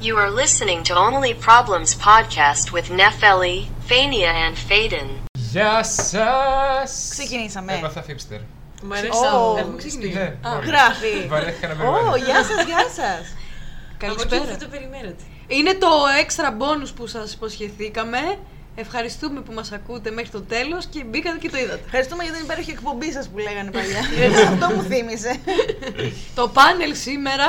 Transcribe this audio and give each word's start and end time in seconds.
You 0.00 0.16
are 0.16 0.30
listening 0.30 0.82
to 0.84 0.94
Only 0.94 1.34
Problems 1.34 1.90
podcast 2.08 2.72
with 2.72 2.86
Nefeli, 3.00 3.66
Fania, 3.88 4.30
and 4.46 4.56
Faden. 4.68 5.08
Γεια 5.32 5.82
σας! 5.84 7.06
Ξεκινήσαμε. 7.10 7.72
Έπαθα 7.74 8.04
hipster. 8.08 8.40
Μου 8.82 8.94
αρέσει. 8.94 9.08
Ω, 9.34 9.56
Έχουμε 9.58 9.76
ξεκινήσει. 9.76 10.12
Ναι, 10.18 10.36
μόλις. 10.42 10.68
Γράφει. 10.68 11.26
Βαρέθηκα 11.28 11.68
να 11.68 11.74
με 11.74 11.84
Ω, 11.88 11.92
βάλει. 11.92 12.24
γεια 12.24 12.34
σας, 12.44 12.64
γεια 12.66 12.78
σας. 12.94 13.34
Από 14.02 14.12
εκεί 14.12 14.16
Καλησπέρα. 14.26 14.44
δεν 14.44 14.58
το 14.58 14.66
περιμένατε. 14.66 15.22
Είναι 15.46 15.74
το 15.74 15.88
extra 16.26 16.48
bonus 16.62 16.88
που 16.96 17.06
σας 17.06 17.32
υποσχεθήκαμε. 17.32 18.18
Ευχαριστούμε 18.80 19.40
που 19.40 19.52
μας 19.52 19.72
ακούτε 19.72 20.10
μέχρι 20.10 20.30
το 20.30 20.42
τέλος 20.42 20.86
και 20.86 21.04
μπήκατε 21.04 21.38
και 21.38 21.50
το 21.50 21.58
είδατε. 21.58 21.80
Ευχαριστούμε 21.84 22.22
για 22.24 22.32
την 22.32 22.42
υπέροχη 22.44 22.70
εκπομπή 22.70 23.12
σας 23.12 23.28
που 23.28 23.38
λέγανε 23.38 23.70
παλιά. 23.70 24.00
Αυτό 24.52 24.66
μου 24.74 24.82
θύμισε. 24.82 25.32
Το 26.34 26.48
πάνελ 26.48 26.94
σήμερα 26.94 27.46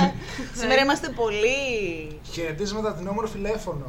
Σήμερα 0.60 0.80
είμαστε 0.82 1.08
πολύ... 1.08 1.56
Χαιρετίσματα 2.32 2.88
από 2.88 2.98
την 2.98 3.08
όμορφη 3.08 3.38
Λέφωνο. 3.38 3.88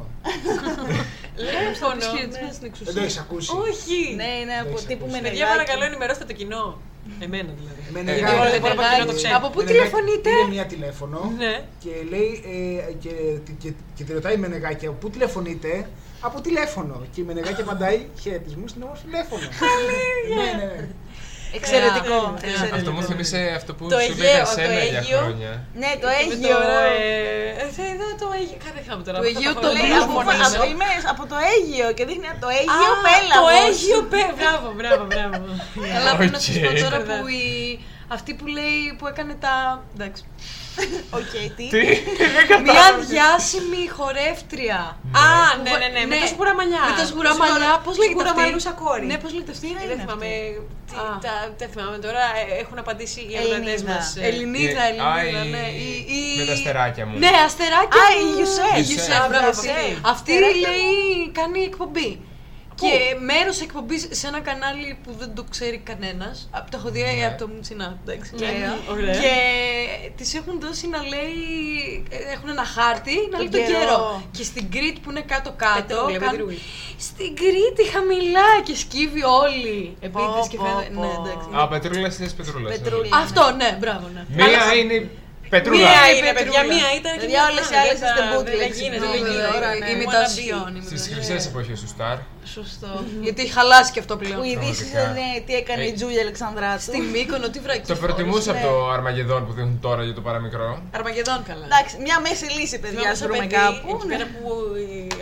Λέφωνο. 1.36 1.94
τους 1.98 2.12
ναι. 2.12 2.16
χαιρετισμούς 2.18 2.54
στην 2.54 2.66
εξουσία. 2.66 2.92
Δεν 2.92 2.94
το 2.94 3.00
έχεις 3.06 3.18
ακούσει. 3.18 3.50
Όχι. 3.68 4.14
Ναι, 4.20 4.30
είναι 4.40 4.54
από 4.60 4.68
Εντάξει, 4.68 4.86
τύπου 4.86 5.06
με 5.10 5.18
Παιδιά, 5.20 5.46
παρακαλώ, 5.46 5.84
ενημερώστε 5.84 6.24
το 6.24 6.32
κοινό. 6.32 6.64
Εμένα 7.20 7.50
δηλαδή. 7.60 7.80
Εμένα 7.88 8.12
Γιατί 8.12 8.30
είναι- 8.30 8.40
όλα 8.40 8.50
τα 8.50 8.54
Ε, 8.54 8.62
υπόλοιπα 8.62 8.82
κοινό 8.94 9.06
το 9.10 9.14
ξέρει. 9.20 9.34
Από 9.34 9.48
πού 9.50 9.60
Είναι 9.60 9.70
τηλεφωνείτε; 9.70 10.30
μια- 10.30 10.40
Είναι 10.40 10.54
μια 10.56 10.66
τηλέφωνο 10.66 11.32
Ναι. 11.38 11.54
και 11.82 11.90
λέει 12.12 12.30
ε, 12.88 12.92
και, 13.02 13.10
και, 13.62 13.72
και, 13.96 14.04
τη 14.04 14.12
ρωτάει 14.12 14.34
η 14.34 14.36
Μενεγάκια 14.44 14.90
πού 14.90 15.10
τηλεφωνείτε; 15.10 15.88
Από 16.26 16.40
τηλέφωνο. 16.40 16.94
Και 17.14 17.20
η 17.20 17.24
Μενεγάκια 17.24 17.64
απαντάει 17.64 17.98
χαιρετισμούς 18.22 18.70
στην 18.70 18.82
όμορφη 18.82 19.06
Λέφωνο. 19.14 19.46
ναι, 20.34 20.42
ναι, 20.42 20.64
ναι. 20.64 20.88
Εξαιρετικό. 21.58 22.18
Ε, 22.42 22.46
εξαιρετικό. 22.48 22.76
Αυτό 22.78 22.90
μου 22.94 23.02
θύμισε 23.08 23.40
αυτό 23.58 23.70
που 23.76 23.84
Το 23.94 23.98
σου 23.98 24.12
Αιγαίο, 24.12 24.16
πήγα 24.24 24.42
το 24.44 24.50
εσένα 24.60 24.78
για 24.92 24.98
Αίγιο. 25.02 25.18
χρόνια. 25.22 25.52
Ναι, 25.82 25.90
το 26.02 26.06
Και 26.10 26.24
με 26.28 26.34
Αίγιο. 26.34 26.56
το, 26.56 26.68
ε, 26.84 27.84
ε, 27.84 27.92
Εδώ 27.94 28.08
το 28.22 28.26
Αίγιο. 28.38 28.58
Κάτι 28.66 28.78
είχαμε 28.84 29.02
τώρα. 29.06 29.16
Το 29.18 29.24
αυτά 29.26 29.30
Αιγαίο 29.38 29.52
τα 29.56 29.60
το 29.64 29.68
φωνάζω. 29.68 29.80
Λέει, 29.80 29.90
Λέω 29.92 30.02
από, 30.06 30.16
φωνήσω. 30.28 30.56
από, 30.58 30.64
είμαι 30.70 30.88
από 31.12 31.22
το 31.32 31.36
Αίγιο 31.52 31.88
και 31.96 32.04
δείχνει 32.08 32.28
το 32.44 32.48
Α, 32.52 32.54
Αίγιο 32.58 32.92
Πέλαγος. 33.06 33.44
Το 33.44 33.48
Αίγιο 33.62 34.00
Πέλαγος. 34.12 34.38
Μπράβο, 34.40 34.66
μπράβο, 34.78 35.02
μπράβο. 35.12 35.36
Καλά 35.96 36.10
πρέπει 36.18 36.34
να 36.38 36.42
σας 36.46 36.56
πω 36.64 36.68
Οκ. 36.74 36.78
τώρα 36.86 36.98
που 37.08 37.16
η... 37.42 37.44
αυτή 38.16 38.30
που 38.38 38.46
λέει 38.56 38.80
που 38.98 39.04
έκανε 39.12 39.34
τα... 39.44 39.54
Εντάξει. 39.96 40.22
Οκ, 41.18 41.32
τι; 41.56 41.66
Τι, 41.74 41.82
Μια 42.68 42.86
διάσημη 43.10 43.82
χορεύτρια. 43.96 44.80
Α, 45.24 45.26
ναι, 45.64 45.70
ναι, 45.82 45.88
ναι, 45.94 46.02
με 46.12 46.16
τα 46.22 46.26
σγουραμαλιά. 46.32 46.82
Με 46.90 46.94
τα 47.00 47.06
σγουραμαλιά, 47.10 47.72
πώς 47.84 47.94
λέγεται 47.98 48.22
αυτή; 48.22 48.30
Σγουραμαλούσα 48.30 48.72
κόρη. 48.82 49.06
Ναι, 49.10 49.16
πώς 49.22 49.30
λέγεται 49.34 49.52
αυτή; 49.56 49.68
Ε, 49.82 49.86
Δεν 49.90 49.98
θυμάμαι. 50.02 50.28
τι- 50.88 50.96
Α. 51.02 51.18
τα- 51.24 51.44
Δεν 51.60 51.68
θυμάμαι 51.72 51.98
τώρα. 52.06 52.22
ε, 52.40 52.42
Έχουν 52.62 52.76
απαντήσει 52.84 53.20
οι 53.30 53.34
αγροτές 53.40 53.56
Ελληνίδα. 53.56 53.92
μας. 53.94 54.06
ε, 54.16 54.20
Ελληνίδα, 54.30 54.82
Ε, 54.82 54.88
Ελληνίδα, 54.90 55.40
α, 55.40 55.46
η- 55.46 55.48
ναι. 55.54 55.64
Η- 55.86 56.00
η- 56.18 56.38
με 56.40 56.44
τα 56.50 56.52
αστεράκια 56.58 57.04
μου. 57.08 57.14
Ναι, 57.24 57.30
αστεράκια. 57.48 58.00
Α, 58.02 58.06
μου. 58.12 58.20
η 58.24 58.26
Γιουσέφ. 58.36 58.72
Η 58.80 58.80
Γιουσέφ. 58.80 59.06
Γιουσέφ, 59.06 59.22
Α, 59.24 59.28
μπράβο, 59.30 59.48
αυτή. 59.54 59.68
αυτή. 59.70 59.88
Αυτή 60.12 60.30
Αστεράκια 60.32 60.68
λέει 60.68 60.92
κάνει 61.38 61.60
εκπομπή. 61.70 62.10
Και 62.80 63.16
μέρος 63.30 63.60
εκπομπής 63.60 64.08
σε 64.10 64.26
ένα 64.26 64.40
κανάλι 64.40 64.98
που 65.04 65.10
δεν 65.18 65.34
το 65.34 65.44
ξέρει 65.50 65.78
κανένας. 65.78 66.48
Το 66.70 66.76
έχω 66.78 66.88
δει 66.90 67.00
Ναι. 67.02 67.26
από 67.26 67.38
το 67.38 67.48
Μουτσινά. 67.48 67.98
εντάξει, 68.06 68.30
Ναι, 68.38 68.46
ωραία. 68.46 68.74
ωραία. 68.90 69.14
Και 69.20 69.34
τη 70.16 70.24
έχουν 70.38 70.60
δώσει 70.60 70.88
να 70.88 70.98
λέει. 71.02 71.32
Έχουν 72.34 72.48
ένα 72.48 72.64
χάρτη 72.64 73.14
να 73.30 73.38
λέει 73.38 73.48
Τον 73.48 73.60
τον 73.60 73.66
καιρό. 73.68 73.78
καιρό. 73.78 74.22
Και 74.36 74.42
στην 74.42 74.70
Κρήτη 74.70 75.00
που 75.00 75.10
είναι 75.10 75.20
κάτω-κάτω. 75.32 75.94
Πετρούλια, 75.94 76.18
κάνουν- 76.18 76.36
πετρούλια. 76.36 76.58
Στην 76.98 77.30
Κρήτη 77.40 77.82
χαμηλά 77.94 78.48
και 78.66 78.74
σκύβει 78.76 79.22
όλοι. 79.24 79.96
Επίτηδες 80.00 80.46
και 80.50 80.56
πω, 80.56 80.64
φαίνεται. 80.64 80.90
πω. 80.94 81.00
Ναι, 81.00 81.12
εντάξει. 81.30 81.48
Α, 81.60 81.68
πετρούλα 81.68 82.08
τη 82.08 82.24
πετρούλα. 82.36 82.68
Πετρούλα. 82.70 83.16
Αυτό, 83.24 83.42
ναι, 83.60 83.76
μπράβο, 83.80 84.06
ναι. 84.14 84.22
Μία 84.28 84.74
είναι 84.80 84.96
πετρούλα. 85.52 85.78
Μία 85.88 86.02
η 86.10 86.14
είναι, 86.18 86.32
παιδιά, 86.38 86.60
πετρούλα. 86.60 86.74
μία 86.74 86.88
ήταν. 86.98 87.12
και 87.14 87.20
Παιδιά, 87.22 87.40
μία 87.40 87.50
όλες 87.50 87.64
οι 87.68 87.72
δεν 87.74 87.80
άλλες 87.82 87.98
θα- 88.02 88.08
είστε 88.08 88.22
Δεν 88.22 88.30
bootlegs. 88.32 88.76
γίνεται, 88.82 89.04
Ναι, 89.04 89.12
δεν 89.14 89.20
ναι, 89.24 89.28
γίνεται. 89.30 89.50
ωραία, 89.58 89.72
Είναι 89.76 89.86
ναι. 89.86 89.94
Ημιτασιόν. 89.96 90.68
wannabe. 90.76 90.86
Στις 90.90 91.02
χρυσές 91.12 91.40
εποχές 91.50 91.76
του 91.82 91.88
Σταρ. 91.94 92.18
Σωστό. 92.56 92.92
Γιατί 93.26 93.38
έχει 93.44 93.52
χαλάσει 93.58 93.90
και 93.94 94.00
αυτό 94.04 94.14
πλέον. 94.22 94.38
Που 94.40 94.44
οι 94.48 94.52
ειδήσει 94.56 94.84
Πραγματικά. 94.84 95.12
δεν 95.16 95.22
είναι 95.24 95.40
τι 95.46 95.52
έκανε 95.62 95.82
η 95.88 95.92
Ε, 95.94 95.96
Τζούλια 95.98 96.22
Αλεξανδράτου. 96.26 96.82
Στη 96.90 96.98
Μύκονο, 97.14 97.46
τι 97.52 97.58
βρακή. 97.66 97.86
Το 97.92 97.96
προτιμούσα 98.04 98.50
από 98.54 98.62
το 98.68 98.74
Αρμαγεδόν 98.96 99.40
που 99.46 99.52
δίνουν 99.58 99.76
τώρα 99.86 100.02
για 100.08 100.14
το 100.18 100.22
παραμικρό. 100.28 100.68
Αρμαγεδόν 100.98 101.38
καλά. 101.50 101.64
Εντάξει, 101.70 101.94
μια 102.06 102.16
μέση 102.26 102.46
λύση, 102.56 102.76
παιδιά, 102.82 102.90
Θυμάμαι 102.98 103.10
ας 103.14 103.18
σαν 103.18 103.26
βρούμε 103.28 103.42
παιδί, 103.46 103.54
κάπου. 103.60 103.86
εκεί 103.94 104.06
Ναι. 104.06 104.12
πέρα 104.12 104.26
που 104.34 104.42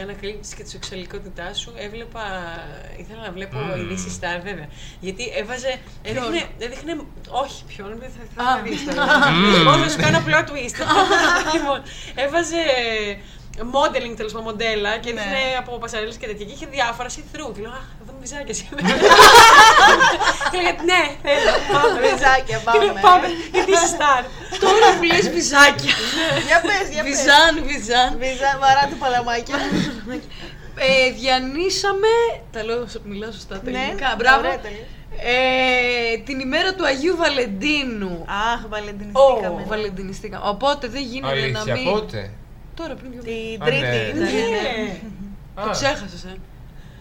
ανακαλύπτεις 0.05 0.51
και 0.57 0.63
της 0.67 0.73
σεξουαλικότητά 0.77 1.47
σου, 1.61 1.71
έβλεπα, 1.87 2.25
ήθελα 3.03 3.21
να 3.27 3.33
βλέπω 3.37 3.57
Mm. 3.63 3.79
ειδήσει 3.81 4.09
Star 4.19 4.39
βέβαια. 4.49 4.69
Γιατί 5.07 5.25
έβαζε, 5.41 5.71
έδειχνε, 6.09 6.41
έδειχνε 6.65 6.93
όχι 7.45 7.59
ποιον, 7.71 7.91
δεν 8.03 8.11
θα, 8.17 8.23
θα 8.37 8.43
Α. 8.51 8.63
δεις 8.65 8.81
τώρα. 8.87 9.05
Λοιπόν, 9.59 9.77
θα 9.83 9.89
σου 9.93 10.01
κάνω 10.07 10.21
plot 10.27 10.47
twist. 10.51 10.77
λοιπόν, 11.55 11.83
έβαζε 12.15 12.57
modeling 13.75 14.15
τέλος 14.17 14.33
πάντων 14.33 14.47
μοντέλα 14.49 14.91
και 15.05 15.13
Ναι. 15.13 15.21
έδειχνε 15.21 15.43
από 15.61 15.71
πασαρέλες 15.83 16.17
και 16.21 16.27
τέτοια 16.27 16.45
και 16.47 16.53
είχε 16.57 16.67
διάφορα 16.77 17.09
see-through 17.15 17.51
και 17.55 17.61
λέω, 17.65 17.71
αχ, 17.81 17.87
θα 17.99 18.03
δούμε 18.07 18.19
βυζάκια 18.25 18.55
σήμερα. 18.59 18.81
και 20.51 20.57
λέγα, 20.65 20.73
ναι, 20.91 21.03
θέλω, 21.25 21.51
πάμε. 21.73 21.97
Βυζάκια, 22.07 22.57
Και 22.59 22.65
πάμε. 22.67 22.85
λέω, 22.85 22.95
πάμε, 23.07 23.27
γιατί 23.55 23.71
είσαι 23.77 23.89
Star. 23.97 24.23
Τώρα 24.65 24.89
που 24.97 25.03
λες 25.11 25.27
βυζάκια. 25.37 25.95
Για 26.49 26.59
πες, 26.67 26.85
για 26.95 27.03
πες. 27.03 27.11
Βυζάν, 27.11 27.53
βυζάν. 27.69 28.11
Βυζά, 28.23 28.51
βαρά 28.63 28.85
του 28.91 28.97
παλαμάκια. 29.03 29.57
Ε, 30.89 31.11
διανύσαμε. 31.21 32.13
Τα 32.55 32.61
λέω, 32.69 32.83
μιλάω 33.13 33.33
σωστά 33.39 33.55
τα 33.65 33.71
Ναι, 33.71 33.79
ελληνικά. 33.79 34.09
Μπράβο. 34.19 34.39
ωραία, 34.39 34.59
τέλεια. 34.67 34.87
Ε, 35.33 36.19
την 36.27 36.41
ημέρα 36.47 36.71
του 36.75 36.85
Αγίου 36.87 37.17
Βαλεντίνου. 37.17 38.25
Αχ, 38.53 38.61
βαλεντινιστήκαμε. 38.69 39.61
Ω, 39.63 39.69
Βαλεντινιστήκαμε. 39.73 40.45
Οπότε 40.49 40.85
δεν 40.89 41.03
γίνεται 41.03 41.35
να 41.35 41.61
Αλήθεια, 41.61 41.75
μην. 41.75 41.85
πότε; 41.93 42.31
Τώρα 42.75 42.95
πριν 42.95 43.11
δύο 43.13 43.23
Την 43.23 43.63
Α, 43.63 43.67
τρίτη 43.67 43.81
ναι. 43.81 43.97
ήταν. 43.97 44.19
ναι, 44.19 44.31
ναι. 44.31 44.83
Ναι. 44.85 45.01
Το 45.55 45.69
Α, 45.71 45.71
ξέχασες, 45.71 46.25
ε. 46.25 46.35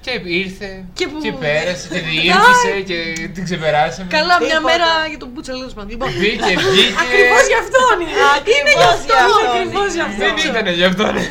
Και 0.02 0.22
ήρθε. 0.24 0.86
Και 0.94 1.08
που- 1.08 1.38
πέρασε 1.40 1.88
και 1.88 2.00
διήρθησε 2.00 2.72
και 2.86 3.28
την 3.34 3.44
ξεπεράσαμε. 3.44 4.08
Καλά, 4.10 4.36
μια 4.40 4.48
Τίποτα. 4.48 4.62
μέρα 4.62 4.90
για 5.10 5.18
τον 5.18 5.30
Μπούτσα, 5.34 5.52
τέλος 5.54 5.74
πάντων. 5.74 5.90
Λοιπόν, 5.90 6.10
Μπήκε, 6.20 6.54
βγήκε. 6.72 7.00
Ακριβώς 7.04 7.44
γι' 7.52 7.60
αυτόν 7.64 7.96
είναι. 8.02 8.14
Είναι 8.54 8.72
γι' 8.82 8.90
αυτό. 8.96 9.14
Είναι 9.24 9.50
ακριβώς 9.50 9.94
γι' 9.94 10.00
αυτό. 10.10 10.18
Δεν 10.26 10.36
ήταν 10.50 10.74
γι' 10.74 10.84
αυτό. 10.84 11.12
ναι. 11.12 11.28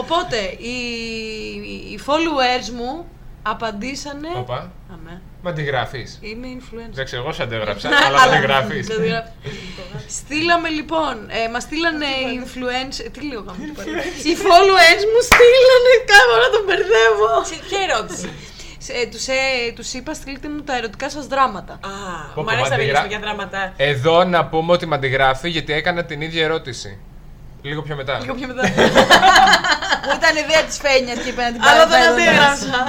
οπότε 0.00 0.36
οι, 0.58 0.76
οι 1.92 1.98
followers 2.06 2.68
μου 2.78 3.06
απαντήσανε. 3.42 4.28
Όπα. 4.36 4.72
Αμέ. 4.92 5.20
Μα 5.42 5.52
τη 5.52 5.62
γράφεις. 5.62 6.18
Είμαι 6.20 6.46
influencer. 6.58 6.92
Δεν 6.92 7.04
ξέρω, 7.04 7.22
εγώ 7.22 7.32
σου 7.32 7.42
αντέγραψα, 7.42 7.88
Ναι, 7.88 7.96
αλλά 8.06 8.18
μα 8.26 8.36
τη 8.36 8.40
γράφεις. 8.46 8.86
δεν 8.86 9.00
τη 9.02 9.06
γράφω. 9.08 9.28
Στείλαμε 10.18 10.68
λοιπόν, 10.68 11.14
ε, 11.28 11.48
μας 11.52 11.62
στείλανε 11.62 12.04
οι 12.20 12.30
influencers, 12.44 13.08
τι 13.12 13.20
λέω 13.28 13.40
γάμο 13.46 13.62
του 13.68 13.74
παρέα. 13.78 14.02
Οι 14.28 14.32
followers 14.44 15.02
μου 15.12 15.20
στείλανε, 15.30 15.92
κάθε 16.12 16.30
ώρα 16.36 16.48
τον 16.54 16.62
μπερδεύω. 16.66 17.30
Σε- 17.48 17.60
Ποια 17.68 17.78
ερώτηση; 17.88 18.28
Ε, 19.02 19.06
τους, 19.06 19.26
ε, 19.28 19.38
τους 19.76 19.92
είπα 19.92 20.14
στείλτε 20.14 20.48
μου 20.48 20.62
τα 20.62 20.76
ερωτικά 20.76 21.10
σας 21.10 21.26
δράματα. 21.26 21.72
Α, 21.72 21.78
Πω, 22.34 22.42
μ' 22.42 22.44
πω, 22.44 22.50
αρέσει 22.52 22.70
να 22.70 22.76
μα 22.76 22.76
τη 22.76 22.80
μιλήσουμε 22.82 22.90
γρα- 22.98 23.06
για 23.06 23.18
δράματα. 23.18 23.72
Εδώ 23.76 24.24
να 24.24 24.40
πούμε 24.46 24.72
ότι 24.72 24.86
με 24.86 24.94
αντιγράφει 24.94 25.48
γιατί 25.48 25.72
έκανα 25.72 26.04
την 26.04 26.20
ίδια 26.20 26.42
ερώτηση. 26.44 26.98
Λίγο 27.62 27.82
πιο 27.82 27.94
μετά. 27.96 28.18
Λίγο 28.20 28.34
πιο 28.34 28.46
μετά. 28.46 28.62
Που 30.04 30.10
ήταν 30.20 30.36
ιδέα 30.44 30.62
της 30.68 30.76
Φένιας 30.84 31.18
και 31.22 31.28
είπε 31.28 31.42
να 31.42 31.52
την 31.52 31.60
Αλλά 31.62 31.86
δεν 31.86 32.00
παραφέρω. 32.00 32.82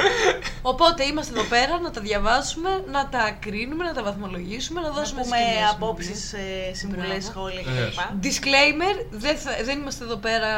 Αντέγραψα. 0.00 0.50
Οπότε 0.62 1.04
είμαστε 1.04 1.32
εδώ 1.38 1.46
πέρα 1.54 1.74
να 1.80 1.90
τα 1.90 2.00
διαβάσουμε, 2.00 2.70
να 2.96 3.08
τα 3.08 3.36
κρίνουμε, 3.44 3.84
να 3.84 3.92
τα 3.92 4.02
βαθμολογήσουμε, 4.02 4.80
να 4.80 4.88
Να 4.88 4.94
δώσουμε 4.94 5.20
πούμε 5.22 5.36
τις 5.36 5.46
κοινές 5.46 5.70
απόψεις, 5.70 6.32
ε, 6.32 6.74
συμβουλές, 6.80 7.06
Μπράβο. 7.06 7.30
σχόλια 7.30 7.62
Βεβαίως. 7.64 7.94
κλπ. 7.96 8.24
Disclaimer, 8.26 8.96
δεν, 9.10 9.36
θα, 9.36 9.50
δεν 9.64 9.78
είμαστε 9.78 10.04
εδώ 10.04 10.16
πέρα 10.16 10.50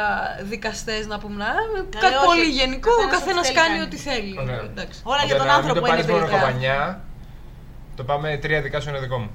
δικαστές 0.51 1.07
να 1.07 1.17
πούμε 1.19 1.35
να, 1.43 1.51
κάτι 1.99 2.15
όχι. 2.15 2.25
πολύ 2.25 2.47
γενικό, 2.59 2.91
ο 2.91 3.07
Καθένας 3.07 3.19
καθένας 3.19 3.45
ό,τι 3.47 3.53
θέλει 3.53 3.59
κάνει 3.61 3.77
κάνει. 3.77 3.85
ό,τι 3.87 3.97
θέλει. 4.07 4.33
Ωραία. 4.43 4.61
Εντάξει. 4.71 4.97
Όλα 5.03 5.23
για 5.25 5.35
τον 5.37 5.45
να 5.47 5.51
μην 5.51 5.59
άνθρωπο 5.59 5.79
το 5.79 5.85
είναι 5.85 5.89
πάρεις 5.95 6.05
μόνο 6.05 6.19
τελικά. 6.25 6.37
κομπανιά, 6.39 6.79
το 7.95 8.03
πάμε 8.03 8.37
τρία 8.43 8.61
δικά 8.61 8.79
σου, 8.81 8.89
ένα 8.89 8.99
δικό 8.99 9.17
μου. 9.23 9.29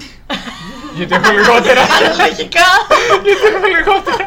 γιατί 0.96 1.14
έχω 1.14 1.30
λιγότερα. 1.38 1.82
Αναλογικά. 1.96 2.68
γιατί 3.26 3.44
έχω 3.54 3.66
λιγότερα. 3.76 4.26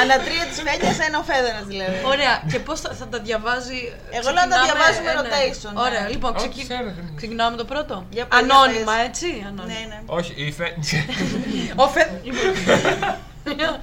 Ανά 0.00 0.16
τρία 0.26 0.44
της 0.48 0.58
Φένιας, 0.66 0.98
ένα 1.06 1.18
ο 1.22 1.24
Φέδωνας 1.30 1.66
δηλαδή. 1.72 1.96
Ωραία, 2.12 2.34
και 2.50 2.58
πώς 2.58 2.80
θα, 2.80 2.90
θα 3.00 3.06
τα 3.12 3.18
διαβάζει. 3.26 3.80
Εγώ 4.18 4.28
λέω 4.34 4.44
να 4.44 4.50
τα 4.52 4.56
ξεκινάμε, 4.56 4.66
διαβάζουμε 4.68 5.10
ε, 5.10 5.14
ναι. 5.14 5.20
rotation, 5.20 5.72
ναι. 5.74 5.80
Ωραία, 5.86 6.04
λοιπόν, 6.12 6.30
Όχι, 6.36 6.48
ξεκι... 6.48 6.62
ξέρω, 6.68 6.84
δεν 6.96 7.04
είναι. 7.06 7.12
ξεκινάμε 7.20 7.50
με 7.54 7.58
το 7.62 7.66
πρώτο. 7.72 7.94
Για 8.16 8.24
πες, 8.26 8.40
για 8.40 8.54
Ανώνυμα, 8.54 8.94
πες. 8.96 9.06
έτσι. 9.08 9.28
Ανώνυμα. 9.48 9.78
Ναι, 9.78 9.80
ναι. 9.90 9.98
Όχι, 10.18 10.32
η 10.46 10.52
Φε... 10.58 10.66
Ο 11.84 11.86
Φε... 11.94 12.02
λοιπόν. 13.50 13.78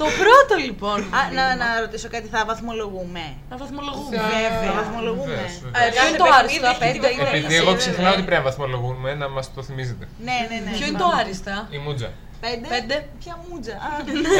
το 0.00 0.06
πρώτο 0.20 0.54
λοιπόν. 0.66 0.98
Α, 1.18 1.20
να, 1.36 1.44
να 1.62 1.66
ρωτήσω 1.84 2.08
κάτι, 2.14 2.26
θα 2.34 2.40
βαθμολογούμε; 2.50 3.24
Να 3.50 3.56
βαθμολογούμε. 3.62 4.16
Βέβαια, 4.16 4.72
βαθμολογούμε. 4.80 5.34
Βεβαίως, 5.34 5.54
Ε, 5.56 5.60
βεβαίως. 5.76 5.92
ποιο 5.94 6.04
είναι 6.08 6.20
το 6.24 6.28
Κάθε 6.30 6.38
άριστα, 6.40 6.68
παιχνίδι 6.78 7.06
έχει 7.06 7.08
πέντε 7.08 7.08
τη 7.08 7.14
είναι. 7.14 7.28
Επειδή 7.38 7.54
εγώ 7.62 7.72
ξεχνάω 7.82 8.12
ότι 8.16 8.22
πρέπει 8.28 8.42
να 8.42 8.48
βαθμολογούμε, 8.50 9.08
να 9.22 9.26
μας 9.36 9.46
το 9.56 9.60
θυμίζετε. 9.68 10.04
Ναι, 10.28 10.38
ναι, 10.50 10.56
ναι. 10.64 10.70
Ποιο 10.76 10.86
είναι 10.88 10.98
το 11.04 11.08
άριστα. 11.20 11.54
Η 11.76 11.78
Μούτζα. 11.84 12.08
Πέντε. 12.44 12.66
Πέντε. 12.74 12.94
Ποια 13.22 13.34
μούτζα; 13.48 13.74
Α, 13.86 13.90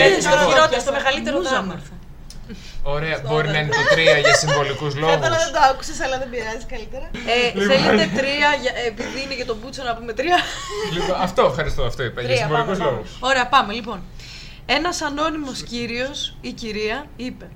Έτσι, 0.06 0.21
στο 0.26 0.31
λοιπόν. 0.37 0.47
χειρότερο, 0.53 0.81
στο 0.87 0.93
μεγαλύτερο 0.99 1.37
Μούζα 1.37 1.50
δράμα. 1.50 1.67
μόρφα. 1.73 1.94
Ωραία, 2.97 3.17
μπορεί 3.29 3.49
να 3.55 3.59
είναι 3.59 3.73
το 3.81 3.85
3 3.94 4.21
για 4.25 4.35
συμβολικούς 4.43 4.93
λόγου. 5.00 5.12
Φέτο 5.12 5.29
δεν 5.44 5.53
το 5.56 5.61
άκουσες, 5.71 5.99
αλλά 6.05 6.17
δεν 6.23 6.29
πειράζει 6.32 6.65
καλύτερα. 6.75 7.06
Ε, 7.35 7.37
θέλετε 7.71 8.05
τρία, 8.21 8.49
για- 8.62 8.75
ε, 8.81 8.87
επειδή 8.93 9.19
είναι 9.25 9.35
για 9.41 9.47
τον 9.50 9.56
Μπούτσο 9.61 9.82
να 9.88 9.93
πούμε 9.97 10.12
τρία; 10.21 10.38
Λοιπόν, 10.97 11.17
αυτό, 11.26 11.43
ευχαριστώ, 11.53 11.82
αυτό 11.91 12.03
είπα. 12.06 12.21
Για 12.21 12.29
Τρία, 12.29 12.41
συμβολικούς 12.43 12.79
πάμε, 12.79 12.85
πάμε. 12.85 12.97
λόγους. 12.97 13.11
Ωραία, 13.31 13.47
πάμε 13.55 13.73
λοιπόν. 13.79 13.99
Ένας 14.66 15.02
ανώνυμος 15.02 15.62
κύριος 15.62 16.37
ή 16.40 16.52
κυρία 16.52 17.06
είπε 17.16 17.50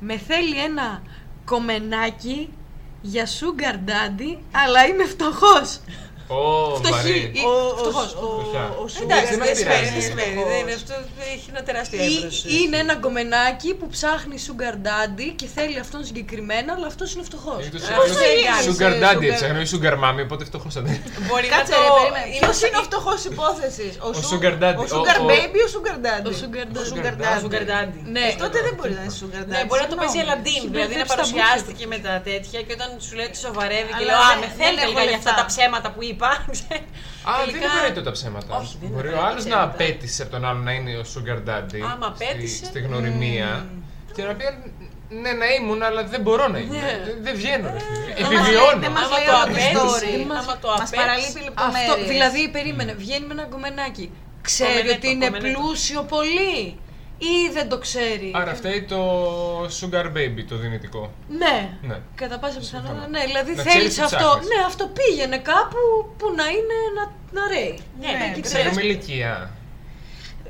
«Με 0.00 0.18
θέλει 0.18 0.58
ένα 0.58 1.02
κομμενάκι 1.44 2.52
για 3.00 3.26
sugar 3.26 3.74
daddy, 3.74 4.38
αλλά 4.52 4.86
είμαι 4.86 5.04
φτωχός». 5.04 5.80
Ω, 6.28 6.74
Φτωχή. 6.76 6.92
βαρύ. 6.92 7.18
Ή- 7.34 7.44
Ο, 7.46 7.50
ο, 7.50 7.76
φτωχός. 7.80 8.10
ο, 8.14 8.26
Φτωχιά. 8.40 8.64
ο, 8.80 8.82
ο 8.82 9.02
Εντάξει, 9.06 9.32
δεν 9.34 9.38
δεν 9.38 9.48
μας 9.48 9.58
σημαίνει, 9.58 9.78
πειράζει. 9.80 9.92
δεν 9.96 10.04
σημαίνει. 10.08 10.40
Δεν 10.52 10.58
είναι 10.62 10.74
αυτό, 10.80 10.94
έχει 11.34 11.46
ένα 11.54 11.62
τεράστιο 11.68 11.98
Ή 12.04 12.16
εύρος. 12.16 12.36
είναι 12.58 12.76
ένα 12.84 12.94
κομμενάκι 13.04 13.70
που 13.78 13.86
ψάχνει 13.96 14.36
sugar 14.46 14.74
daddy 14.86 15.28
και 15.40 15.46
θέλει 15.56 15.78
αυτόν 15.84 16.00
συγκεκριμένα, 16.08 16.70
αλλά 16.76 16.86
αυτός 16.92 17.08
είναι 17.14 17.24
φτωχός. 17.30 17.60
Είναι 17.66 17.72
το 17.76 17.80
Πώς 17.98 18.08
sugar- 18.10 18.20
θα 18.22 18.26
γίνει, 18.38 18.58
Sugar 18.68 18.92
σε 18.94 19.02
daddy 19.04 19.24
sugar- 19.26 19.32
έψαχνα, 19.32 19.60
ή 19.64 19.66
sugar 19.74 19.94
mommy, 20.04 20.22
οπότε 20.28 20.42
φτωχός 20.50 20.72
θα 20.74 20.80
είναι. 20.82 20.94
Μπορεί 21.28 21.46
να 21.50 21.52
Κάτσε 21.56 21.72
το... 21.74 21.80
ρε, 21.84 21.88
περίμενε. 21.98 22.26
είναι 22.34 22.44
Ποιος 22.44 22.56
αυτό- 22.56 22.66
είναι 22.68 22.78
ο 22.82 22.84
φτωχός 22.88 23.20
υπόθεσης, 23.32 23.92
ο, 24.06 24.08
Ο 24.08 24.12
σου- 24.16 24.28
sugar 24.32 24.54
daddy. 24.62 24.80
Ο 24.84 24.86
sugar 24.96 25.16
Ο- 25.22 25.26
ο- 25.26 25.30
baby 25.32 25.56
ή 25.60 25.64
ο 25.68 25.70
sugar 25.76 25.96
daddy. 26.06 26.26
Ο 26.32 26.34
sugar 26.42 26.66
Ο 26.68 26.74
daddy. 26.74 26.86
sugar 26.90 27.14
Sugar 27.14 27.14
daddy. 27.24 27.42
Sugar 27.44 27.64
daddy. 27.72 27.98
Ναι, 28.16 28.24
Ε, 28.30 28.34
τότε 28.44 28.56
δεν 28.66 28.74
μπορεί 28.76 28.92
να 28.98 29.02
είναι 29.04 29.14
sugar 29.22 29.42
daddy. 29.48 29.52
Ναι, 29.54 29.60
μπορεί 29.68 29.80
να 29.86 29.90
το 29.92 29.96
παίζει 30.00 30.14
συγγνώμη. 30.16 30.40
Aladdin. 30.44 30.56
Έχει 30.58 30.68
Δηλαδή 30.76 30.94
να 30.94 31.04
μπερδέψει 31.04 31.10
τα 31.12 31.14
παρουσιάστηκε 31.14 31.84
με 31.92 31.98
τα 32.06 32.12
τέτοια 32.28 32.58
και 32.66 32.72
όταν 32.78 32.88
σου 33.06 33.12
λέει 33.18 33.26
ότι 33.30 33.38
σοβαρεύει 33.46 33.90
και 33.96 34.02
Αλλά 34.02 34.06
λέω 34.10 34.18
Α, 34.24 34.28
δεν- 34.30 34.38
με 34.42 34.46
δεν 34.50 34.56
θέλει 34.62 34.78
έχω 34.78 34.84
τελικά 34.88 35.02
για 35.10 35.18
αυτά 35.20 35.32
λεφτά». 35.32 35.42
τα 35.42 35.44
ψέματα 35.52 35.88
που 35.94 36.00
είπα. 36.10 36.23
Α, 36.26 37.32
δεν 37.36 37.44
Τελικά- 37.44 37.56
είναι 37.58 37.66
απαραίτητο 37.74 38.02
τα 38.02 38.10
ψέματα. 38.10 38.56
Όχι, 38.56 38.76
δεν 38.80 38.88
είναι 38.88 38.96
Μπορεί 38.96 39.08
ο 39.08 39.10
απαραίτητο 39.10 39.30
άλλος 39.32 39.44
να 39.44 39.50
ψέματα. 39.50 39.72
απέτησε 39.72 40.22
από 40.22 40.30
τον 40.30 40.44
άλλο 40.44 40.58
να 40.58 40.72
είναι 40.72 40.92
ο 40.96 41.04
sugar 41.14 41.38
daddy. 41.48 41.80
Άμα 41.92 42.14
στη- 42.14 42.24
απέτησε, 42.24 42.64
Στη 42.64 42.80
γνωριμία. 42.80 43.66
Και 44.14 44.22
να 44.22 44.34
πει 44.34 44.44
ναι, 45.22 45.32
να 45.32 45.46
ήμουν, 45.46 45.82
αλλά 45.82 46.04
δεν 46.04 46.20
μπορώ 46.20 46.48
να 46.48 46.58
είμαι. 46.58 46.76
Ναι. 46.76 47.00
Δεν- 47.04 47.18
Δεν 47.26 47.34
βγαίνω. 47.36 47.68
ρε 47.72 47.78
φίλε. 47.78 48.14
Δεν 48.14 48.22
μας 48.22 48.30
λέει- 48.30 48.38
Επιβιώνω. 48.40 48.80
Δεν 48.80 48.90
μας 48.90 49.04
Άμα 49.06 49.16
λέει 49.18 49.26
το 49.26 49.32
όλη 49.42 49.54
τη 49.54 49.60
απέτησε, 49.60 49.82
story. 49.82 50.36
άμα 50.40 50.54
το 50.62 50.68
Μας 50.68 50.76
απέτησε. 50.76 50.96
παραλείπει 51.00 51.40
λεπτομέρειες. 51.48 51.90
Αυτό, 51.90 52.04
δηλαδή, 52.12 52.42
περίμενε, 52.56 52.92
βγαίνει 53.02 53.26
με 53.26 53.32
ένα 53.38 53.44
κομμενάκι. 53.54 54.06
Ξέρει 54.48 54.70
Κομμενέτο, 54.70 54.94
ότι 54.96 55.06
είναι 55.14 55.26
κομμενέτο. 55.26 55.60
πλούσιο 55.60 56.00
πολύ 56.14 56.56
ή 57.32 57.52
δεν 57.52 57.68
το 57.68 57.78
ξέρει. 57.78 58.30
Άρα 58.34 58.54
φταίει 58.54 58.82
το 58.82 59.00
sugar 59.80 60.06
baby, 60.16 60.42
το 60.48 60.56
δυνητικό. 60.56 61.12
Ναι. 61.28 61.56
Ναι. 61.82 61.98
Κατά 62.14 62.38
πάσα 62.38 62.52
Συμφωνώ. 62.62 62.82
πιθανότητα, 62.82 63.08
ναι. 63.18 63.24
Δηλαδή 63.26 63.54
Να 63.54 63.62
θέλεις 63.62 63.74
ξέρεις 63.76 63.94
τι 63.94 64.00
αυτό. 64.02 64.16
ψάχνεις. 64.16 64.46
Ναι, 64.48 64.64
αυτό 64.66 64.84
πήγαινε 64.98 65.38
κάπου 65.38 65.80
που 66.18 66.26
να 66.36 66.46
είναι 66.56 66.76
να, 66.96 67.04
να 67.40 67.48
ρέει. 67.48 67.78
Ναι, 68.00 68.06
Ναι, 68.18 68.32
και 68.34 68.40
Ξέρουμε 68.40 68.70
ξέρεις. 68.70 68.88
ηλικία. 68.90 69.50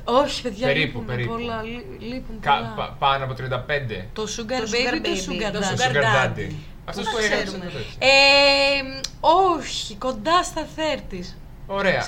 Όχι, 0.04 0.42
παιδιά, 0.42 0.66
Περίπου, 0.66 0.86
λείπουν 0.86 1.04
περίπου. 1.06 1.30
πολλά. 1.32 1.62
λεί- 1.62 2.00
Λείπουν 2.10 2.40
Κα- 2.40 2.52
πολλά. 2.54 2.72
πα- 2.76 2.96
Πάνω 2.98 3.24
από 3.24 3.34
35. 3.34 4.06
Το 4.12 4.22
sugar 4.22 4.60
Το 4.64 4.70
baby 4.74 4.90
sugar 4.92 4.96
ή 4.96 5.00
το 5.00 5.08
baby. 5.10 5.30
sugar 5.30 5.50
Το 5.52 5.58
Το 5.58 5.64
daddy. 5.66 5.78
sugar 5.78 5.90
sugar 5.92 6.04
daddy. 6.16 6.38
daddy. 6.38 6.52
Αυτός 6.84 7.04
Πού 7.04 7.10
που 7.10 7.16
να 7.18 7.24
έγραψε 7.24 7.44
ξέρουμε; 7.44 7.64
το 7.64 7.70
τέτοιο. 7.76 7.96
Ε, 7.98 9.00
όχι, 9.20 9.94
κοντά 9.94 10.42
στα 10.42 10.66
30. 10.76 11.34
Ωραία. 11.66 12.04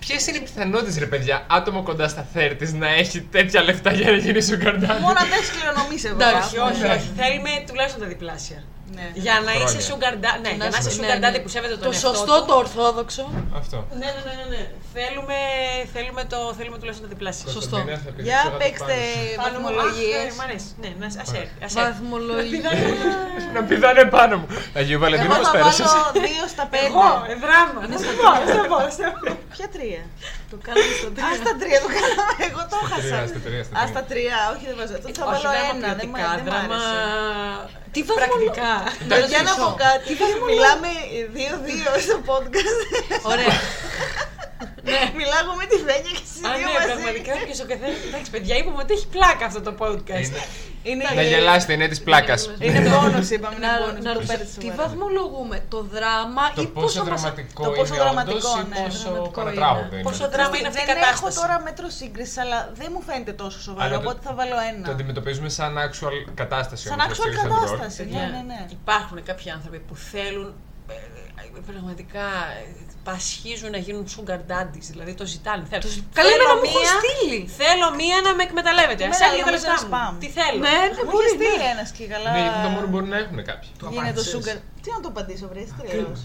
Σε 0.00 0.04
τσι- 0.04 0.06
Ποιες 0.06 0.26
είναι 0.26 0.36
οι 0.36 0.40
πιθανότητες, 0.40 0.98
ρε 0.98 1.06
παιδιά, 1.06 1.46
άτομο 1.50 1.82
κοντά 1.82 2.08
στα 2.08 2.26
30 2.34 2.72
να 2.74 2.88
έχει 2.88 3.20
τέτοια 3.20 3.62
λεφτά 3.62 3.92
για 3.92 4.10
να 4.10 4.16
γίνει 4.16 4.38
sugar 4.50 4.74
daddy; 4.74 5.00
Μόνο 5.00 5.18
αν 5.18 5.28
δεν 5.28 5.38
έχει 5.40 5.50
κληρονομήσει 5.58 6.06
εδώ. 6.06 6.28
Εντάξει, 6.28 6.58
Όχι, 6.58 6.72
όχι, 6.74 6.84
όχι. 6.96 7.08
Θέλουμε 7.16 7.50
τουλάχιστον 7.66 8.00
τα 8.02 8.06
διπλάσια. 8.08 8.62
Ναι. 8.96 9.06
Για 9.24 9.34
να 9.46 9.50
Χρόνια. 9.50 9.64
είσαι 9.64 9.80
sugar 9.90 10.14
daddy, 10.24 10.40
ναι, 10.44 10.52
για 10.60 10.68
να 10.74 10.78
είσαι 10.80 10.90
Ναι, 10.90 10.96
sugar 10.96 11.18
ναι. 11.20 11.24
daddy 11.24 11.38
που 11.42 11.48
σέβεται 11.54 11.74
τον 11.80 11.86
Το 11.88 11.90
εαυτό 11.92 12.08
σωστό, 12.08 12.34
του. 12.40 12.46
το 12.48 12.54
ορθόδοξο. 12.64 13.24
Αυτό. 13.60 13.76
Ναι, 14.00 14.08
ναι, 14.14 14.20
ναι, 14.26 14.34
ναι, 14.40 14.46
ναι. 14.54 14.62
Θέλουμε, 14.96 15.38
θέλουμε, 15.94 16.22
το, 16.32 16.38
θέλουμε 16.58 16.76
τουλάχιστον 16.80 17.04
τα 17.08 17.12
διπλάσια. 17.14 17.46
Σωστό. 17.58 17.76
Κωνσταντίνα, 17.76 17.98
θα 18.04 18.10
πηδήξω 18.14 18.28
Για 18.30 18.40
κάτω 18.44 18.56
παίξτε 18.62 18.96
πάνω 19.40 19.40
Πάνω 19.44 19.56
μου, 19.62 19.66
βαθμολογίες. 19.68 20.28
αχ, 20.30 20.36
Μ' 20.38 20.44
αρέσει. 20.46 20.70
Ναι, 20.82 20.90
να 21.02 21.06
ας 21.24 21.30
έρθει. 21.40 21.56
ας 21.66 21.72
έρθει. 21.80 21.88
Βαθμολογία. 21.90 22.70
σου. 23.40 23.48
Να 23.56 23.60
πηδάνε 23.68 24.04
πάνω 24.16 24.34
μου. 24.40 24.46
Αγίου 24.78 24.98
Βαλεντίνου, 25.02 25.32
Εγώ 25.32 25.40
πώ 25.40 25.46
θα 25.48 25.54
πέρασε. 25.56 25.82
βάλω 25.88 26.10
δύο 26.26 26.44
στα 26.54 26.64
Εγώ, 26.86 27.06
πέντε. 27.10 27.32
ε, 27.32 27.36
δράμα. 27.44 27.80
Να 27.92 27.96
σε 28.04 28.10
πω, 28.18 28.26
να 28.42 28.46
σε 28.56 28.60
πω, 28.70 28.76
να 28.88 28.92
σε 28.98 29.04
πω. 29.20 29.28
Ποια 29.54 29.66
τρία; 29.74 30.02
Το 30.52 30.56
κάνουμε 30.66 30.92
στο 31.00 31.08
Α, 31.10 31.14
τρία. 31.16 31.34
στα 31.42 31.52
τρία 31.60 31.78
το 31.84 31.88
κάναμε. 31.96 32.42
Εγώ 32.48 32.60
το 32.72 32.76
Στα 32.88 32.96
τρία, 33.00 33.16
χάσα. 33.18 33.26
στα 33.32 33.40
τρία, 33.46 33.62
στα 33.66 33.72
Α, 33.78 33.80
τρία. 33.80 33.90
στα 33.92 34.02
τρία, 34.10 34.36
όχι 34.54 34.64
δεν 34.70 34.76
βάζω. 34.80 34.94
Τότε 35.04 35.14
θα 35.18 35.24
Όχι, 35.24 35.32
βάλω 35.32 35.48
δράμα 35.54 35.70
ένα. 35.72 35.88
Δεν 36.00 36.06
μ' 36.10 36.14
ποιοτικά, 36.16 36.28
δεν 36.38 36.44
μ' 36.44 36.48
δράμα 36.50 36.76
άρεσε. 36.80 37.86
Τι 37.94 38.00
βαθμολο- 38.08 38.20
πρακτικά. 38.20 38.72
Ναι, 39.08 39.16
Για 39.32 39.42
να 39.48 39.52
πω 39.62 39.68
κάτι. 39.86 40.10
βαθμολο- 40.20 40.48
Μιλάμε 40.50 40.90
δύο-δύο 41.36 41.90
στο 42.06 42.16
podcast. 42.30 42.78
Ωραία. 43.32 43.54
Μιλάω 45.20 45.52
με 45.60 45.66
τη 45.70 45.76
Φένια 45.86 46.10
και 46.16 46.22
εσείς 46.28 46.42
Α, 46.46 46.50
δύο 46.58 46.66
ναι, 46.68 46.74
μαζί. 46.76 46.86
πραγματικά 46.90 47.32
και 47.48 47.54
ο 47.64 47.66
καθένα. 47.72 47.96
Εντάξει, 48.08 48.30
παιδιά, 48.34 48.54
είπαμε 48.60 48.80
ότι 48.84 48.92
έχει 48.96 49.06
πλάκα 49.16 49.44
αυτό 49.50 49.60
το 49.68 49.72
podcast. 49.82 50.28
Είναι- 50.32 50.46
Είναι, 50.90 51.04
Να 51.14 51.22
γελάσετε, 51.32 51.72
είναι 51.76 51.88
της 51.92 52.00
πλάκας. 52.06 52.40
είναι 52.66 52.80
μπόνος 52.90 53.28
είπαμε, 53.34 53.54
είναι 53.56 53.66
Να, 53.66 53.72
μπόνος. 53.78 54.02
να 54.06 54.12
το 54.12 54.18
ρωτήσω, 54.18 54.32
παίρνεις 54.32 54.54
τι 54.54 54.60
σοβαρά. 54.66 54.82
βαθμολογούμε, 54.82 55.56
το 55.74 55.80
δράμα 55.94 56.44
Το 56.58 56.62
ή 56.62 56.66
πόσο 56.66 56.84
πόσο 56.86 56.98
μας... 57.10 57.20
δραματικό 57.20 57.62
το 57.64 57.70
πόσο 57.78 57.94
είναι 57.94 58.02
όντως 58.02 58.12
δραματικό, 58.12 58.50
ή 58.60 58.64
ναι, 58.72 58.78
πόσο 58.84 59.02
δραματικό 59.10 59.40
παρατράγουδο 59.40 59.84
είναι. 59.86 59.94
είναι. 59.94 60.06
Πόσο 60.08 60.24
δράμα 60.34 60.54
είναι 60.58 60.68
αυτή 60.72 60.80
η 60.82 60.86
Δεν 60.90 60.96
έχω 60.96 61.04
κατάσταση. 61.04 61.36
τώρα 61.40 61.56
μέτρο 61.66 61.86
σύγκριση, 62.00 62.36
αλλά 62.44 62.58
δεν 62.80 62.88
μου 62.94 63.00
φαίνεται 63.08 63.32
τόσο 63.42 63.58
σοβαρό, 63.68 63.84
Αλλά 63.86 63.94
το- 63.96 64.02
οπότε 64.04 64.18
θα 64.26 64.32
βάλω 64.38 64.56
ένα. 64.70 64.82
Το 64.88 64.92
αντιμετωπίζουμε 64.96 65.48
σαν 65.58 65.72
actual 65.88 66.14
κατάσταση. 66.42 66.82
Σαν 66.90 67.00
όμως, 67.00 67.18
actual 67.18 67.26
έτσι, 67.28 67.38
σαν 67.40 67.48
ρολ. 67.48 67.58
κατάσταση. 67.64 68.00
Ναι, 68.16 68.24
ναι, 68.34 68.42
ναι. 68.50 68.60
Υπάρχουν 68.78 69.16
κάποιοι 69.30 69.48
άνθρωποι 69.56 69.78
που 69.88 69.94
θέλουν 70.12 70.50
ε, 70.88 70.92
ε, 70.92 71.17
πραγματικά 71.70 72.26
ε, 72.58 72.62
πασχίζουν 73.08 73.70
να 73.76 73.80
γίνουν 73.86 74.04
sugar 74.14 74.40
daddies, 74.50 74.86
δηλαδή 74.92 75.12
το 75.20 75.26
ζητάνε. 75.34 75.62
Θέλουν. 75.70 75.84
Το 75.86 75.90
ζη- 75.94 76.04
Καλά, 76.18 76.28
Θέλω 76.30 76.34
εμένα 76.42 76.54
μου 76.60 76.66
έχουν 76.68 76.80
μία- 76.84 76.96
στείλει. 77.00 77.38
Θέλω 77.62 77.86
μία 78.00 78.16
να 78.26 78.30
με 78.38 78.42
εκμεταλλεύεται. 78.48 79.02
Εμένα 79.06 79.24
Ας 79.24 79.26
έρχεται 79.26 79.44
τα 79.44 79.50
νομίζω 79.50 79.66
λεφτά 79.66 79.86
είναι 79.86 79.88
μου. 79.90 79.96
spam. 79.96 80.12
Τι 80.22 80.28
θέλω. 80.38 80.58
Ναι, 80.66 80.74
ναι, 80.96 81.02
Μου 81.06 81.10
μπορεί, 81.12 81.28
είχε 81.30 81.36
στείλει 81.38 81.58
ναι. 81.64 81.72
ένας 81.74 81.88
και 81.96 82.04
καλά. 82.14 82.30
Ναι, 82.34 82.40
γιατί 82.44 82.58
το 82.66 82.70
μόνο 82.76 82.86
μπορεί 82.92 83.06
να 83.14 83.18
έχουν 83.24 83.38
κάποιοι. 83.50 83.68
Το 83.82 83.86
Γίνεται 83.92 84.20
το 84.20 84.24
απάντησες. 84.24 84.34
sugar. 84.36 84.56
Τι 84.82 84.88
να 84.94 84.98
το 85.04 85.08
απαντήσω, 85.12 85.46
βρε, 85.52 85.62
τρελός. 85.78 86.20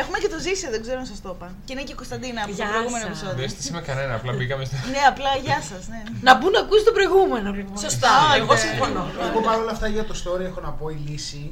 Έχουμε 0.00 0.18
και 0.22 0.28
το 0.34 0.38
ζήσει, 0.46 0.64
δεν 0.74 0.80
ξέρω 0.84 0.98
αν 1.02 1.06
σας 1.12 1.20
το 1.24 1.30
είπα. 1.34 1.48
Και 1.66 1.72
είναι 1.74 1.84
και 1.86 1.94
η 1.96 1.98
Κωνσταντίνα 2.00 2.38
από 2.44 2.50
το 2.52 2.56
Γεια 2.60 2.68
προηγούμενο 2.72 3.04
σας. 3.04 3.12
επεισόδιο. 3.12 3.36
Δεν 3.42 3.48
στήσαμε 3.54 3.80
κανένα, 3.88 4.12
απλά 4.18 4.32
μπήκαμε 4.36 4.62
στο. 4.68 4.76
Ναι, 4.94 5.02
απλά 5.12 5.30
γεια 5.46 5.58
σας, 5.70 5.82
ναι. 5.92 6.00
Να 6.26 6.32
μπουν 6.38 6.50
να 6.56 6.60
ακούσει 6.64 6.84
το 6.88 6.92
προηγούμενο 6.98 7.48
λοιπόν. 7.58 7.78
Σωστά, 7.86 8.10
Α, 8.22 8.34
εγώ 8.40 8.52
ναι. 8.54 8.58
συμφωνώ. 8.64 9.04
Εγώ 9.28 9.40
παρόλα 9.48 9.70
αυτά 9.76 9.86
για 9.96 10.04
το 10.10 10.14
story 10.22 10.40
έχω 10.50 10.60
να 10.60 10.70
πω 10.78 10.84
η 10.96 10.98
λύση 11.08 11.42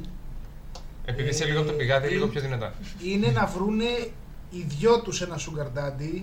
Επειδή 1.09 1.29
είσαι 1.29 1.45
λίγο 1.45 1.59
από 1.59 1.67
το 1.67 1.73
πηγάδι, 1.73 2.07
λίγο 2.07 2.27
πιο 2.27 2.41
δυνατά. 2.41 2.73
είναι 3.03 3.27
να 3.27 3.45
βρούνε 3.45 3.85
οι 4.55 4.61
δυο 4.73 4.93
τους 5.05 5.17
ένα 5.25 5.37
sugar 5.45 5.67
daddy 5.77 6.15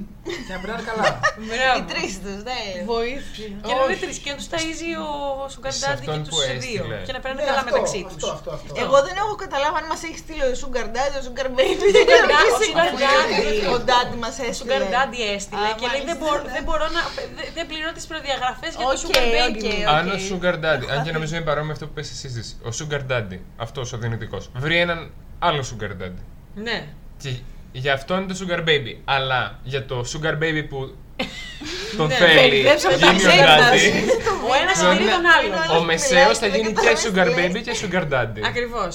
και 0.46 0.52
να 0.54 0.58
περνάνε 0.62 0.84
καλά. 0.90 1.08
Οι 1.40 1.46
Μπράβο. 1.50 1.78
τρεις 1.92 2.12
τους, 2.22 2.38
ναι. 2.48 2.60
Βοήθεια. 2.94 3.48
Και 3.66 3.72
να 3.78 3.82
Όχι. 3.82 3.86
είναι 3.92 3.96
τρει 4.04 4.12
και 4.24 4.30
να 4.32 4.36
τους 4.40 4.48
ταΐζει 4.52 4.90
ο 5.06 5.08
sugar 5.54 5.72
Σε 5.78 5.84
daddy 5.84 5.94
αυτόν 5.96 6.14
και 6.14 6.20
που 6.22 6.28
του 6.32 6.38
δύο. 6.44 6.54
έστειλε. 6.56 6.98
Και 7.06 7.14
να 7.16 7.20
περνάνε 7.24 7.40
Ναι, 7.42 7.48
καλά 7.50 7.60
αυτό, 7.64 7.70
μεταξύ 7.74 8.00
τους. 8.10 8.14
Αυτό, 8.14 8.28
αυτό, 8.36 8.50
αυτό. 8.58 8.70
Εγώ 8.84 8.96
δεν 9.06 9.14
έχω 9.22 9.34
καταλάβει 9.44 9.76
αν 9.82 9.86
μας 9.92 10.00
έχει 10.08 10.18
στείλει 10.24 10.44
ο 10.52 10.54
sugar 10.62 10.86
daddy, 10.96 11.16
ο 11.20 11.22
sugar 11.28 11.48
baby. 11.58 11.84
Sugar 11.84 11.94
Δεν 11.94 12.06
daddy, 12.10 12.12
ξέρω 12.12 12.26
ο 12.28 12.40
ποιος 12.42 12.58
sugar 12.66 12.88
είναι. 12.92 13.04
daddy. 13.06 13.44
Ο 13.74 13.76
daddy 13.90 14.16
μα 14.24 14.30
Ο 14.32 14.36
sugar 14.38 14.48
έστειλε. 14.50 14.86
daddy 14.94 15.20
έστειλε 15.36 15.68
Α, 15.72 15.74
και 15.80 15.86
λέει 15.92 16.02
δεν 16.10 16.16
μάλιστα. 16.18 16.22
μπορώ, 16.22 16.40
δεν 16.56 16.64
μπορώ 16.68 16.86
να. 16.96 17.02
δεν- 17.18 17.50
Δεν 17.58 17.64
πληρώ 17.70 17.90
τις 17.96 18.06
προδιαγραφές 18.10 18.70
για 18.78 18.86
το 18.90 18.94
Οκ, 18.96 19.00
sugar 19.04 19.26
baby. 19.36 19.48
οκ, 19.48 19.62
μου. 19.64 19.84
οκ. 19.84 19.94
Αν 19.96 20.04
ο 20.14 20.16
Sugar 20.28 20.56
Daddy, 20.64 20.86
αν 20.94 20.98
και 21.04 21.12
νομίζω 21.16 21.32
είναι 21.36 21.46
παρόμοιο 21.50 21.68
με 21.70 21.74
αυτό 21.76 21.84
που 21.88 21.94
πες 21.98 22.06
εσύ, 22.12 22.18
συζήτηση, 22.24 22.52
ο 22.68 22.70
Sugar 22.78 23.02
Daddy, 23.12 23.38
αυτός 23.64 23.86
ο 23.94 23.96
δυνητικός, 24.04 24.42
βρει 24.64 24.76
έναν 24.86 25.00
άλλο 25.48 25.62
Sugar 25.70 25.92
Daddy. 26.02 26.20
Ναι. 26.66 26.78
Και 27.74 27.80
για 27.80 27.92
αυτό 27.92 28.14
είναι 28.16 28.26
το 28.32 28.36
Sugar 28.40 28.60
Baby. 28.70 28.92
Αλλά 29.04 29.58
για 29.64 29.86
το 29.86 29.96
Sugar 30.12 30.34
Baby 30.42 30.62
που 30.68 30.78
τον 31.98 32.06
Ναι, 32.08 32.14
θέλει, 32.14 32.56
μπερδέψαμε 32.62 32.96
τα 32.98 33.06
γίνει 33.12 33.24
ο 33.24 33.28
ψέματα. 33.28 33.66
Daddy. 33.72 33.88
Ο 34.50 34.52
ένα 34.62 34.72
Τον- 34.82 34.92
είναι 35.02 35.10
τον 35.16 35.24
άλλο. 35.36 35.54
Ο 35.78 35.82
Μεσαίος 35.88 36.36
θα 36.42 36.46
γίνει 36.54 36.70
και 36.84 36.92
Sugar 37.04 37.28
Baby 37.38 37.60
και 37.66 37.74
Sugar 37.82 38.04
Daddy. 38.14 38.40
Ακριβώς. 38.50 38.94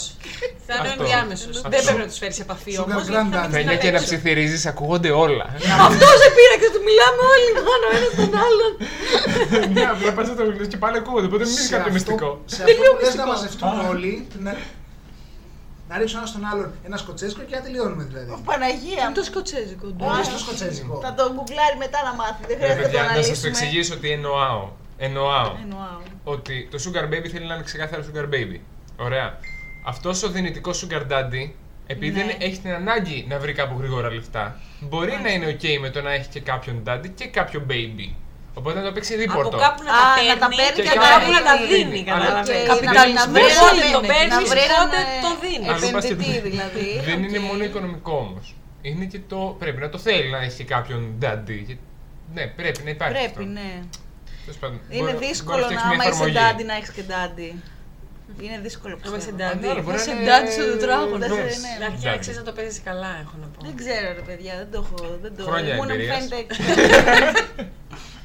Θα 0.67 0.74
είναι 0.77 0.89
Αυτό. 0.89 1.01
ενδιάμεσος. 1.03 1.55
Αυτό. 1.57 1.69
Δεν 1.74 1.81
πρέπει 1.86 2.01
να 2.05 2.07
τους 2.12 2.17
φέρεις 2.21 2.36
σε 2.39 2.43
επαφή 2.48 2.71
Sugar 2.77 2.83
όμως. 2.86 3.03
granddaddy. 3.12 3.50
Φαίνεται 3.55 3.75
και 3.83 3.91
να 3.95 4.00
ψιθυρίζεις, 4.05 4.62
ακούγονται 4.71 5.12
όλα. 5.25 5.45
Αυτός 5.88 6.13
σε 6.24 6.29
πείραξε, 6.38 6.67
του 6.75 6.81
μιλάμε 6.89 7.21
όλοι 7.33 7.50
μόνο 7.69 7.86
ένας 7.98 8.12
τον 8.19 8.31
άλλον. 8.48 8.71
Ναι, 9.75 9.83
απλά 9.93 10.09
πας 10.17 10.25
το 10.39 10.43
μιλήσεις 10.50 10.67
και 10.74 10.77
πάλι 10.83 10.98
ακούγονται, 11.01 11.27
οπότε 11.31 11.43
μην 11.48 11.53
είναι 11.53 11.62
Σε 11.69 11.74
κάτι 11.75 11.81
αυτό- 11.81 11.93
μυστικό. 11.98 12.29
Σε 12.55 12.59
αυτό 12.63 12.75
που 12.98 13.03
λες 13.05 13.15
να 13.21 13.25
μαζευτούν 13.31 13.74
όλοι, 13.91 14.12
να, 15.89 15.93
να 15.93 15.98
ρίξουν 16.00 16.17
ένα 16.17 16.27
στον 16.27 16.46
άλλον 16.46 16.67
ένα 16.88 16.98
σκοτσέσκο 16.98 17.41
και 17.41 17.55
να 17.55 17.62
τελειώνουμε 17.62 18.03
δηλαδή. 18.03 18.41
Παναγία 18.46 19.03
Είναι 19.03 19.13
το 19.13 19.19
μου. 19.19 19.25
σκοτσέζικο. 19.31 19.86
Όχι 20.00 20.24
στο 20.24 20.38
σκοτσέζικο. 20.38 21.00
Θα 21.05 21.13
το 21.13 21.24
γκουγκλάρει 21.34 21.77
μετά 21.86 22.00
να 22.08 22.13
μάθει. 22.22 22.41
Δεν 22.48 22.58
Ρε 22.60 22.65
χρειάζεται 22.65 22.81
να 22.81 22.81
το 22.81 22.98
παιδιά, 22.98 23.01
να 23.03 23.08
σας 23.08 23.15
το 23.15 23.19
αναλύσουμε. 23.19 23.50
εξηγήσω 23.50 23.93
ότι 23.98 24.08
εννοάω. 24.17 24.63
Εννοάω 25.08 25.51
Εννοάω. 25.63 26.00
ότι 26.24 26.67
το 26.72 26.77
Sugar 26.86 27.05
Baby 27.13 27.27
θέλει 27.34 27.46
να 27.46 27.53
είναι 27.55 27.63
ξεκάθαρο 27.63 28.03
Sugar 28.10 28.27
Baby. 28.36 28.60
Ωραία. 28.98 29.38
Αυτός 29.86 30.24
ο 30.24 30.29
δυνητικός 30.29 30.86
Sugar 30.86 31.01
Daddy, 31.12 31.43
επειδή 31.88 32.17
Ναι. 32.17 32.24
δεν 32.25 32.36
έχει 32.39 32.58
την 32.60 32.72
ανάγκη 32.72 33.25
να 33.29 33.39
βρει 33.39 33.53
κάπου 33.53 33.75
γρήγορα 33.79 34.13
λεφτά, 34.13 34.60
μπορεί 34.79 35.19
να 35.24 35.29
είναι 35.31 35.58
OK 35.62 35.77
με 35.81 35.89
το 35.89 36.01
να 36.01 36.12
έχει 36.13 36.27
και 36.29 36.39
κάποιον 36.39 36.84
Daddy 36.88 37.10
και 37.15 37.25
κάποιο 37.27 37.65
Baby. 37.69 38.10
Οπότε 38.59 38.75
να 38.79 38.85
το 38.87 38.91
παίξει 38.95 39.13
Από 39.13 39.21
δίπορτο. 39.23 39.57
κάπου 39.65 39.81
να 39.89 39.91
Α, 39.97 40.01
τα 40.17 40.21
να 40.31 40.35
τα 40.43 40.47
παίρνει 40.49 40.57
παίρνει 40.59 40.75
και 40.77 40.83
και 40.87 40.93
από 40.97 41.05
να 41.05 41.11
κάπου 41.13 41.29
να 41.37 41.41
τα 41.47 41.53
δίνει. 41.69 41.83
δίνει. 41.83 41.99
Αλλά 42.15 42.25
Καταλαβαίνεις. 42.25 42.61
και- 42.61 42.69
Καπιταλισμός. 42.73 43.25
Να 43.25 43.33
βρει 43.35 43.47
Πότε 43.63 43.79
έναν- 43.81 43.93
τον 43.97 44.03
παίρνεις, 44.11 44.35
να 44.37 44.41
βρει 44.53 44.63
πότε 44.65 44.77
έναν, 44.77 44.87
το 45.25 45.31
ε, 45.35 45.41
δίνεις. 45.43 45.69
Αλλού 45.73 45.87
πας 45.95 46.03
και- 46.05 46.13
Επενδυτή 46.17 46.39
δηλαδή. 46.49 46.87
Δεν 47.07 47.17
οκ. 47.19 47.23
είναι 47.27 47.41
μόνο 47.49 47.61
οικονομικό 47.69 48.15
όμως. 48.27 48.45
Είναι 48.89 49.05
και 49.13 49.19
το. 49.31 49.39
Πρέπει 49.61 49.79
να 49.85 49.89
το 49.93 49.97
θέλει 50.07 50.27
να 50.35 50.39
έχει 50.45 50.55
και 50.59 50.67
κάποιον 50.75 50.99
Daddy. 51.23 51.57
Και- 51.67 51.79
Ναι, 52.35 52.43
πρέπει 52.59 52.79
να 52.87 52.91
υπάρχει. 52.95 53.13
Πρέπει, 53.17 53.27
αυτό. 53.39 53.43
ναι. 53.57 53.69
Τέλος 54.45 54.57
πάντων, 54.61 54.77
Είναι 54.89 55.11
μπορεί- 55.13 55.25
δύσκολο 55.27 55.51
μπορεί 55.51 55.61
να 55.61 55.67
φτιάξει 55.67 55.87
μια 55.89 55.95
άμα 55.97 56.03
είσαι 56.09 56.13
εφαρμογή. 56.17 56.37
daddy 56.45 56.63
να 56.71 56.75
έχεις 56.79 56.91
και 56.97 57.03
daddy. 57.13 57.51
Είναι 58.45 58.57
δύσκολο 58.67 58.93
Άμα 59.05 59.17
είσαι 59.17 59.31
πιστεύω. 59.31 59.51
daddy. 59.51 59.75
Ναι, 59.75 59.81
μπορεί 59.85 59.97
Είσαι 60.01 60.11
να 60.13 60.19
είναι- 60.19 60.29
Daddy 60.31 60.49
στο 60.57 60.65
τετράγωνο. 60.73 61.17
Δεν 61.23 61.29
Ναι. 61.29 61.35
σε- 61.35 61.59
ναι. 61.65 61.73
Να 61.81 61.85
αρχίσει 61.89 62.05
να 62.07 62.13
Daddy. 62.13 62.19
ξέρει 62.23 62.37
να 62.41 62.45
το 62.49 62.53
παίζεις 62.57 62.81
καλά, 62.89 63.11
έχω 63.23 63.35
να 63.43 63.47
πω. 63.53 63.59
Δεν 63.67 63.75
ξέρω 63.81 64.07
ρε 64.19 64.23
παιδιά, 64.29 64.53
δεν 64.61 64.67
το 64.73 64.77
έχω. 64.83 64.95
Δεν 65.23 65.31
το... 65.37 65.41
Χρόνια 65.49 65.73
Ήμουν- 65.73 65.87
μου 65.87 65.93
εμπειρίας. 65.93 66.17
φαίνεται- 66.17 66.47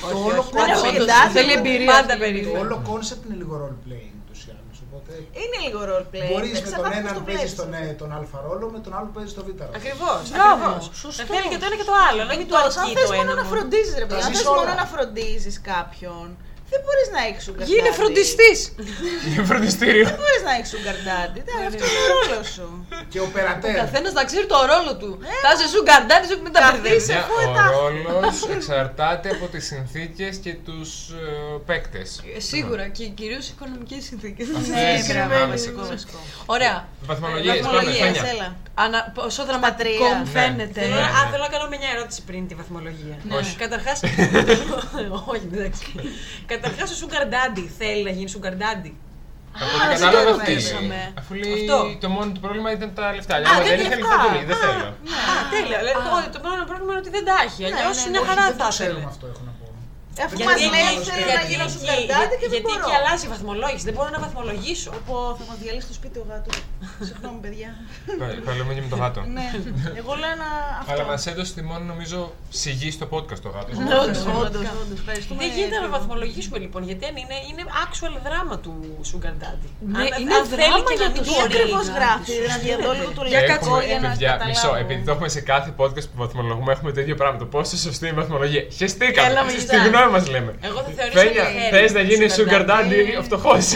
Το 0.00 0.18
όλο 0.28 0.42
Δεν 0.58 0.68
έχω 0.74 0.86
concept- 0.86 0.98
κοιτάξει. 0.98 1.32
Θέλει 1.36 1.52
εμπειρία. 1.58 1.90
Πάντα 1.92 2.06
θέλει 2.06 2.20
περίεργο. 2.24 2.50
Το 2.52 2.58
εμπειρία. 2.58 2.76
όλο 2.76 2.76
κόνσεπτ 2.90 3.22
είναι 3.26 3.36
λίγο 3.42 3.54
role 3.62 3.78
playing 3.86 4.14
ούτως 4.22 4.38
ή 4.48 4.50
άλλως. 4.56 4.76
Οπότε 4.86 5.12
Είναι 5.42 5.58
λίγο 5.66 5.80
roleplay. 5.90 6.26
μπορείς 6.32 6.50
με 6.56 6.58
τον 6.58 6.64
Εξαρτάται 6.64 6.88
πώς 6.94 7.02
έναν 7.02 7.14
το 7.18 7.22
παίζεις 7.28 7.50
βλέπεις. 7.54 7.60
τον, 7.60 7.68
ε, 7.80 7.84
τον 8.00 8.10
αλφα 8.18 8.38
ρόλο, 8.48 8.64
με 8.74 8.80
τον 8.84 8.92
άλλο 8.98 9.08
παίζεις 9.14 9.32
τον 9.36 9.44
β 9.46 9.48
ρόλο. 9.60 9.74
Ακριβώς. 9.80 10.20
Μπράβο, 10.36 10.66
σωστό. 10.86 10.94
σωστός. 11.04 11.26
θέλει 11.32 11.48
και 11.52 11.58
το 11.62 11.66
ένα 11.68 11.76
και 11.80 11.88
το 11.92 11.96
άλλο. 12.08 12.20
Να 12.30 12.34
μην 12.38 12.46
το 12.50 12.56
Εκτός, 12.58 12.74
αν 12.80 12.84
αρκεί 12.84 12.94
θες 12.98 13.08
το 13.10 13.14
μόνο 13.18 13.30
ένα. 13.30 13.34
να 13.40 13.44
μόνο. 13.44 13.52
φροντίζεις 13.52 13.94
ρε 14.02 14.06
παιδί, 14.08 14.20
Τα 14.22 14.26
αν 14.26 14.30
ζεις 14.32 14.38
θες 14.40 14.48
μόνο 14.50 14.60
όλα. 14.66 14.74
να 14.80 14.86
φροντίζεις 14.92 15.56
κάποιον, 15.72 16.26
δεν 16.74 16.80
μπορείς 16.84 17.08
να 17.16 17.20
έχεις 17.28 17.42
sugar 17.48 17.64
Γίνε 17.70 17.90
daddy. 17.92 17.98
φροντιστής. 17.98 18.58
Για 19.34 19.42
φροντιστήριο. 19.50 20.04
Δεν 20.10 20.18
μπορείς 20.22 20.42
να 20.48 20.52
έχεις 20.58 20.70
sugar 20.74 20.96
daddy, 21.08 21.38
Ναι, 21.38 21.42
εντάξει, 21.44 21.76
αυτό 21.76 21.86
είναι 22.00 22.02
ο 22.12 22.16
ρόλος 22.16 22.46
σου. 22.56 22.66
Και 23.12 23.20
ο 23.26 23.28
περατέρ. 23.36 23.74
Καθένας 23.82 24.12
να 24.18 24.22
ξέρει 24.30 24.46
το 24.54 24.58
ρόλο 24.72 24.92
του. 25.00 25.10
Θα 25.44 25.50
είσαι 25.54 25.66
σου 25.72 25.80
γκαρντάνι, 25.86 26.24
σου 26.30 26.36
μην 26.44 26.52
τα 26.56 26.60
Καθίσε. 26.60 26.80
μπερδεύεις. 26.80 27.06
Παιδιά, 27.06 27.20
αφού 27.24 27.34
ο 27.40 27.42
ετάχθη. 27.46 27.76
ρόλος 28.12 28.38
εξαρτάται 28.56 29.28
από 29.36 29.44
τις 29.52 29.64
συνθήκες 29.72 30.32
και 30.44 30.52
τους 30.66 30.90
ε, 31.22 31.24
παίκτες. 31.68 32.08
Ε, 32.36 32.40
Σίγουρα 32.50 32.84
και 32.96 33.04
κυρίως 33.18 33.44
οικονομικές 33.52 34.00
συνθήκες. 34.08 34.46
Αυτές 34.58 34.68
Ναι, 34.68 34.80
είναι 35.10 35.24
μπράβο, 35.28 35.42
άμεσες. 35.44 35.66
βασικό, 35.72 35.80
βασικό. 35.94 36.18
Ωραία. 36.56 36.76
Βαθμολογίες, 37.10 37.56
πάμε, 37.60 37.62
Βαθμολογίες, 37.76 38.18
Φένια. 38.18 38.30
έλα. 38.34 38.48
Ανα, 38.84 38.98
πόσο 39.18 39.40
δραματικό 39.48 39.78
τρία. 39.82 40.14
μου 40.18 40.24
Ναι. 40.24 40.30
φαίνεται. 40.36 40.80
Θέλω, 40.80 40.94
Ναι, 40.94 41.00
α, 41.18 41.20
ναι. 41.24 41.30
θέλω 41.30 41.42
να 41.46 41.52
κάνω 41.54 41.66
μια 41.74 41.88
ερώτηση 41.94 42.20
πριν 42.28 42.42
τη 42.48 42.54
βαθμολογία. 42.60 43.16
Όχι. 43.38 43.52
Καταρχά. 43.64 43.92
Όχι, 45.32 45.46
εντάξει. 45.52 45.86
Καταρχάς, 46.64 46.88
ο 46.94 46.96
Sugar 47.02 47.24
Daddy 47.34 47.64
θέλει 47.78 48.02
να 48.08 48.12
γίνει 48.16 48.28
Sugar 48.36 48.54
Daddy. 48.62 48.92
Από 49.62 49.74
ό,τι 49.76 49.86
δεν 49.88 49.98
κατάλαβα 50.00 50.30
το 50.30 50.36
αυτής. 50.40 50.54
ρωτήσαμε. 50.54 50.98
Αφού 51.20 51.32
λέει 51.42 51.52
Αυτό. 51.70 51.78
το 52.04 52.08
μόνο 52.16 52.28
του 52.34 52.40
πρόβλημα 52.44 52.68
ήταν 52.76 52.88
τα 52.98 53.04
λεφτά. 53.18 53.34
Α, 53.36 53.38
Λέει, 53.40 53.48
άμα 53.50 53.58
δεν 53.58 53.66
δεν 53.68 53.74
είναι 53.78 53.86
είχα 53.86 53.96
λεφτά. 53.96 54.14
λεφτά, 54.14 54.26
του 54.26 54.34
λέει, 54.36 54.44
δεν 54.50 54.56
θέλω. 54.64 54.86
Α, 55.32 55.34
τέλεια. 55.54 55.78
Λέει, 55.86 55.94
το- 56.06 56.30
Το 56.34 56.38
μόνο 56.48 56.62
πρόβλημα 56.70 56.90
είναι 56.94 57.02
ότι 57.04 57.12
δεν 57.16 57.24
τα 57.28 57.34
έχει. 57.46 57.60
Αλλιώς 57.68 57.96
ναι, 57.98 58.04
είναι 58.08 58.18
ναι. 58.22 58.28
χαρά 58.28 58.42
δεν 58.50 58.56
θα 58.60 58.64
το 58.64 58.68
ήθελε. 58.72 58.88
ξέρουμε 58.88 59.06
αυτό, 59.14 59.24
έχω 59.32 59.42
να 59.48 59.52
πω. 59.53 59.53
Αφού 60.24 60.34
Γιατί 60.38 60.44
μας 60.50 60.58
εκεί- 60.60 60.72
λέει 60.74 60.86
γιατί- 60.94 61.22
θέλω 61.28 61.34
να 61.42 61.46
γίνω 61.50 61.66
εκεί- 61.68 61.76
sugar 61.84 62.00
daddy 62.10 62.34
και 62.40 62.48
δεν 62.52 62.60
Γιατί 62.60 62.66
μπορώ. 62.66 62.84
εκεί 62.86 62.92
αλλάζει 62.98 63.24
η 63.28 63.30
βαθμολόγηση. 63.34 63.84
Δεν 63.88 63.94
μπορώ 63.96 64.10
να 64.16 64.20
βαθμολογήσω. 64.26 64.90
Πω, 65.08 65.16
θα 65.38 65.44
μας 65.50 65.56
διαλύσει 65.62 65.86
το 65.92 65.96
σπίτι 66.00 66.16
ο 66.22 66.24
γάτος. 66.30 66.56
Συγγνώμη 67.08 67.38
παιδιά. 67.44 67.70
Πα- 68.20 68.38
Παλαιούμε 68.46 68.72
και 68.76 68.82
με 68.86 68.90
το 68.94 68.98
γάτο. 69.02 69.20
Ναι, 69.36 69.46
εγώ 70.00 70.12
λέω 70.20 70.30
ένα 70.38 70.48
αυτό. 70.80 70.90
Αλλά 70.92 71.04
μας 71.10 71.22
έδωσε 71.30 71.50
τιμόνι 71.56 71.84
νομίζω 71.92 72.18
σιγή 72.62 72.88
στο 72.96 73.04
podcast 73.14 73.40
το 73.46 73.50
γάτο. 73.54 73.70
Όντως, 74.02 74.20
όντως, 74.44 74.64
όντως. 74.82 74.98
Ευχαριστούμε. 75.00 75.38
Δεν 75.42 75.50
γίνεται 75.56 75.78
να 75.84 75.86
φίλο. 75.86 75.96
βαθμολογήσουμε 75.96 76.56
λοιπόν, 76.64 76.80
γιατί 76.88 77.02
αν 77.10 77.14
είναι, 77.22 77.36
είναι 77.48 77.62
actual 77.84 78.14
δράμα 78.26 78.54
του 78.64 78.72
Sugar 79.10 79.34
Daddy. 79.42 79.68
Ναι, 79.92 79.98
αν, 79.98 80.06
είναι 80.20 80.34
αν 80.38 80.42
θέλει 80.50 80.62
δράμα 80.62 80.88
και 80.90 80.94
να 80.94 81.00
για 81.02 81.08
μην 81.14 81.18
το 81.18 81.22
Τι 81.26 81.30
μπορεί. 81.34 81.44
ακριβώς 81.50 81.84
Sugar 81.88 81.96
γράφει, 81.98 82.32
να 82.52 82.56
διαδώ 82.66 82.90
λίγο 82.98 83.10
το 83.18 83.22
Για 83.32 83.40
λεξικό 83.40 83.70
κάτσε, 83.74 83.86
για 83.90 83.98
να 84.04 84.08
παιδιά, 84.10 84.30
καταλάβω. 84.30 84.50
μισό. 84.50 84.70
Επειδή 84.84 85.00
το 85.06 85.10
έχουμε 85.14 85.28
σε 85.36 85.40
κάθε 85.52 85.70
podcast 85.80 86.06
που 86.10 86.16
βαθμολογούμε, 86.24 86.70
έχουμε 86.76 86.90
το 86.96 87.00
ίδιο 87.04 87.16
πράγμα. 87.20 87.36
Το 87.44 87.48
πόσο 87.54 87.74
σωστή 87.86 88.02
είναι 88.08 88.14
η 88.16 88.18
βαθμολογία. 88.22 88.62
Χεστήκαμε. 88.78 89.28
Έλα, 90.04 90.12
μην 90.12 90.20
Στη 90.20 90.30
κοιτάς. 90.30 90.34
γνώμη 90.34 90.34
μας 90.34 90.34
λέμε. 90.34 90.52
Εγώ 90.68 90.78
θα 90.86 90.90
θεωρήσω 90.96 91.18
Φένια, 91.20 91.42
ότι 91.42 91.52
θέλει 91.70 91.70
θες 91.82 91.92
να 91.98 92.02
γίνει 92.08 92.26
sugar 92.36 92.38
sugar 92.38 92.62
daddy 92.70 92.98
daddy. 93.00 93.18
ο 93.20 93.22
φτωχός. 93.28 93.66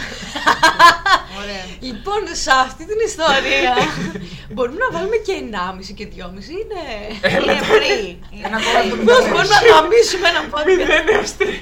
Ωραία. 1.41 1.63
Λοιπόν, 1.89 2.21
σε 2.45 2.51
αυτή 2.67 2.83
την 2.91 2.99
ιστορία 3.11 3.73
μπορούμε 4.55 4.79
να 4.85 4.91
βάλουμε 4.97 5.17
και 5.27 5.35
1,5 5.43 5.93
και 5.99 6.07
2,5. 6.15 6.49
Είναι. 6.61 6.83
Είναι 7.35 7.55
free. 7.71 8.09
Ένα 8.47 8.57
κομμάτι 8.65 8.89
του 8.91 8.97
Πώ 9.09 9.17
μπορούμε 9.31 9.55
να 9.57 9.61
γαμίσουμε 9.71 10.27
ένα 10.33 10.43
podcast; 10.53 10.79
Δεν 10.91 11.01
είναι 11.03 11.19
αυστηρή. 11.25 11.59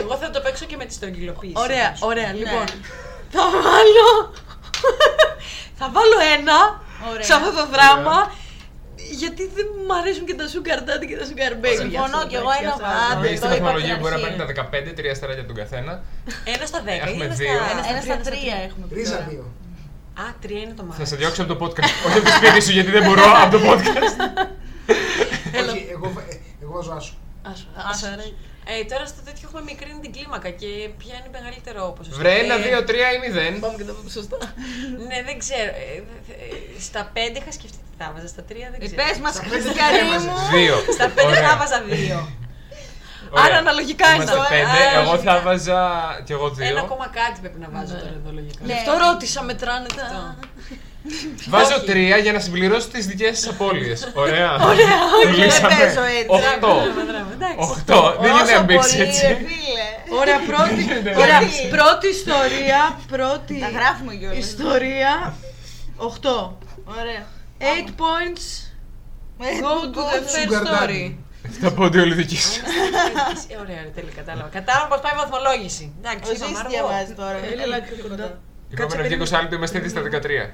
Εγώ 0.00 0.14
θα 0.22 0.28
το 0.34 0.38
παίξω 0.44 0.64
και 0.70 0.76
με 0.80 0.84
τη 0.88 0.92
στρογγυλοποίηση. 0.98 1.54
Ωραία, 1.66 1.86
θα 1.90 1.94
σου 1.94 2.00
πω. 2.00 2.06
ωραία. 2.12 2.28
Ναι. 2.32 2.38
Λοιπόν, 2.40 2.64
θα 3.34 3.42
βάλω. 3.66 4.08
θα 5.80 5.86
βάλω 5.96 6.18
ένα 6.38 6.58
Ωραία. 7.10 7.24
σε 7.28 7.32
αυτό 7.38 7.50
το 7.58 7.64
δράμα. 7.74 8.16
Γιατί 9.22 9.42
δεν 9.56 9.66
μου 9.86 9.92
αρέσουν 10.00 10.24
και 10.28 10.34
τα 10.40 10.46
sugar 10.52 10.80
daddy 10.88 11.06
και 11.10 11.16
τα 11.20 11.26
sugar 11.30 11.52
baby. 11.62 11.76
Συμφωνώ 11.82 11.90
γι' 11.96 11.96
αυτό, 12.06 12.26
κι 12.30 12.36
εγώ, 12.40 12.50
εντάξει, 12.50 12.64
ένα 12.66 12.72
αυτό. 12.78 12.86
βάτε. 12.86 13.14
Αυτή 13.14 13.38
το 13.40 13.48
τη 13.48 13.54
είπα 13.56 13.64
βαθμολογία 13.64 13.94
από 13.96 14.02
την 14.02 14.02
μπορεί 14.02 14.12
να 14.14 14.18
αρχή. 14.20 14.36
παίρνει 14.38 14.90
τα 14.90 14.90
15, 14.92 14.96
τρία 14.98 15.12
αστεράκια 15.16 15.44
τον 15.50 15.56
καθένα. 15.60 15.92
Ένα 16.54 16.64
στα 16.70 16.80
δέκα. 16.88 17.02
Έχουμε 17.08 17.24
ή 17.24 17.26
ένα 17.28 17.34
δύο. 17.42 17.54
Στα... 17.58 17.70
Ένα, 17.72 17.82
ένα 17.92 18.00
στα 18.08 18.16
τρία, 18.26 18.36
τρία 18.38 18.56
έχουμε 18.68 18.84
πει 18.88 18.94
Ρίζα 18.98 19.16
τώρα. 19.18 19.26
δύο. 19.30 19.44
Α, 20.22 20.26
τρία 20.44 20.60
είναι 20.64 20.74
το 20.80 20.82
μάτι. 20.86 20.98
Θα 21.02 21.06
σε 21.10 21.16
διώξω 21.20 21.40
από 21.44 21.50
το 21.54 21.58
podcast. 21.62 21.92
Όχι 22.06 22.16
από 22.20 22.26
το 22.30 22.34
σπίτι 22.38 22.60
σου 22.66 22.72
γιατί 22.78 22.90
δεν 22.96 23.02
μπορώ 23.06 23.24
από 23.44 23.50
το 23.56 23.60
podcast. 23.70 24.14
Όχι, 25.60 25.80
εγώ, 25.96 26.06
βα- 26.14 26.26
ε, 26.32 26.34
εγώ 26.62 26.72
βάζω 26.76 26.92
άσο. 26.98 27.14
Άσο, 27.50 27.66
άσο, 27.90 28.06
ρε. 28.20 28.26
Ε, 28.72 28.84
τώρα 28.90 29.04
στο 29.12 29.20
τέτοιο 29.28 29.44
έχουμε 29.48 29.62
μικρύνει 29.70 29.98
την 30.04 30.12
κλίμακα 30.16 30.50
και 30.60 30.70
ποια 31.00 31.14
είναι 31.18 31.30
μεγαλύτερο 31.38 31.80
ποσοστό. 31.96 32.18
Βρε 32.20 32.32
ένα, 32.44 32.54
Ε, 32.54 32.62
δύο, 32.66 32.78
τρία 32.88 33.08
ή 33.14 33.18
μηδέν. 33.24 33.52
Πάμε 33.64 33.76
και 33.80 33.86
το 33.90 33.92
πούμε 33.96 34.10
σωστά. 34.18 34.36
Ναι, 35.08 35.18
δεν 35.28 35.36
ξέρω. 35.44 35.70
Ε, 35.84 35.86
ε, 35.96 36.44
ε, 36.44 36.80
στα 36.88 37.02
πέντε 37.16 37.36
είχα 37.40 37.52
σκεφτεί 37.58 37.78
τι 37.90 37.96
θα 38.00 38.06
βάζα. 38.14 38.28
Στα 38.34 38.42
τρία 38.50 38.66
δεν 38.72 38.78
Ε, 38.82 38.84
ξέρω. 38.86 38.98
Πες 39.02 39.16
μας, 39.24 39.34
Στα 39.34 39.42
Χριστιανή 39.50 39.98
πέντε 39.98 40.18
μου. 40.26 40.34
Δύο. 40.58 40.76
Στα 40.98 41.06
πέντε 41.16 41.32
Ωραία. 41.34 41.44
θα 41.48 41.52
βάζα 41.60 41.78
δύο. 41.94 42.20
Ωραία. 43.34 43.44
Άρα 43.44 43.56
αναλογικά 43.64 44.06
είναι. 44.06 44.16
Είμαστε 44.16 44.36
το- 44.42 44.52
πέντε. 44.54 44.80
Α, 44.86 45.00
Εγώ 45.00 45.14
θα 45.26 45.32
λογικά. 45.32 45.34
βάζα 45.46 45.78
κι 46.26 46.32
εγώ 46.36 46.46
Ένα 46.46 46.66
δύο. 46.66 46.78
ακόμα 46.86 47.06
κάτι 47.20 47.36
πρέπει 47.44 47.58
να 47.64 47.68
βάζω 47.74 47.94
Ναι. 47.94 48.00
τώρα 48.02 48.14
εδώ 48.20 48.30
λογικά. 48.38 48.60
Ναι. 48.68 48.72
Αυτό 48.80 48.92
ρώτησα, 49.04 49.40
μετράνε 49.50 49.88
τα. 49.98 50.06
Βάζω 51.48 51.74
Όχι. 51.74 51.84
τρία 51.86 52.16
για 52.16 52.32
να 52.32 52.38
συμπληρώσω 52.40 52.88
τις 52.88 53.06
δικές 53.06 53.38
σας 53.38 53.48
απώλειες. 53.48 54.10
Ωραία. 54.14 54.50
Ωραία, 54.70 54.94
όχι, 55.24 55.34
δεν 55.40 55.60
παίζω 55.62 56.04
έτσι. 56.18 56.26
Οχτώ. 56.28 56.74
Δράμα, 56.74 57.04
δράμα, 57.10 57.30
εντάξει. 57.32 57.56
Οχτώ. 57.58 58.16
Δεν 58.20 58.32
Όσο 58.32 58.42
είναι 58.42 58.52
αμπίξη 58.54 58.90
πολύ, 58.96 59.02
ρε 59.02 59.08
έτσι. 59.08 59.26
φίλε. 59.26 59.86
Ωραία, 60.20 60.38
πρώτη, 60.50 60.84
Ναι. 61.02 61.12
ωραία, 61.22 61.38
Όχι. 61.38 61.68
πρώτη 61.76 62.06
ιστορία, 62.18 62.80
πρώτη 63.14 63.54
Τα 63.60 63.68
γράφουμε 63.76 64.14
κιόλας. 64.14 64.38
ιστορία, 64.38 65.34
8. 65.96 66.58
Ωραία. 67.00 67.22
8 67.58 67.88
points, 68.04 68.44
go 69.66 69.74
to 69.94 70.00
the 70.12 70.20
first 70.32 70.48
Sugar 70.48 70.62
story. 70.66 71.04
daddy. 71.04 71.16
Τα 71.62 71.70
πόντι 71.72 71.98
όλη 71.98 72.14
δική 72.14 72.36
σου. 72.36 72.60
Ε, 73.48 73.56
Ωραία, 73.62 73.80
ρε, 73.82 73.90
τέλεια, 73.96 74.12
κατάλαβα. 74.20 74.48
Κατάλαβα 74.58 74.86
πώ 74.92 74.96
πάει 75.04 75.12
η 75.16 75.18
βαθμολόγηση. 75.22 75.84
Ο 75.94 75.98
Εντάξει, 76.02 76.24
Ζήσης 76.30 76.40
είπαμε 76.42 76.58
αργό. 76.58 76.70
διαβάζει 76.74 77.12
τώρα. 77.22 77.38
Έλα, 77.52 77.62
Έλα 77.66 77.76
πιο 77.86 77.94
πιο 77.96 78.02
κοντά. 78.08 78.14
κοντά. 78.14 78.38
Είπαμε 78.72 78.94
να 78.96 79.02
βγει 79.02 79.14
20 79.14 79.40
λεπτό, 79.42 79.54
είμαστε 79.58 79.76
ήδη 79.78 79.88
στα 79.94 80.00
13. 80.02 80.50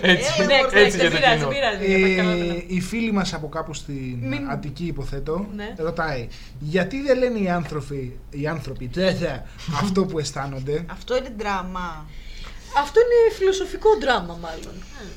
Έτσι, 0.00 0.32
Έλα, 0.38 0.46
Ναι, 0.46 0.62
μωρέ, 0.62 0.80
έτσι 0.84 0.96
δεν 0.96 1.08
για 1.08 1.10
το 1.10 1.16
πειράζει, 1.16 1.36
κοινό. 1.38 1.48
δεν 1.48 1.58
πειράζει. 1.58 1.86
για 1.86 2.00
πάει 2.06 2.14
καλά, 2.16 2.30
Ε, 2.32 2.34
ναι. 2.34 2.62
η 2.66 2.80
φίλη 2.80 3.12
μας 3.12 3.32
από 3.34 3.48
κάπου 3.48 3.74
στην 3.74 4.18
Μην- 4.20 4.50
Αττική 4.50 4.84
υποθέτω 4.84 5.46
Ναι. 5.56 5.74
ρωτάει 5.78 6.28
γιατί 6.58 7.02
δεν 7.02 7.18
λένε 7.18 7.38
οι 7.38 7.48
άνθρωποι, 7.50 8.18
οι 8.30 8.46
άνθρωποι 8.46 8.86
τέτοια, 8.88 9.46
αυτό 9.82 10.04
που 10.04 10.18
αισθάνονται; 10.18 10.84
Αυτό 10.90 11.16
είναι 11.16 11.32
δράμα. 11.38 12.06
Αυτό 12.78 13.00
είναι 13.00 13.34
φιλοσοφικό 13.38 13.88
δράμα 14.00 14.38
μάλλον. 14.40 14.74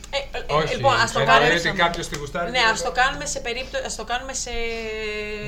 Ε, 0.10 0.18
ε, 0.38 0.54
ε, 0.54 0.54
Όχι, 0.64 0.76
Λοιπόν, 0.76 0.94
ας 0.96 1.12
το 1.12 1.20
εννοεί 1.20 1.36
κάνουμε. 1.38 1.60
ότι 1.70 1.70
κάποιος 1.78 2.08
τη 2.08 2.18
γουστάρει. 2.18 2.52
Ναι, 2.52 2.60
ας 2.72 2.84
το 2.84 2.92
κάνουμε 2.92 3.26
σε 3.26 3.40
περίπτωση, 3.40 3.84
ας 3.86 3.96
το 3.96 4.04
κάνουμε 4.04 4.34
σε 4.34 4.50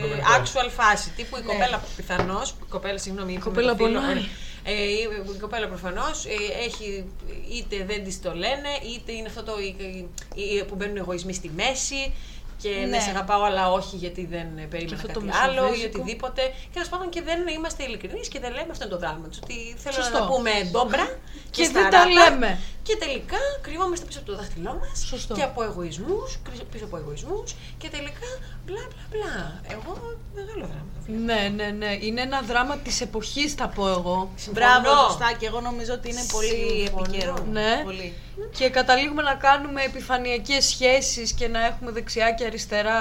Ντομινικό. 0.01 0.27
actual 0.37 0.69
φάση. 0.79 1.09
Τύπου 1.15 1.37
η 1.37 1.39
Ναι. 1.39 1.45
κοπέλα 1.51 1.83
πιθανώς, 1.95 2.49
η 2.49 2.53
κοπέλα, 2.69 2.97
συγγνώμη, 2.97 3.33
η 3.33 3.37
κοπέλα 3.37 3.75
πονάει. 3.75 4.25
Ε, 4.67 4.71
η 4.73 5.07
η 5.35 5.39
κοπέλα 5.39 5.67
προφανώς 5.67 6.25
έχει 6.65 7.05
είτε 7.51 7.83
δεν 7.87 8.03
της 8.03 8.21
το 8.21 8.33
λένε, 8.33 8.69
είτε 8.95 9.11
είναι 9.11 9.27
αυτό 9.27 9.43
το 9.43 9.53
η- 9.59 10.07
η- 10.35 10.63
που 10.63 10.75
μπαίνουν 10.75 10.97
εγωισμοί 10.97 11.33
στη 11.33 11.51
μέση 11.55 12.13
και 12.61 12.69
Ναι. 12.69 12.85
ναι. 12.85 12.99
σε 12.99 13.09
αγαπάω, 13.09 13.43
αλλά 13.43 13.71
όχι 13.71 13.95
γιατί 13.95 14.25
δεν 14.25 14.57
ε, 14.57 14.61
περίμενα 14.69 14.95
αυτό 14.95 15.07
το 15.19 15.19
κάτι 15.25 15.37
άλλο 15.37 15.53
ή 15.53 15.69
μεσοβέζικο. 15.69 15.99
οτιδήποτε. 16.01 16.41
Και 16.41 16.69
τέλος 16.73 16.89
πάντων 16.89 17.09
και 17.09 17.21
δεν 17.21 17.47
είμαστε 17.47 17.83
ειλικρινείς 17.83 18.27
και 18.27 18.39
δεν 18.39 18.51
λέμε 18.51 18.67
αυτό 18.71 18.83
είναι 18.85 18.93
το 18.93 18.99
δράμα 18.99 19.27
τους. 19.27 19.37
Ότι 19.43 19.75
θέλω 19.77 19.95
Σωστό. 19.95 20.13
να 20.13 20.19
τα 20.19 20.27
πούμε 20.27 20.51
ντόμπρα 20.71 21.05
Και 21.51 21.61
δεν 21.61 21.65
σταράτα. 21.71 21.97
τα 21.97 22.05
λέμε. 22.29 22.59
Και 22.87 22.95
τελικά 22.99 23.37
κρυβόμαστε 23.61 24.05
πίσω 24.05 24.19
από 24.19 24.27
το 24.31 24.35
δάχτυλό 24.37 24.73
μας 24.81 25.05
Σωστό. 25.07 25.33
και 25.35 25.43
από 25.43 25.63
εγωισμούς, 25.63 26.37
πίσω 26.71 26.85
από 26.85 26.97
εγωισμούς 26.97 27.55
και 27.77 27.89
τελικά 27.89 28.29
μπλα 28.65 28.85
μπλα 28.89 29.03
μπλα. 29.11 29.61
Εγώ 29.71 30.17
μεγάλο 30.35 30.65
δράμα. 30.71 30.85
το 30.95 30.99
βλέπω. 31.05 31.21
Ναι, 31.23 31.41
ναι, 31.55 31.67
ναι. 31.69 31.97
Είναι 31.99 32.21
ένα 32.21 32.41
δράμα 32.41 32.77
της 32.77 33.01
εποχής 33.01 33.53
θα 33.53 33.67
πω 33.67 33.87
εγώ. 33.87 34.31
Μπράβο, 34.51 34.83
Συμφωνώ. 34.85 35.01
σωστά 35.09 35.33
και 35.39 35.45
εγώ 35.45 35.59
νομίζω 35.61 35.93
ότι 35.93 36.09
είναι 36.09 36.25
πολύ 36.31 36.81
Συμφωνώ. 36.83 37.05
επικαιρό. 37.09 37.35
Ναι. 37.51 37.81
Πολύ. 37.83 38.13
Και 38.57 38.69
καταλήγουμε 38.69 39.21
να 39.21 39.33
κάνουμε 39.33 39.81
επιφανειακές 39.83 40.65
σχέσεις 40.65 41.31
και 41.33 41.47
να 41.47 41.65
έχουμε 41.65 41.91
δεξιά 41.91 42.31
και 42.31 42.45
αριστερά, 42.45 42.99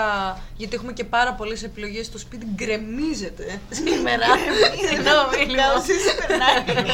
γιατί 0.56 0.74
έχουμε 0.74 0.92
και 0.92 1.04
πάρα 1.04 1.32
πολλές 1.32 1.62
επιλογές 1.62 2.06
στο 2.06 2.18
σπίτι, 2.18 2.46
γκρεμίζεται 2.54 3.60
σήμερα. 3.70 4.26
Συγγνώμη, 4.88 5.36
λοιπόν. 5.36 5.56
Κάπως 5.56 5.88
εσύ 5.88 6.10
περνάει. 6.26 6.84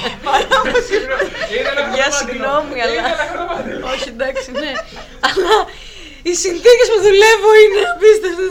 Για 1.94 2.10
συγγνώμη, 2.10 2.79
αλλά. 2.84 3.02
Όχι, 3.92 4.08
εντάξει, 4.08 4.50
ναι. 4.62 4.72
Αλλά 5.26 5.54
οι 6.22 6.34
συνθήκες 6.34 6.86
που 6.92 6.98
δουλεύω 7.06 7.50
είναι 7.62 7.80
απίστευτες. 7.94 8.48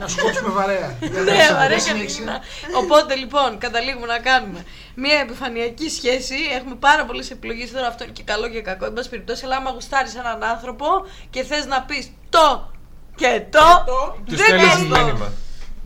να 0.00 0.06
σου 0.08 0.16
κόψουμε 0.22 0.50
βαρέα. 0.58 0.96
Για 1.00 1.20
Ναι, 1.22 1.46
να 1.50 1.56
βαρέα 1.56 1.76
και 1.76 1.82
συνεχίσεις. 1.82 2.18
δεινά. 2.18 2.40
Οπότε 2.82 3.14
λοιπόν, 3.14 3.58
καταλήγουμε 3.58 4.06
να 4.06 4.18
κάνουμε 4.18 4.64
μια 4.94 5.18
επιφανειακή 5.18 5.88
σχέση. 5.90 6.34
Έχουμε 6.58 6.74
πάρα 6.74 7.04
πολλές 7.04 7.30
επιλογές 7.30 7.70
τώρα, 7.72 7.86
αυτό 7.86 8.04
είναι 8.04 8.12
και 8.12 8.22
καλό 8.22 8.48
και 8.48 8.60
κακό. 8.60 8.84
Εν 8.84 8.92
πάση 8.92 9.08
περιπτώσει, 9.08 9.44
αλλά 9.44 9.56
άμα 9.56 9.70
γουστάρεις 9.70 10.14
έναν 10.14 10.42
άνθρωπο 10.44 10.86
και 11.30 11.42
θες 11.42 11.66
να 11.66 11.82
πεις 11.82 12.10
το 12.28 12.70
και 13.16 13.42
το. 13.50 13.84
Του 14.26 14.36
δεν 14.36 14.38
στέλνει 14.46 14.62
πες 14.64 14.72
το. 14.98 15.04
μήνυμα. 15.04 15.32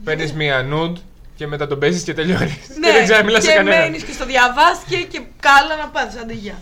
Παίρνεις 0.04 0.32
μία 0.32 0.66
nude 0.72 0.98
και 1.36 1.46
μετά 1.46 1.66
τον 1.66 1.78
παίζεις 1.78 2.02
και 2.02 2.14
τελειώνεις. 2.14 2.56
Ναι, 2.78 2.86
Και 2.86 2.92
δεν 2.96 3.02
ξέρει 3.04 3.18
να 3.18 3.24
μιλάς 3.24 3.42
σε 3.42 3.50
και 3.50 3.56
κανέναν. 3.56 3.78
μένεις 3.80 4.02
και 4.02 4.12
στο 4.12 4.24
διαβάστηκε 4.24 4.96
και 4.96 5.20
κάλα 5.40 5.76
να 5.82 5.88
πάθεις 5.88 6.20
αντί 6.20 6.34
γεια. 6.34 6.58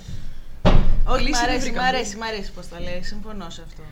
Όχι, 1.07 1.23
μ' 1.23 1.27
Λύση 1.27 1.41
δεν 1.41 1.49
αρέσει, 1.49 1.59
μ' 1.59 1.63
βρήκαμε. 1.71 1.87
αρέσει, 1.89 2.17
μ' 2.17 2.23
αρέσει 2.23 2.51
πώς 2.53 2.69
τα 2.69 2.81
λέει, 2.81 3.01
συμφωνώ 3.03 3.51
σε 3.51 3.63
αυτό. 3.67 3.83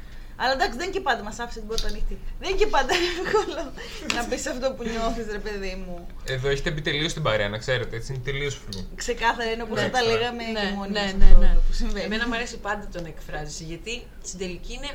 Αλλά 0.43 0.53
εντάξει, 0.53 0.77
δεν 0.79 0.87
είναι 0.87 0.93
και 0.97 1.01
πάντα 1.01 1.23
μας 1.23 1.39
άφησε 1.39 1.59
την 1.59 1.69
πόρτα 1.69 1.87
ανοιχτή. 1.89 2.19
Δεν 2.41 2.49
είναι 2.51 2.59
και 2.59 2.67
πάντα 2.67 2.93
εύκολο 3.11 3.73
να 4.17 4.25
πεις 4.29 4.47
αυτό 4.47 4.73
που 4.73 4.83
νιώθεις, 4.93 5.27
ρε 5.33 5.39
παιδί 5.39 5.75
μου. 5.87 6.07
Εδώ 6.25 6.49
έχετε 6.49 6.71
μπει 6.71 6.81
τελείως 6.81 7.13
την 7.13 7.23
παρέα, 7.23 7.49
να 7.49 7.59
ξέρετε. 7.59 7.97
Έτσι 7.97 8.13
είναι 8.13 8.23
τελείως 8.25 8.55
φλού. 8.63 8.87
Ξεκάθαρα 8.95 9.51
είναι 9.53 9.63
όπως 9.63 9.81
Ναι. 9.81 9.89
τα 9.89 10.03
λέγαμε 10.03 10.43
Ναι, 10.45 10.61
και 10.61 10.75
μόνοι 10.77 10.91
ναι, 10.91 11.01
μας 11.03 11.13
ναι, 11.15 11.25
αυτό 11.25 11.39
ναι. 11.39 11.55
που 11.67 11.73
συμβαίνει. 11.73 12.05
Εμένα 12.05 12.27
μου 12.29 12.35
αρέσει 12.35 12.57
πάντα 12.59 12.89
το 12.93 13.01
να 13.01 13.09
εκφράζεσαι, 13.09 13.65
γιατί 13.65 14.03
στην 14.23 14.39
τελική 14.39 14.73
είναι 14.73 14.91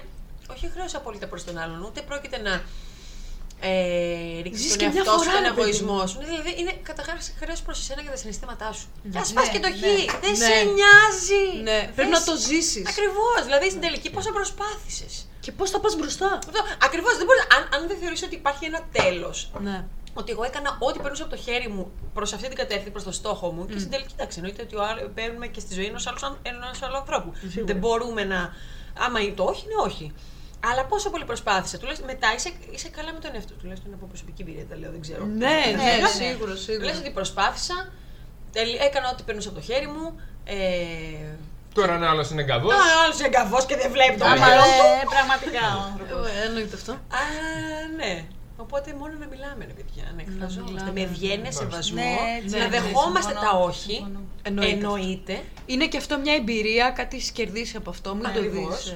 όχι 0.53 0.69
χρέος 0.73 0.95
απόλυτα 0.95 1.27
προς 1.27 1.43
τον 1.43 1.57
άλλον, 1.57 1.83
ούτε 1.83 2.01
πρόκειται 2.01 2.37
να 2.37 2.61
ε, 3.59 4.41
ρίξεις 4.41 4.61
Ζεις 4.63 4.69
τον 4.69 4.79
και 4.79 4.87
μια 4.87 4.95
εαυτό 4.97 5.11
σου, 5.17 5.23
φορά, 5.29 5.35
τον 5.35 5.43
ρε 5.43 5.49
παιδί 5.49 5.61
εγωισμό 5.61 6.07
σου. 6.07 6.17
Δηλαδή 6.29 6.51
είναι 6.59 6.73
καταρχά 6.89 7.13
χρέος 7.39 7.61
προς 7.61 7.77
εσένα 7.79 8.01
και 8.03 8.09
τα 8.09 8.19
συναισθήματά 8.21 8.71
σου. 8.77 8.87
Και 9.11 9.17
ας 9.17 9.33
Ναι, 9.33 9.39
φας 9.39 9.49
και 9.53 9.59
το 9.59 9.67
ναι. 9.69 9.75
χ. 9.75 9.79
Δεν 10.25 10.35
Ναι. 10.41 10.45
σε 10.49 10.55
νοιάζει. 10.77 11.43
Ναι, 11.67 11.79
πρέπει 11.95 12.09
να 12.17 12.23
το 12.23 12.33
ζήσεις. 12.47 12.85
Ακριβώς. 12.93 13.39
Δηλαδή 13.47 13.65
στην 13.69 13.81
τελική 13.85 14.09
πόσο 14.15 14.31
προσπάθησες. 14.31 15.13
Και 15.39 15.51
πώς 15.51 15.69
θα 15.69 15.79
πας 15.79 15.95
μπροστά. 15.95 16.39
Ακριβώς. 16.87 17.13
Δεν 17.17 17.25
μπορείς, 17.25 17.43
αν, 17.55 17.61
αν 17.75 17.87
δεν 17.87 17.97
θεωρείς 18.01 18.21
ότι 18.23 18.35
υπάρχει 18.35 18.65
ένα 18.65 18.81
τέλος, 18.91 19.37
Ναι. 19.67 19.77
ότι 20.13 20.31
εγώ 20.31 20.43
έκανα 20.43 20.77
ό,τι 20.79 20.99
περνούσε 20.99 21.23
από 21.23 21.31
το 21.35 21.37
χέρι 21.45 21.67
μου 21.69 21.91
προς 22.13 22.33
αυτή 22.33 22.47
την 22.47 22.57
κατεύθυνση, 22.57 22.91
προς 22.91 23.03
το 23.03 23.11
στόχο 23.11 23.51
μου. 23.51 23.65
Και 23.65 23.79
στην 23.79 23.91
τελική, 23.91 24.13
εντάξει, 24.17 24.35
εννοείται 24.39 24.61
ότι 24.61 24.75
ο 24.75 24.83
άλλο- 24.83 25.11
παίρνουμε 25.15 25.47
και 25.47 25.59
στη 25.59 25.73
ζωή 25.73 25.85
ενός 25.85 26.07
άλλου, 26.07 26.37
ενός 26.41 26.81
άλλου 26.81 26.97
ανθρώπου. 26.97 27.31
Δεν 27.65 27.75
μπορούμε 27.77 28.23
να. 28.23 28.53
Άμα 28.99 29.19
είναι 29.19 29.33
το 29.33 29.43
όχι, 29.43 29.63
είναι 29.63 29.81
όχι. 29.85 30.13
Αλλά 30.69 30.85
πόσο 30.85 31.09
πολύ 31.09 31.25
προσπάθησε. 31.25 31.77
Τουλάχιστον 31.77 32.07
μετά 32.07 32.27
είσαι, 32.35 32.51
είσαι 32.71 32.89
καλά 32.89 33.13
με 33.13 33.19
τον 33.19 33.31
εαυτό. 33.35 33.53
του. 33.53 33.59
Τουλάχιστον 33.61 33.93
από 33.93 34.05
προσωπική 34.05 34.41
εμπειρία 34.41 34.65
τα 34.65 34.75
λέω, 34.77 34.91
δεν 34.91 35.01
ξέρω. 35.01 35.25
Ναι, 35.25 35.57
ναι, 35.75 35.91
ναι. 36.01 36.07
σίγουρα, 36.07 36.51
Λες 36.51 36.59
σίγουρα. 36.61 36.97
ότι 36.99 37.09
προσπάθησα, 37.11 37.77
τελ- 38.51 38.81
έκανα 38.81 39.09
ό,τι 39.13 39.23
περνούσε 39.23 39.47
από 39.47 39.57
το 39.57 39.63
χέρι 39.63 39.87
μου. 39.87 40.19
Ε, 40.43 40.55
Τώρα 41.73 41.93
ένα 41.93 42.09
άλλο 42.09 42.27
είναι 42.31 42.41
εγκαβός. 42.41 42.71
Τώρα 42.73 42.83
ο 42.97 43.01
άλλο 43.03 43.15
εγκαβός 43.25 43.65
και 43.65 43.75
δεν 43.75 43.91
βλέπει 43.91 44.17
το 44.19 44.25
Άμα 44.25 44.45
μέλλον 44.45 44.63
του. 44.63 44.85
ε, 45.01 45.05
πραγματικά 45.15 45.63
ο 45.77 45.81
άνθρωπος. 45.91 46.27
Ε, 46.27 46.45
Εννοείται 46.45 46.75
αυτό. 46.75 46.91
Α, 46.91 47.21
ναι. 47.97 48.23
Οπότε 48.57 48.93
μόνο 48.99 49.13
να 49.19 49.27
μιλάμε, 49.27 49.65
ρε 49.65 49.73
παιδιά, 49.73 50.03
να 50.15 50.21
εκφραζόμαστε. 50.21 50.71
μιλάμε. 50.73 50.91
Με 50.91 51.01
ευγένεια, 51.01 51.51
σεβασμό, 51.51 52.01
Ναι, 52.01 52.15
έτσι, 52.43 52.57
να 52.57 52.63
ναι, 52.63 52.69
δεχόμαστε 52.69 53.31
συμφωνώ, 53.31 53.51
τα 53.51 53.57
όχι. 53.57 53.91
συμφωνώ. 53.93 54.19
Εννοείται. 54.41 54.71
Εννοείται. 54.73 55.41
Είναι 55.65 55.87
και 55.87 55.97
αυτό 55.97 56.19
μια 56.19 56.33
εμπειρία, 56.33 56.89
κάτι 56.89 57.15
έχεις 57.15 57.31
κερδίσει 57.31 57.77
από 57.77 57.89
αυτό, 57.89 58.13
μην 58.15 58.23
το 58.23 58.29
Ακριβώς. 58.29 58.93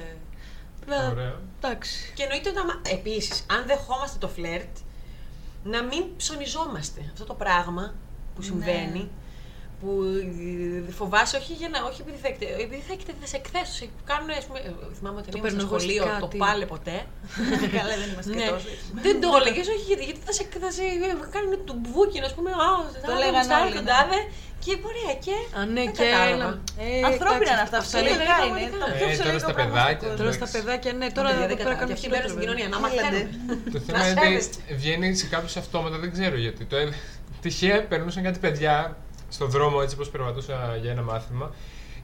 Δει. 0.90 0.96
Βέβαια, 0.96 1.10
Ωραία. 1.10 1.38
εντάξει. 1.58 2.12
Και 2.14 2.22
εννοείται 2.22 2.48
ότι 2.48 2.58
άμα- 2.58 2.80
επίσης, 2.90 3.44
αν 3.50 3.66
δεχόμαστε 3.66 4.18
το 4.18 4.28
φλερτ, 4.28 4.76
να 5.64 5.82
μην 5.82 6.16
ψωνιζόμαστε. 6.16 7.00
Αυτό 7.12 7.24
το 7.24 7.34
πράγμα 7.34 7.94
που 8.34 8.42
συμβαίνει, 8.42 9.10
που 9.80 9.90
ε, 10.88 10.92
φοβάσαι 11.00 11.36
όχι, 11.40 11.52
για 11.60 11.68
να, 11.72 11.78
όχι 11.88 11.98
επειδή 12.04 12.18
θα, 12.24 12.28
εκτε- 12.32 12.54
επειδή 12.64 12.82
θα, 12.88 12.92
εκτε- 12.96 13.18
θα 13.22 13.26
σε 13.32 13.36
εκθέσω. 13.42 13.72
σε 13.80 13.84
Κάνουν, 14.10 14.30
ας 14.40 14.44
πούμε, 14.46 14.58
ε, 14.68 14.70
θυμάμαι 14.98 15.18
ότι 15.22 15.28
Το 15.30 15.36
ήμουν 15.38 15.50
στο 15.50 15.56
παίρνω 15.56 15.62
εγώ 15.68 15.76
σχολείο, 15.78 16.02
το 16.24 16.26
κάτι. 16.26 16.36
πάλε 16.42 16.64
ποτέ. 16.74 16.96
Καλά, 17.78 17.94
δεν 18.02 18.08
είμαστε 18.12 18.30
και 18.32 18.38
ναι. 18.44 18.48
τόσο. 18.54 18.68
Δεν 19.06 19.14
το 19.22 19.28
έλεγες, 19.40 19.66
όχι, 19.74 19.84
γιατί, 19.90 20.02
γιατί 20.08 20.20
θα 20.26 20.32
σε, 20.38 20.42
θα 20.64 20.70
σε 20.76 20.82
ε, 20.94 21.14
κάνουν 21.34 21.52
του 21.68 21.74
μπουκι, 21.82 22.18
ας 22.28 22.32
πούμε. 22.36 22.50
Α, 22.66 22.68
Το 23.04 23.08
θα 23.12 23.18
λέγανε 23.22 23.36
γουστάρω 23.38 23.64
όλοι, 23.66 23.74
τον 23.78 23.84
ναι. 23.88 23.92
τάδε. 23.94 24.18
Και 24.64 24.72
ωραία, 24.90 25.12
και. 25.24 25.34
Α, 25.58 25.60
ναι, 25.74 25.82
δεν 25.82 25.92
και 25.96 26.04
κατάλαβα. 26.04 26.34
έλα. 26.34 26.48
Ε, 26.84 27.06
Ανθρώπινα 27.10 27.52
είναι 27.56 27.66
εντάξει, 27.68 27.76
αυτά. 27.82 27.98
είναι- 28.00 28.08
Φυσικά 28.08 28.36
είναι. 28.46 28.68
πραγματικά. 28.70 28.78
Το 28.82 28.86
Ε, 28.90 28.92
πιο 28.92 29.00
τώρα 29.00 29.10
φυσιολογικό 29.12 29.44
στα 29.46 29.52
πράγμα 29.58 29.74
παιδάκια, 29.74 29.96
στον 29.98 30.08
κόσμο. 30.10 30.20
Τώρα 30.20 30.32
στα 30.40 30.48
παιδάκια, 30.54 30.90
ναι, 31.00 31.06
τώρα 31.18 31.28
Παιδιά, 31.28 31.44
εδώ 31.44 31.48
δεν 31.50 31.58
πέρα 31.60 31.70
κατάλαβα. 31.70 31.80
κάνουν 31.80 31.90
Και 31.90 31.96
αυτοί 31.98 32.08
μπαίνουν 32.12 32.28
στην 32.30 32.40
χειρότερο. 32.40 32.42
κοινωνία, 32.42 32.66
να 32.74 32.78
Χίλιαντε. 32.80 33.20
μαθαίνουν. 33.20 33.28
Το 33.74 33.78
Να 33.78 33.84
θέμα 33.86 34.04
είναι 34.10 34.20
σέβεστε. 34.24 34.56
ότι 34.64 34.72
βγαίνει 34.82 35.08
σε 35.22 35.26
κάποιους 35.34 35.54
αυτόματα, 35.62 35.96
δεν 36.02 36.10
ξέρω 36.16 36.36
γιατί. 36.46 36.62
Το, 36.70 36.76
ε, 36.82 36.86
τυχαία 37.44 37.76
περνούσαν 37.90 38.22
κάτι 38.28 38.38
παιδιά 38.44 38.76
στον 39.30 39.50
δρόμο 39.50 39.78
έτσι 39.82 39.96
πως 39.96 40.08
περπατούσα 40.10 40.78
για 40.82 40.90
ένα 40.90 41.02
μάθημα 41.02 41.50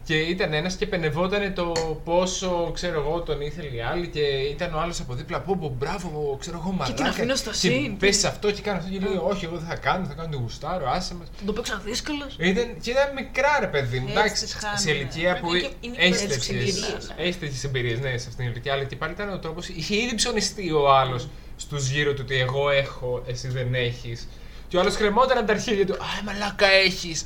και 0.04 0.16
ήταν 0.16 0.52
ένας 0.52 0.74
και 0.76 0.86
πενευόταν 0.86 1.54
το 1.54 1.72
πόσο 2.04 2.70
ξέρω 2.74 3.00
εγώ 3.00 3.20
τον 3.20 3.40
ήθελε 3.40 3.68
η 3.68 3.80
άλλη 3.80 4.08
και 4.08 4.20
ήταν 4.20 4.74
ο 4.74 4.78
άλλος 4.78 5.00
από 5.00 5.14
δίπλα 5.14 5.40
πω 5.40 5.56
πω 5.60 5.74
μπράβο 5.78 6.36
ξέρω 6.40 6.60
εγώ 6.64 6.72
μαλάκα 6.72 6.94
την 6.94 7.06
αφήνω 7.06 7.34
στο 7.34 7.50
και 7.50 7.56
συν. 7.56 7.96
πες 7.96 8.24
αυτό 8.24 8.50
και 8.50 8.60
κάνω 8.62 8.78
αυτό 8.78 8.90
και 8.90 8.98
λέει 8.98 9.18
όχι 9.22 9.44
εγώ 9.44 9.56
δεν 9.56 9.66
θα 9.68 9.76
κάνω 9.76 10.06
θα 10.06 10.14
κάνω 10.14 10.28
το 10.28 10.38
γουστάρω 10.38 10.88
άσε 10.90 11.14
μας 11.14 11.28
Θα 11.38 11.44
το 11.46 11.52
παίξω 11.52 11.80
δύσκολος. 11.84 12.36
ήταν, 12.38 12.76
και 12.80 12.90
ήταν 12.90 13.12
μικρά 13.14 13.56
ρε 13.60 13.66
παιδί 13.66 13.98
μου, 13.98 14.06
Έτσι 14.08 14.18
εντάξει, 14.20 14.44
τις 14.44 14.54
χάνουμε. 14.54 14.78
σε 14.80 14.90
ηλικία 14.90 15.38
που 15.40 15.48
Είναι 15.54 15.60
και- 15.60 15.74
είναι 15.80 15.96
έχεις 15.98 16.20
και 16.20 16.26
τέτοιες 16.26 16.46
τέτοιες 16.46 16.76
εμπειρίες. 16.76 17.14
έχεις 17.16 17.38
τέτοιες 17.38 17.64
εμπειρίες, 17.64 17.98
ναι, 18.00 18.08
σε 18.08 18.14
αυτήν 18.28 18.36
την 18.36 18.46
ηλικία, 18.46 18.72
αλλά 18.72 18.84
και 18.84 18.96
πάλι 18.96 19.12
ήταν 19.12 19.32
ο 19.32 19.38
τρόπος, 19.38 19.68
είχε 19.68 19.96
ήδη 19.96 20.14
ψωνιστεί 20.14 20.70
ο 20.72 20.92
άλλος 20.92 21.28
στους 21.56 21.90
γύρω 21.90 22.12
του 22.14 22.20
ότι 22.24 22.34
εγώ 22.40 22.70
έχω, 22.70 23.22
εσύ 23.26 23.48
δεν 23.48 23.74
έχεις. 23.74 24.28
Και 24.76 24.82
ο 24.82 24.84
άλλος 24.84 24.96
κρεμόταν 25.00 25.38
από 25.38 25.46
τα 25.46 25.52
αρχίδια 25.52 25.86
του, 25.86 25.92
α, 25.94 26.22
μαλάκα 26.24 26.66
έχεις. 26.66 27.24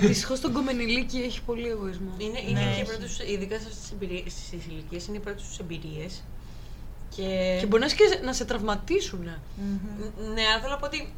Δυστυχώς 0.00 0.40
τον 0.40 0.52
κομμενηλίκη 0.52 1.18
έχει 1.18 1.42
πολύ 1.42 1.68
εγωισμό. 1.68 2.14
Είναι, 2.18 2.40
είναι 2.48 2.60
Ναι, 2.60 2.64
και 2.70 2.76
οι 2.76 2.80
έχει. 2.80 2.84
πρώτες, 2.90 3.18
ειδικά 3.26 3.56
στις 4.28 4.66
ηλικίες, 4.68 5.06
είναι 5.06 5.16
οι 5.16 5.20
πρώτες 5.20 5.42
τους 5.42 5.58
εμπειρίες. 5.58 6.22
Και, 7.16 7.56
Και 7.60 7.66
μπορεί 7.66 7.80
να, 7.80 7.86
είσαι 7.86 7.94
και 7.96 8.18
να 8.24 8.32
σε 8.32 8.44
τραυματίσουν. 8.44 9.20
Ν- 9.24 9.38
Ναι, 10.34 10.42
αλλά 10.52 10.60
θέλω 10.60 10.70
να 10.72 10.76
πω 10.78 10.86
ότι. 10.86 11.12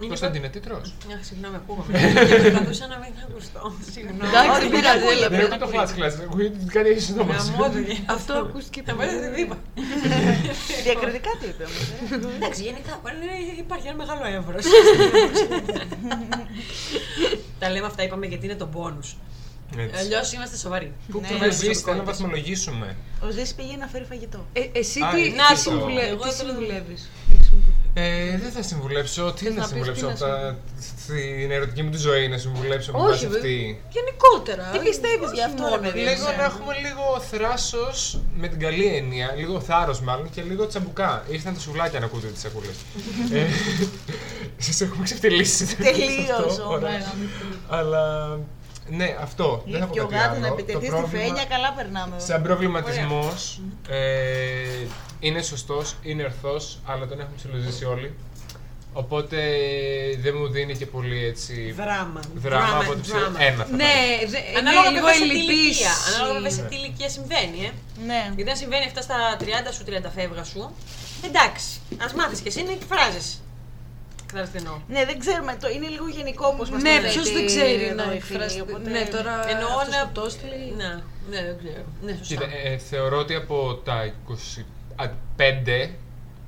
Είναι 0.00 0.08
Κωνσταντίνε, 0.08 0.48
τι 0.48 0.60
τρως; 0.60 0.94
Αχ, 1.14 1.24
συγγνώμη, 1.28 1.56
ακούγομαι. 1.62 1.92
και 2.28 2.34
προσπαθούσα 2.42 2.86
να 2.92 2.96
μην 3.02 3.12
ακουστώ. 3.28 3.60
Συγγνώμη. 3.92 4.18
Εντάξει, 4.28 4.48
Όχι, 4.50 4.60
δεν 4.60 4.70
δεν 4.70 4.80
πειράζει, 4.80 4.98
ακούγεται. 4.98 5.18
έλα, 5.18 5.28
Δεν 5.28 5.38
πες. 5.40 5.48
έχω 5.48 5.58
το 5.64 5.68
flash 5.74 5.92
class, 5.98 6.14
ακούγεται 6.26 6.56
ότι 6.62 6.70
κάνει 6.76 6.88
εσύ 6.98 7.12
το 7.18 7.24
μας. 7.30 7.42
Γαμώ 7.50 7.66
το 7.74 7.78
γε- 7.88 8.10
Αυτό 8.16 8.32
ακούστηκε 8.44 8.78
Θα 8.86 8.92
πάρετε 8.98 9.18
την 9.26 9.42
είπα. 9.44 9.56
Διακριτικά 10.86 11.30
τι 11.40 11.46
είπε 11.52 11.64
όμως. 11.70 11.84
Εντάξει, 12.36 12.60
γενικά 12.68 12.92
είναι- 13.14 13.60
υπάρχει 13.64 13.86
ένα 13.90 13.96
μεγάλο 14.02 14.22
εύρο. 14.38 14.58
Τα 17.58 17.70
λέμε 17.70 17.86
αυτά, 17.86 18.02
είπαμε 18.02 18.26
γιατί 18.26 18.44
είναι 18.46 18.54
το 18.64 18.68
bonus. 18.76 19.08
Έτσι. 19.76 19.96
Αλλιώς 20.00 20.32
είμαστε 20.32 20.56
σοβαροί. 20.56 20.92
Που 21.10 21.20
Το 21.20 21.32
Ναι. 21.32 21.38
δεν 21.38 21.52
ζεις, 21.52 21.80
θέλω 21.80 21.96
να 21.96 22.02
βαθμολογήσουμε. 22.04 22.96
Ο 23.26 23.30
Ζήση 23.30 23.54
πήγε 23.54 23.76
να 23.76 23.86
φέρει 23.86 24.04
φαγητό. 24.04 24.46
Ε, 24.52 24.60
εσύ 24.72 25.00
Α, 25.02 25.10
τι, 25.14 25.20
είναι 25.26 25.42
τι, 27.94 28.00
αυτό. 28.00 28.12
συμβουλε... 28.12 28.24
Εγώ 28.28 28.32
τι 28.32 28.34
θέλω 28.34 28.34
να- 28.34 28.36
συμβουλεύεις. 28.36 28.36
Ε, 28.36 28.38
δεν 28.42 28.50
θα 28.50 28.62
συμβουλέψω. 28.62 29.32
Τι 29.32 29.44
Θες 29.44 29.54
να 29.54 29.60
να 29.60 29.60
πεις, 29.60 29.68
συμβουλέψω 29.70 30.06
τι 30.06 30.12
από 30.12 30.24
να 30.24 30.30
τα... 30.30 30.56
στην 31.02 31.50
ερωτική 31.50 31.82
μου 31.82 31.90
τη 31.90 31.96
ζωή 31.98 32.28
να 32.28 32.38
συμβουλέψω 32.38 32.92
με 32.92 32.98
Όχι, 32.98 33.08
βάση 33.08 33.26
βέβαια. 33.26 33.38
αυτή. 33.40 33.80
Γενικότερα. 33.96 34.64
Τι 34.72 34.78
πιστεύεις 34.88 35.26
όχι 35.26 35.34
γι' 35.34 35.42
αυτό, 35.42 35.62
ρε 35.62 35.68
μόνο 35.70 35.82
παιδί 35.82 35.98
μου; 35.98 36.02
για 36.04 36.12
Λίγο 36.12 36.24
σένα. 36.24 36.36
να 36.36 36.44
έχουμε 36.44 36.72
λίγο 36.86 37.04
θράσος 37.30 38.20
με 38.36 38.48
την 38.48 38.58
καλή 38.60 38.86
έννοια, 38.96 39.32
λίγο 39.36 39.60
θάρρος 39.60 40.00
μάλλον 40.00 40.30
και 40.30 40.42
λίγο 40.42 40.66
τσαμπουκά. 40.66 41.24
Ήρθαν 41.30 41.54
τα 41.54 41.60
σουβλάκια 41.60 41.98
να 42.00 42.06
ακούτε 42.06 42.26
τις 42.26 42.40
σακούλες. 42.40 42.76
Σας 44.66 44.80
έχουμε 44.80 45.04
ξεφτυλίσει. 45.04 45.76
Τελείως 45.76 46.30
Αυτό, 46.48 46.62
όμω. 46.62 46.72
ωραία. 46.74 47.12
Αλλά 47.68 48.04
ναι, 48.88 49.16
αυτό. 49.22 49.62
Δεν 49.66 49.80
θα 49.80 49.86
πω 49.86 49.92
Και 49.94 50.00
ο 50.00 50.06
κάτι 50.06 50.14
γάτος 50.22 50.38
να 50.38 50.46
άλλο. 50.46 50.54
Το 50.56 50.62
επιτεθεί 50.62 50.86
στη 50.86 50.96
πρόβλημα- 50.96 51.24
φένια, 51.24 51.44
καλά 51.44 51.72
περνάμε. 51.72 52.14
Σαν 52.18 52.42
προβληματισμός 52.42 53.60
ε, 53.88 54.86
είναι 55.20 55.42
σωστός, 55.42 55.96
είναι 56.02 56.22
ορθός, 56.22 56.78
αλλά 56.86 57.06
τον 57.06 57.20
έχουμε 57.20 57.36
ψηλοζήσει 57.36 57.84
όλοι. 57.84 58.14
Οπότε 58.92 59.36
δεν 60.22 60.34
μου 60.38 60.48
δίνει 60.48 60.76
και 60.76 60.86
πολύ 60.86 61.24
έτσι 61.24 61.72
Δράμα. 61.76 62.20
δράμα 62.34 62.78
από 62.80 62.90
ό,τι 62.90 63.00
ξέρω. 63.00 63.18
δράμα. 63.18 63.42
Ένα 63.42 63.64
θα 63.64 63.76
Ναι, 63.76 63.84
πάρει. 63.84 64.26
δε, 64.30 64.38
Ανάλογα 64.58 64.88
είναι 64.88 64.94
λίγο 64.98 65.06
βέβαια 65.06 65.14
σε 65.14 65.20
τι 65.24 65.28
ελλειπής. 65.30 65.56
ηλικία. 65.66 65.92
Ανάλογα 66.08 66.32
βέβαια 66.38 66.50
σε 66.50 66.62
Ναι. 66.62 66.68
τι 66.68 66.74
ηλικία 66.76 67.08
συμβαίνει, 67.08 67.58
ε. 67.68 67.70
Ναι. 68.06 68.20
Γιατί 68.36 68.50
αν 68.50 68.56
συμβαίνει 68.56 68.84
αυτά 68.84 69.00
στα 69.08 69.16
30 69.40 69.44
σου, 69.76 69.84
30 69.84 70.10
φεύγα 70.16 70.44
σου, 70.44 70.62
εντάξει. 71.28 71.70
Α 72.04 72.06
μάθεις 72.16 72.40
και 72.40 72.48
εσύ 72.52 72.60
να 72.68 72.72
εκφράζεσαι. 72.78 73.34
Κατάλαβε 74.30 74.50
τι 74.58 74.58
εννοώ. 74.64 74.76
Ναι, 74.94 75.04
δεν 75.04 75.18
ξέρουμε. 75.18 75.56
Το, 75.60 75.68
είναι 75.68 75.88
λίγο 75.94 76.08
γενικό 76.08 76.46
όπως 76.54 76.70
μας 76.70 76.82
Ναι, 76.82 76.94
ποιος 77.12 77.32
δεν 77.32 77.46
ξέρει 77.46 77.92
να 78.00 78.02
εκφράσει. 78.12 78.58
εκφράσει. 78.58 78.90
Ναι, 78.94 79.02
τώρα 79.16 79.34
Εννοώ 79.54 79.68
αυτός 79.68 79.94
να. 79.94 80.06
που 80.06 80.12
το 80.12 80.24
έστειλε. 80.26 80.56
Ναι, 80.80 80.90
ναι, 81.30 81.40
δεν 81.46 81.56
ξέρω. 81.62 81.84
Ναι, 82.02 82.12
σωστά. 82.12 82.34
Κοίτα, 82.34 82.46
ε, 82.68 82.78
θεωρώ 82.78 83.16
ότι 83.18 83.34
από 83.34 83.74
τα 83.84 84.12
25 84.96 85.90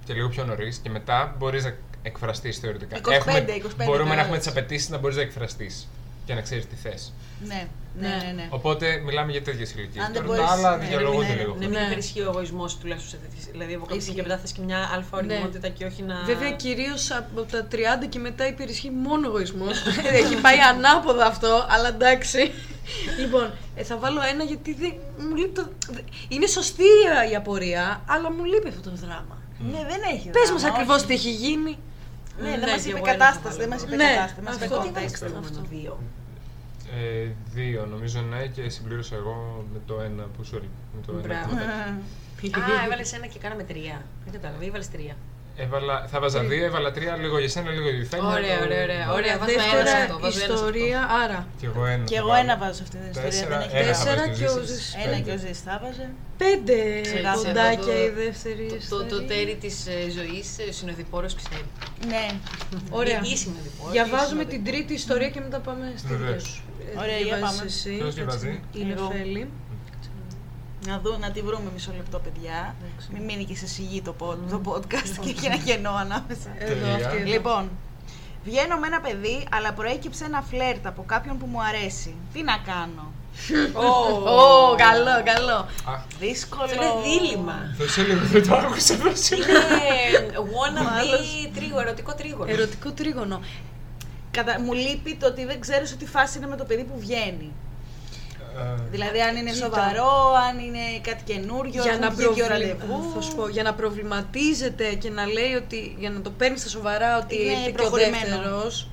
και 0.05 0.13
λίγο 0.13 0.29
πιο 0.29 0.45
νωρίς 0.45 0.77
και 0.83 0.91
μετά 0.91 1.35
μπορείς 1.39 1.65
να 1.65 1.75
εκφραστείς 2.03 2.59
θεωρητικά. 2.59 2.97
25, 2.97 3.01
25 3.03 3.85
μπορούμε 3.85 4.03
καλά, 4.03 4.15
να 4.15 4.21
έχουμε 4.21 4.37
έτσι. 4.37 4.51
τι 4.53 4.59
απαιτήσεις 4.59 4.89
να 4.89 4.99
μπορείς 4.99 5.17
να 5.17 5.23
εκφραστείς 5.23 5.89
και 6.27 6.35
να 6.35 6.41
ξέρεις 6.41 6.67
τι 6.67 6.77
θες. 6.77 7.13
Ναι, 7.47 7.67
ναι, 8.01 8.09
ναι. 8.09 8.33
ναι. 8.35 8.47
Οπότε 8.51 8.97
μιλάμε 9.05 9.31
για 9.33 9.43
τέτοιες 9.43 9.73
ηλικίες. 9.73 10.05
Αν 10.05 10.13
δεν 10.13 10.23
Τώρα 10.25 10.37
τα 10.37 10.43
μπορείς, 10.45 10.53
άλλα 10.65 10.77
ναι, 10.77 10.85
δικαιολογούνται 10.85 11.27
ναι, 11.29 11.35
λίγο. 11.35 11.55
Ναι, 11.55 11.59
μην 11.67 11.71
Ναι. 11.79 11.85
υπερισχύει 11.87 12.21
ο 12.21 12.25
εγωισμός 12.29 12.77
τουλάχιστον 12.79 13.11
σε 13.11 13.27
τέτοιες. 13.27 13.45
Δηλαδή, 13.51 13.75
από 13.75 13.85
κάποια 13.87 14.01
στιγμή 14.01 14.21
και 14.21 14.27
μετά 14.29 14.39
θες 14.41 14.53
και 14.53 14.61
μια 14.63 14.91
αλφα 14.95 15.17
οριμότητα 15.17 15.69
και 15.69 15.85
όχι 15.85 16.03
να. 16.03 16.15
Βέβαια, 16.25 16.51
κυρίως 16.53 17.11
από 17.11 17.43
τα 17.43 17.67
30 17.73 18.07
και 18.09 18.19
μετά 18.19 18.47
υπερισχύει 18.47 18.91
μόνο 18.91 19.27
εγωισμός. 19.29 19.77
Έχει 20.21 20.35
πάει 20.41 20.59
ανάποδα 20.59 21.27
αυτό, 21.27 21.67
αλλά 21.69 21.89
εντάξει. 21.89 22.51
λοιπόν, 23.21 23.53
ε, 23.75 23.83
θα 23.83 23.97
βάλω 23.97 24.21
ένα 24.33 24.45
γιατί 24.45 24.75
δεν, 24.75 24.93
μου 25.19 25.37
λείπει 25.37 25.53
το, 25.61 25.69
δε- 25.91 26.01
είναι 26.29 26.47
σωστή 26.47 26.85
η 27.33 27.35
απορία, 27.37 28.03
αλλά 28.07 28.33
μου 28.33 28.45
λείπει 28.45 28.69
αυτό 28.69 28.91
το 28.91 28.97
δράμα. 28.97 29.37
Ναι, 29.73 29.79
δεν 29.91 30.01
έχει. 30.15 30.29
Πες 30.29 30.43
δράμα, 30.43 30.53
μας 30.53 30.65
ακριβώς 30.65 30.97
όχι. 30.97 31.07
τι 31.07 31.15
έχει 31.15 31.31
γίνει. 31.31 31.79
Ναι, 32.39 32.51
Ναι, 32.51 32.59
δεν 32.59 32.69
μας 32.69 32.83
και 32.83 32.89
είπε 32.89 32.99
εγώ 32.99 33.07
ένα 33.09 33.17
κατάσταση. 33.17 33.55
θα 33.57 33.61
Δεν 33.61 33.69
μας 33.69 33.81
βάλω. 33.81 33.95
είπε 33.95 34.03
Ναι, 34.05 34.11
κατάσταση. 34.15 34.41
Μας 34.45 34.55
είπε 34.55 34.65
αυτό. 34.65 34.77
context. 34.83 35.39
Αυτό. 35.45 35.99
Δύο. 36.93 37.01
Ε, 37.01 37.35
δύο 37.55 37.87
νομίζω 37.91 38.21
ναι 38.21 38.47
και 38.47 38.69
συμπλήρωσα 38.69 39.17
εγώ 39.17 39.65
με 39.73 39.81
το 39.87 40.01
ένα 40.01 40.23
που 40.37 40.45
sorry. 40.53 40.69
Με 40.97 41.01
το 41.07 41.13
ένα 41.13 41.21
Μπράβο. 41.21 41.49
που- 42.41 42.61
Α, 42.61 42.83
έβαλες 42.85 43.13
ένα 43.13 43.27
και 43.27 43.39
κάναμε 43.39 43.63
τρία. 43.63 44.05
Δεν 44.25 44.33
κατάλαβα, 44.33 44.65
έβαλες 44.65 44.91
τρία. 44.91 45.15
Έβαλα, 45.57 46.07
θα 46.09 46.21
βάζα 46.21 46.41
δύο, 46.45 46.65
έβαλα 46.65 46.91
τρία, 46.93 47.17
λίγο 47.17 47.39
για 47.39 47.49
σένα, 47.49 47.71
λίγο 47.71 47.89
για 47.91 48.01
τη 48.01 48.07
Φένια. 48.07 48.27
Ωραία, 48.29 48.59
ωραία, 48.65 48.83
ωραία. 48.83 49.13
ωραία. 49.13 49.39
Βάζω 49.39 49.53
ένα 49.53 49.63
σε 49.63 49.77
Δεύτερα 49.77 49.99
αυτό. 50.03 50.19
Βάζω 50.19 50.39
ένα 50.39 50.47
σε 50.47 50.53
αυτό. 50.53 50.55
ιστορία, 50.55 51.01
άρα. 51.25 51.47
Και 51.61 51.67
εγώ 51.67 51.85
ένα. 51.87 52.05
Και 52.05 52.15
θα 52.15 52.21
εγώ 52.21 52.29
βάλω. 52.29 52.43
ένα 52.45 52.57
βάζω 52.63 52.75
σε 52.75 52.83
αυτή 52.83 52.97
την 52.97 53.09
ιστορία. 53.11 53.31
Τέσσερα, 53.31 53.59
Δεν 53.59 53.67
έχει 53.69 53.77
ένα 53.77 53.85
θα 53.85 54.05
τέσσερα. 54.05 54.23
Τέσσερα 54.23 54.27
βάζεις 54.27 54.39
και 54.39 54.49
ο 54.49 54.63
Ζήσης. 54.63 54.77
Ζήσης. 54.77 54.95
Ένα 54.95 55.05
Πέντε. 55.15 55.21
και 55.27 55.33
ο 55.37 55.39
Ζής 55.45 55.59
θα 55.67 55.75
βάζε. 55.83 56.07
Πέντε 56.43 56.77
Ξεχάσαμε 57.09 57.47
κοντάκια 57.49 57.95
το- 57.97 58.05
η 58.07 58.09
δεύτερη 58.23 58.65
Το, 58.69 58.75
το, 58.75 58.97
το 58.97 59.05
ιστορία. 59.05 59.27
τέρι 59.31 59.55
της 59.65 59.77
ζωής 60.19 60.47
ο 60.69 60.73
συνοδοιπόρος 60.79 61.33
ξέρει. 61.41 61.67
Ναι. 62.13 62.25
Ωραία. 63.01 63.21
Ή 63.33 63.37
συνοδοιπόρος. 63.43 63.93
Διαβάζουμε 63.97 64.45
την 64.53 64.61
τρίτη 64.69 64.93
ιστορία 65.03 65.31
και 65.35 65.41
μετά 65.47 65.59
πάμε 65.67 65.85
στη 66.01 66.07
Βεβαίως. 66.15 66.33
δεύτερη. 66.33 66.71
Ωραία, 66.99 67.17
για 67.17 67.25
Διαβάζεις 67.37 67.57
πάμε. 67.59 67.69
εσύ. 67.71 67.91
Ποιος 67.97 68.15
διαβάζει; 68.15 68.61
Η 68.73 68.85
Νεφέλη. 68.85 69.51
Να, 70.87 70.99
δω, 70.99 71.17
να 71.21 71.31
τη 71.31 71.41
βρούμε 71.41 71.71
μισό 71.73 71.93
λεπτό, 71.97 72.19
παιδιά. 72.19 72.75
Μην 73.13 73.23
μείνει 73.23 73.45
και 73.45 73.57
σε 73.57 73.67
σιγή 73.67 74.03
το, 74.03 74.15
pod- 74.19 74.51
το 74.51 74.61
podcast 74.65 75.17
και 75.21 75.31
έχει 75.31 75.47
ένα 75.47 75.57
κενό 75.57 75.91
ανάμεσα. 75.91 76.51
Εδώ, 76.59 76.75
Τελεία. 76.75 76.95
αυτή 77.07 77.17
εδώ. 77.17 77.27
Λοιπόν, 77.27 77.71
βγαίνω 78.45 78.77
με 78.77 78.87
ένα 78.87 79.01
παιδί, 79.01 79.47
αλλά 79.51 79.73
προέκυψε 79.73 80.25
ένα 80.25 80.43
φλερτ 80.43 80.87
από 80.87 81.03
κάποιον 81.07 81.39
που 81.39 81.47
μου 81.47 81.63
αρέσει. 81.63 82.15
Τι 82.33 82.43
να 82.43 82.57
κάνω; 82.67 83.13
Ω, 83.73 84.75
καλό, 84.77 85.23
καλό. 85.25 85.57
Α, 85.93 86.03
Δύσκολο. 86.19 86.63
Αυτό 86.65 86.83
είναι 86.83 86.93
δίλημα. 87.19 87.75
δώσε 87.79 88.03
λίγο, 88.03 88.21
δεν 88.25 88.49
το 88.49 88.55
άκουσα, 88.57 88.97
δώσε 88.97 89.35
λίγο. 89.37 89.51
Είναι 89.51 90.37
wannabe 90.55 91.51
τρίγωνο, 91.55 91.81
ερωτικό 91.81 92.15
τρίγωνο. 92.15 92.51
Ερωτικό 92.53 92.91
τρίγωνο. 92.93 93.41
Κατα... 94.37 94.61
Μου 94.61 94.73
λείπει 94.73 95.15
το 95.17 95.27
ότι 95.27 95.45
δεν 95.45 95.61
ξέρω 95.61 95.85
σε 95.87 95.97
τι 95.97 96.07
φάση 96.07 96.39
είναι 96.39 96.47
με 96.47 96.57
το 96.57 96.65
παιδί 96.65 96.85
που 96.85 96.99
βγαίνει. 96.99 97.53
Ε, 98.59 98.83
Δηλαδή, 98.91 99.21
αν 99.21 99.37
είναι 99.37 99.51
Κοίτα. 99.51 99.65
σοβαρό, 99.65 100.35
αν 100.49 100.59
είναι 100.59 100.79
κάτι 101.03 101.23
καινούριο, 101.25 101.83
για 101.83 101.91
έχουν 101.91 102.01
να, 102.01 102.11
βγει 102.11 102.17
δύο 102.19 102.29
προβλη... 102.47 102.49
ραντεβού. 102.49 103.11
θα 103.15 103.21
σου 103.21 103.35
πω, 103.35 103.49
για 103.49 103.63
να 103.63 103.75
προβληματίζεται 103.75 104.95
και 104.95 105.11
να 105.11 105.27
λέει 105.27 105.53
ότι 105.53 105.97
για 105.99 106.11
να 106.11 106.21
το 106.21 106.31
παίρνει 106.31 106.59
στα 106.59 106.69
σοβαρά 106.69 107.19
ότι 107.19 107.35
Είναι 107.35 107.51
ήρθε 107.53 107.63
και 107.65 107.71
ο 107.71 107.73
προχωρημένο. 107.73 108.37
δεύτερος. 108.37 108.87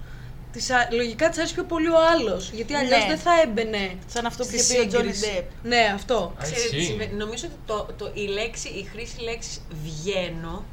Της, 0.52 0.70
α- 0.70 0.88
λογικά 0.92 1.30
της 1.30 1.38
αρέσει 1.38 1.54
πιο 1.54 1.64
πολύ 1.64 1.88
ο 1.90 1.98
άλλος. 2.14 2.50
Γιατί 2.54 2.74
αλλιώς 2.74 3.00
Ναι. 3.02 3.08
δεν 3.08 3.18
θα 3.18 3.32
έμπαινε. 3.44 3.92
Σαν 4.08 4.26
αυτό 4.26 4.44
που 4.44 4.50
στη 4.50 4.56
είχε 4.56 4.74
πει 4.74 4.86
ο 4.86 4.88
Τζόνι 4.88 5.14
σύγκριση. 5.14 5.34
Ντεπ. 5.36 5.46
Ναι, 5.64 5.92
αυτό. 5.96 6.16
Α, 6.38 6.42
Ξέρετε 6.42 6.68
τι 6.70 6.76
ισχύει. 6.76 6.86
συμβαίνει. 6.88 7.14
Νομίζω 7.14 7.46
ότι 7.48 7.56
το, 7.66 7.88
το, 7.98 8.12
η, 8.14 8.26
λέξη, 8.28 8.68
η 8.68 8.84
χρήση 8.94 9.22
λέξης 9.22 9.62
βγαίνω 9.84 10.64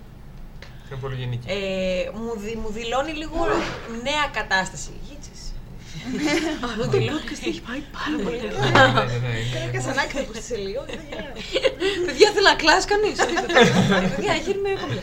Είναι 0.91 1.01
πολύ 1.01 1.15
γενική. 1.17 1.47
ε, 1.51 2.11
μου, 2.15 2.33
δι- 2.37 2.57
μου 2.63 2.71
δηλώνει 2.71 3.13
λίγο 3.13 3.39
νέα 4.03 4.25
κατάσταση. 4.33 4.91
Γίτσες. 5.09 5.41
Μου 6.77 6.85
δηλώνει. 6.91 7.21
έχει 7.51 7.61
πάει 7.69 7.83
πάρα 7.97 8.17
πολύ. 8.25 8.37
Ναι, 8.37 9.03
ναι, 9.13 9.19
ναι, 9.29 9.33
είναι- 9.39 9.61
Έκανα 9.69 9.83
σαν 9.87 9.99
άκρη 9.99 10.23
που 10.23 10.33
σε 10.49 10.57
λίγο. 10.57 10.85
Παιδιά, 12.07 12.29
θέλει 12.35 12.47
να 12.53 12.55
κλάσει 12.55 12.87
κανείς. 12.93 13.19
Ε, 13.19 14.09
Παιδιά, 14.15 14.35
γύρουμε 14.35 14.69
κομπλέ. 14.81 15.01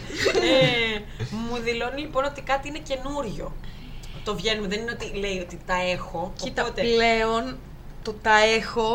Ε, 0.49 1.01
Μου 1.47 1.57
δηλώνει 1.67 2.01
λοιπόν 2.01 2.23
ότι 2.25 2.41
κάτι 2.41 2.67
είναι 2.67 2.81
καινούριο. 2.89 3.55
Το 4.23 4.35
βγαίνουμε, 4.35 4.67
δεν 4.67 4.79
είναι 4.81 4.91
ότι 4.91 5.17
λέει 5.23 5.39
ότι 5.39 5.59
τα 5.65 5.75
έχω. 5.95 6.33
Κοίτα, 6.41 6.61
οπότε- 6.61 6.81
πλέον 6.81 7.57
το 8.03 8.13
τα 8.13 8.37
έχω 8.59 8.87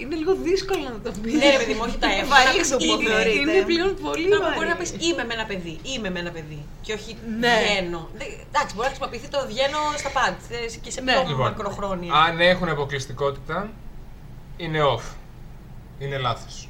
είναι 0.00 0.14
λίγο 0.16 0.34
δύσκολο 0.34 0.82
να 0.82 1.00
το 1.10 1.18
πει. 1.22 1.32
Ναι, 1.32 1.50
ρε 1.50 1.56
παιδί 1.58 1.72
μου, 1.72 1.84
όχι 1.88 1.98
τα 1.98 2.08
έχω. 2.18 2.26
Βαρύ 2.26 2.46
Να 2.46 2.52
πεις 2.52 2.66
σου 2.68 2.76
που 2.76 2.84
είμαι. 2.84 3.10
θεωρείται. 3.10 3.40
Είναι 3.40 3.62
πλέον 3.70 3.90
πολύ 4.04 4.28
Τώρα 4.28 4.42
βαρύ. 4.42 4.54
μπορεί 4.54 4.68
να 4.68 4.76
πεις 4.80 4.90
είμαι 5.06 5.24
με 5.28 5.34
ένα 5.38 5.44
παιδί, 5.50 5.74
είμαι 5.82 6.10
με 6.10 6.18
ένα 6.18 6.30
παιδί. 6.30 6.60
Και 6.84 6.92
όχι 6.92 7.16
Ναι. 7.40 7.54
βγαίνω. 7.60 8.00
Δεν- 8.18 8.26
Εντάξει, 8.48 8.70
μπορεί 8.74 8.86
να 8.88 8.92
χρησιμοποιηθεί 8.94 9.28
το 9.34 9.38
βγαίνω 9.52 9.78
στα 10.02 10.10
πάντα 10.16 10.36
σε- 10.70 10.78
και 10.84 10.90
σε 10.90 11.00
Ναι. 11.00 11.12
πιο 11.12 11.20
Λοιπόν, 11.28 11.46
μακροχρόνια. 11.48 12.12
Αν 12.14 12.40
έχουν 12.40 12.68
αποκλειστικότητα, 12.68 13.70
είναι 14.56 14.78
off. 14.94 15.06
Είναι 15.98 16.18
λάθος. 16.18 16.68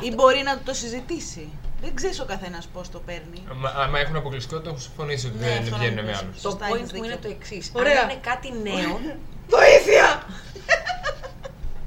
Ή 0.00 0.14
μπορεί 0.14 0.42
να 0.48 0.58
το 0.66 0.72
συζητήσει. 0.74 1.48
Δεν 1.82 1.94
ξέρεις 1.94 2.20
ο 2.20 2.24
καθένας 2.24 2.66
πώς 2.72 2.90
το 2.90 2.98
παίρνει. 2.98 3.40
Μα- 3.56 3.68
Άμα 3.76 3.98
έχουν 3.98 4.16
αποκλειστικότητα, 4.16 4.68
έχουν 4.68 4.82
συμφωνήσει 4.82 5.26
ότι 5.26 5.38
Ναι, 5.38 5.46
δεν 5.46 5.56
αυτό 5.58 5.70
να 5.70 5.76
βγαίνουν 5.76 6.04
με 6.04 6.10
πεις. 6.10 6.20
άλλους. 6.20 6.40
Το 6.40 6.48
σωστά, 6.50 6.66
point 6.70 6.74
έχεις 6.78 6.92
μου 6.92 7.04
είναι 7.04 7.14
δίκιο. 7.14 7.28
το 7.30 7.36
εξής. 7.40 7.70
Ωραία. 7.72 8.00
Αν 8.02 8.08
είναι 8.08 8.18
κάτι 8.30 8.48
νέο, 8.62 9.00
Βοήθεια! 9.56 10.06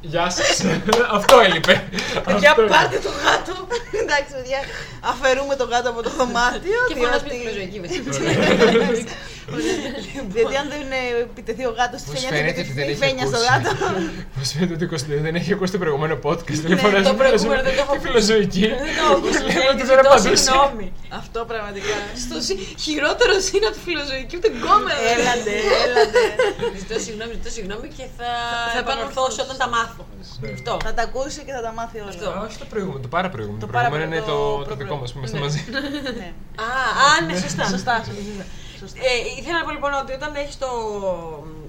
Γεια 0.05 0.29
σας. 0.29 0.63
Αυτό 1.17 1.39
έλειπε. 1.39 1.83
Παιδιά, 2.25 2.49
Αυτό 2.49 2.61
έλειπε. 2.61 2.75
πάρτε 2.75 2.97
το 2.97 3.09
γάτο. 3.23 3.67
Εντάξει, 4.03 4.31
παιδιά, 4.35 4.59
αφαιρούμε 5.01 5.55
το 5.55 5.67
κάτω 5.67 5.89
από 5.89 6.01
το 6.03 6.09
δωμάτιο. 6.17 6.79
και 6.87 6.95
φωνάζουμε 6.95 7.29
τη 7.29 7.79
διότι... 7.79 9.05
φιλοζωική 9.43 10.11
Γιατί 10.37 10.55
αν 10.61 10.67
δεν 10.73 10.85
ε, 10.99 11.01
επιτεθεί 11.27 11.63
ο 11.71 11.73
γάτος 11.77 11.99
στη 12.01 12.09
Πώς 12.09 12.19
φένια, 12.19 12.29
θα 12.29 12.35
φαίνεται 12.37 12.59
ότι 12.65 12.71
δεν 12.79 12.85
επιτεθεί 12.87 12.91
η 12.91 12.95
έχει 12.95 13.01
φένια 13.05 13.25
στο 13.31 13.39
ακούσει. 13.39 13.51
γάτο. 13.51 13.71
Πώς 14.35 14.47
φαίνεται 14.55 14.73
ότι 14.77 14.85
ο 14.87 14.91
Κωνσταντίνος 14.93 15.23
δεν 15.27 15.35
έχει 15.39 15.49
ακούσει 15.55 15.71
το 15.75 15.81
προηγούμενο 15.83 16.15
podcast. 16.27 16.59
Δεν 16.65 16.71
Ναι, 16.73 16.81
φωνάζει 16.85 17.05
το 17.11 17.15
προηγούμενο 17.21 17.61
δεν 17.67 17.75
το 17.77 17.81
έχω 17.85 17.93
τη 17.97 18.01
φιλοζωική. 18.05 18.65
Δεν 18.83 18.93
το 18.99 19.03
έχω 19.11 19.17
Λέμε 19.49 19.67
ότι 19.73 19.83
ακούσει. 19.83 19.89
δεν 19.91 19.97
Ζητώ 19.99 20.09
απαντούσε. 20.11 20.35
συγγνώμη. 20.45 20.87
Αυτό 21.21 21.39
πραγματικά. 21.51 21.95
Στο 22.25 22.35
συ- 22.47 22.61
χειρότερο 22.85 23.33
είναι 23.53 23.65
από 23.69 23.75
της 23.77 23.83
φιλοζωικής, 23.87 24.35
ούτε 24.39 24.49
γκόμενα. 24.57 25.01
Έλαντε, 25.15 25.55
έλαντε. 25.85 26.21
Ζητώ 26.81 26.95
συγγνώμη, 27.05 27.31
ζητώ 27.39 27.49
συγγνώμη 27.57 27.87
και 27.97 28.05
θα, 28.17 28.29
Θα 28.75 28.79
επανορθώσω 28.85 29.39
όταν 29.45 29.55
τα 29.63 29.67
μάθω. 29.75 30.03
Αυτό. 30.57 30.73
Θα 30.87 30.91
τα 30.97 31.01
ακούσει 31.07 31.39
και 31.47 31.53
θα 31.57 31.61
τα 31.67 31.71
μάθει 31.77 31.97
όλα. 32.03 32.11
Αυτό. 32.15 32.27
Α, 32.37 32.39
Όχι 32.47 32.57
το 32.63 32.67
προηγούμενο, 32.73 33.01
το 33.07 33.11
πάρα 33.17 33.29
προηγούμενο. 33.33 33.61
Το 33.63 33.67
Το 33.67 33.71
προηγούμενο 33.73 34.03
είναι 34.07 34.19
παραπροηγούμενο, 34.19 34.63
το, 34.63 34.69
το 34.69 34.75
το 34.75 34.75
δικό 34.81 34.95
μας 35.01 35.09
που 35.11 35.17
είμαστε 35.19 35.37
μαζί. 35.43 35.59
Ναι. 36.21 36.27
Α, 36.67 36.69
α, 37.05 37.09
ναι, 37.27 37.33
σωστά. 37.73 37.95
Σωστά, 38.83 39.01
σωστά. 39.01 39.11
σωστά. 39.11 39.35
Ε, 39.35 39.39
ήθελα 39.39 39.57
να 39.59 39.65
πω 39.65 39.71
λοιπόν 39.71 39.93
ότι 39.93 40.13
όταν 40.13 40.35
έχεις 40.35 40.57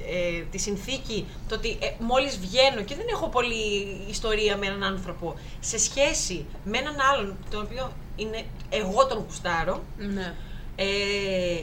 ε, 0.07 0.41
τη 0.51 0.59
συνθήκη 0.59 1.27
το 1.49 1.55
ότι 1.55 1.79
ε, 1.81 1.91
μόλις 1.99 2.39
βγαίνω 2.39 2.83
και 2.83 2.95
δεν 2.95 3.07
έχω 3.11 3.29
πολύ 3.29 3.63
ιστορία 4.09 4.57
με 4.57 4.67
έναν 4.67 4.83
άνθρωπο 4.85 5.35
σε 5.61 5.79
σχέση 5.79 6.47
με 6.65 6.79
έναν 6.79 6.97
άλλον 7.13 7.37
τον 7.51 7.63
οποίο 7.63 7.93
είναι 8.17 8.43
εγώ 8.71 9.07
τον 9.07 9.27
κουστάρω, 9.27 9.83
Ναι. 9.97 10.35
ε, 10.77 10.85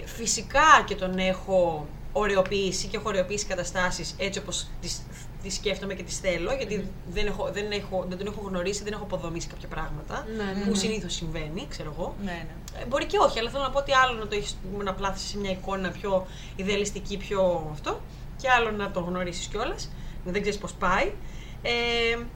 φυσικά 0.05 0.83
και 0.85 0.95
τον 0.95 1.17
έχω 1.17 1.87
ωρεοποιήσει 2.11 2.87
και 2.87 2.97
έχω 2.97 3.09
ωρεοποιήσει 3.09 3.45
καταστάσεις 3.45 4.15
έτσι 4.17 4.39
όπως 4.39 4.67
τις, 4.81 5.01
τις 5.43 5.53
σκέφτομαι 5.55 5.93
και 5.93 6.03
τις 6.03 6.19
θέλω 6.19 6.53
γιατί 6.53 6.87
δεν, 7.13 7.25
έχω, 7.27 7.49
δεν, 7.51 7.71
έχω, 7.71 8.05
δεν 8.09 8.17
τον 8.17 8.27
έχω 8.27 8.41
γνωρίσει, 8.47 8.83
δεν 8.83 8.93
έχω 8.93 9.03
αποδομήσει 9.03 9.47
κάποια 9.47 9.67
πράγματα 9.67 10.27
Ναι, 10.37 10.43
ναι, 10.43 10.63
που 10.63 10.69
ναι. 10.69 10.75
συνήθως 10.75 11.13
συμβαίνει, 11.13 11.65
ξέρω 11.69 11.93
εγώ. 11.97 12.15
Ναι, 12.23 12.31
ναι. 12.31 12.81
Ε, 12.81 12.85
Μπορεί 12.85 13.05
και 13.05 13.17
όχι, 13.17 13.39
αλλά 13.39 13.49
θέλω 13.49 13.63
να 13.63 13.69
πω 13.69 13.77
ότι 13.79 13.91
άλλο 13.93 14.19
να 14.19 14.27
το 14.27 14.35
έχεις 14.35 14.57
να 14.83 14.93
πλάθεις 14.93 15.21
σε 15.21 15.37
μια 15.37 15.51
εικόνα 15.51 15.89
πιο 15.89 16.27
ιδεαλιστική, 16.55 17.17
πιο 17.17 17.69
αυτό, 17.71 18.01
και 18.41 18.49
άλλο 18.49 18.71
να 18.71 18.91
το 18.91 18.99
γνωρίσεις 18.99 19.45
κιόλας, 19.47 19.89
δεν 20.25 20.41
ξέρεις 20.41 20.59
πώς 20.59 20.73
πάει. 20.73 21.11
Ε, 21.61 21.71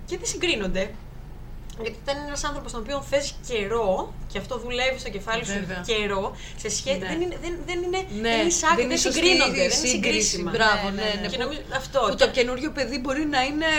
και 0.06 0.18
δεν 0.18 0.28
συγκρίνονται. 0.28 0.92
Γιατί 1.82 1.98
όταν 2.04 2.16
είναι 2.18 2.28
ένας 2.28 2.44
άνθρωπος 2.50 2.72
τον 2.72 2.82
οποίο 2.82 2.98
θες 3.10 3.26
καιρό, 3.48 4.14
και 4.32 4.38
αυτό 4.38 4.54
δουλεύει 4.66 5.00
στο 5.00 5.10
κεφάλι 5.16 5.46
σου 5.46 5.54
Βέβαια. 5.60 5.84
καιρό, 5.90 6.24
σε 6.64 6.70
σχέση. 6.78 6.98
Ναι. 6.98 7.08
Δεν 7.12 7.22
είναι, 7.22 7.38
δεν, 7.44 7.54
δεν 7.70 7.78
είναι, 7.86 7.98
Ναι, 7.98 8.30
δεν 8.30 8.40
είναι 8.40 8.48
εισάκτη, 8.54 8.86
δεν, 8.88 8.98
σωστή 8.98 9.20
συγκρίνονται, 9.20 9.52
η 9.52 9.68
δεν 9.68 9.78
είναι 9.78 9.88
σύγκριση. 9.88 9.96
συγκρίσιμα. 9.96 10.52
Μπράβο, 10.56 10.86
Ναι, 10.90 11.02
ναι, 11.02 11.08
ναι, 11.14 11.22
ναι. 11.22 11.28
Και 11.32 11.38
που- 11.38 11.44
νομίζω 11.44 11.62
αυτό. 11.82 12.00
Που 12.10 12.16
και- 12.16 12.24
το 12.26 12.28
καινούριο 12.38 12.70
παιδί 12.78 12.98
μπορεί 13.04 13.24
να 13.36 13.42
είναι 13.50 13.70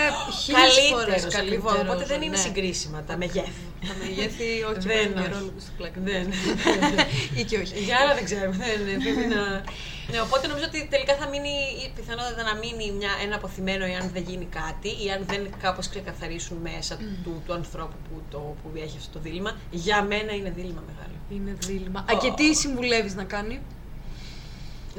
χίλιες 0.42 0.76
φορές 0.92 1.06
καλύτερο 1.22 1.30
καλύτερος. 1.38 1.80
Οπότε 1.84 2.04
δεν 2.12 2.20
είναι 2.24 2.36
ναι. 2.38 2.44
συγκρίσιμα 2.46 2.98
τα 3.08 3.14
μεγέθη. 3.22 3.64
Τα 3.90 3.94
μεγέθη, 4.02 4.48
όχι, 4.70 4.80
Δεν, 4.92 5.06
δεν 5.14 5.22
όχι. 5.24 5.32
ρόλο 5.34 5.52
στην 5.64 5.74
πλάκα. 5.78 5.98
Δεν. 6.08 6.24
Ή 7.38 7.42
και 7.48 7.56
όχι. 7.62 7.74
Για 7.88 7.96
άλλα 8.00 8.12
δεν 8.18 8.24
ξέρουμε. 8.30 8.64
Δεν, 8.76 8.78
ναι, 8.86 8.94
πρέπει 9.04 9.26
να... 9.36 9.42
ναι, 10.10 10.20
οπότε 10.20 10.46
νομίζω 10.46 10.66
ότι 10.66 10.86
τελικά 10.90 11.14
θα 11.20 11.26
μείνει 11.28 11.54
η 11.84 11.90
πιθανότητα 11.96 12.42
να 12.42 12.54
μείνει 12.54 12.92
μια, 12.98 13.10
ένα 13.24 13.34
αποθυμένο 13.36 13.84
εάν 13.84 14.10
δεν 14.14 14.22
γίνει 14.28 14.44
κάτι 14.60 14.88
ή 15.04 15.10
αν 15.14 15.20
δεν 15.26 15.42
κάπως 15.62 15.88
ξεκαθαρίσουν 15.88 16.56
μέσα 16.62 16.96
του, 17.24 17.42
του 17.46 17.52
ανθρώπου 17.52 17.96
που, 18.08 18.22
το, 18.30 18.38
που 18.38 18.68
έχει 18.74 18.96
αυτό 18.98 19.12
το 19.12 19.20
δίλημα. 19.26 19.56
Για 19.70 20.02
μένα 20.02 20.32
είναι 20.32 20.50
δίλημα 20.56 20.82
μεγάλο. 20.90 21.14
Είναι 21.30 21.56
δίλημα. 21.66 22.00
Α, 22.00 22.12
και 22.22 22.32
τι 22.36 22.54
συμβουλεύεις 22.54 23.14
να 23.14 23.24
κάνει; 23.24 23.60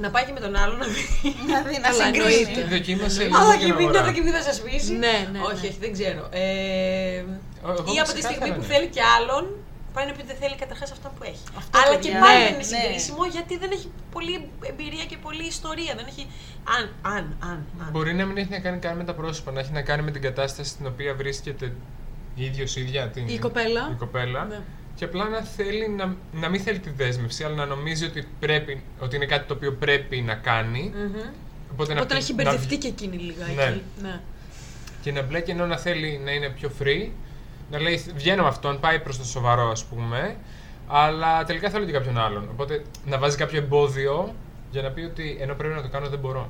Να 0.01 0.09
πάει 0.09 0.25
και 0.25 0.31
με 0.31 0.39
τον 0.39 0.55
άλλο 0.55 0.75
να 0.75 0.85
δει. 0.85 1.03
Να 1.51 1.61
δει, 1.61 1.75
να 1.79 1.89
Καλά, 1.89 2.03
συγκρίνει. 2.05 2.33
εννοείται. 2.33 2.61
Δοκίμασε 2.75 3.23
λίγο 3.23 3.37
Αλλά 3.37 3.51
την 3.51 3.59
και 3.59 3.73
μην 3.73 3.77
αγορά. 3.87 3.99
να 3.99 4.05
δοκιμή 4.07 4.29
θα 4.29 4.53
σα 4.53 4.61
πείσει. 4.61 4.91
Ναι, 4.93 5.15
ναι, 5.31 5.39
Όχι, 5.39 5.61
ναι. 5.61 5.67
όχι, 5.67 5.77
δεν 5.79 5.91
ξέρω. 5.93 6.27
Ε, 6.31 7.23
Εγώ 7.63 7.93
ή 7.95 7.99
από 8.03 8.11
τη 8.13 8.19
ξεκάθαρα 8.19 8.21
στιγμή 8.29 8.49
που 8.55 8.61
ναι. 8.61 8.67
θέλει 8.73 8.87
και 8.87 9.01
άλλον, 9.17 9.43
πάει 9.97 10.05
να 10.09 10.13
πει 10.15 10.19
ότι 10.23 10.29
δεν 10.33 10.39
θέλει 10.43 10.55
καταρχάς 10.63 10.89
αυτά 10.91 11.07
που 11.15 11.21
έχει. 11.31 11.43
Αυτό, 11.61 11.71
Αλλά 11.79 11.95
παιδιά. 11.95 12.11
και 12.11 12.17
πάλι 12.23 12.37
Ναι, 12.37 12.43
δεν 12.43 12.53
είναι 12.53 12.67
ναι. 12.71 12.73
συγκρίσιμο 12.73 13.23
γιατί 13.35 13.53
δεν 13.63 13.69
έχει 13.77 13.87
πολλή 14.15 14.35
εμπειρία 14.71 15.05
και 15.11 15.17
πολλή 15.25 15.45
ιστορία. 15.55 15.91
Δεν 15.99 16.05
έχει. 16.11 16.23
Αν, 16.75 16.83
αν, 17.15 17.23
αν. 17.51 17.59
αν. 17.83 17.89
Μπορεί 17.93 18.13
να 18.19 18.25
μην 18.25 18.37
έχει 18.41 18.51
να 18.57 18.59
κάνει 18.65 18.79
καν 18.85 18.93
με 18.97 19.03
τα 19.09 19.13
πρόσωπα, 19.19 19.49
να 19.55 19.59
έχει 19.63 19.71
να 19.79 19.81
κάνει 19.89 20.01
με 20.07 20.11
την 20.15 20.21
κατάσταση 20.27 20.69
στην 20.69 20.85
οποία 20.91 21.11
βρίσκεται 21.21 21.65
ίδιο 22.35 22.65
ίδια 22.83 23.01
την, 23.13 23.27
Η 23.27 23.37
κοπέλα. 23.39 23.81
η 23.91 23.97
κοπέλα. 24.03 24.41
Ναι. 24.45 24.59
Και 24.95 25.05
απλά 25.05 25.29
να 25.29 25.41
θέλει 25.41 25.89
να, 25.89 26.15
να 26.31 26.49
μην 26.49 26.61
θέλει 26.61 26.79
τη 26.79 26.89
δέσμευση, 26.89 27.43
αλλά 27.43 27.55
να 27.55 27.65
νομίζει 27.65 28.05
ότι, 28.05 28.27
πρέπει, 28.39 28.83
ότι 28.99 29.15
είναι 29.15 29.25
κάτι 29.25 29.45
το 29.47 29.53
οποίο 29.53 29.71
πρέπει 29.73 30.21
να 30.21 30.35
κάνει. 30.35 30.93
Μμμ. 30.95 31.15
Οπότε, 31.71 31.93
Οπότε 31.93 32.13
να 32.13 32.19
έχει 32.19 32.33
να- 32.33 32.43
μπερδευτεί 32.43 32.77
και 32.77 32.87
εκείνη 32.87 33.17
λίγα 33.17 33.45
Ναι. 33.45 33.63
εκεί. 33.63 33.81
Ναι. 34.01 34.19
Και 35.01 35.11
να 35.11 35.21
μπλέκει 35.21 35.51
ενώ 35.51 35.65
να 35.65 35.77
θέλει 35.77 36.21
να 36.23 36.31
είναι 36.31 36.49
πιο 36.49 36.71
free, 36.81 37.09
να 37.71 37.79
λέει 37.79 38.03
βγαίνω 38.15 38.41
με 38.43 38.47
αυτόν, 38.49 38.79
πάει 38.79 38.99
προς 38.99 39.17
το 39.17 39.23
σοβαρό 39.25 39.69
ας 39.71 39.83
πούμε, 39.83 40.35
αλλά 40.87 41.43
τελικά 41.43 41.69
θέλω 41.69 41.85
και 41.85 41.91
κάποιον 41.91 42.17
άλλον. 42.17 42.47
Οπότε 42.51 42.81
να 43.05 43.17
βάζει 43.17 43.37
κάποιο 43.37 43.57
εμπόδιο 43.59 44.33
για 44.71 44.81
να 44.81 44.89
πει 44.89 45.01
ότι 45.01 45.37
ενώ 45.39 45.53
πρέπει 45.53 45.73
να 45.73 45.81
το 45.81 45.89
κάνω 45.89 46.09
δεν 46.09 46.19
μπορώ. 46.19 46.49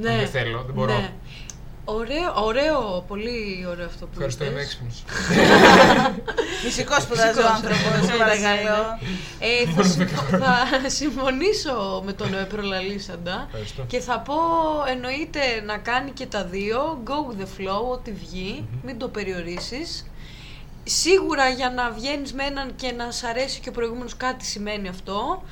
Ναι. 0.00 0.16
δεν 0.16 0.28
θέλω, 0.28 0.62
δεν 0.66 0.74
μπορώ. 0.74 0.92
Ναι. 0.94 1.12
Ωραίο, 1.90 2.32
ωραίο, 2.44 3.04
πολύ 3.08 3.66
ωραίο 3.70 3.86
αυτό 3.86 4.04
που 4.06 4.10
Ευχαριστώ, 4.12 4.44
είμαι 4.44 4.52
είπες. 4.52 4.64
έξυπνος. 4.64 5.04
Φυσικό 6.62 7.00
σπουδάζει 7.00 7.28
ο 7.38 7.42
Φυσικός. 7.42 7.50
άνθρωπος, 7.56 8.06
σε 8.10 8.16
παρακαλώ. 8.18 8.98
Ε, 9.38 9.70
θα, 9.76 9.82
συμφω- 9.82 10.38
θα 10.82 10.88
συμφωνήσω 10.88 12.02
με 12.04 12.12
τον 12.12 12.34
ε, 12.34 12.44
προλαλήσαντα 12.44 13.44
Ευχαριστώ. 13.46 13.82
και 13.86 14.00
θα 14.00 14.18
πω 14.20 14.34
εννοείται 14.90 15.40
να 15.66 15.78
κάνει 15.78 16.10
και 16.10 16.26
τα 16.26 16.44
δύο, 16.44 17.02
go 17.04 17.30
with 17.32 17.40
the 17.40 17.44
flow, 17.46 17.90
ό,τι 17.92 18.12
βγει, 18.12 18.68
μην 18.84 18.98
το 18.98 19.08
περιορίσεις. 19.08 20.06
Σίγουρα 20.88 21.48
για 21.48 21.70
να 21.70 21.90
βγαίνεις 21.90 22.32
με 22.32 22.44
έναν 22.44 22.74
και 22.76 22.92
να 22.92 23.10
σ' 23.10 23.24
αρέσει 23.24 23.60
και 23.60 23.68
ο 23.68 23.72
προηγούμενος 23.72 24.16
κάτι 24.16 24.44
σημαίνει 24.44 24.88
αυτό. 24.88 25.42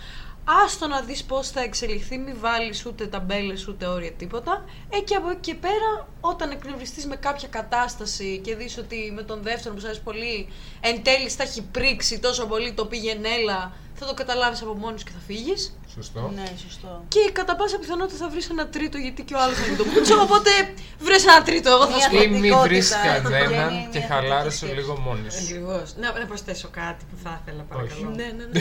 Άστο 0.64 0.86
να 0.86 1.00
δεις 1.00 1.24
πώς 1.24 1.50
θα 1.50 1.60
εξελιχθεί, 1.60 2.18
μην 2.18 2.36
βάλεις 2.40 2.86
ούτε 2.86 3.06
ταμπέλες 3.06 3.68
ούτε 3.68 3.86
όρια 3.86 4.12
τίποτα. 4.12 4.64
Ε, 4.90 4.98
και 4.98 5.14
από 5.14 5.30
εκεί 5.30 5.40
και 5.40 5.54
πέρα, 5.54 6.08
όταν 6.20 6.50
εκνευριστείς 6.50 7.06
με 7.06 7.16
κάποια 7.16 7.48
κατάσταση 7.48 8.40
και 8.44 8.56
δεις 8.56 8.78
ότι 8.78 9.12
με 9.14 9.22
τον 9.22 9.42
δεύτερο 9.42 9.74
που 9.74 9.80
σ' 9.80 9.84
αρέσει 9.84 10.02
πολύ, 10.02 10.48
εν 10.80 11.02
τέλει 11.02 11.28
στα 11.28 11.42
έχει 11.42 11.62
πρίξει 11.62 12.18
τόσο 12.18 12.46
πολύ 12.46 12.72
το 12.72 12.86
πήγαινε 12.86 13.28
έλα, 13.28 13.72
θα 13.98 14.06
το 14.06 14.14
καταλάβεις 14.14 14.62
από 14.62 14.74
μόνος 14.74 15.02
και 15.02 15.10
θα 15.10 15.18
φύγεις. 15.26 15.78
Σωστό. 15.94 16.30
Ναι, 16.34 16.44
σωστό. 16.62 17.04
Και 17.08 17.30
κατά 17.32 17.56
πάσα 17.56 17.78
πιθανότητα 17.78 18.18
θα 18.18 18.28
βρεις 18.28 18.50
ένα 18.50 18.68
τρίτο 18.68 18.98
γιατί 18.98 19.22
και 19.22 19.34
ο 19.34 19.40
άλλος 19.40 19.56
θα 19.56 19.66
μην 19.68 19.76
το 19.76 19.84
πούτσο, 19.84 20.20
οπότε 20.20 20.50
βρες 20.98 21.24
ένα 21.24 21.42
τρίτο, 21.42 21.70
εγώ 21.70 21.84
θα 21.86 21.96
Μια 21.96 22.04
σου 22.04 22.10
πω. 22.10 22.22
Ή 22.22 22.28
μη 22.28 22.50
βρεις 22.50 22.88
θετικότητα, 22.88 23.30
κανέναν 23.30 23.68
βγαίνει 23.68 23.88
και 23.92 23.98
μια 23.98 24.06
χαλάρωσε 24.06 24.58
θετική 24.58 24.80
λίγο 24.80 24.98
μόνη 24.98 25.30
σου. 25.30 25.38
Ακριβώς. 25.42 25.94
Να, 25.96 26.18
να 26.18 26.26
προσθέσω 26.26 26.68
κάτι 26.70 27.04
που 27.10 27.16
θα 27.22 27.40
ήθελα, 27.40 27.62
παρακαλώ. 27.62 28.10
Ναι, 28.18 28.28
ναι, 28.36 28.44
ναι. 28.52 28.60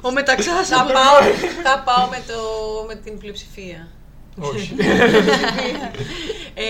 ο 0.06 0.10
μεταξάς 0.12 0.68
θα, 0.68 0.86
πάω, 0.96 1.16
θα 1.62 1.82
πάω 1.86 2.06
με, 2.08 2.22
το, 2.28 2.38
με 2.88 2.94
την 2.94 3.18
πλειοψηφία. 3.18 3.88
Όχι. 4.38 4.74
Ε, 6.56 6.62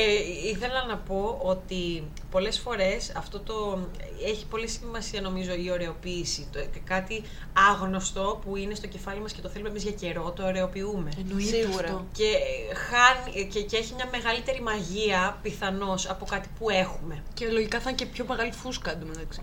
ήθελα 0.48 0.84
να 0.88 0.96
πω 0.96 1.40
ότι 1.42 2.04
πολλές 2.30 2.58
φορές 2.58 3.12
αυτό 3.16 3.40
το 3.40 3.78
έχει 4.24 4.46
πολύ 4.46 4.68
σημασία 4.68 5.20
νομίζω 5.20 5.54
η 5.54 5.70
ωρεοποίηση. 5.70 6.48
Το, 6.52 6.60
κάτι 6.84 7.22
άγνωστο 7.70 8.40
που 8.44 8.56
είναι 8.56 8.74
στο 8.74 8.86
κεφάλι 8.86 9.20
μας 9.20 9.32
και 9.32 9.40
το 9.40 9.48
θέλουμε 9.48 9.70
εμείς 9.70 9.82
για 9.82 9.92
καιρό, 9.92 10.32
το 10.36 10.44
ωρεοποιούμε. 10.44 11.10
Εννοείται 11.18 11.56
Σίγουρα. 11.56 11.84
αυτό. 11.84 12.04
Και, 12.12 12.32
χάνει, 12.74 13.46
και, 13.46 13.62
και 13.62 13.76
έχει 13.76 13.94
μια 13.94 14.08
μεγαλύτερη 14.12 14.60
μαγεία 14.60 15.38
πιθανώς 15.42 16.08
από 16.08 16.24
κάτι 16.24 16.48
που 16.58 16.70
έχουμε. 16.70 17.22
Και 17.34 17.48
λογικά 17.48 17.80
θα 17.80 17.88
είναι 17.88 17.98
και 17.98 18.06
πιο 18.06 18.24
μεγάλη 18.28 18.52
φούσκα 18.52 18.92
εντωμεταξύ. 18.92 19.42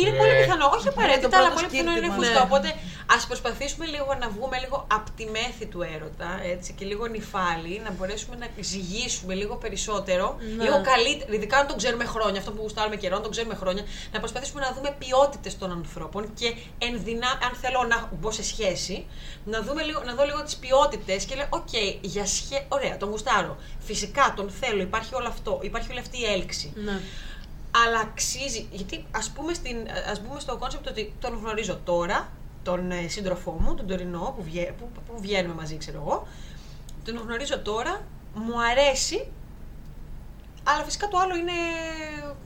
Είναι 0.00 0.10
Ναι. 0.10 0.16
πολύ 0.18 0.32
πιθανό, 0.40 0.66
όχι 0.74 0.84
το 0.84 0.92
απαραίτητα, 0.96 1.36
αλλά 1.38 1.50
πρώτο 1.50 1.54
πολύ 1.54 1.66
πιθανό 1.70 1.90
είναι 1.90 1.98
σκύρτημα. 1.98 2.16
φουσκά. 2.16 2.38
Ναι. 2.38 2.46
Οπότε 2.48 2.68
ας 3.16 3.26
προσπαθήσουμε 3.26 3.86
λίγο 3.94 4.10
να 4.22 4.28
βγούμε 4.28 4.56
λίγο 4.64 4.86
από 4.96 5.08
τη 5.16 5.24
μέθη 5.36 5.66
του 5.66 5.80
έρωτα 5.94 6.30
έτσι, 6.52 6.72
και 6.72 6.84
λίγο 6.84 7.06
νυφάλι, 7.06 7.80
να 7.84 7.90
μπορέσουμε 7.90 8.36
να 8.42 8.46
ζυγίσουμε 8.60 9.34
λίγο 9.34 9.54
περισσότερο. 9.56 10.26
Ναι. 10.56 10.62
Λίγο 10.64 10.78
καλύτερα, 10.90 11.34
ειδικά 11.34 11.56
αν 11.58 11.66
τον 11.66 11.76
ξέρουμε 11.76 12.04
χρόνια, 12.04 12.38
αυτό 12.40 12.50
που 12.52 12.60
γουστάρουμε 12.62 12.96
καιρό, 12.96 13.16
αν 13.16 13.22
τον 13.22 13.30
ξέρουμε 13.30 13.54
χρόνια, 13.54 13.82
να 14.12 14.18
προσπαθήσουμε 14.18 14.60
να 14.66 14.70
δούμε 14.76 14.90
ποιότητες 14.98 15.58
των 15.58 15.70
ανθρώπων 15.70 16.22
και 16.34 16.48
εν 16.78 16.94
δυνά, 17.04 17.30
αν 17.46 17.52
θέλω 17.62 17.80
να 17.92 18.08
μπω 18.20 18.30
σε 18.30 18.44
σχέση, 18.44 19.06
να, 19.44 19.62
δούμε 19.62 19.82
λίγο, 19.82 20.02
να 20.04 20.14
δω 20.14 20.24
λίγο 20.24 20.42
τις 20.42 20.56
ποιότητες 20.56 21.24
και 21.24 21.34
λέω: 21.34 21.46
Οκ, 21.50 21.68
για 22.00 22.26
σχέ... 22.26 22.64
ωραία, 22.68 22.96
τον 22.96 23.08
γουστάρω. 23.08 23.56
Φυσικά 23.78 24.32
τον 24.36 24.50
θέλω, 24.60 24.82
υπάρχει 24.82 25.14
όλο 25.14 25.28
αυτό, 25.28 25.58
υπάρχει 25.62 25.90
όλη 25.90 26.00
αυτή 26.00 26.20
η 26.20 26.24
έλξη 26.24 26.72
Ναι. 26.74 27.00
Αλλά 27.84 27.98
αξίζει. 27.98 28.66
Γιατί 28.70 29.06
ας 29.10 29.30
πούμε, 29.30 29.54
στην, 29.54 29.76
ας 30.10 30.20
πούμε 30.20 30.40
στο 30.40 30.56
concept 30.56 30.88
ότι 30.88 31.14
τον 31.20 31.38
γνωρίζω 31.42 31.78
τώρα, 31.84 32.28
τον 32.62 32.90
ε, 32.90 33.08
σύντροφό 33.08 33.50
μου, 33.50 33.74
τον 33.74 33.86
τωρινό 33.86 34.34
που, 34.36 34.42
βγε, 34.42 34.72
που, 34.78 34.88
που 35.06 35.20
βγαίνουμε 35.20 35.54
μαζί, 35.54 35.76
ξέρω 35.76 35.98
εγώ. 36.06 36.26
Τον 37.04 37.16
γνωρίζω 37.16 37.58
τώρα, 37.58 38.00
μου 38.34 38.62
αρέσει. 38.70 39.28
Αλλά 40.68 40.84
φυσικά 40.84 41.08
το 41.08 41.18
άλλο 41.18 41.36
είναι 41.36 41.52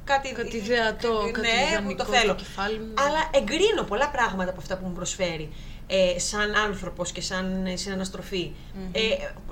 κάτι, 0.05 0.33
Κάτι 0.33 0.57
ιδεατό, 0.57 1.31
κάτι 1.33 1.40
ναι, 1.40 1.49
που 1.64 1.71
ιδανικό 1.71 1.95
το 1.95 2.05
στο 2.05 2.12
θέλω. 2.12 2.35
κεφάλι 2.35 2.79
μου. 2.79 2.93
Αλλά 2.99 3.31
εγκρίνω 3.33 3.83
πολλά 3.83 4.09
πράγματα 4.11 4.51
από 4.51 4.61
αυτά 4.61 4.77
που 4.77 4.87
μου 4.87 4.93
προσφέρει 4.93 5.53
ε, 5.87 6.19
σαν 6.19 6.55
άνθρωπος 6.55 7.12
και 7.12 7.21
σαν 7.21 7.66
ε, 7.66 7.77
συναναστροφή. 7.77 8.53
Ε, 8.93 9.01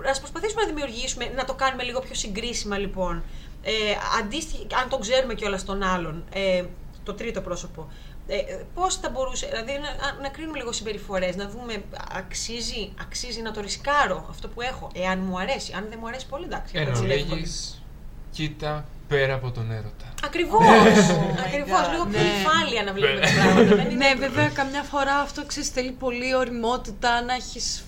ας 0.08 0.18
προσπαθήσουμε 0.18 0.62
να 0.62 0.68
δημιουργήσουμε, 0.68 1.32
να 1.36 1.44
το 1.44 1.54
κάνουμε 1.54 1.82
λίγο 1.82 2.00
πιο 2.00 2.14
συγκρίσιμα 2.14 2.78
λοιπόν. 2.78 3.22
Ε, 3.62 3.72
αντίστοιχα, 4.20 4.62
αν 4.82 4.88
τον 4.88 5.00
ξέρουμε 5.00 5.34
κιόλας 5.34 5.64
τον 5.64 5.82
άλλον, 5.82 6.24
ε, 6.32 6.64
το 7.02 7.14
τρίτο 7.14 7.40
πρόσωπο, 7.40 7.88
ε, 8.26 8.36
πώς 8.74 8.96
θα 8.96 9.10
μπορούσε, 9.10 9.46
δηλαδή 9.46 9.72
να, 9.72 10.22
να 10.22 10.28
κρίνουμε 10.28 10.58
λίγο 10.58 10.72
συμπεριφορές, 10.72 11.36
να 11.36 11.48
δούμε 11.48 11.82
αξίζει, 12.16 12.92
αξίζει 13.00 13.40
να 13.42 13.52
το 13.52 13.60
ρισκάρω 13.60 14.26
αυτό 14.30 14.48
που 14.48 14.60
έχω, 14.60 14.90
εάν 14.94 15.18
μου 15.18 15.38
αρέσει. 15.38 15.72
Αν 15.76 15.86
δεν 15.88 15.98
μου 16.00 16.06
αρέσει 16.08 16.26
πολύ, 16.26 16.44
εντάξει. 16.44 16.72
Εν 16.76 16.88
έτσι 16.88 17.02
λέγω. 17.04 17.26
ολίγης, 17.32 17.82
κοίτα 18.30 18.84
πέρα 19.08 19.34
από 19.34 19.50
τον 19.50 19.70
έρωτα. 19.70 20.14
Ακριβώς, 20.24 20.62
ακριβώς, 21.46 21.80
God. 21.86 21.90
λίγο 21.90 22.04
πιο 22.06 22.20
Ναι. 22.20 22.26
υφάλια 22.40 22.82
να 22.82 22.92
βλέπουμε 22.92 23.20
τα 23.20 23.32
πράγματα. 23.42 23.76
δεν 23.76 23.90
είναι- 23.90 24.08
Ναι, 24.08 24.14
βέβαια, 24.14 24.48
καμιά 24.48 24.82
φορά 24.82 25.14
αυτό 25.14 25.44
ξέρεις 25.46 25.68
θέλει 25.68 25.90
πολύ 25.90 26.34
οριμότητα 26.34 27.22
να 27.22 27.34
έχεις... 27.34 27.84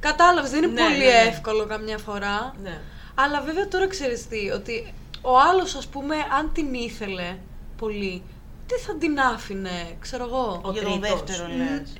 Κατάλαβες, 0.00 0.50
δεν 0.50 0.62
είναι 0.62 0.72
Ναι, 0.72 0.82
πολύ 0.82 0.98
ναι, 0.98 1.04
ναι. 1.04 1.28
εύκολο 1.28 1.66
καμιά 1.66 1.98
φορά. 1.98 2.54
Ναι. 2.62 2.80
Αλλά 3.24 3.40
βέβαια 3.40 3.68
τώρα 3.68 3.88
ξέρεις 3.88 4.28
τι, 4.28 4.50
ότι 4.50 4.92
ο 5.22 5.38
άλλος 5.50 5.74
ας 5.74 5.86
πούμε 5.86 6.14
αν 6.38 6.52
την 6.52 6.74
ήθελε 6.74 7.36
πολύ, 7.76 8.22
τι 8.66 8.74
θα 8.74 8.96
την 8.96 9.20
άφηνε, 9.20 9.96
ξέρω 10.00 10.24
εγώ. 10.24 10.60
Ο 10.64 10.70
Για 10.72 10.82
τον 10.82 11.00
τρίτος. 11.00 11.22
δεύτερο 11.22 11.48
λες. 11.48 11.92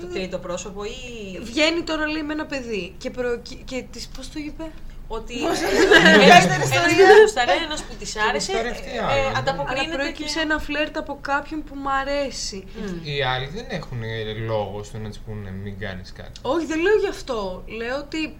Το 0.00 0.06
τρίτο 0.06 0.38
πρόσωπο 0.38 0.84
ή 0.84 1.38
Βγαίνει 1.42 1.82
τώρα 1.82 2.06
λέει 2.06 2.22
με 2.22 2.32
ένα 2.32 2.46
παιδί 2.46 2.94
και, 2.98 3.10
προ... 3.10 3.40
και 3.64 3.84
της, 3.90 4.08
πώς 4.16 4.30
το 4.30 4.38
είπε, 4.38 4.70
ότι 5.08 5.34
Καλύτερη 5.34 6.54
ένας 6.54 6.70
ιστορία. 6.70 7.06
που 7.06 7.20
γουστάρε, 7.20 7.52
ένας 7.66 7.82
που 7.82 7.94
της 7.98 8.16
άρεσε, 8.16 8.52
γουστάρει 8.52 8.68
αυτή 8.74 8.88
η 8.88 8.96
ε, 8.96 9.00
άλλη. 9.00 9.18
ε, 9.18 9.26
αλλά 9.26 9.38
ανταποκρίνεται 9.38 9.94
προέκυψε 9.96 10.34
και... 10.34 10.40
ένα 10.40 10.58
φλερτ 10.58 10.96
από 10.96 11.18
κάποιον 11.20 11.64
που 11.64 11.74
μ' 11.74 11.88
αρέσει. 11.88 12.64
Μμ. 12.76 13.06
Οι 13.08 13.22
άλλοι 13.22 13.46
δεν 13.54 13.64
έχουν 13.68 14.02
ε, 14.02 14.32
λόγο 14.32 14.82
στο 14.82 14.98
να 14.98 15.10
τη 15.10 15.18
πούνε 15.26 15.50
μην 15.50 15.78
κάνεις 15.78 16.12
κάτι. 16.12 16.32
Όχι, 16.42 16.66
δεν 16.66 16.80
λέω 16.80 16.96
γι' 16.96 17.08
αυτό. 17.08 17.64
Λέω 17.66 17.96
ότι. 17.98 18.36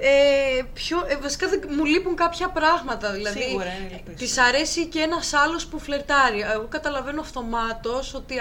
Ε, 0.00 0.62
πιο, 0.74 1.04
ε, 1.08 1.16
βασικά 1.16 1.48
δεν- 1.48 1.60
μου 1.76 1.84
λείπουν 1.84 2.16
κάποια 2.16 2.48
πράγματα. 2.48 3.12
Δηλαδή, 3.12 3.42
Σίγουρα 3.42 3.64
είναι 3.72 3.88
λυπής. 4.06 4.16
Της 4.16 4.38
αρέσει 4.38 4.86
και 4.86 4.98
ένας 5.00 5.32
άλλος 5.32 5.66
που 5.66 5.78
φλερτάρει. 5.78 6.40
Εγώ 6.54 6.66
καταλαβαίνω 6.68 7.20
αυτομάτως 7.20 8.14
ότι 8.14 8.34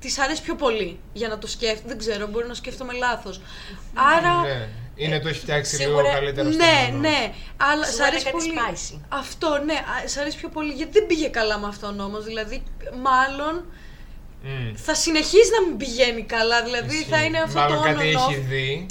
της 0.00 0.18
αρέσει 0.18 0.42
πιο 0.42 0.54
πολύ 0.54 0.98
για 1.12 1.28
να 1.28 1.38
το 1.38 1.46
σκέφτεται. 1.46 1.88
Δεν 1.88 1.98
ξέρω, 1.98 2.26
μπορεί 2.26 2.46
να 2.46 2.54
σκέφτομαι 2.54 2.92
λάθος. 2.92 3.40
Άρα. 3.94 4.40
Ναι. 4.40 4.68
Είναι 4.98 5.20
το 5.20 5.28
έχει 5.28 5.38
φτιάξει 5.38 5.76
λίγο 5.76 5.88
Σίγουρα, 5.90 6.12
καλύτερα 6.12 6.50
στο 6.52 6.58
Ναι, 6.64 6.72
μυαλό. 6.88 6.98
ναι, 6.98 7.32
αλλά 7.56 7.84
σ' 7.84 7.88
Σίγουρα 7.88 8.06
αρέσει 8.06 8.28
είναι 8.28 8.36
κάτι 8.36 8.48
πολύ. 8.48 8.76
spicy. 8.76 9.00
Αυτό, 9.08 9.62
ναι, 9.64 9.72
α, 9.74 10.08
σ' 10.08 10.16
αρέσει 10.16 10.36
πιο 10.36 10.48
πολύ 10.48 10.72
γιατί 10.72 10.92
δεν 10.98 11.06
πήγε 11.06 11.28
καλά 11.28 11.58
με 11.58 11.66
αυτόν 11.66 12.00
όμως. 12.00 12.24
Δηλαδή, 12.24 12.62
μάλλον 13.02 13.64
Μμ. 14.42 14.74
θα 14.74 14.94
συνεχίσει 14.94 15.50
να 15.60 15.66
μην 15.68 15.76
πηγαίνει 15.76 16.22
καλά. 16.22 16.62
Δηλαδή, 16.62 17.02
θα 17.02 17.16
Ισχύει. 17.16 17.26
είναι 17.26 17.38
αυτό 17.40 17.58
Μάλλον 17.58 17.76
το 17.76 17.82
κάτι 17.82 18.14
on-and-off. 18.16 18.30
έχει 18.30 18.40
δει 18.40 18.86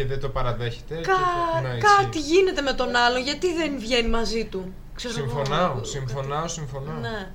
και 0.00 0.06
δεν 0.06 0.20
το 0.20 0.28
παραδέχεται. 0.28 0.94
Κα... 0.94 1.00
και 1.00 1.08
το... 1.10 1.68
ναι, 1.68 1.78
κάτι 1.78 2.18
ισχύει. 2.18 2.32
γίνεται 2.32 2.60
με 2.62 2.72
τον 2.72 2.96
άλλον, 2.96 3.22
γιατί 3.22 3.54
δεν 3.54 3.78
βγαίνει 3.78 4.08
μαζί 4.08 4.44
του; 4.44 4.74
Ξέρω 4.94 5.14
Συμφωνάω, 5.14 5.70
εγώ, 5.70 5.84
συμφωνάω, 5.84 6.48
συμφωνάω. 6.48 6.94
κάτι- 6.94 7.08
Ναι. 7.08 7.28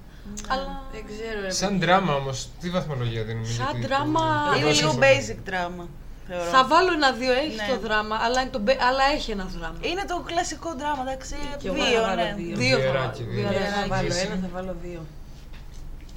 Αλλά. 0.48 0.82
Δεν 0.92 1.04
ξέρω. 1.10 1.42
ρε 1.42 1.52
Σαν 1.52 1.70
παιδιά. 1.80 1.86
δράμα 1.88 2.14
όμως, 2.16 2.50
τι 2.62 2.70
βαθμολογία 2.70 3.24
δίνουμε. 3.24 3.48
Σαν 3.48 3.66
γιατί- 3.72 3.88
δράμα- 3.88 4.44
Εγώ 4.48 4.58
Είναι 4.60 4.66
λίγο 4.80 4.92
συμφωνώ. 4.92 5.00
basic 5.06 5.40
drama. 5.50 5.86
θεωρώ. 6.28 6.50
Θα 6.56 6.66
βάλω 6.72 6.92
ένα 7.00 7.12
δύο, 7.12 7.32
έχει 7.32 7.56
Ναι. 7.56 7.68
το 7.74 7.78
δράμα, 7.88 8.16
αλλά, 8.26 8.42
είναι 8.42 8.50
το, 8.50 8.60
μπε- 8.60 8.82
αλλά 8.90 9.04
έχει 9.16 9.32
ένα 9.32 9.46
δράμα. 9.58 9.78
Είναι 9.82 10.04
το 10.12 10.16
κλασικό 10.30 10.70
δράμα, 10.82 11.02
εντάξει. 11.08 11.36
Και 11.60 11.68
εγώ 11.68 11.76
Δύο, 11.76 12.00
θα 12.02 12.08
βάλω 12.08 12.16
ναι. 12.22 12.34
δύο. 12.38 12.56
Δύο 12.64 12.78
θα 12.78 12.84
Βιεράκι, 12.84 13.24
βάλω. 13.24 13.32
δύο. 13.34 13.44
Δεν 13.44 13.52
Βιεράκι. 13.52 13.80
θα 13.82 13.88
βάλω 13.94 14.08
Εσύ. 14.08 14.26
ένα, 14.28 14.36
θα 14.44 14.50
βάλω 14.56 14.74
δύο. 14.86 15.02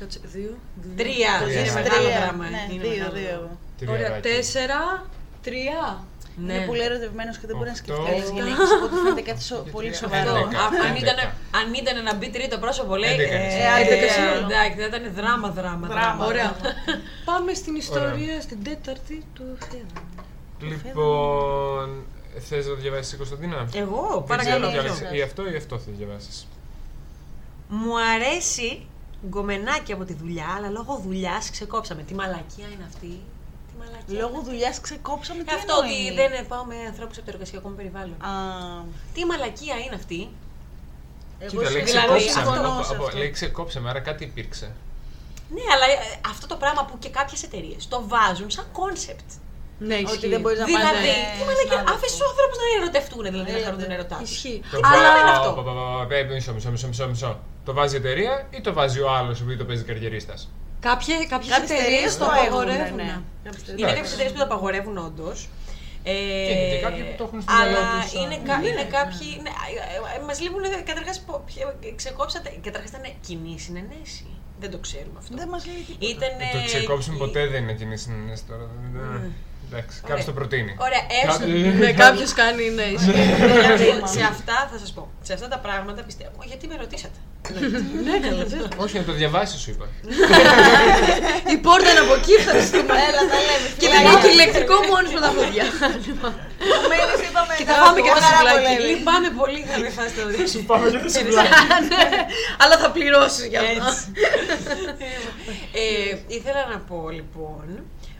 Κάτσε, 0.00 0.20
δύο. 0.34 0.52
δύο. 0.82 0.94
Τρία, 1.00 1.32
Τρία. 1.42 1.60
είναι 1.60 1.70
Τρία. 1.70 1.72
μεγάλο 1.82 2.08
δράμα. 2.18 2.44
Ναι, 2.54 2.62
είναι 2.72 2.82
δύο, 2.82 2.90
μεγάλο 2.96 3.12
δύο. 3.18 3.28
δράμα. 3.28 3.56
Τριεράκι. 3.78 4.04
Ωραία, 4.04 4.20
τέσσερα, 4.28 4.80
τρία. 5.46 5.80
Ναι. 6.46 6.52
Είναι 6.54 6.66
πολύ 6.66 6.82
ερωτευμένος 6.88 7.38
και 7.38 7.46
δεν 7.46 7.56
μπορεί 7.56 7.68
να 7.74 7.74
σκεφτεί 7.80 8.00
Οκτώ. 8.00 8.12
άλλε 8.14 8.24
γυναίκες. 8.36 8.68
Οπότε 8.76 8.94
φαίνεται 9.02 9.20
κάτι 9.30 9.42
σο- 9.48 9.62
Και 9.64 9.70
πολύ 9.76 9.88
τρία. 9.88 9.98
σοβαρό. 10.02 10.36
Έντεκα. 10.36 10.58
Α, 10.62 10.66
αν, 10.88 10.94
ήταν, 11.02 11.16
Έντεκα. 11.18 11.34
αν 11.58 11.66
ήταν 11.82 11.96
να 12.08 12.12
μπει 12.16 12.28
τρίτο 12.36 12.56
πρόσωπο, 12.64 12.92
λέει. 13.02 13.12
Έντεκα 13.12 13.34
είναι. 13.34 13.54
ε, 13.54 13.78
Ε, 13.78 13.80
έντεκα 13.82 14.06
ε, 14.10 14.14
σίγουρα. 14.16 14.38
Εντάξει, 14.46 14.76
θα 14.82 14.86
ήταν 14.92 15.02
δράμα, 15.18 15.48
δράμα. 15.58 15.86
Δράμα. 15.94 16.22
Ωραία. 16.30 16.50
Πάμε 17.28 17.50
στην 17.60 17.74
ιστορία, 17.84 18.34
στην 18.46 18.58
τέταρτη 18.66 19.16
του 19.34 19.44
Θεού. 19.68 19.86
Λοιπόν, 20.70 22.04
θες 22.48 22.66
να 22.66 22.74
το 22.74 22.80
διαβάσεις 22.80 23.16
Κωνσταντίνα; 23.16 23.68
Εγώ, 23.74 24.08
Δεν 24.14 24.24
παρακαλώ. 24.26 24.66
ξέρω, 24.68 24.82
ποιο. 24.82 24.92
διάλεξε 24.94 25.16
ή 25.16 25.22
αυτό 25.22 25.50
ή 25.52 25.56
αυτό 25.56 25.78
θα 25.78 25.90
διαβάσεις. 25.98 26.46
Μου 27.68 27.92
αρέσει 28.14 28.86
γκομενάκι 29.28 29.92
από 29.92 30.04
τη 30.04 30.14
δουλειά, 30.14 30.46
αλλά 30.56 30.68
λόγω 30.68 31.00
δουλειάς 31.04 31.50
ξεκόψαμε. 31.50 32.02
Τι 32.02 32.14
μαλακία 32.14 32.66
είναι 32.74 32.84
αυτή. 32.88 33.20
Τι 33.88 33.94
μαλακία. 33.94 34.20
Λόγω 34.22 34.38
δουλειάς 34.48 34.76
ξεκόψαμε 34.86 35.42
Και 35.42 35.50
τι 35.50 35.54
αυτό 35.60 35.74
εννοεί; 35.82 36.06
ότι 36.08 36.14
δεν 36.20 36.46
πάω 36.52 36.64
με 36.70 36.76
ανθρώπους 36.92 37.16
από 37.16 37.26
το 37.26 37.32
εργασιακό 37.34 37.66
μου 37.68 37.76
περιβάλλον. 37.80 38.16
Α, 38.30 38.32
Τι 39.14 39.20
μαλακία 39.30 39.76
είναι 39.84 39.96
αυτή; 40.02 40.20
εγώ 41.44 41.50
Κοίτα, 41.60 41.70
λέει 41.74 41.82
δηλαδή, 41.82 42.06
ξεκόψαμε. 42.06 42.30
συμφωνώ 42.36 42.68
Από- 42.74 42.82
σε 42.88 42.94
από- 42.94 43.04
αυτό. 43.04 43.18
Λέει 43.18 43.30
ξεκόψαμε, 43.38 43.86
άρα 43.90 44.00
κάτι 44.08 44.22
υπήρξε. 44.30 44.68
Ναι, 45.54 45.64
αλλά 45.74 45.84
ε, 45.94 45.96
αυτό 46.32 46.46
το 46.52 46.56
πράγμα 46.62 46.82
που 46.88 46.94
και 46.98 47.10
κάποιες 47.18 47.40
εταιρείες 47.42 47.82
το 47.92 47.98
βάζουν 48.12 48.50
σαν 48.56 48.66
concept. 48.78 49.28
Ναι, 49.80 49.94
Ότι 49.94 50.02
ισχύει. 50.04 50.28
δεν 50.28 50.40
μπορείς 50.40 50.58
να 50.58 50.64
Δηλαδή, 50.64 50.84
πάνε. 50.84 51.12
τι 51.38 51.42
μαλακία, 51.48 51.80
άφησε 51.94 52.14
τους 52.18 52.24
ανθρώπους 52.30 52.56
να 52.62 52.66
ερωτευτούν, 52.82 53.22
δηλαδή 53.28 53.50
να 53.52 53.58
χαρούν 53.64 53.80
τον 53.84 53.90
έρωτά 53.90 54.16
τους. 54.20 54.30
Ισχύει. 54.30 54.60
Το 54.70 54.80
Αλλά 54.82 55.10
βά- 55.12 55.20
είναι 55.20 55.30
αυτό; 55.30 55.50
πα- 55.56 55.62
πα- 55.62 55.72
πα- 55.78 55.96
πα- 55.98 56.06
πα- 56.06 56.34
Μισό, 56.34 56.52
μισό, 56.52 56.70
μισό, 56.70 56.86
μισό, 56.88 57.06
μισό. 57.08 57.32
Το 57.64 57.72
βάζει 57.78 57.94
η 57.94 57.98
εταιρεία 57.98 58.46
ή 58.50 58.60
το 58.60 58.72
βάζει 58.72 59.00
ο 59.00 59.10
άλλος 59.18 59.40
επειδή 59.40 59.56
το 59.56 59.64
παίζει 59.64 59.82
καριερίστας; 59.84 60.40
Κάποιες, 60.80 61.18
κάποιες 61.32 61.52
Κάποιες 61.54 61.70
εταιρείες 61.70 61.86
εταιρείες 61.86 62.16
το 62.18 62.24
το 62.24 62.30
έχουν, 62.30 62.46
απαγορεύουν. 62.46 62.96
ναι. 62.96 63.16
Είναι 63.76 63.92
κάποιες 63.92 64.12
εταιρείες 64.12 64.32
που 64.34 64.38
το 64.42 64.44
απαγορεύουν 64.50 64.96
όντως. 65.08 65.38
Ε, 66.02 66.12
Και 66.12 66.52
είναι 66.54 66.68
και 66.74 66.80
κάποιοι 66.86 67.02
που 67.08 67.14
το 67.20 67.24
έχουν 67.28 67.40
στο 67.42 67.52
μυαλό 67.54 67.76
αλλά 67.78 67.80
τους, 67.92 68.10
σαν- 68.10 68.22
είναι, 68.22 68.36
κα- 68.48 68.62
είναι 68.68 68.84
κάποιοι. 68.98 69.30
Ναι, 69.44 69.52
Μας 70.26 70.36
λείπουν 70.42 70.62
καταρχάς. 70.90 71.16
Ξεκόψατε. 72.00 72.48
Καταρχάς 72.66 72.90
ήταν 72.90 73.04
κοινή 73.26 73.54
συνενέση. 73.64 74.26
Δεν 74.60 74.70
το 74.74 74.78
ξέρουμε 74.86 75.18
αυτό. 75.22 75.32
Δεν 75.40 75.48
μας 75.48 75.62
λέει 75.66 75.80
τίποτα. 75.86 76.06
Ήταν. 76.14 76.32
Το 76.56 76.60
ξεκόψιμο 76.70 77.16
ποτέ 77.24 77.42
δεν 77.52 77.62
είναι 77.62 77.72
κοινή 77.80 77.96
συνένεση 78.04 78.42
τώρα. 78.50 78.64
δεν- 78.92 79.32
Εντάξει, 79.72 79.96
κάποιο 80.00 80.14
Ωραία. 80.14 80.24
το 80.30 80.32
προτείνει. 80.38 80.72
Ωραία, 80.86 81.02
έστω. 81.18 81.44
Κάποιος- 81.44 81.74
Ναι, 81.82 81.90
κάποιος 82.04 82.30
κάνει, 82.40 82.64
ναι, 82.78 82.86
ισχύει. 82.96 83.24
Δηλαδή, 83.56 83.88
σε 84.16 84.22
αυτά 84.32 84.56
θα 84.72 84.76
σα 84.82 84.86
πω. 84.96 85.02
Σε 85.28 85.32
αυτά 85.36 85.48
τα 85.54 85.58
πράγματα 85.66 86.00
πιστεύω. 86.08 86.38
Γιατί 86.50 86.64
με 86.70 86.76
ρωτήσατε. 86.82 87.18
Ναι, 88.06 88.14
καλά, 88.26 88.44
βέβαια. 88.52 88.68
Όχι, 88.84 88.94
να 89.00 89.04
το 89.08 89.12
διαβάσει, 89.20 89.54
σου 89.62 89.70
είπα. 89.74 89.86
Η 91.54 91.56
πόρτα 91.66 91.88
είναι 91.92 92.02
από 92.06 92.14
εκεί, 92.20 92.34
θα 92.46 92.52
στείλουμε. 92.68 92.94
Έλα, 93.08 93.22
τα 93.32 93.38
λέμε. 93.48 93.66
Και 93.80 93.88
δεν 93.94 94.02
έχει 94.14 94.28
ηλεκτρικό 94.36 94.74
μόνος 94.90 95.10
με 95.16 95.20
τα 95.26 95.30
πόδια. 95.36 95.64
Μένεις, 96.90 97.20
είπαμε. 97.28 97.52
Και 97.58 97.64
θα 97.70 97.74
φάμε 97.82 97.98
και 98.04 98.10
ένα 98.14 98.20
Ωρα 98.22 98.30
σουβλάκι. 98.32 98.60
πολύ. 98.76 98.88
Λυπάμαι 98.92 99.30
πολύ, 99.40 99.60
θα 99.70 99.76
με 99.84 99.88
φας 99.96 100.10
το 100.16 100.22
Σου 100.52 100.60
πάμε 100.70 100.84
για 100.92 101.00
το 101.04 101.08
σουβλάκι. 101.14 101.52
Ναι, 101.92 102.04
Αλλά 102.62 102.74
θα 102.82 102.88
πληρώσεις 102.96 103.44
για 103.52 103.60
αυτό. 103.64 103.72
Έτσι. 103.88 104.02
ε, 105.82 106.16
ήθελα 106.36 106.62
να 106.72 106.78
πω 106.88 106.98
λοιπόν 107.18 107.64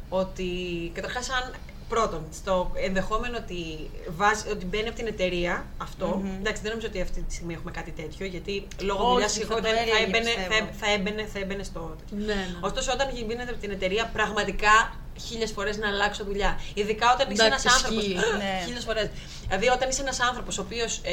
ότι 0.08 0.48
καταρχάς 0.94 1.28
αν 1.30 1.54
πρώτον 1.88 2.26
στο 2.32 2.70
ενδεχόμενο 2.74 3.36
ότι, 3.36 3.90
βάζει, 4.16 4.48
ότι 4.50 4.64
μπαίνει 4.64 4.88
από 4.88 4.96
την 4.96 5.06
εταιρεία 5.06 5.66
αυτό, 5.78 6.22
εντάξει 6.38 6.62
δεν 6.62 6.70
νομίζω 6.70 6.86
ότι 6.86 7.00
αυτή 7.00 7.20
τη 7.20 7.34
στιγμή 7.34 7.54
έχουμε 7.54 7.70
κάτι 7.70 7.90
τέτοιο 7.90 8.26
γιατί 8.26 8.66
λόγω 8.80 9.04
Όχι, 9.04 9.12
δουλειά 9.12 9.28
θα 9.28 9.40
εγώ 9.42 9.54
το 9.54 9.60
δεν- 9.60 9.74
θα, 9.74 9.80
έλεγε, 9.80 10.04
έμπαινε, 10.04 10.30
θα, 10.30 10.36
πιστεύω. 10.48 10.68
θα, 10.80 10.90
έμπαινε, 10.92 11.28
θα 11.32 11.38
έμπαινε 11.38 11.62
στο 11.62 11.96
τέτοιο. 11.98 12.26
Ναι, 12.26 12.34
ναι. 12.34 12.58
Ωστόσο, 12.60 12.92
όταν 12.92 13.08
μπαίνετε 13.26 13.50
από 13.50 13.60
την 13.60 13.70
εταιρεία, 13.70 14.10
πραγματικά 14.12 14.96
χίλιες 15.26 15.50
φορές 15.50 15.76
να 15.78 15.88
αλλάξω 15.88 16.24
δουλειά. 16.24 16.60
Ειδικά 16.74 17.12
όταν 17.14 17.30
είσαι 17.30 17.44
ένας 17.44 17.64
Εντάξει, 17.64 17.76
άνθρωπο. 17.84 18.00
ισχύει, 18.00 18.14
ναι. 18.42 18.62
Χίλιες 18.64 18.84
φορές. 18.84 19.08
Δηλαδή, 19.46 19.68
όταν 19.68 19.88
είσαι 19.88 20.00
ένας 20.00 20.20
άνθρωπος 20.20 20.58
ο 20.58 20.62
οποίος 20.62 21.00
ε, 21.04 21.12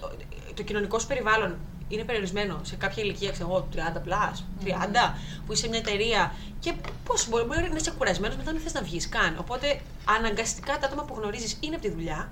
το, 0.00 0.10
το 0.54 0.62
κοινωνικός 0.62 1.02
σου 1.02 1.08
περιβάλλον 1.08 1.56
είναι 1.88 2.02
περιορισμένο 2.04 2.60
σε 2.62 2.76
κάποια 2.76 3.02
ηλικία, 3.02 3.30
ξέρω 3.30 3.48
εγώ, 3.50 3.68
30 3.74 3.78
plus, 3.78 4.36
30, 4.64 5.14
που 5.46 5.52
είσαι 5.52 5.62
σε 5.62 5.68
μια 5.68 5.78
εταιρεία 5.78 6.34
και 6.60 6.72
πώς 7.04 7.28
μπορεί, 7.28 7.44
μπορεί 7.44 7.60
να 7.70 7.76
είσαι 7.76 7.90
κουρασμένος 7.98 8.36
μετά 8.36 8.52
να 8.52 8.58
θες 8.60 8.72
να 8.72 8.82
βγεις 8.82 9.08
καν. 9.08 9.36
Οπότε, 9.40 9.80
αναγκαστικά 10.18 10.78
τα 10.78 10.86
άτομα 10.86 11.02
που 11.04 11.14
γνωρίζεις 11.18 11.56
είναι 11.60 11.74
από 11.74 11.84
τη 11.84 11.90
δουλειά. 11.90 12.30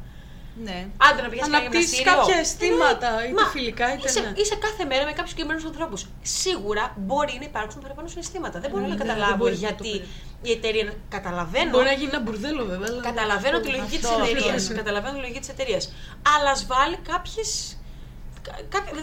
Ναι. 0.64 0.86
Άντε 0.96 1.22
να 1.22 1.28
πηγαίνεις 1.28 1.54
Αναπτύσσεις 1.54 2.02
κάποια 2.02 2.36
αισθήματα, 2.36 3.26
είτε 3.28 3.42
φιλικά, 3.52 3.94
είτε 3.94 4.08
είσαι, 4.08 4.20
ναι. 4.20 4.32
είσαι 4.36 4.54
κάθε 4.56 4.84
μέρα 4.84 5.04
με 5.04 5.10
κάποιους 5.10 5.28
συγκεκριμένους 5.30 5.64
ανθρώπους. 5.64 6.06
Σίγουρα 6.22 6.94
μπορεί 6.96 7.36
να 7.38 7.44
υπάρξουν 7.44 7.80
παραπάνω 7.82 8.08
συναισθήματα. 8.08 8.60
Δεν 8.60 8.70
μπορώ 8.70 8.82
Ναι, 8.82 8.88
να 8.88 8.94
ναι, 8.94 8.98
δεν 8.98 9.06
καταλάβω 9.06 9.36
μπορείς 9.36 9.60
να 9.60 9.68
το 9.74 9.84
γιατί 9.84 9.98
περι- 9.98 10.10
η 10.42 10.50
εταιρεία. 10.58 10.92
Καταλαβαίνω. 11.08 11.70
Μπορεί 11.70 11.84
να 11.84 11.92
γίνει 11.92 12.10
ένα 12.14 12.20
μπουρδέλο 12.20 12.64
βέβαια. 12.64 12.88
αλλά- 12.90 13.02
Καταλαβαίνω 13.02 13.60
τη 13.60 13.68
λογική 13.68 13.98
της 13.98 14.08
Αυτό, 14.10 14.22
εταιρείας. 14.24 14.62
αυτό. 14.62 14.74
Καταλαβαίνω 14.74 15.14
τη 15.14 15.20
λογική 15.20 15.38
της 15.38 15.48
εταιρείας. 15.48 15.92
Αλλά 16.36 16.50
ας 16.50 16.66
βάλει 16.66 16.96
κάποιες. 17.12 17.76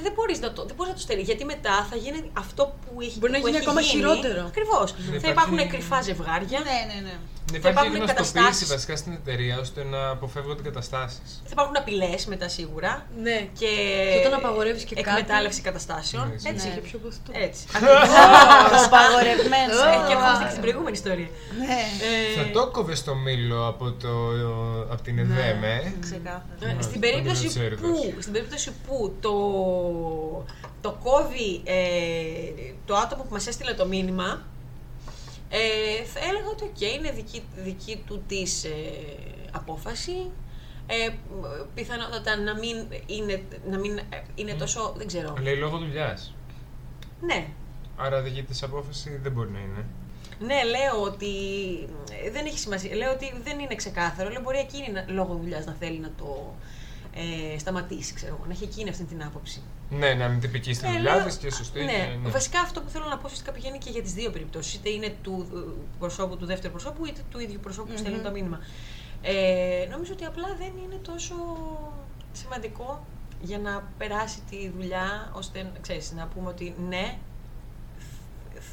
Δεν 0.05 0.13
μπορείς 0.15 0.39
να 0.39 0.53
το, 0.53 0.65
δεν 0.65 0.75
μπορείς 0.75 0.91
να 0.91 0.97
το 0.99 1.03
στερεί. 1.07 1.21
Γιατί 1.21 1.45
μετά 1.45 1.87
θα 1.89 1.95
γίνει 1.95 2.31
αυτό 2.33 2.63
που 2.83 3.01
έχει 3.01 3.19
Μπορεί 3.19 3.31
να 3.31 3.39
που 3.39 3.45
γίνει 3.47 3.57
έχει 3.57 3.65
ακόμα 3.67 3.81
γίνει. 3.81 3.93
χειρότερο. 3.93 4.41
Ακριβώς. 4.47 4.89
υπάρχει- 4.91 5.19
Θα 5.25 5.29
υπάρχουν 5.29 5.67
κρυφά 5.67 6.01
ζευγάρια. 6.01 6.59
Ναι, 6.67 6.77
ναι, 6.93 6.99
ναι. 7.07 7.15
Να 7.51 7.59
Θα 7.59 7.69
υπάρχει 7.69 7.87
υπάρχουν 7.87 7.95
γνωστοποίηση 7.95 8.33
καταστάσεις. 8.33 8.67
βασικά 8.75 8.95
στην 8.95 9.11
εταιρεία 9.19 9.55
ώστε 9.59 9.83
να 9.83 10.09
αποφεύγονται 10.09 10.61
καταστάσει. 10.69 11.17
Θα 11.43 11.49
υπάρχουν 11.55 11.75
απειλές 11.77 12.25
μετά 12.25 12.47
σίγουρα. 12.57 12.91
Ναι. 13.25 13.37
Και, 13.59 13.71
Και 14.11 14.19
όταν 14.27 14.33
απαγορεύεις 14.39 14.83
και 14.83 14.95
κάτι. 14.95 15.09
εκμετάλλευση 15.09 15.61
καταστάσεων. 15.61 16.25
Ναι, 16.27 16.49
Έτσι. 16.49 16.67
Και 16.75 16.79
πιο 16.89 16.99
κοστό. 17.03 17.31
Έτσι. 17.47 17.63
Το 18.71 18.77
απαγορευμένος. 18.85 19.77
Ε, 19.79 19.95
Και 20.07 20.13
ερχόμαστε 20.15 20.43
και 20.43 20.49
στην 20.49 20.61
προηγούμενη 20.61 20.95
ιστορία. 21.01 21.29
Ναι. 21.59 21.79
Ε, 22.39 22.43
Θα 22.43 22.51
το 22.51 22.67
κόβες 22.75 23.03
το 23.03 23.15
μήλο 23.15 23.67
από, 23.67 23.85
το, 23.91 24.11
από 24.93 25.01
την 25.01 25.17
ΕΔΕΜ, 25.19 25.63
ε; 25.63 25.93
Ξεκάθαρα. 25.99 26.45
Ε, 26.61 26.65
Ναι, 26.65 26.81
στην, 26.81 26.91
στο 26.91 26.99
περίπτωση 26.99 27.47
Παγκόσμιο 27.47 27.69
που, 27.69 27.77
Τσέρκος. 27.79 28.25
Στην 29.33 29.71
περίπτωση 29.81 30.77
που 30.81 30.81
το, 30.81 30.89
το 30.89 30.97
κόβει 31.03 31.61
ε, 31.63 32.73
το 32.85 32.95
άτομο 32.95 33.23
που 33.23 33.29
μας 33.31 33.47
έστειλε 33.47 33.73
το 33.73 33.85
μήνυμα, 33.85 34.41
ε, 35.49 36.03
θα 36.03 36.19
έλεγα 36.19 36.47
ότι 36.51 36.63
οκέι, 36.63 36.81
είναι 36.81 37.11
δική, 37.11 37.43
δική 37.55 38.03
του 38.07 38.23
της 38.27 38.63
ε, 38.63 38.69
απόφαση. 39.51 40.31
Ε, 40.87 41.09
πιθανότατα 41.75 42.35
να 42.35 42.55
μην 42.57 42.77
είναι, 43.05 43.43
να 43.69 43.77
μην 43.79 43.97
ε, 43.97 44.03
είναι 44.35 44.53
τόσο, 44.53 44.93
δεν 44.97 45.07
ξέρω. 45.07 45.33
Λέει 45.41 45.55
λόγω 45.55 45.77
δουλειάς. 45.77 46.33
Ναι, 47.21 47.47
Άρα 47.97 48.21
δική 48.21 48.43
της 48.43 48.63
απόφαση 48.63 49.19
δεν 49.23 49.31
μπορεί 49.31 49.49
να 49.49 49.59
είναι. 49.59 49.85
ναι, 50.39 50.63
λέω 50.63 51.01
ότι 51.01 51.27
ε, 52.25 52.29
δεν 52.31 52.45
έχει 52.45 52.59
σημασία. 52.59 52.95
Λέω 52.95 53.11
ότι 53.11 53.33
δεν 53.43 53.59
είναι 53.59 53.75
ξεκάθαρο. 53.75 54.29
Λέω 54.29 54.41
μπορεί 54.41 54.57
εκείνη 54.57 54.91
να, 54.91 55.05
λόγω 55.07 55.33
δουλειάς 55.35 55.65
να 55.65 55.75
θέλει 55.79 55.99
να 55.99 56.11
το 56.17 56.53
ε, 57.15 57.57
σταματήσει, 57.59 58.13
ξέρω 58.13 58.35
εγώ. 58.35 58.45
Να 58.45 58.51
έχει 58.53 58.63
εκείνη 58.63 58.89
αυτή 58.89 59.03
την 59.03 59.23
άποψη. 59.23 59.61
Ναι, 59.89 60.13
να 60.13 60.25
είναι 60.25 60.37
τυπική 60.39 60.73
στη 60.73 60.85
Ε, 60.87 60.91
δουλειά 60.91 61.15
λέω- 61.15 61.25
τη 61.27 61.37
και 61.37 61.51
σωστή. 61.51 61.79
Ναι. 61.83 61.91
και- 61.91 62.17
ναι. 62.23 62.29
Βασικά 62.29 62.59
αυτό 62.59 62.81
που 62.81 62.89
θέλω 62.89 63.05
να 63.05 63.15
πω 63.15 63.21
ουσιαστικά 63.25 63.51
πηγαίνει 63.51 63.77
και 63.77 63.89
για 63.89 64.01
τις 64.01 64.13
δύο 64.13 64.29
περιπτώσεις. 64.31 64.73
Είτε 64.73 64.89
είναι 64.89 65.15
του 65.21 65.47
ε, 65.55 65.57
προσώπου 65.99 66.37
του 66.37 66.45
δεύτερου 66.45 66.71
προσώπου, 66.73 67.05
είτε 67.05 67.21
του 67.31 67.39
ίδιου 67.39 67.59
προσώπου 67.61 67.91
που 67.91 67.97
στέλνει 67.97 68.19
το 68.19 68.31
μήνυμα. 68.31 68.59
Ε, 69.21 69.87
νομίζω 69.91 70.13
ότι 70.13 70.25
απλά 70.25 70.47
δεν 70.57 70.71
είναι 70.85 70.95
τόσο 71.01 71.35
σημαντικό 72.31 73.05
για 73.41 73.57
να 73.59 73.83
περάσει 73.97 74.39
τη 74.49 74.69
δουλειά 74.69 75.29
ώστε 75.33 75.71
ξέρεις, 75.81 76.11
να 76.11 76.25
πούμε 76.27 76.49
ότι 76.49 76.75
ναι, 76.89 77.17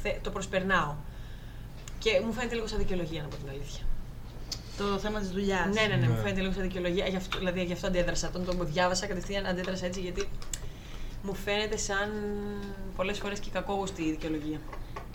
θε- 0.01 0.21
το 0.23 0.29
προσπερνάω. 0.29 0.95
Και 1.99 2.21
μου 2.25 2.33
φαίνεται 2.33 2.55
λίγο 2.55 2.67
σαν 2.67 2.77
δικαιολογία, 2.77 3.21
να 3.21 3.27
πω 3.27 3.35
την 3.35 3.49
αλήθεια. 3.49 3.83
Το 4.77 4.97
θέμα 4.97 5.19
της 5.19 5.29
δουλειάς. 5.29 5.65
Ναι, 5.73 5.81
ναι, 5.81 5.95
ναι, 5.95 6.07
μου 6.07 6.13
Ναι. 6.13 6.19
φαίνεται 6.21 6.41
λίγο 6.41 6.53
σαν 6.53 6.61
δικαιολογία. 6.61 7.07
Γι' 7.07 7.15
αυτό, 7.15 7.37
δηλαδή 7.37 7.63
γι' 7.63 7.73
αυτό 7.73 7.87
αντέδρασα. 7.87 8.27
Όταν 8.27 8.45
το 8.45 8.53
μου 8.55 8.63
διάβασα 8.63 9.07
κατευθείαν 9.07 9.45
αντέδρασα 9.45 9.85
έτσι 9.85 9.99
γιατί 10.01 10.29
μου 11.23 11.33
φαίνεται 11.33 11.77
σαν 11.77 12.09
πολλές 12.95 13.17
φορές 13.19 13.39
και 13.39 13.49
κακόγουστη 13.53 14.01
η 14.03 14.11
δικαιολογία. 14.11 14.59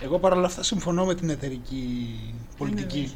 Εγώ 0.03 0.19
παρόλα 0.19 0.47
αυτά 0.47 0.62
συμφωνώ 0.62 1.05
με 1.05 1.14
την 1.14 1.31
εταιρική 1.31 2.07
πολιτική. 2.59 3.12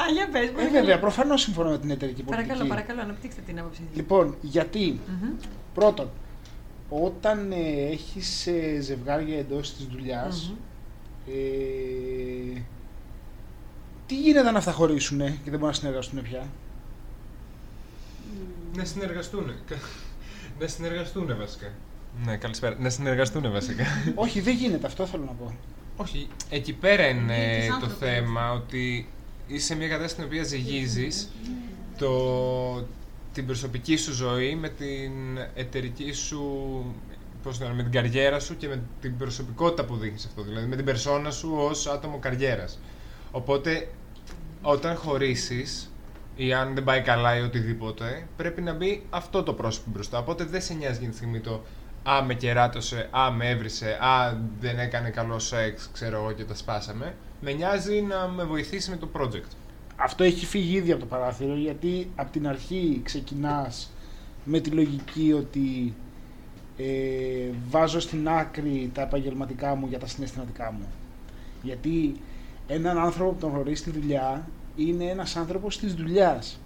Α, 0.00 0.02
για 0.14 0.28
πες, 0.28 0.64
Ε, 0.64 0.68
βέβαια, 0.70 0.98
προφανώς 0.98 1.42
συμφωνώ 1.42 1.70
με 1.70 1.78
την 1.78 1.90
εταιρική 1.90 2.22
πολιτική. 2.22 2.48
Παρακαλώ, 2.48 2.68
παρακαλώ, 2.74 3.00
αναπτύξτε 3.00 3.40
την 3.46 3.58
άποψή 3.58 3.82
σας. 3.86 3.96
Λοιπόν, 3.96 4.36
γιατί, 4.40 5.00
πρώτον, 5.74 6.10
όταν 6.88 7.52
ε, 7.52 7.90
έχεις 7.90 8.46
ε, 8.46 8.80
ζευγάρια 8.80 9.38
εντός 9.38 9.74
της 9.74 9.86
δουλειάς, 9.86 10.52
ε, 11.26 12.60
τι 14.06 14.20
γίνεται 14.20 14.48
αν 14.48 14.56
αυτά 14.56 14.72
χωρίσουν 14.72 15.18
και 15.18 15.50
δεν 15.50 15.52
μπορούν 15.52 15.66
να 15.66 15.72
συνεργαστούν 15.72 16.22
πια; 16.22 16.46
Να 18.76 18.84
συνεργαστούν. 18.84 19.52
Να 20.60 20.66
συνεργαστούν 20.66 21.36
βασικά. 21.38 21.70
Ναι, 22.24 22.36
καλησπέρα. 22.36 22.76
Να 22.78 22.90
συνεργαστούν 22.90 23.52
βασικά. 23.52 23.84
Όχι, 24.14 24.40
δεν 24.40 24.54
γίνεται, 24.54 24.86
αυτό 24.86 25.06
θέλω 25.06 25.24
να 25.24 25.32
πω. 25.32 25.54
Όχι, 25.96 26.28
εκεί 26.50 26.72
πέρα 26.72 27.08
είναι 27.08 27.56
τις 27.58 27.66
το 27.68 27.74
άνθρωπες. 27.74 27.96
θέμα 27.98 28.52
ότι 28.52 29.08
είσαι 29.46 29.66
σε 29.66 29.74
μια 29.74 29.86
κατάσταση 29.88 30.12
στην 30.12 30.24
οποία 30.24 30.42
ζυγίζεις 30.42 31.30
το, 31.98 32.86
την 33.32 33.46
προσωπική 33.46 33.96
σου 33.96 34.12
ζωή 34.12 34.54
με 34.54 34.68
την 34.68 35.12
εταιρική 35.54 36.12
σου, 36.12 36.42
πώς 37.42 37.58
το 37.58 37.64
λένε, 37.64 37.76
με 37.76 37.82
την 37.82 37.92
καριέρα 37.92 38.40
σου 38.40 38.56
και 38.56 38.68
με 38.68 38.82
την 39.00 39.16
προσωπικότητα 39.16 39.84
που 39.84 39.96
δείχνεις 39.96 40.24
αυτό, 40.24 40.42
δηλαδή 40.42 40.66
με 40.66 40.76
την 40.76 40.84
περσόνα 40.84 41.30
σου 41.30 41.54
ως 41.56 41.86
άτομο 41.86 42.18
καριέρας. 42.18 42.78
Οπότε, 43.36 43.88
όταν 44.62 44.96
χωρίσεις 44.96 45.92
ή 46.36 46.52
αν 46.52 46.74
δεν 46.74 46.84
πάει 46.84 47.00
καλά 47.00 47.36
ή 47.38 47.40
οτιδήποτε, 47.40 48.26
πρέπει 48.36 48.62
να 48.62 48.72
μπει 48.72 49.02
αυτό 49.10 49.42
το 49.42 49.52
πρόσωπο 49.52 49.90
μπροστά. 49.90 50.18
Οπότε 50.18 50.44
δεν 50.44 50.60
σε 50.60 50.74
νοιάζει 50.74 50.98
για 51.00 51.08
τη 51.08 51.16
στιγμή 51.16 51.40
το 51.40 51.62
«Α, 52.02 52.22
με 52.22 52.34
κεράτωσε», 52.34 53.08
«Α, 53.10 53.30
με 53.30 53.50
έβρισε», 53.50 53.98
«Α, 54.00 54.36
δεν 54.60 54.78
έκανε 54.78 55.10
καλό 55.10 55.38
σεξ», 55.38 55.90
ξέρω 55.92 56.16
εγώ 56.16 56.32
και 56.32 56.44
τα 56.44 56.54
σπάσαμε. 56.54 57.14
Με 57.40 57.52
νοιάζει 57.52 58.00
να 58.00 58.28
με 58.28 58.44
βοηθήσει 58.44 58.90
με 58.90 58.96
το 58.96 59.08
project. 59.16 59.50
Αυτό 59.96 60.24
έχει 60.24 60.46
φύγει 60.46 60.76
ήδη 60.76 60.90
από 60.90 61.00
το 61.00 61.06
παράθυρο 61.06 61.54
γιατί 61.54 62.10
από 62.16 62.32
την 62.32 62.48
αρχή 62.48 63.00
ξεκινάς 63.04 63.92
με 64.44 64.60
τη 64.60 64.70
λογική 64.70 65.32
ότι 65.32 65.94
ε, 66.76 66.84
βάζω 67.68 68.00
στην 68.00 68.28
άκρη 68.28 68.90
τα 68.94 69.02
επαγγελματικά 69.02 69.74
μου 69.74 69.86
για 69.86 69.98
τα 69.98 70.06
συναισθηματικά 70.06 70.72
μου. 70.72 70.86
Γιατί 71.62 72.20
έναν 72.66 72.98
άνθρωπο 72.98 73.30
που 73.30 73.38
τον 73.40 73.50
γνωρίζει 73.50 73.80
στη 73.80 73.90
δουλειά 73.90 74.46
είναι 74.76 75.04
ένας 75.04 75.36
άνθρωπος 75.36 75.78
της 75.78 75.94
δουλειάς. 75.94 76.58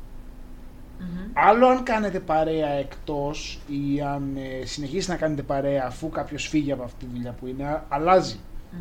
Άλλο 1.33 1.67
αν 1.67 1.83
κάνετε 1.83 2.21
παρέα 2.21 2.69
εκτός 2.69 3.61
ή 3.69 4.01
αν 4.01 4.37
ε, 4.37 4.65
συνεχίσει 4.67 5.11
να 5.11 5.17
κάνετε 5.17 5.43
παρέα 5.43 5.85
αφού 5.87 6.09
κάποιος 6.09 6.49
φύγει 6.49 6.73
από 6.73 6.83
αυτή 6.83 7.05
τη 7.05 7.11
δουλειά 7.15 7.33
που 7.33 7.47
είναι, 7.47 7.65
α- 7.65 7.85
αλλάζει 7.89 8.37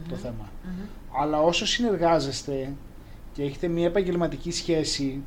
το 0.10 0.16
θέμα. 0.16 0.50
Αλλά 1.22 1.42
όσο 1.42 1.66
συνεργάζεστε 1.66 2.74
και 3.34 3.44
έχετε 3.44 3.68
μια 3.68 3.86
επαγγελματική 3.86 4.52
σχέση 4.52 5.24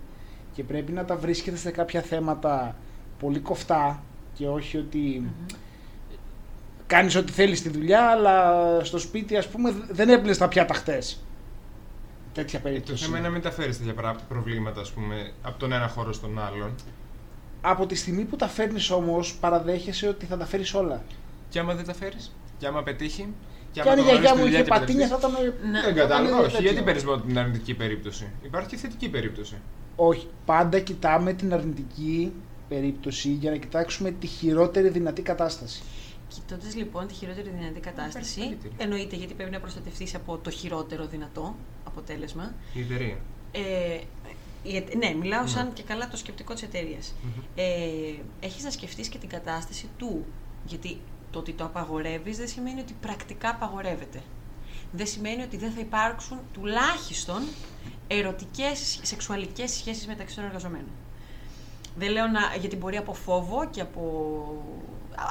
και 0.52 0.64
πρέπει 0.64 0.92
να 0.92 1.04
τα 1.04 1.16
βρίσκετε 1.16 1.56
σε 1.56 1.70
κάποια 1.70 2.00
θέματα 2.00 2.76
πολύ 3.18 3.38
κοφτά 3.38 4.02
και 4.34 4.48
όχι 4.48 4.76
ότι 4.76 5.30
κάνεις 6.86 7.14
ό,τι 7.16 7.32
θέλεις 7.32 7.58
στη 7.58 7.68
δουλειά 7.68 8.06
αλλά 8.06 8.54
στο 8.84 8.98
σπίτι 8.98 9.36
ας 9.36 9.48
πούμε 9.48 9.74
δεν 9.90 10.08
έπλυνες 10.08 10.38
τα 10.38 10.48
πιάτα 10.48 10.74
χτες. 10.74 11.24
Τέτοια 12.34 12.58
Το 12.58 12.68
περίπτωση. 12.68 13.04
θέμα 13.04 13.18
είναι 13.18 13.26
να 13.26 13.32
μην 13.32 13.42
τα 13.42 13.50
φέρεις 13.50 13.78
τέτοια 13.78 13.94
πρά- 13.94 14.20
προβλήματα, 14.28 14.80
ας 14.80 14.90
πούμε, 14.90 15.32
από 15.42 15.58
τον 15.58 15.72
ένα 15.72 15.88
χώρο 15.88 16.12
στον 16.12 16.38
άλλον. 16.38 16.74
Από 17.60 17.86
τη 17.86 17.94
στιγμή 17.94 18.24
που 18.24 18.36
τα 18.36 18.48
φέρνεις 18.48 18.90
όμως 18.90 19.34
παραδέχεσαι 19.40 20.08
ότι 20.08 20.26
θα 20.26 20.36
τα 20.36 20.46
φέρεις 20.46 20.74
όλα. 20.74 21.02
Και 21.48 21.58
άμα 21.58 21.74
δεν 21.74 21.84
τα 21.84 21.94
φέρεις, 21.94 22.32
και 22.58 22.66
άμα 22.66 22.82
πετύχει. 22.82 23.28
Και 23.72 23.80
άμα 23.80 23.90
αν 23.90 23.98
η 23.98 24.00
το 24.02 24.08
γνωρίσει 24.08 24.22
γιαγιά 24.22 24.28
στη 24.28 24.38
μου 24.38 24.44
δουλειά 24.44 24.58
είχε 24.58 24.70
και 24.70 24.78
πατίνια 24.78 25.08
θα 25.08 25.16
μπερδευτείς. 25.18 25.54
ήταν... 25.60 25.70
Ναι. 25.70 25.80
Δεν 25.80 25.94
θα 25.94 26.00
κατάλαβα, 26.00 26.28
ήταν 26.28 26.40
όχι. 26.44 26.50
τέτοιο. 26.52 26.70
Γιατί 26.70 26.84
παίρνει 26.84 27.02
μόνο 27.04 27.20
την 27.20 27.38
αρνητική 27.38 27.74
περίπτωση; 27.74 28.26
Υπάρχει 28.42 28.68
και 28.68 28.76
θετική 28.76 29.08
περίπτωση. 29.08 29.56
Όχι, 29.96 30.28
πάντα 30.44 30.78
κοιτάμε 30.80 31.32
την 31.32 31.52
αρνητική 31.52 32.32
περίπτωση 32.68 33.28
για 33.28 33.50
να 33.50 33.56
κοιτάξουμε 33.56 34.10
τη 34.10 34.26
χειρότερη 34.26 34.88
δυνατή 34.88 35.22
κατάσταση. 35.22 35.82
Κοιτώντας 36.28 36.74
λοιπόν 36.76 37.06
τη 37.06 37.14
χειρότερη 37.14 37.50
δυνατή 37.58 37.80
κατάσταση, 37.80 38.40
καλύτερη. 38.40 38.72
εννοείται 38.76 39.16
γιατί 39.16 39.34
πρέπει 39.34 39.50
να 39.50 39.60
προστατευτείς 39.60 40.14
από 40.14 40.38
το 40.38 40.50
χειρότερο 40.50 41.06
δυνατό 41.06 41.56
αποτέλεσμα. 41.92 42.54
Η 42.74 42.80
εταιρεία. 42.80 43.16
Ε, 43.52 44.00
η 44.62 44.76
εται- 44.76 44.94
ναι, 44.96 45.14
μιλάω 45.14 45.46
σαν 45.46 45.72
και 45.72 45.82
καλά 45.82 46.08
το 46.08 46.16
σκεπτικό 46.16 46.52
της 46.54 46.62
εταιρείας. 46.62 47.14
Ε, 47.54 47.64
έχεις 48.40 48.64
να 48.64 48.70
σκεφτείς 48.70 49.08
και 49.08 49.18
την 49.18 49.28
κατάσταση 49.28 49.88
του. 49.98 50.24
Γιατί 50.66 51.00
το 51.30 51.38
ότι 51.38 51.52
το 51.52 51.64
απαγορεύεις 51.64 52.36
δεν 52.36 52.48
σημαίνει 52.48 52.80
ότι 52.80 52.94
πρακτικά 53.00 53.48
απαγορεύεται. 53.50 54.22
Δεν 54.92 55.06
σημαίνει 55.06 55.42
ότι 55.42 55.56
δεν 55.56 55.70
θα 55.72 55.80
υπάρξουν 55.80 56.38
τουλάχιστον 56.52 57.42
ερωτικές, 58.08 58.98
σεξουαλικές 59.02 59.70
σχέσεις 59.70 60.06
μεταξύ 60.06 60.34
των 60.34 60.44
εργαζομένων. 60.44 60.90
Δεν 61.96 62.10
λέω 62.10 62.26
να, 62.26 62.40
γιατί 62.60 62.76
μπορεί 62.76 62.96
από 62.96 63.14
φόβο 63.14 63.68
και 63.70 63.80
από, 63.80 64.64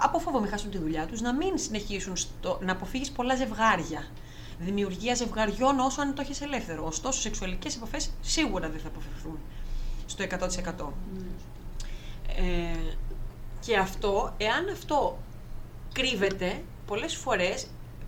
από 0.02 0.20
φόβο 0.20 0.40
μην 0.40 0.50
χάσουν 0.50 0.72
τη 0.72 0.78
δουλειά 0.78 1.06
τους 1.06 1.22
να 1.22 1.34
μην 1.34 1.58
συνεχίσουν 1.58 2.16
στο, 2.18 2.60
να 2.62 2.72
αποφύγεις 2.72 3.12
πολλά 3.12 3.36
ζευγάρια. 3.36 4.08
Δημιουργίας 4.60 5.18
ζευγαριών 5.18 5.80
όσο 5.80 6.02
αν 6.02 6.16
το 6.16 6.22
έχεις 6.22 6.42
ελεύθερο. 6.42 6.86
Ωστόσο, 6.86 7.20
σεξουαλικές 7.22 7.76
επαφές 7.76 8.12
σίγουρα 8.22 8.70
δεν 8.70 8.80
θα 8.80 8.88
αποφευχθούν 8.88 9.40
στο 10.06 10.24
100%. 10.24 10.94
Ε, 12.38 12.94
και 13.66 13.78
αυτό, 13.78 14.34
εάν 14.38 14.70
αυτό 14.72 15.18
κρύβεται, 15.94 16.64
πολλές 16.86 17.16
φορές 17.16 17.68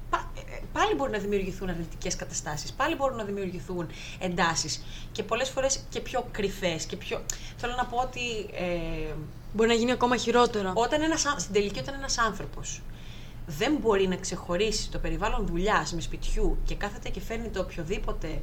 πα- 0.10 0.32
ε, 0.38 0.60
πάλι 0.74 0.96
μπορεί 0.96 1.12
να 1.12 1.18
δημιουργηθούν 1.18 1.70
αρνητικές 1.70 2.16
καταστάσεις, 2.16 2.72
πάλι 2.74 2.96
μπορούν 2.96 3.18
να 3.18 3.24
δημιουργηθούν 3.24 3.88
εντάσεις 4.20 4.84
και 5.12 5.24
πολλές 5.24 5.50
φορές 5.50 5.84
και 5.90 6.00
πιο 6.00 6.28
κρυφές 6.32 6.86
και 6.86 6.96
πιο... 6.96 7.22
Θέλω 7.58 7.74
να 7.76 7.86
πω 7.86 7.98
ότι 7.98 8.22
ε, 8.54 9.14
Μπορεί 9.54 9.68
να 9.70 9.76
γίνει 9.76 9.92
ακόμα 9.92 10.18
χειρότερο. 10.18 10.72
όταν 10.76 11.02
ένας, 11.02 11.26
άν- 11.26 11.40
στην 11.40 11.54
τελική 11.54 11.80
όταν 11.80 11.94
ένας 11.94 12.18
άνθρωπος 12.18 12.82
δεν 13.58 13.78
μπορεί 13.82 14.08
να 14.08 14.16
ξεχωρίσει 14.16 14.90
το 14.90 15.00
περιβάλλον 15.00 15.46
δουλειάς 15.46 15.94
με 15.94 16.02
σπιτιού 16.02 16.58
και 16.66 16.76
κάθεται 16.76 17.10
και 17.10 17.20
φέρνει 17.20 17.48
το 17.48 17.60
οποιοδήποτε 17.60 18.42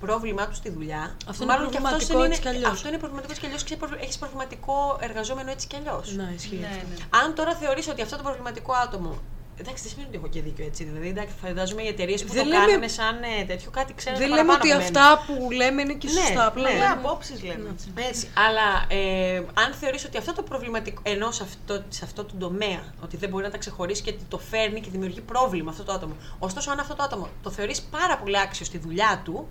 πρόβλημά 0.00 0.48
του 0.48 0.54
στη 0.54 0.70
δουλειά. 0.70 1.16
Αυτό 1.26 1.42
είναι 1.42 1.52
μάλλον 1.52 1.70
και 1.70 1.76
αυτός 1.76 2.06
προβληματικό 2.06 2.20
δεν 2.20 2.30
έτσι 2.30 2.40
κι 2.40 2.48
αλλιώς. 2.48 2.70
Αυτό 2.70 2.88
είναι 2.88 2.98
προβληματικό 2.98 3.32
έτσι 3.32 3.42
κι 3.42 3.46
αλλιώς 3.46 3.64
και 3.64 3.76
έχεις 4.00 4.18
προβληματικό 4.18 4.98
εργαζόμενο 5.00 5.50
έτσι 5.50 5.66
κι 5.66 5.76
αλλιώς. 5.76 6.14
Να, 6.14 6.30
ισχύει. 6.34 6.56
Ναι, 6.56 6.66
αυτό. 6.66 6.88
ναι. 6.88 7.24
Αν 7.24 7.34
τώρα 7.34 7.54
θεωρείς 7.54 7.88
ότι 7.88 8.02
αυτό 8.02 8.16
το 8.16 8.22
προβληματικό 8.22 8.72
άτομο. 8.72 9.18
Εντάξει, 9.60 9.82
δεν 9.82 9.92
σημαίνει 9.92 10.08
ότι 10.08 10.16
έχω 10.18 10.28
και 10.28 10.40
δίκιο 10.42 10.64
έτσι. 10.66 10.84
Δηλαδή, 10.84 11.08
εντάξει, 11.08 11.34
φαντάζομαι 11.42 11.82
οι 11.82 11.86
εταιρείες 11.86 12.24
που 12.24 12.32
Δεν 12.32 12.42
το 12.42 12.48
λέμε- 12.48 12.66
κάνανε 12.66 12.88
σαν 12.88 13.22
ε, 13.22 13.44
τέτοιο 13.44 13.70
κάτι 13.70 13.94
ξέρουν 13.94 14.18
Δεν 14.18 14.28
λέμε 14.28 14.40
παραπάνω 14.40 14.58
ότι 14.62 14.72
από 14.72 14.82
μένα. 14.82 15.00
αυτά 15.10 15.24
που 15.26 15.50
λέμε 15.50 15.82
είναι 15.82 15.92
και 15.94 16.06
Ναι, 16.08 16.12
σωστά. 16.20 16.46
Απλά 16.46 16.62
ναι. 16.62 16.68
Ναι, 16.68 16.74
λέμε- 16.78 16.90
απόψεις 16.92 17.42
λέμε. 17.42 17.68
έτσι. 17.72 17.92
Έτσι. 18.08 18.28
Αλλά 18.46 18.66
ε, 19.00 19.36
αν 19.36 19.72
θεωρείς 19.80 20.04
ότι 20.04 20.16
αυτό 20.18 20.32
το 20.32 20.42
προβληματικό, 20.42 21.00
ενώ 21.04 21.30
σε 21.30 21.42
αυτό, 21.42 21.84
σε 21.88 22.04
αυτό 22.04 22.24
το 22.24 22.34
τομέα, 22.38 22.82
ότι 23.02 23.16
δεν 23.16 23.28
μπορεί 23.28 23.44
να 23.44 23.50
τα 23.50 23.58
ξεχωρίσει 23.58 24.02
και 24.02 24.10
ότι 24.10 24.24
το 24.28 24.38
φέρνει 24.38 24.80
και 24.80 24.90
δημιουργεί 24.90 25.20
πρόβλημα 25.20 25.70
αυτό 25.70 25.82
το 25.84 25.92
άτομο. 25.92 26.14
Ωστόσο, 26.38 26.70
αν 26.70 26.78
αυτό 26.78 26.94
το 26.94 27.02
άτομο 27.02 27.28
το 27.42 27.50
θεωρείς 27.50 27.82
πάρα 27.82 28.16
πολύ 28.18 28.38
άξιο 28.38 28.64
στη 28.64 28.78
δουλειά 28.78 29.20
του, 29.24 29.48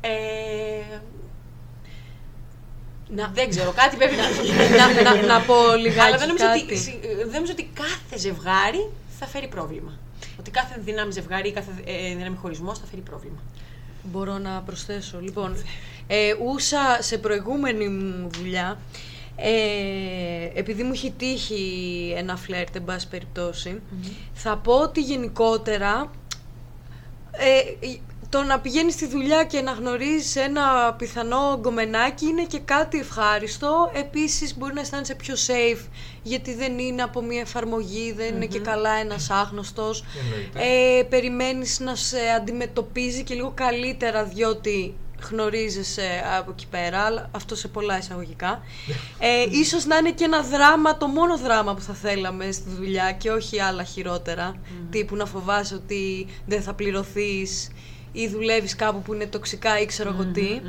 ε, 0.00 0.98
Να- 3.08 3.30
δεν 3.34 3.48
ξέρω, 3.50 3.72
κάτι 3.72 3.96
πρέπει 3.96 4.14
να 4.16 4.22
να, 5.02 5.02
να, 5.12 5.26
να 5.26 5.40
πω 5.40 5.54
λιγάκι 5.78 6.00
Αλλά 6.00 6.16
δεν 6.18 6.26
νομίζω, 6.26 6.44
κάτι. 6.46 6.62
ότι, 6.62 6.76
συ- 6.76 7.04
ε, 7.04 7.14
δεν 7.16 7.32
νομίζω 7.32 7.52
ότι 7.52 7.70
κάθε 7.74 8.18
ζευγάρι 8.18 8.90
θα 9.18 9.26
φέρει 9.26 9.48
πρόβλημα. 9.48 9.92
Ότι 10.38 10.50
κάθε 10.50 10.80
δύναμη 10.84 11.12
ζευγάρι 11.12 11.48
ή 11.48 11.52
κάθε 11.52 11.70
ε, 11.84 12.14
δύναμη 12.14 12.36
χωρισμός 12.36 12.78
θα 12.78 12.86
φέρει 12.90 13.02
πρόβλημα. 13.02 13.38
Μπορώ 14.02 14.38
να 14.38 14.62
προσθέσω. 14.66 15.20
Λοιπόν, 15.20 15.56
ε, 16.06 16.34
ούσα 16.46 16.98
σε 17.00 17.18
προηγούμενη 17.18 17.88
μου 17.88 18.28
δουλειά, 18.38 18.78
ε, 19.36 19.50
επειδή 20.54 20.82
μου 20.82 20.92
έχει 20.92 21.10
τύχει 21.18 22.14
ένα 22.16 22.36
φλερτ, 22.36 22.76
εν 22.76 22.84
πάση 22.84 23.08
περιπτώσει, 23.08 23.80
θα 24.34 24.56
πω 24.56 24.72
ότι 24.72 25.00
γενικότερα 25.00 26.10
ε, 27.32 27.86
το 28.28 28.42
να 28.42 28.60
πηγαίνεις 28.60 28.94
στη 28.94 29.06
δουλειά 29.06 29.44
και 29.44 29.60
να 29.60 29.72
γνωρίζεις 29.72 30.36
ένα 30.36 30.94
πιθανό 30.98 31.58
γκομενάκι 31.60 32.26
είναι 32.26 32.44
και 32.44 32.58
κάτι 32.58 32.98
ευχάριστο. 32.98 33.90
Επίσης 33.94 34.56
μπορεί 34.56 34.74
να 34.74 34.80
αισθάνεσαι 34.80 35.14
πιο 35.14 35.34
safe 35.46 35.86
γιατί 36.22 36.54
δεν 36.54 36.78
είναι 36.78 37.02
από 37.02 37.22
μια 37.22 37.40
εφαρμογή, 37.40 38.12
δεν 38.12 38.34
είναι 38.34 38.46
και 38.46 38.60
καλά 38.60 38.90
ένας 38.90 39.30
άγνωστος. 39.30 40.04
Εννοείται. 40.22 40.98
Ε, 40.98 41.02
περιμένεις 41.02 41.80
να 41.80 41.94
σε 41.94 42.18
αντιμετωπίζει 42.36 43.22
και 43.22 43.34
λίγο 43.34 43.52
καλύτερα 43.54 44.24
διότι 44.24 44.94
γνωρίζεσαι 45.30 46.24
από 46.38 46.50
εκεί 46.50 46.66
πέρα, 46.70 47.00
αλλά 47.00 47.30
αυτό 47.30 47.54
σε 47.54 47.68
πολλά 47.68 47.98
εισαγωγικά. 47.98 48.62
Ε, 49.18 49.46
ίσως 49.50 49.84
να 49.84 49.96
είναι 49.96 50.10
και 50.10 50.24
ένα 50.24 50.42
δράμα, 50.42 50.96
το 50.96 51.06
μόνο 51.06 51.38
δράμα 51.38 51.74
που 51.74 51.80
θα 51.80 51.94
θέλαμε 51.94 52.52
στη 52.52 52.70
δουλειά 52.70 53.12
και 53.12 53.30
όχι 53.30 53.60
άλλα 53.60 53.82
χειρότερα, 53.82 54.56
τύπου 54.90 55.16
να 55.16 55.26
φοβάσαι 55.26 55.74
ότι 55.74 56.26
δεν 56.46 56.62
θα 56.62 56.74
πληρωθείς 56.74 57.70
ή 58.16 58.28
δουλεύεις 58.28 58.76
κάπου 58.76 59.02
που 59.02 59.14
είναι 59.14 59.26
τοξικά 59.26 59.80
ή 59.80 59.86
ξέρω 59.86 60.08
εγώ 60.08 60.24
τι. 60.24 60.60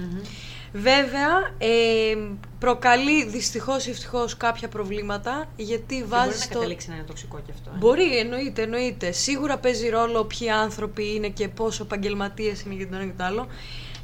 Βέβαια, 0.74 1.30
ε, 1.58 2.18
προκαλεί 2.60 3.26
δυστυχώς 3.26 3.86
ή 3.88 3.90
ευτυχώς 3.90 4.38
κάποια 4.38 4.68
προβλήματα, 4.68 5.50
γιατί 5.56 5.96
Και 5.96 6.04
μπορεί 6.04 6.10
βάζει 6.10 6.40
να 6.40 6.48
το... 6.48 6.54
καταλήξει 6.54 6.90
να 6.90 6.96
είναι 6.96 7.04
τοξικό 7.04 7.40
κι 7.46 7.52
αυτό. 7.52 7.70
ε. 7.74 7.78
Μπορεί, 7.78 8.18
εννοείται, 8.18 8.62
εννοείται. 8.62 9.12
Σίγουρα 9.12 9.58
παίζει 9.58 9.90
ρόλο 9.90 10.24
ποιοι 10.24 10.50
άνθρωποι 10.50 11.16
είναι 11.16 11.30
και 11.30 11.48
πόσο 11.48 11.84
επαγγελματίες 11.84 12.62
είναι 12.62 12.74
για 12.76 12.88
το 12.88 12.96
ένα 12.96 13.06
και 13.06 13.14
το 13.18 13.24
άλλο. 13.24 13.48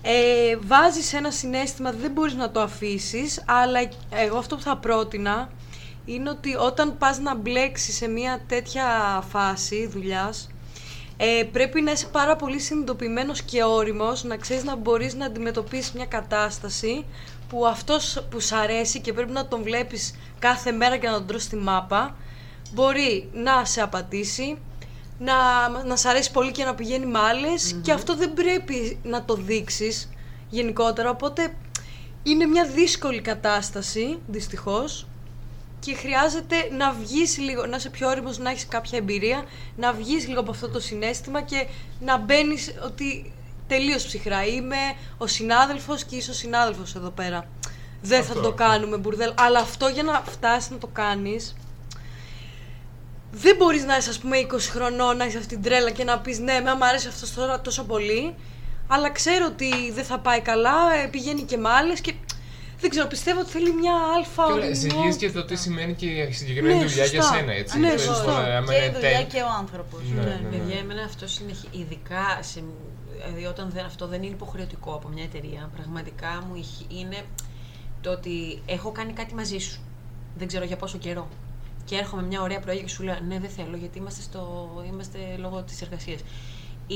Ε, 0.02 0.58
βάζεις 0.62 1.14
ένα 1.14 1.32
συνέστημα, 1.32 1.92
δεν 1.92 2.12
μπορείς 2.12 2.34
να 2.34 2.52
το 2.52 2.62
αφήσεις, 2.62 3.44
αλλά 3.48 3.80
εγώ 4.10 4.38
αυτό 4.38 4.56
που 4.56 4.62
θα 4.62 4.78
πρότεινα 4.78 5.50
είναι 6.06 6.30
ότι 6.30 6.56
όταν 6.56 6.98
πας 6.98 7.20
να 7.20 7.36
μπλέξεις 7.36 7.96
σε 7.96 8.08
μια 8.08 8.42
τέτοια 8.48 8.86
φάση 9.30 9.88
δουλειάς, 9.88 10.50
ε, 11.18 11.44
πρέπει 11.52 11.82
να 11.82 11.92
είσαι 11.92 12.08
πάρα 12.08 12.36
πολύ 12.36 12.60
συνειδητοποιημένος 12.60 13.42
και 13.42 13.64
όριμος, 13.64 14.24
να 14.24 14.38
ξέρεις 14.38 14.64
να 14.64 14.76
μπορείς 14.76 15.14
να 15.14 15.26
αντιμετωπίσεις 15.26 15.92
μια 15.92 16.06
κατάσταση 16.06 17.06
που 17.50 17.68
αυτός 17.68 18.24
που 18.30 18.40
σ' 18.40 18.52
αρέσει 18.52 19.02
και 19.02 19.14
πρέπει 19.14 19.32
να 19.32 19.48
τον 19.48 19.64
βλέπεις 19.64 20.16
κάθε 20.40 20.72
μέρα 20.72 20.98
και 20.98 21.08
να 21.08 21.14
τον 21.14 21.28
τρως 21.28 21.44
στη 21.44 21.56
μάπα, 21.56 22.16
μπορεί 22.74 23.30
να 23.34 23.66
σε 23.66 23.82
απατήσει, 23.82 24.58
να, 25.20 25.34
να 25.86 25.96
σ' 25.96 26.06
αρέσει 26.06 26.32
πολύ 26.32 26.52
και 26.52 26.64
να 26.64 26.76
πηγαίνει 26.76 27.06
με 27.06 27.20
άλλες 27.20 27.76
και 27.82 27.92
αυτό 27.92 28.16
δεν 28.16 28.34
πρέπει 28.34 29.00
να 29.04 29.26
το 29.26 29.34
δείξεις 29.36 30.10
γενικότερα, 30.50 31.10
οπότε 31.10 31.54
είναι 32.24 32.46
μια 32.46 32.66
δύσκολη 32.66 33.22
κατάσταση, 33.22 34.20
δυστυχώς, 34.28 35.08
και 35.86 35.96
χρειάζεται 35.96 36.56
να 36.78 36.92
βγεις 36.92 37.38
λίγο, 37.38 37.66
να 37.66 37.76
είσαι 37.76 37.90
πιο 37.90 38.10
όριμος, 38.10 38.38
να 38.38 38.50
έχεις 38.50 38.68
κάποια 38.68 38.98
εμπειρία, 38.98 39.44
να 39.76 39.94
βγεις 39.94 40.28
λίγο 40.28 40.40
από 40.40 40.52
αυτό 40.52 40.70
το 40.70 40.80
συνέστημα 40.80 41.42
και 41.42 41.68
να 42.00 42.18
μπαίνεις 42.18 42.74
ότι 42.86 43.34
τελείως 43.68 44.06
ψυχρά 44.06 44.46
είμαι 44.46 44.78
ο 45.18 45.28
συνάδελφος 45.28 46.04
και 46.04 46.16
είσαι 46.16 46.32
ο 46.32 46.34
συνάδελφος 46.34 46.96
εδώ 46.96 47.10
πέρα. 47.10 47.48
Δεν 48.02 48.20
Αυτό, 48.20 48.34
θα 48.34 48.42
το 48.42 48.48
αυτό. 48.48 48.64
κάνουμε 48.64 48.98
μπουρδέλ, 48.98 49.34
αλλά 49.38 49.60
αυτό 49.60 49.88
για 49.88 50.04
να 50.04 50.24
φτάσεις 50.26 50.70
να 50.70 50.78
το 50.78 50.88
κάνεις 50.88 51.56
δεν 53.36 53.56
μπορείς 53.56 53.84
να 53.86 53.98
είσαι 53.98 54.10
ας 54.10 54.20
πούμε 54.20 54.38
20 54.38 54.58
χρονών, 54.60 55.18
να 55.18 55.26
είσαι 55.26 55.38
αυτή 55.38 55.50
την 55.50 55.64
τρέλα 55.64 55.90
και 55.90 56.04
να 56.04 56.20
πεις 56.20 56.40
ναι, 56.40 56.60
με 56.60 56.74
μου 56.74 56.86
αρέσει 56.86 57.08
αυτός 57.08 57.34
τώρα 57.34 57.62
τόσο 57.62 57.84
πολύ, 57.84 58.36
αλλά 58.88 59.12
ξέρω 59.12 59.46
ότι 59.46 59.92
δεν 59.92 60.04
θα 60.04 60.20
πάει 60.20 60.42
καλά, 60.42 60.94
ε, 61.04 61.08
πηγαίνει 61.08 61.42
και 61.42 61.58
με 61.58 61.70
άλλες 61.70 62.02
και 62.02 62.14
δεν 62.84 62.90
ξέρω, 62.90 63.08
πιστεύω 63.08 63.40
ότι 63.40 63.50
θέλει 63.56 63.74
μια 63.74 63.96
αλφα 64.16 64.44
Και 64.46 64.52
όλα, 64.52 64.62
οριμότητα. 64.66 64.80
ζυγίζει 64.96 65.18
και 65.18 65.32
το 65.32 65.46
τι 65.46 65.56
σημαίνει 65.56 65.94
και 65.94 66.06
η 66.06 66.32
συγκεκριμένη 66.32 66.78
Ναι, 66.80 66.86
δουλειά 66.86 67.06
για 67.06 67.22
σωστά. 67.22 67.36
σένα, 67.38 67.54
έτσι. 67.54 67.80
Ναι, 67.80 67.88
Ξέρεις, 67.88 68.04
σωστά. 68.06 68.24
τώρα, 68.26 68.58
άμα 68.58 68.72
Και 68.74 68.78
είναι 68.78 68.86
η 68.86 68.92
δουλειά 68.94 69.22
temp, 69.22 69.28
και 69.34 69.42
ο 69.42 69.50
άνθρωπος. 69.62 70.00
Ναι, 70.16 70.22
Ναι, 70.22 70.28
ναι, 70.30 70.40
ναι. 70.50 70.58
παιδιά, 70.58 70.78
εμένα 70.80 71.04
αυτό 71.04 71.28
συνεχι... 71.28 71.68
ειδικά 71.72 72.24
σε... 72.42 72.64
δηλαδή 73.26 73.46
όταν 73.46 73.70
δεν, 73.74 73.86
αυτό 73.86 74.08
δεν 74.08 74.24
είναι 74.24 74.34
υποχρεωτικό 74.34 74.92
από 74.94 75.08
μια 75.08 75.24
εταιρεία, 75.24 75.70
πραγματικά 75.76 76.44
μου 76.48 76.56
είχε- 76.56 76.86
είναι 77.00 77.18
το 78.02 78.10
ότι 78.12 78.62
έχω 78.66 78.92
κάνει 78.92 79.14
κάτι 79.14 79.34
μαζί 79.34 79.58
σου. 79.58 79.80
Δεν 80.38 80.48
ξέρω 80.48 80.66
για 80.66 80.76
πόσο 80.76 80.98
καιρό. 80.98 81.28
Και 81.86 81.96
έρχομαι 81.96 82.24
μια 82.24 82.42
ωραία 82.42 82.60
πρωί 82.60 82.82
και 82.82 82.88
σου 82.90 83.04
λέω 83.04 83.16
Ναι, 83.28 83.40
δεν 83.40 83.50
θέλω 83.50 83.76
γιατί 83.78 83.98
είμαστε, 83.98 84.22
στο... 84.22 84.70
είμαστε 84.92 85.18
λόγω 85.38 85.62
της 85.62 85.82
εργασίας. 85.82 86.20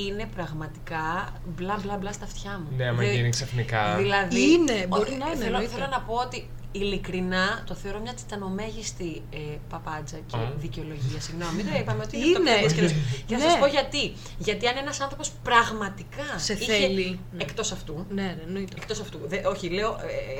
Είναι 0.06 0.30
πραγματικά 0.36 1.34
μπλα 1.56 1.80
μπλα 1.84 1.98
μπλα 1.98 2.12
στα 2.12 2.26
αυτιά 2.26 2.52
μου. 2.64 2.76
Ναι, 2.78 2.88
άμα 2.88 2.98
Δε- 2.98 3.14
γίνει 3.14 3.30
ξαφνικά. 3.30 3.96
Δηλαδή, 3.98 4.52
Είναι, 4.52 4.86
μπορεί 4.88 5.12
ο- 5.14 5.18
να 5.18 5.26
είναι, 5.26 5.36
Θέλω, 5.36 5.46
εννοείται. 5.46 5.72
θέλω 5.74 5.88
να 5.88 6.00
πω 6.02 6.14
ότι 6.14 6.50
ειλικρινά 6.72 7.64
το 7.66 7.74
θεωρώ 7.74 8.00
μια 8.00 8.14
τιτανομέγιστη 8.14 9.22
ε, 9.34 9.38
παπάντζα 9.70 10.18
και 10.28 10.36
Α. 10.38 10.52
δικαιολογία. 10.58 11.22
Συγγνώμη, 11.22 11.62
δεν 11.62 11.82
είπαμε 11.82 12.04
ότι 12.04 12.18
Είναι. 12.18 12.26
είναι 12.28 12.68
το 12.68 12.74
και 12.74 12.94
Και 13.26 13.36
θα 13.36 13.42
σας 13.42 13.54
Ναι. 13.54 13.60
πω 13.60 13.66
γιατί. 13.66 14.14
Γιατί 14.38 14.68
αν 14.68 14.78
ένας 14.78 15.00
άνθρωπος 15.02 15.32
πραγματικά. 15.44 16.24
Σε 16.38 16.54
είχε- 16.54 16.74
θέλει. 16.74 17.20
Ναι. 17.32 17.44
Εκτός 17.44 17.72
αυτού. 17.72 18.06
Ναι, 18.10 18.22
ναι, 18.22 18.38
εννοείται. 18.48 18.74
Εκτός 18.78 19.00
αυτού. 19.00 19.20
Δε, 19.26 19.48
όχι, 19.48 19.70
λέω, 19.70 19.90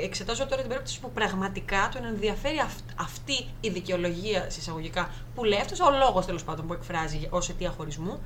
ε, 0.00 0.04
εξετάζω 0.04 0.46
τώρα 0.46 0.60
την 0.60 0.68
περίπτωση 0.70 1.00
που 1.00 1.10
πραγματικά 1.12 1.88
τον 1.94 2.04
ενδιαφέρει 2.04 2.58
αυ- 2.58 3.00
αυτή 3.00 3.46
η 3.60 3.68
δικαιολογία 3.68 4.50
συσσαγωγικά 4.50 5.10
που 5.34 5.44
λέει 5.44 5.58
αυτός 5.58 5.80
ο 5.80 5.90
λόγος 5.98 6.26
τέλος 6.26 6.44
πάντων 6.44 6.66
που 6.66 6.72
εκφράζει 6.72 7.26
ως 7.30 7.48
αιτία 7.48 7.70
χωρισμού. 7.76 8.20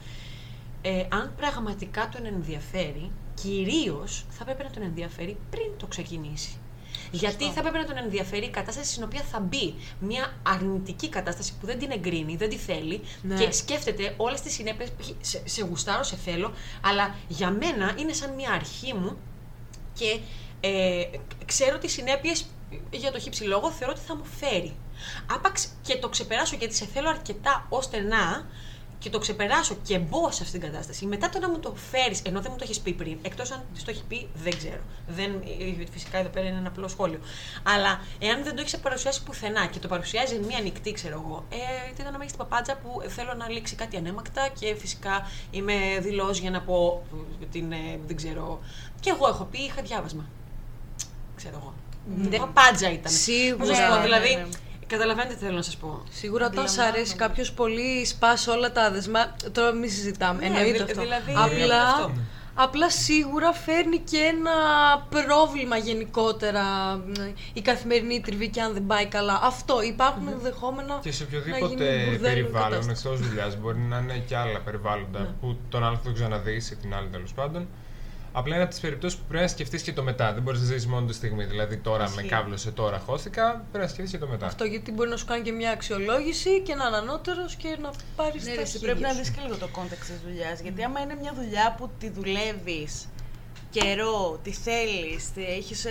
Ε, 0.83 1.07
αν 1.09 1.33
πραγματικά 1.37 2.09
τον 2.09 2.27
ενδιαφέρει, 2.27 3.11
κυρίως 3.35 4.25
θα 4.29 4.45
πρέπει 4.45 4.63
να 4.63 4.71
τον 4.71 4.83
ενδιαφέρει 4.83 5.37
πριν 5.51 5.71
το 5.77 5.87
ξεκινήσει. 5.87 6.57
Γιατί 7.11 7.51
θα 7.51 7.61
πρέπει 7.61 7.79
να 7.79 7.85
τον 7.85 7.97
ενδιαφέρει 7.97 8.45
η 8.45 8.51
κατάσταση 8.51 8.91
στην 8.91 9.03
οποία 9.05 9.21
θα 9.21 9.41
μπει. 9.41 9.75
Μια 10.01 10.33
αρνητική 10.43 11.09
κατάσταση 11.09 11.53
που 11.61 11.67
δεν 11.67 11.79
την 11.79 11.91
εγκρίνει, 11.91 12.37
δεν 12.37 12.49
τη 12.49 12.57
θέλει 12.57 13.01
Ναι. 13.23 13.35
και 13.45 13.53
σκέφτεται 13.53 14.15
όλες 14.17 14.41
τις 14.41 14.53
συνέπειες. 14.53 14.93
Σε, 15.21 15.43
σε 15.45 15.65
γουστάρω, 15.65 16.03
σε 16.03 16.17
θέλω, 16.17 16.53
αλλά 16.81 17.15
για 17.29 17.51
μένα 17.51 17.95
είναι 17.99 18.13
σαν 18.13 18.35
μια 18.35 18.51
αρχή 18.51 18.95
μου 18.95 19.17
και 19.95 20.21
ε, 20.61 21.05
ξέρω 21.45 21.79
τις 21.79 21.93
συνέπειες 21.93 22.47
για 22.91 23.13
το 23.13 23.19
χύψη 23.19 23.45
λόγο 23.45 23.71
θεωρώ 23.71 23.93
ότι 23.97 24.05
θα 24.07 24.17
μου 24.17 24.25
φέρει. 24.25 24.77
Άπαξ 25.35 25.69
και 25.83 25.97
το 25.97 26.09
ξεπεράσω 26.09 26.57
γιατί 26.57 26.75
σε 26.75 26.85
θέλω 26.87 27.09
αρκετά 27.09 27.67
ώστε 27.69 28.01
να 28.01 28.47
και 29.03 29.11
το 29.11 29.19
ξεπεράσω 29.19 29.77
και 29.83 29.99
μπω 29.99 30.31
σε 30.31 30.43
αυτήν 30.43 30.61
την 30.61 30.71
κατάσταση. 30.71 31.07
Μετά 31.07 31.29
το 31.29 31.39
να 31.39 31.49
μου 31.49 31.59
το 31.59 31.75
φέρεις, 31.91 32.21
ενώ 32.23 32.41
δεν 32.41 32.51
μου 32.53 32.59
το 32.59 32.65
έχεις 32.65 32.81
πει 32.81 32.93
πριν, 32.93 33.19
εκτός 33.23 33.51
αν 33.51 33.63
της 33.75 33.85
το 33.85 33.91
έχει 33.91 34.03
πει, 34.09 34.29
δεν 34.35 34.57
ξέρω. 34.57 34.81
Δεν, 35.09 35.31
ε, 35.81 35.87
φυσικά 35.93 36.19
εδώ 36.19 36.29
πέρα 36.29 36.49
είναι 36.49 36.59
ένα 36.59 36.69
απλό 36.69 36.89
σχόλιο. 36.89 37.21
Αλλά 37.63 38.01
εάν 38.19 38.45
δεν 38.45 38.55
το 38.55 38.61
έχεις 38.61 38.79
παρουσιάσει 38.79 39.23
πουθενά 39.23 39.67
και 39.67 39.79
το 39.79 39.89
παρουσιάζει 39.89 40.39
μία 40.39 40.61
νυχτή, 40.61 40.93
ξέρω 40.93 41.23
εγώ, 41.27 41.45
ε, 41.51 41.57
τι 41.95 42.01
ήταν 42.01 42.13
να 42.13 42.19
με 42.19 42.25
έχεις 42.25 42.37
την 42.37 42.47
παπάντζα 42.47 42.77
που 42.77 43.03
θέλω 43.09 43.35
να 43.35 43.49
λήξει 43.49 43.75
κάτι 43.75 43.97
ανέμακτα 43.97 44.49
και 44.61 44.75
φυσικά 44.75 45.29
είμαι 45.51 45.75
δηλώ 46.01 46.31
για 46.31 46.51
να 46.51 46.61
πω 46.61 47.03
ε, 47.43 47.45
την. 47.45 47.73
ε, 47.73 48.01
δεν 48.07 48.17
ξέρω. 48.17 48.61
Και 49.01 49.11
εγώ 49.11 49.29
έχω 49.29 49.45
πει, 49.45 49.59
είχα 49.59 49.83
διάβασμα. 49.83 50.25
Ξέρω 51.37 51.57
εγώ. 51.61 51.75
Ναι. 52.31 52.37
Παπάντζα 52.39 52.91
ήταν. 52.91 53.13
Σίγουρα. 53.13 53.57
Πώς 53.57 53.69
να 53.69 53.75
σας 53.75 53.89
πω, 53.89 53.95
Ναι, 53.95 54.03
δηλαδή, 54.03 54.35
ναι, 54.35 54.41
ναι. 54.41 54.49
Καταλαβαίνετε 54.97 55.35
τι 55.35 55.45
θέλω 55.45 55.57
να 55.57 55.63
σας 55.63 55.77
πω. 55.77 56.03
Σίγουρα 56.11 56.47
όταν 56.47 56.57
σ' 56.57 56.69
Αντιλαμβάνομαι. 56.69 56.99
αρέσει 56.99 57.15
κάποιος 57.17 57.53
πολύ, 57.53 58.05
σπάς 58.07 58.47
όλα 58.47 58.73
τα 58.73 58.91
δεσμά. 58.91 59.37
Τώρα 59.53 59.73
μην 59.73 59.91
συζητάμε. 59.91 60.39
Ναι, 60.41 60.47
Εννοείται 60.47 60.73
δη- 60.73 60.83
αυτό. 60.91 61.01
δηλαδή, 61.03 61.33
απλά, 61.37 61.83
αυτό. 61.87 62.11
απλά 62.55 62.91
σίγουρα 62.91 63.53
φέρνει 63.53 63.99
και 63.99 64.19
ένα 64.19 64.51
πρόβλημα 65.09 65.77
γενικότερα 65.77 66.63
μ, 66.97 67.13
η 67.53 67.61
καθημερινή 67.61 68.21
τριβή 68.21 68.49
και 68.49 68.61
αν 68.61 68.73
δεν 68.73 68.87
πάει 68.87 69.07
καλά. 69.07 69.41
Αυτό. 69.43 69.83
Υπάρχουν 69.83 70.29
ενδεχόμενα. 70.29 70.99
Και 71.03 71.13
σε 71.13 71.25
να 71.25 71.29
γίνει 71.31 71.45
οποιοδήποτε 71.47 71.85
μπουρδέλο 72.05 72.15
η 72.15 72.19
περιβάλλον 72.19 72.71
κατάσταση. 72.71 73.09
εκτός 73.09 73.29
δουλειάς 73.29 73.57
μπορεί 73.61 73.79
να 73.79 73.99
είναι 73.99 74.19
και 74.29 74.37
άλλα 74.37 74.61
περιβάλλοντα 74.61 75.19
Ναι. 75.21 75.29
που 75.41 75.57
τον 75.69 75.85
άλλο 75.85 75.97
θα 75.97 76.03
τον 76.03 76.15
ξαναδείς 76.15 76.71
ή 76.71 76.77
την 76.77 76.95
άλλη 76.95 77.09
τέλος 77.09 77.33
πάντων. 77.33 77.67
Απλά 78.33 78.55
είναι 78.55 78.63
από 78.63 78.73
τις 78.73 78.81
περιπτώσεις 78.81 79.19
που 79.19 79.25
πρέπει 79.29 79.43
να 79.43 79.49
σκεφτείς 79.49 79.83
και 79.83 79.93
το 79.93 80.03
μετά. 80.03 80.33
Δεν 80.33 80.43
μπορείς 80.43 80.61
να 80.61 80.67
ζήσει 80.67 80.87
μόνο 80.87 81.07
τη 81.07 81.13
στιγμή. 81.15 81.45
Δηλαδή 81.45 81.77
τώρα 81.77 82.05
με 82.09 82.15
Ισχύει. 82.15 82.29
κάβλωσε, 82.29 82.71
τώρα 82.71 82.99
χώθηκα. 82.99 83.65
Πρέπει 83.71 83.85
να 83.85 83.91
σκεφτείς 83.91 84.11
και 84.13 84.19
το 84.19 84.27
μετά. 84.27 84.47
Αυτό 84.47 84.65
γιατί 84.65 84.93
μπορεί 84.93 85.09
να 85.11 85.17
σου 85.17 85.25
κάνει 85.25 85.43
και 85.43 85.53
μια 85.53 85.71
αξιολόγηση 85.71 86.61
και 86.61 86.75
να 86.75 86.87
είναι 86.87 86.97
ανώτερος 86.97 87.55
και 87.55 87.77
να 87.83 87.91
πάρεις 88.17 88.45
Ναι, 88.45 88.51
τα 88.51 88.57
ρε, 88.57 88.63
εσύ 88.63 88.79
χίλια 88.79 88.87
πρέπει 88.95 89.01
να 89.01 89.13
σου. 89.13 89.19
δεις 89.19 89.31
και 89.31 89.41
λίγο 89.43 89.57
το 89.57 89.69
context 89.77 89.99
της 90.07 90.21
δουλειάς. 90.27 90.61
Γιατί 90.61 90.83
άμα 90.85 91.01
είναι 91.01 91.15
μια 91.21 91.33
δουλειά 91.35 91.75
που 91.79 91.91
τη 91.99 92.09
δουλεύεις 92.11 93.09
καιρό, 93.71 94.41
τη 94.43 94.53
θέλεις, 94.53 95.33
την 95.33 95.45
έχεις 95.45 95.85
ε, 95.85 95.91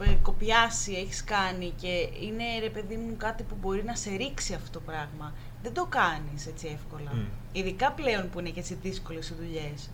ε, 0.00 0.14
κοπιάσει, 0.22 0.92
έχεις 0.92 1.24
κάνει 1.24 1.72
και 1.80 2.08
είναι 2.26 2.44
ρε 2.60 2.68
παιδί 2.68 2.96
μου 2.96 3.16
κάτι 3.16 3.42
που 3.42 3.56
μπορεί 3.60 3.84
να 3.84 3.94
σε 3.94 4.10
ρίξει 4.16 4.54
αυτό 4.54 4.70
το 4.70 4.80
πράγμα. 4.80 5.34
Δεν 5.62 5.72
το 5.74 5.86
κάνεις 5.88 6.46
έτσι 6.46 6.70
εύκολα. 6.74 7.10
Μμ. 7.14 7.24
Ειδικά 7.52 7.92
πλέον 7.92 8.30
που 8.30 8.40
είναι 8.40 8.48
και 8.50 8.60
έτσι 8.60 8.78
δύσκολες 8.82 9.28
οι 9.28 9.34
δουλειές. 9.40 9.90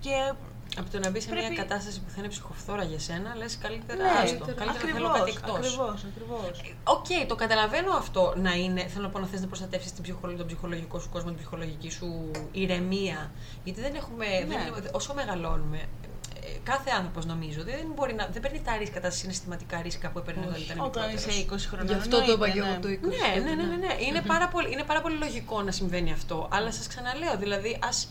Και 0.00 0.32
Από 0.78 0.90
το 0.90 0.98
να 0.98 1.10
μπεις 1.10 1.22
σε 1.22 1.28
Πρέπει- 1.28 1.48
μια 1.48 1.56
κατάσταση 1.62 2.00
που 2.00 2.10
θα 2.10 2.16
είναι 2.18 2.28
ψυχοφθόρα 2.28 2.82
για 2.84 2.98
σένα, 2.98 3.34
λες 3.36 3.58
καλύτερα 3.58 4.02
ναι, 4.02 4.08
άστο. 4.22 4.44
Καλύτερα 4.44 4.72
θέλω 4.72 5.06
ακριβώς, 5.08 5.18
κάτι 5.18 5.30
εκτός. 5.30 5.56
ακριβώς, 5.56 6.04
ακριβώς. 6.10 6.74
Οκ, 6.84 7.06
το 7.28 7.34
καταλαβαίνω 7.34 7.92
αυτό 7.92 8.34
να 8.36 8.52
είναι. 8.54 8.86
Θέλω 8.86 9.04
να 9.04 9.10
πω 9.10 9.18
να 9.18 9.26
θες 9.26 9.40
να 9.40 9.46
προστατεύσεις 9.46 9.94
τον 10.36 10.46
ψυχολογικό 10.46 10.98
σου 10.98 11.08
κόσμο, 11.08 11.28
την 11.28 11.38
ψυχολογική 11.38 11.90
σου 11.90 12.30
ηρεμία. 12.52 13.30
Γιατί 13.64 13.80
δεν 13.80 13.94
έχουμε. 13.94 14.26
Ναι. 14.26 14.70
Δεν, 14.74 14.88
όσο 14.92 15.14
μεγαλώνουμε, 15.14 15.78
ε, 15.78 16.58
κάθε 16.62 16.90
άνθρωπος 16.98 17.24
νομίζω 17.26 17.62
δεν, 17.62 17.86
μπορεί 17.94 18.14
να, 18.14 18.28
δεν 18.32 18.42
παίρνει 18.42 18.60
τα 18.64 18.76
ρίσκα, 18.76 19.00
τα 19.00 19.10
συναισθηματικά 19.10 19.80
ρίσκα 19.82 20.10
που 20.10 20.18
έπαιρνε 20.18 20.46
όταν 20.48 20.60
ήταν 20.62 20.80
Όταν 20.80 21.02
μικρότερος. 21.04 21.36
είσαι 21.36 21.46
20 21.52 21.66
χρονών. 21.68 21.86
Γι' 21.86 21.94
αυτό 21.94 22.24
το 22.24 22.32
είπα 22.32 22.48
και 22.50 22.58
εννοείται, 22.58 22.88
εγώ 22.88 22.98
το 23.00 23.08
20. 23.08 23.10
Ναι, 23.10 23.40
ναι, 23.40 23.54
ναι, 23.54 23.62
ναι, 23.70 23.76
ναι. 23.76 23.96
Είναι, 24.08 24.20
πάρα 24.26 24.48
πολύ, 24.48 24.72
είναι 24.72 24.82
πάρα 24.82 25.00
πολύ 25.00 25.16
λογικό 25.16 25.62
να 25.62 25.70
συμβαίνει 25.70 26.12
αυτό. 26.12 26.48
Αλλά 26.52 26.72
σας 26.72 26.86
ξαναλέω, 26.86 27.36
δηλαδή, 27.38 27.78
ας, 27.82 28.08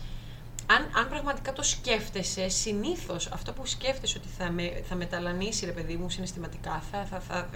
αν, 0.76 0.90
αν 0.96 1.10
πραγματικά 1.10 1.54
το 1.54 1.64
σκέφτεσαι, 1.64 2.50
συνήθως 2.50 3.28
αυτό 3.32 3.52
που 3.54 3.66
σκέφτεσαι 3.66 4.18
ότι 4.18 4.28
θα, 4.38 4.52
με, 4.52 4.82
θα 4.90 4.96
μεταλανίσει, 4.96 5.66
ρε 5.66 5.72
παιδί 5.72 5.96
μου, 5.96 6.10
συναισθηματικά, 6.10 6.82
θα, 6.92 7.06
θα, 7.10 7.20
θα, 7.20 7.50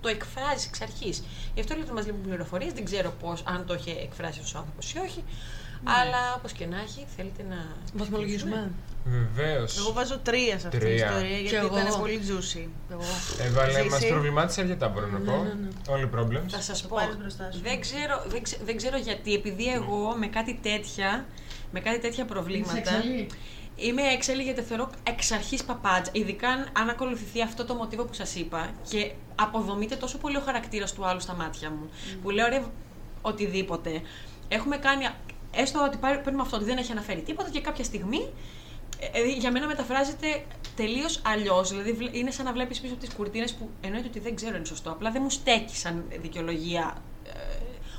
το 0.00 0.08
εκφράζεις 0.08 0.66
εξ 0.66 0.80
αρχής. 0.80 1.22
Γι' 1.54 1.60
αυτό 1.60 1.74
λέω 1.74 1.82
ότι 1.84 1.92
μας 1.92 2.06
λείπουν 2.06 2.22
πληροφορίες. 2.22 2.72
Δεν 2.72 2.84
ξέρω 2.84 3.10
πώς, 3.20 3.42
αν 3.46 3.64
το 3.66 3.74
είχε 3.74 3.90
εκφράσει 3.90 4.40
ο 4.54 4.58
άνθρωπος 4.58 4.92
ή 4.92 4.98
όχι. 4.98 5.24
Αλλά 5.84 6.34
όπως 6.36 6.52
και 6.52 6.66
να 6.66 6.80
έχει, 6.80 7.06
θέλετε 7.16 7.42
να. 7.48 7.66
Βαθμολογήσουμε. 7.94 8.70
Βεβαίως. 9.04 9.78
Εγώ 9.78 9.92
βάζω 9.92 10.18
τρία 10.18 10.58
σε 10.58 10.66
αυτή 10.66 10.78
την 10.78 10.80
Τρία. 10.80 10.94
ιστορία 11.06 11.28
γιατί 11.28 11.48
Κι 11.48 11.54
εγώ. 11.54 11.78
ήταν 11.78 12.00
πολύ 12.00 12.20
juicy. 12.28 12.66
Έβαλε, 13.46 13.72
Ζήση. 13.72 13.88
μας 13.88 14.06
προβλημάτισε 14.06 14.60
αρκετά, 14.60 14.88
μπορώ 14.88 15.06
να 15.06 15.18
πω. 15.18 15.46
Όλοι 15.88 16.10
problems. 16.16 16.48
Θα 16.48 16.60
σας 16.60 16.82
Το 16.82 16.88
πω. 16.88 16.96
πάρεις 16.96 17.16
μπροστά 17.16 17.50
σου. 17.52 17.60
Δεν 17.62 17.80
ξέρω, 17.80 18.24
δεν, 18.26 18.42
ξε- 18.42 18.60
δεν 18.64 18.76
ξέρω 18.76 18.96
γιατί, 18.98 19.34
επειδή 19.34 19.72
εγώ 19.72 20.14
με 20.18 20.26
κάτι 20.26 20.58
τέτοια, 20.62 21.26
με 21.72 21.80
κάτι 21.80 21.98
τέτοια 21.98 22.24
προβλήματα. 22.24 22.72
Είμαι 23.76 24.02
έξαλλη 24.02 24.42
γιατί 24.42 24.62
θεωρώ 24.62 24.90
εξ 25.02 25.32
αρχής 25.32 25.64
παπάτζα. 25.64 26.10
Ειδικά 26.14 26.48
αν- 26.48 26.68
αν 26.72 26.88
ακολουθηθεί 26.88 27.42
αυτό 27.42 27.64
το 27.64 27.74
μοτίβο 27.74 28.04
που 28.04 28.12
σας 28.14 28.34
είπα 28.34 28.70
και 28.88 29.12
αποδομείται 29.34 29.96
τόσο 29.96 30.18
πολύ 30.18 30.36
ο 30.36 30.40
χαρακτήρας 30.40 30.92
του 30.92 31.04
άλλου 31.06 31.20
στα 31.20 31.34
μάτια 31.34 31.70
μου. 31.70 31.90
Που 32.22 32.30
λέω 32.30 32.48
ρε, 32.48 32.62
οτιδήποτε. 33.22 34.00
Έχουμε 34.48 34.76
κάνει. 34.76 35.08
Έστω 35.54 35.82
ότι 35.84 35.96
πάρει- 35.96 36.18
παίρνουμε 36.22 36.42
αυτό, 36.42 36.56
ότι 36.56 36.64
δεν 36.64 36.76
έχει 36.76 36.92
αναφέρει 36.92 37.20
τίποτα 37.22 37.50
και 37.50 37.60
κάποια 37.60 37.84
στιγμή 37.84 38.28
ε, 39.12 39.18
ε, 39.20 39.26
για 39.38 39.50
μένα 39.52 39.66
μεταφράζεται 39.66 40.44
τελείως 40.76 41.20
αλλιώς. 41.24 41.68
Δηλαδή 41.70 41.92
βλέ- 41.92 42.16
είναι 42.16 42.30
σαν 42.30 42.44
να 42.44 42.52
βλέπεις 42.52 42.80
πίσω 42.80 42.92
από 42.92 43.02
τις 43.04 43.14
κουρτίνες 43.14 43.54
που 43.54 43.68
εννοείται 43.80 44.08
ότι 44.08 44.18
δεν 44.18 44.34
ξέρω 44.34 44.56
είναι 44.56 44.64
σωστό. 44.64 44.90
Απλά 44.90 45.10
δεν 45.10 45.22
μου 45.22 45.30
στέκει 45.30 45.76
σαν 45.76 46.04
δικαιολογία. 46.20 47.02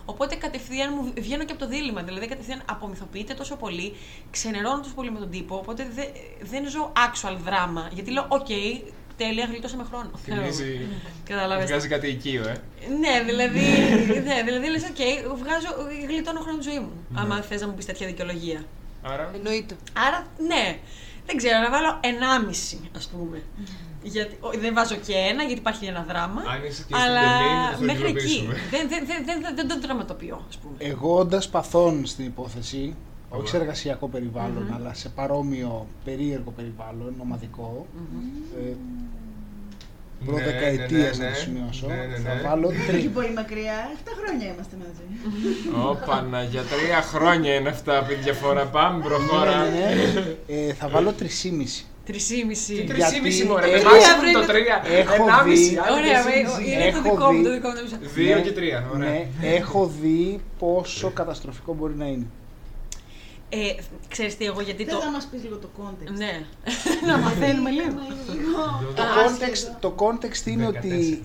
Ε, 0.09 0.13
Οπότε 0.13 0.35
κατευθείαν 0.35 0.93
μου 0.95 1.13
βγαίνω 1.21 1.43
και 1.45 1.51
από 1.51 1.61
το 1.61 1.67
δίλημμα. 1.67 2.01
Δηλαδή 2.01 2.27
κατευθείαν 2.27 2.61
απομυθοποιείται 2.65 3.33
τόσο 3.33 3.55
πολύ, 3.55 3.95
ξενερώνω 4.31 4.81
τόσο 4.81 4.93
πολύ 4.95 5.11
με 5.11 5.19
τον 5.19 5.29
τύπο. 5.29 5.55
Οπότε 5.55 5.87
δε- 5.95 6.11
δεν 6.41 6.69
ζω 6.69 6.91
actual 6.95 7.35
δράμα. 7.45 7.89
Γιατί 7.93 8.11
λέω, 8.11 8.25
οκ, 8.27 8.47
τέλεια, 9.17 9.45
γλιτώσαμε 9.45 9.83
χρόνο. 9.83 10.11
Θυμίζει. 10.23 10.79
Κατάλαβε. 11.29 11.65
Βγάζει 11.65 11.87
κάτι 11.87 12.07
οικείο, 12.07 12.43
ε. 12.47 12.55
Ναι, 12.99 13.23
δηλαδή, 13.25 13.59
ναι, 14.27 14.43
δηλαδή 14.43 14.67
λες, 14.69 14.83
οκ, 14.83 15.35
βγάζω, 15.37 15.67
γλιτώνω 16.07 16.39
χρόνο 16.39 16.57
τη 16.57 16.63
ζωή 16.63 16.79
μου. 16.79 16.91
Ναι. 17.09 17.19
Άμα 17.21 17.41
θες 17.41 17.61
να 17.61 17.67
μου 17.67 17.73
πεις 17.73 17.85
τέτοια 17.85 18.07
δικαιολογία. 18.07 18.63
Άρα; 19.01 19.31
Εννοείται. 19.35 19.75
Άρα, 20.07 20.27
ναι. 20.47 20.77
Δεν 21.25 21.37
ξέρω, 21.37 21.59
να 21.59 21.69
βάλω 21.69 21.99
1,5 22.03 22.77
ας 22.95 23.07
πούμε. 23.07 23.41
Γιατί, 24.03 24.37
ο, 24.39 24.49
δεν 24.59 24.73
βάζω 24.73 24.95
και 24.95 25.13
ένα, 25.13 25.43
γιατί 25.43 25.59
υπάρχει 25.59 25.85
ένα 25.85 26.05
δράμα. 26.07 26.41
Αν 26.41 26.63
είσαι 26.67 26.83
και 26.87 26.93
στην 26.93 26.95
αλλά 26.95 27.21
τιμή, 27.21 27.71
θα 27.71 27.77
το 27.77 27.83
μέχρι 27.85 28.05
εκεί. 28.07 28.11
υλοποιήσουμε. 28.11 28.53
Δεν, 28.71 28.87
δεν, 28.89 29.05
δεν, 29.05 29.23
δεν, 29.25 29.55
δεν, 29.55 29.67
το 29.67 29.79
δραματοποιώ, 29.79 30.45
ας 30.49 30.57
πούμε. 30.57 30.75
Εγώ 30.77 31.17
όντας 31.17 31.49
παθών 31.49 32.05
στην 32.05 32.25
υπόθεση, 32.25 32.95
όχι 33.29 33.47
σε 33.47 33.57
εργασιακό 33.57 34.07
περιβάλλον, 34.07 34.73
αλλά 34.75 34.93
σε 34.93 35.09
παρόμοιο 35.09 35.87
περίεργο 36.05 36.51
περιβάλλον, 36.51 37.13
ομαδικό, 37.21 37.87
ε, 38.57 38.61
Ναι, 38.61 40.31
ναι, 40.31 40.37
προδεκαετίας 40.37 41.17
ναι, 41.17 41.23
να 41.23 41.29
ναι. 41.29 41.35
το 41.35 41.41
σημειώσω, 41.41 41.87
Ναι, 41.87 41.95
ναι, 41.95 42.17
θα 42.17 42.33
ναι. 42.33 42.41
βάλω 42.41 42.67
Όχι 42.67 42.77
τρία. 42.87 43.09
πολύ 43.09 43.33
μακριά, 43.33 43.77
7 44.05 44.09
χρόνια 44.23 44.47
είμαστε 44.53 44.75
μαζί. 44.79 45.05
Ω, 45.89 45.95
Παναγία, 46.05 46.61
τρία 46.61 47.01
χρόνια 47.01 47.53
είναι 47.55 47.69
αυτά 47.69 47.97
από 47.99 48.07
τη 48.07 48.15
διαφορά. 48.15 48.65
Πάμε, 48.65 49.03
προχώρα. 49.03 49.63
Ναι, 49.63 49.69
ναι. 49.69 50.35
Ε, 50.67 50.73
θα 50.73 50.87
βάλω 50.89 51.11
τρισήμιση. 51.13 51.85
Τρισήμιση. 52.11 52.73
Τι 52.73 52.81
Γιατί 52.81 52.93
τρισήμιση 52.93 53.43
μωρέ, 53.43 53.65
έχω- 53.71 53.89
με 53.89 53.97
maximum 53.97 54.33
το 54.33 54.45
τρία. 54.51 54.81
έχω 55.01 55.23
Ενάμιση, 55.23 55.63
δει- 55.69 55.77
άλλο 55.85 55.95
Ωραία, 55.97 56.23
τρισήμιση. 56.23 56.71
ε, 56.71 56.73
είναι 56.83 56.91
το 56.91 56.97
Έχω 56.97 57.01
δικό 57.09 57.31
μου, 57.31 57.37
δει- 57.37 57.45
το 57.47 57.51
δικό 57.53 57.67
μου. 57.69 57.75
το 57.75 57.81
μισό. 57.83 57.97
Δύο 58.13 58.35
Ναι, 58.35 58.41
και 58.41 58.51
τρία, 58.51 58.87
ωραία. 58.93 59.09
Ναι, 59.09 59.27
έχω 59.41 59.91
δει 60.01 60.39
πόσο 60.59 61.09
καταστροφικό 61.09 61.73
μπορεί 61.73 61.95
να 61.95 62.05
είναι. 62.05 62.25
Ε, 63.49 63.57
ξέρεις 64.07 64.37
τι, 64.37 64.45
εγώ 64.45 64.61
γιατί 64.61 64.83
Θες 64.83 64.93
το... 64.93 64.99
να 65.05 65.11
μας 65.11 65.25
πεις 65.31 65.43
λίγο 65.43 65.55
το 65.57 65.69
context. 65.79 66.11
Ναι, 66.17 66.45
να 67.07 67.17
μαθαίνουμε 67.17 67.69
λίγο. 67.69 67.99
Το 68.99 69.03
context, 69.17 69.75
το 69.79 69.95
context 69.97 70.45
είναι 70.45 70.67
ότι 70.67 71.23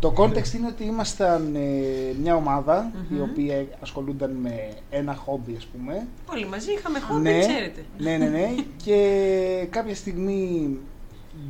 Το 0.00 0.14
context 0.16 0.52
είναι 0.52 0.66
ότι 0.66 0.84
ήμασταν 0.84 1.54
ε, 1.54 1.60
μια 2.20 2.34
ομάδα 2.34 2.92
η 3.16 3.20
οποία 3.20 3.66
ασχολούνταν 3.80 4.30
με 4.30 4.68
ένα 4.90 5.14
χόμπι, 5.14 5.54
ας 5.56 5.66
πούμε. 5.66 6.06
Όλοι 6.32 6.46
μαζί 6.46 6.72
είχαμε 6.72 7.00
χόμπι, 7.00 7.20
ναι, 7.20 7.38
ξέρετε. 7.40 7.84
ναι, 7.98 8.16
ναι, 8.16 8.28
ναι. 8.28 8.54
και 8.84 9.66
κάποια 9.70 9.94
στιγμή 9.94 10.78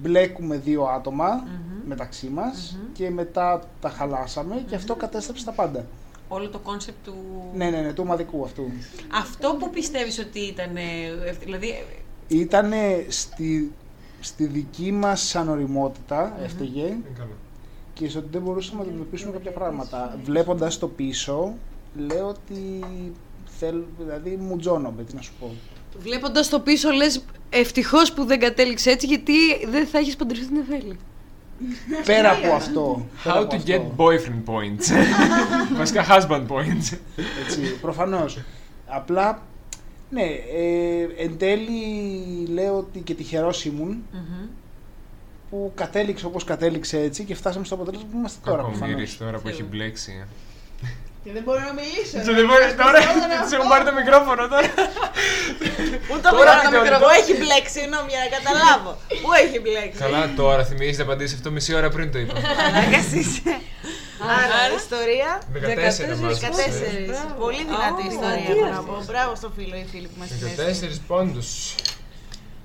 μπλέκουμε 0.03 0.57
δύο 0.57 0.83
άτομα 0.85 1.47
μεταξύ 1.85 2.27
μας 2.27 2.79
και 2.93 3.11
μετά 3.11 3.63
τα 3.81 3.89
χαλάσαμε 3.89 4.65
και 4.69 4.75
αυτό 4.75 4.95
κατέστρεψε 4.95 5.45
τα 5.45 5.53
πάντα. 5.53 5.85
Όλο 6.29 6.49
το 6.49 6.59
concept 6.59 7.05
του. 7.05 7.15
Ναι, 7.55 7.71
ναι, 7.71 7.81
ναι, 7.81 7.93
του 7.93 8.03
ομαδικού 8.07 8.45
αυτού. 8.45 8.63
Αυτό 9.13 9.57
που 9.59 9.71
πιστεύεις 9.71 10.19
ότι 10.19 10.41
ήταν. 10.41 10.77
ε, 10.77 10.81
ε, 11.29 11.33
Δηλαδή. 11.45 11.85
Ήταν 12.29 12.73
στη, 13.09 13.73
στη 14.21 14.45
δική 14.47 14.93
μας 14.93 15.37
ανωριμότητα, 15.37 16.37
έφταιγε, 16.43 16.81
Είναι 16.81 17.03
καλό. 17.19 17.33
Και 18.01 18.09
στο 18.09 18.19
ότι 18.19 18.29
δεν 18.31 18.43
μπορούσαμε 18.43 18.83
να 18.83 18.89
αντιμετωπίσουμε 18.89 19.33
κάποια 19.33 19.51
πράγματα. 19.51 20.19
Βλέποντας 20.25 20.79
το 20.79 20.89
πίσω, 20.89 21.55
λέω 21.97 22.29
ότι 22.29 22.85
θέλω, 23.59 23.85
δηλαδή 23.99 24.37
μουτζώνομαι, 24.41 25.03
τι 25.03 25.15
να 25.15 25.21
σου 25.21 25.33
πω. 25.41 25.51
Βλέποντας 25.99 26.49
το 26.49 26.61
πίσω, 26.61 26.91
λες 26.91 27.25
ευτυχώς 27.51 28.13
που 28.13 28.25
δεν 28.25 28.41
κατέληξε 28.41 28.91
έτσι, 28.91 29.07
γιατί 29.07 29.33
δεν 29.71 29.87
θα 29.87 29.99
έχεις 29.99 30.17
παντρευτεί 30.17 30.47
την 30.47 30.57
Νεφέλη. 30.57 30.99
Πέρα 32.07 32.31
από 32.31 32.55
αυτό. 32.55 33.07
πέρα 33.23 33.35
How 33.35 33.43
από 33.43 33.53
to 33.53 33.57
αυτό, 33.57 33.73
get 33.73 34.01
boyfriend 34.01 34.53
points. 34.53 34.87
Βασικά 35.79 36.07
husband 36.09 36.47
points. 36.47 36.99
Έτσι, 37.45 37.79
προφανώς. 37.81 38.39
Απλά, 38.87 39.43
ναι, 40.11 40.23
ε, 40.23 41.25
εν 41.25 41.39
τέλει 41.39 41.83
λέω 42.49 42.77
ότι 42.77 43.01
και 43.01 43.15
τυχερός 43.15 43.65
ήμουν 43.65 44.03
που 45.51 45.73
κατέληξε 45.75 46.27
όπως 46.27 46.45
κατέληξε 46.45 46.99
έτσι 46.99 47.25
και 47.25 47.35
φτάσαμε 47.35 47.65
στο 47.65 47.75
αποτέλεσμα 47.75 48.07
που 48.11 48.17
είμαστε 48.19 48.39
τώρα 48.45 48.57
προφανώς. 48.63 48.81
Κακομοίρης 48.81 49.17
τώρα 49.19 49.39
που 49.39 49.49
έχει 49.49 49.63
μπλέξει. 49.63 50.25
Και 51.25 51.33
δεν 51.37 51.43
μπορώ 51.47 51.61
να 51.71 51.73
μιλήσω. 51.81 52.17
Και 52.27 52.33
δεν 52.39 52.47
μπορείς 52.49 52.73
τώρα, 52.83 52.99
της 53.43 53.53
έχουν 53.57 53.69
πάρει 53.73 53.85
το 53.91 53.95
μικρόφωνο 54.01 54.43
τώρα. 54.53 54.69
Ούτε 56.13 56.25
το 56.29 56.31
Τώρα 56.37 56.53
μικρό 56.55 56.63
και 56.65 56.75
το 56.75 56.79
όλοι 56.81 56.85
μικρό. 56.87 56.99
το- 56.99 57.05
Πού 57.05 57.11
έχει 57.21 57.33
μπλέξει, 57.41 57.73
συγγνώμη, 57.79 58.09
για 58.15 58.21
να 58.25 58.29
καταλάβω. 58.37 58.91
Πού 59.23 59.29
έχει 59.43 59.59
μπλέξει; 59.65 59.99
Καλά 60.05 60.23
τώρα 60.41 60.63
θυμίζεις 60.71 60.99
να 61.01 61.05
απαντήσεις 61.07 61.35
αυτό 61.39 61.49
μισή 61.57 61.71
ώρα 61.81 61.89
πριν 61.97 62.07
το 62.13 62.19
είπα. 62.23 62.35
Μαλάκας 62.59 63.09
είσαι. 63.21 63.43
Άρα, 64.41 64.57
Άρα, 64.65 64.75
ιστορία. 64.83 65.31
14 65.53 66.17
μας 66.23 66.35
14. 66.41 67.37
Πολύ 67.45 67.63
δυνατή 67.71 68.03
Ω, 68.09 68.11
ιστορία. 68.17 68.47
τι 68.47 68.59
έχω 68.59 68.73
να 68.79 68.83
πω. 68.89 68.95
Μπράβο 69.11 69.33
στο 69.41 69.49
φίλο 69.57 69.75
ή 69.83 69.87
φίλη 69.93 70.07
που 70.13 70.19
μας 70.21 70.29
συνέστησε. 70.29 70.99
14 71.03 71.07
πόντους. 71.11 71.49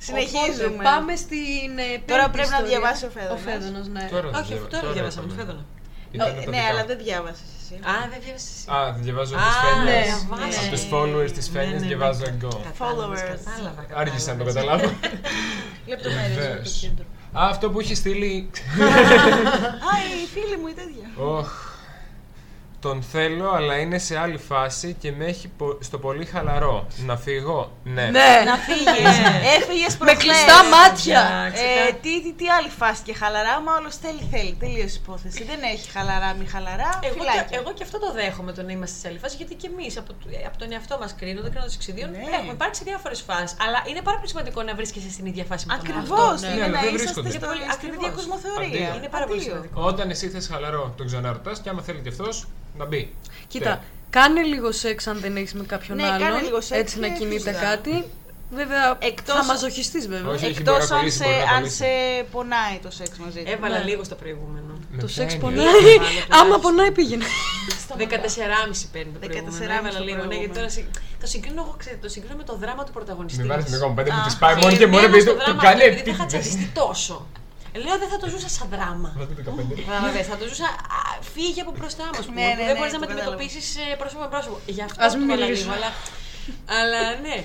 Συνεχίζουμε. 0.07 0.83
Πάμε 0.89 1.13
στην. 1.23 1.69
ε, 1.85 1.87
Τώρα 2.11 2.23
πέμπτη 2.23 2.35
πρέπει 2.35 2.49
να 2.55 2.59
ιστορία. 2.59 2.71
διαβάσει 2.71 3.03
ο 3.09 3.11
Φέδωνας. 3.15 3.37
Ο 3.37 3.43
Φέδωνας, 3.47 3.85
ναι. 3.95 4.03
Τώρα 4.13 4.27
Όχι, 4.39 4.51
διαβα- 4.51 4.65
αυτό 4.65 4.75
τώρα 4.81 4.93
διαβάσαμε. 4.97 5.25
είπαμε. 5.25 5.33
Το 5.33 5.39
Φέδωνα. 5.41 5.63
Ήταν 6.15 6.27
τα 6.27 6.33
Ναι, 6.33 6.39
δικά 6.45 6.63
αλλά 6.71 6.81
μου. 6.83 6.89
δεν 6.91 6.97
διάβασες 7.05 7.49
εσύ. 7.59 7.75
Α, 7.91 7.93
δεν 8.11 8.19
διάβασε 8.25 8.49
εσύ. 8.55 8.65
Α, 8.75 8.79
διαβάζω 9.05 9.33
Α, 9.35 9.39
τις 9.45 9.55
ναι, 9.57 9.65
φένιες. 9.65 10.19
βάζω. 10.31 10.59
Από 10.61 10.69
τους 10.75 10.83
followers 10.93 11.31
της 11.37 11.45
Ναι, 11.47 11.53
φένιες 11.55 11.79
ναι, 11.81 11.85
ναι. 11.87 11.91
διαβάζω 11.91 12.23
εγώ. 12.33 12.53
Κατάλαβες, 12.69 13.19
Followers. 13.21 13.31
κατάλαβα, 13.45 13.81
Άργησα 14.01 14.29
να 14.33 14.37
το 14.39 14.43
κατάλαβες. 14.49 14.89
καταλάβω. 14.89 14.95
Λεπτομέρειες. 15.91 16.35
Βεβαίως. 16.39 16.73
Α, 17.39 17.41
αυτό 17.53 17.65
που 17.71 17.77
είχε 17.81 17.95
στείλει. 18.01 18.35
Α, 19.89 19.91
η 20.23 20.25
φίλη 20.33 20.55
μου 20.61 20.67
η 20.73 20.75
τέτοια. 20.81 21.07
Οχ. 22.85 22.91
Τον 22.91 23.01
θέλω, 23.01 23.49
αλλά 23.51 23.75
είναι 23.79 23.97
σε 23.97 24.17
άλλη 24.17 24.37
φάση 24.37 24.95
και 24.99 25.11
με 25.11 25.25
έχει 25.25 25.47
πο- 25.57 25.77
στο 25.81 25.97
πολύ 25.97 26.25
χαλαρό. 26.25 26.87
Να 27.05 27.17
φύγω; 27.17 27.71
Ναι. 27.83 28.05
Ναι, 28.17 28.29
Να 28.49 28.55
φύγεις. 28.67 29.17
Έφυγες 29.57 29.91
με 29.97 30.05
προχθές. 30.05 30.23
κλειστά 30.23 30.57
μάτια. 30.75 31.21
Εντάξει, 31.31 31.63
Ε, 31.63 31.89
κα- 31.91 31.97
τι, 32.03 32.11
τι, 32.23 32.31
τι 32.39 32.45
άλλη 32.57 32.69
φάση 32.79 33.01
και 33.07 33.13
χαλαρά, 33.21 33.55
μα 33.65 33.71
όλος 33.79 33.95
θέλει, 34.03 34.23
θέλει. 34.33 34.53
Τελείωσε 34.63 34.95
η 34.97 35.01
υπόθεση. 35.03 35.43
Δεν 35.51 35.59
έχει 35.73 35.85
χαλαρά, 35.95 36.29
μη 36.39 36.45
χαλαρά. 36.53 36.91
Εγώ 37.07 37.13
και, 37.13 37.19
φυλάκια. 37.19 37.57
εγώ 37.61 37.69
και 37.77 37.83
αυτό 37.87 37.97
το 38.03 38.09
δέχομαι 38.19 38.51
το 38.57 38.61
να 38.67 38.71
είμαστε 38.75 38.97
σε 39.01 39.05
άλλη 39.09 39.19
φάση, 39.23 39.35
γιατί 39.41 39.53
και 39.61 39.67
εμείς 39.73 39.93
από, 40.01 40.09
το- 40.13 40.29
από 40.49 40.57
τον 40.61 40.67
εαυτό 40.75 40.95
μας 41.01 41.11
κρίνοντα, 41.19 41.49
κρίνοντα 41.53 41.73
εξιδίων, 41.79 42.09
Ναι. 42.11 42.17
έχουμε 42.37 42.53
υπάρξει 42.59 42.77
σε 42.81 42.85
διάφορες 42.89 43.19
φάσεις. 43.27 43.51
Αλλά 43.65 43.79
είναι 43.89 44.01
πάρα 44.07 44.17
πολύ 44.19 44.29
σημαντικό 44.33 44.59
να 44.69 44.73
βρίσκεσαι 44.79 45.09
στην 45.15 45.25
ίδια 45.31 45.45
φάση 45.49 45.63
με 45.67 45.73
τον 45.73 45.81
Ακριβώς. 45.81 46.19
άλλον. 46.19 46.39
Ναι, 46.41 46.47
Είναι 46.55 46.63
αλλά 46.65 46.75
να 46.77 46.81
δεν 46.85 46.93
είσαστε 46.95 47.21
βρίσκονται. 47.21 47.31
στο, 47.39 47.47
Πολύ- 47.51 47.65
στην 47.77 47.89
ίδια 47.95 48.07
ακριβώς. 48.09 48.15
κοσμοθεωρία. 48.17 48.85
Αντίο. 48.87 48.93
Είναι 48.99 49.09
πάρα 49.15 49.25
πολύ 49.29 49.39
Αντίο. 49.39 49.49
σημαντικό. 49.51 49.77
Όταν 49.91 50.05
εσύ 50.13 50.25
θες 50.33 50.45
χαλαρό, 50.51 50.83
τον 50.97 51.05
ξαναρωτάς 51.09 51.55
και 51.61 51.69
άμα 51.71 51.81
θέλει 51.87 51.99
και 52.05 52.11
αυτός, 52.15 52.35
να 52.77 52.85
μπει. 52.85 53.13
Κοίτα, 53.47 53.83
κάνε 54.09 54.41
λίγο 54.41 54.71
σεξ 54.71 55.07
αν 55.07 55.19
δεν 55.19 55.35
έχεις 55.35 55.53
με 55.53 55.63
κάποιον 55.63 55.97
Ναι, 55.97 56.03
άλλον. 56.07 56.19
κάνε 56.19 56.41
λίγο 56.41 56.61
σεξ 56.61 56.79
έτσι 56.81 56.99
να 56.99 57.07
και 57.07 57.13
κινείται 57.17 57.49
φυσικά. 57.51 57.59
κάτι. 57.69 58.03
Βέβαια, 58.51 58.97
Εκτός- 58.99 59.35
θα 59.35 59.43
μαζοχιστείς 59.45 60.07
βέβαια. 60.07 60.31
Όχι. 60.33 60.45
έχει, 60.45 60.57
Εκτός 60.59 60.73
μπορεί 60.77 60.89
να 60.89 60.95
αν, 60.95 60.99
κολλήσει, 60.99 61.17
σε, 61.17 61.23
μπορεί 61.23 61.35
να 61.45 61.51
αν 61.51 61.57
κολλήσει. 61.57 61.75
σε 61.77 61.85
πονάει 62.31 62.77
το 62.85 62.91
σεξ 62.91 63.11
μαζί 63.17 63.39
του. 63.43 63.51
Έβαλα 63.55 63.77
Ναι. 63.77 63.83
λίγο 63.89 64.03
στο 64.03 64.15
προηγούμενο. 64.15 64.71
Με 64.91 64.97
Το 65.01 65.05
ποια 65.05 65.15
σεξ 65.15 65.33
έννοια; 65.33 65.49
πονάει. 65.49 65.67
Έβαλα 65.95 66.09
Άμα 66.29 66.43
τουλάχιστον. 66.43 66.61
πονάει 66.61 66.91
πήγαινε. 66.91 67.25
14,5 68.03 68.85
παίρνει 68.93 69.11
το 69.13 69.19
προηγούμενο. 69.19 69.55
14,5 69.57 69.77
Έβαλα 69.79 69.97
το 69.97 70.03
λίγο. 70.09 70.23
Ναι, 70.23 70.35
γιατί 70.43 70.53
προηγούμενο. 70.53 70.53
τώρα 70.53 70.69
συ- 70.75 70.89
το 71.21 71.27
συγκρίνω, 71.33 71.61
εγώ, 71.65 71.73
ξέρετε, 71.81 72.01
το 72.05 72.09
συγκρίνω 72.13 72.35
με 72.41 72.45
το 72.49 72.55
δράμα 72.63 72.81
του 72.85 72.93
πρωταγωνιστή. 72.97 73.39
Μην 73.39 73.47
βάλει 73.51 73.61
μας. 73.61 73.69
την 73.71 73.77
ακόμα 73.79 73.93
πέντε, 73.97 74.09
μου 74.15 74.21
Α, 74.25 74.27
τη 74.31 74.35
πάει 74.43 74.55
μόνο 74.61 74.75
και 74.81 74.85
μόνο 74.93 74.97
εμένα 74.97 75.05
επειδή 75.11 75.21
στο 75.25 75.31
το- 75.31 75.37
το 75.37 75.43
δράμα 75.45 75.61
κάνει 75.67 75.79
αυτό, 75.81 75.89
επειδή 75.91 76.03
το 76.07 76.11
είχα 76.13 76.23
επίτηδες. 76.23 76.43
τσαντιστεί 76.47 76.65
τόσο. 76.81 77.15
Ε, 77.75 77.79
Λέω 77.85 77.97
δεν 78.01 78.09
θα 78.13 78.17
το 78.17 78.27
ζούσα 78.33 78.49
σαν 78.57 78.67
δράμα. 78.73 79.09
Βάζω 79.17 79.29
15. 79.29 79.83
Κατάλαβες, 79.85 80.25
θα 80.31 80.37
το 80.37 80.45
ζούσα 80.51 80.67
α, 80.99 81.01
φύγε 81.33 81.61
από 81.61 81.71
μπροστά 81.77 82.05
μας. 82.15 82.25
Ναι, 82.27 82.33
ναι, 82.33 82.53
δεν 82.59 82.65
ναι, 82.65 82.73
μπορείς 82.77 82.93
να 82.95 82.99
το 82.99 83.05
με 83.05 83.11
κατάλαβα. 83.11 83.31
αντιμετωπίσεις 83.35 83.67
πρόσωπο 84.01 84.21
με 84.25 84.29
πρόσωπο. 84.33 84.57
Γι' 84.77 84.83
αυτό 84.87 84.99
Ας 85.05 85.11
το 85.11 85.17
μην 85.19 85.29
έβαλα 85.29 85.45
μιλήσουμε. 85.45 85.73
λίγο, 85.75 85.85
αλλά, 85.85 85.89
αλλά 86.77 87.01
ναι. 87.25 87.37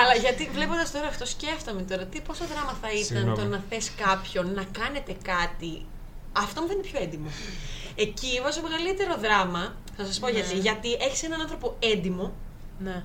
Αλλά 0.00 0.14
γιατί 0.24 0.42
βλέποντας 0.56 0.88
τώρα 0.94 1.06
αυτό, 1.12 1.24
σκέφτομαι 1.34 1.82
τώρα 1.90 2.04
τι 2.12 2.18
πόσο 2.26 2.44
δράμα 2.52 2.72
θα 2.82 2.88
ήταν 2.92 3.04
Συγγνώμη. 3.04 3.36
το 3.38 3.44
να 3.54 3.58
θες 3.68 3.86
κάποιον 4.04 4.46
να 4.58 4.64
κάνετε 4.78 5.12
κάτι. 5.32 5.72
Αυτό 6.44 6.56
μου 6.60 6.66
φαίνεται 6.70 6.88
πιο 6.90 6.98
έντιμο. 7.06 7.28
Εκεί 8.04 8.30
βάζω 8.44 8.60
μεγαλύτερο 8.66 9.14
δράμα. 9.24 9.62
Θα 9.96 10.02
σας 10.08 10.18
πω 10.20 10.28
γιατί. 10.28 10.54
Γιατί 10.66 10.90
έχεις 11.06 11.22
έναν 11.28 11.40
άνθρωπο 11.44 11.76
έντιμο, 11.92 12.26
Ναι. 12.86 12.98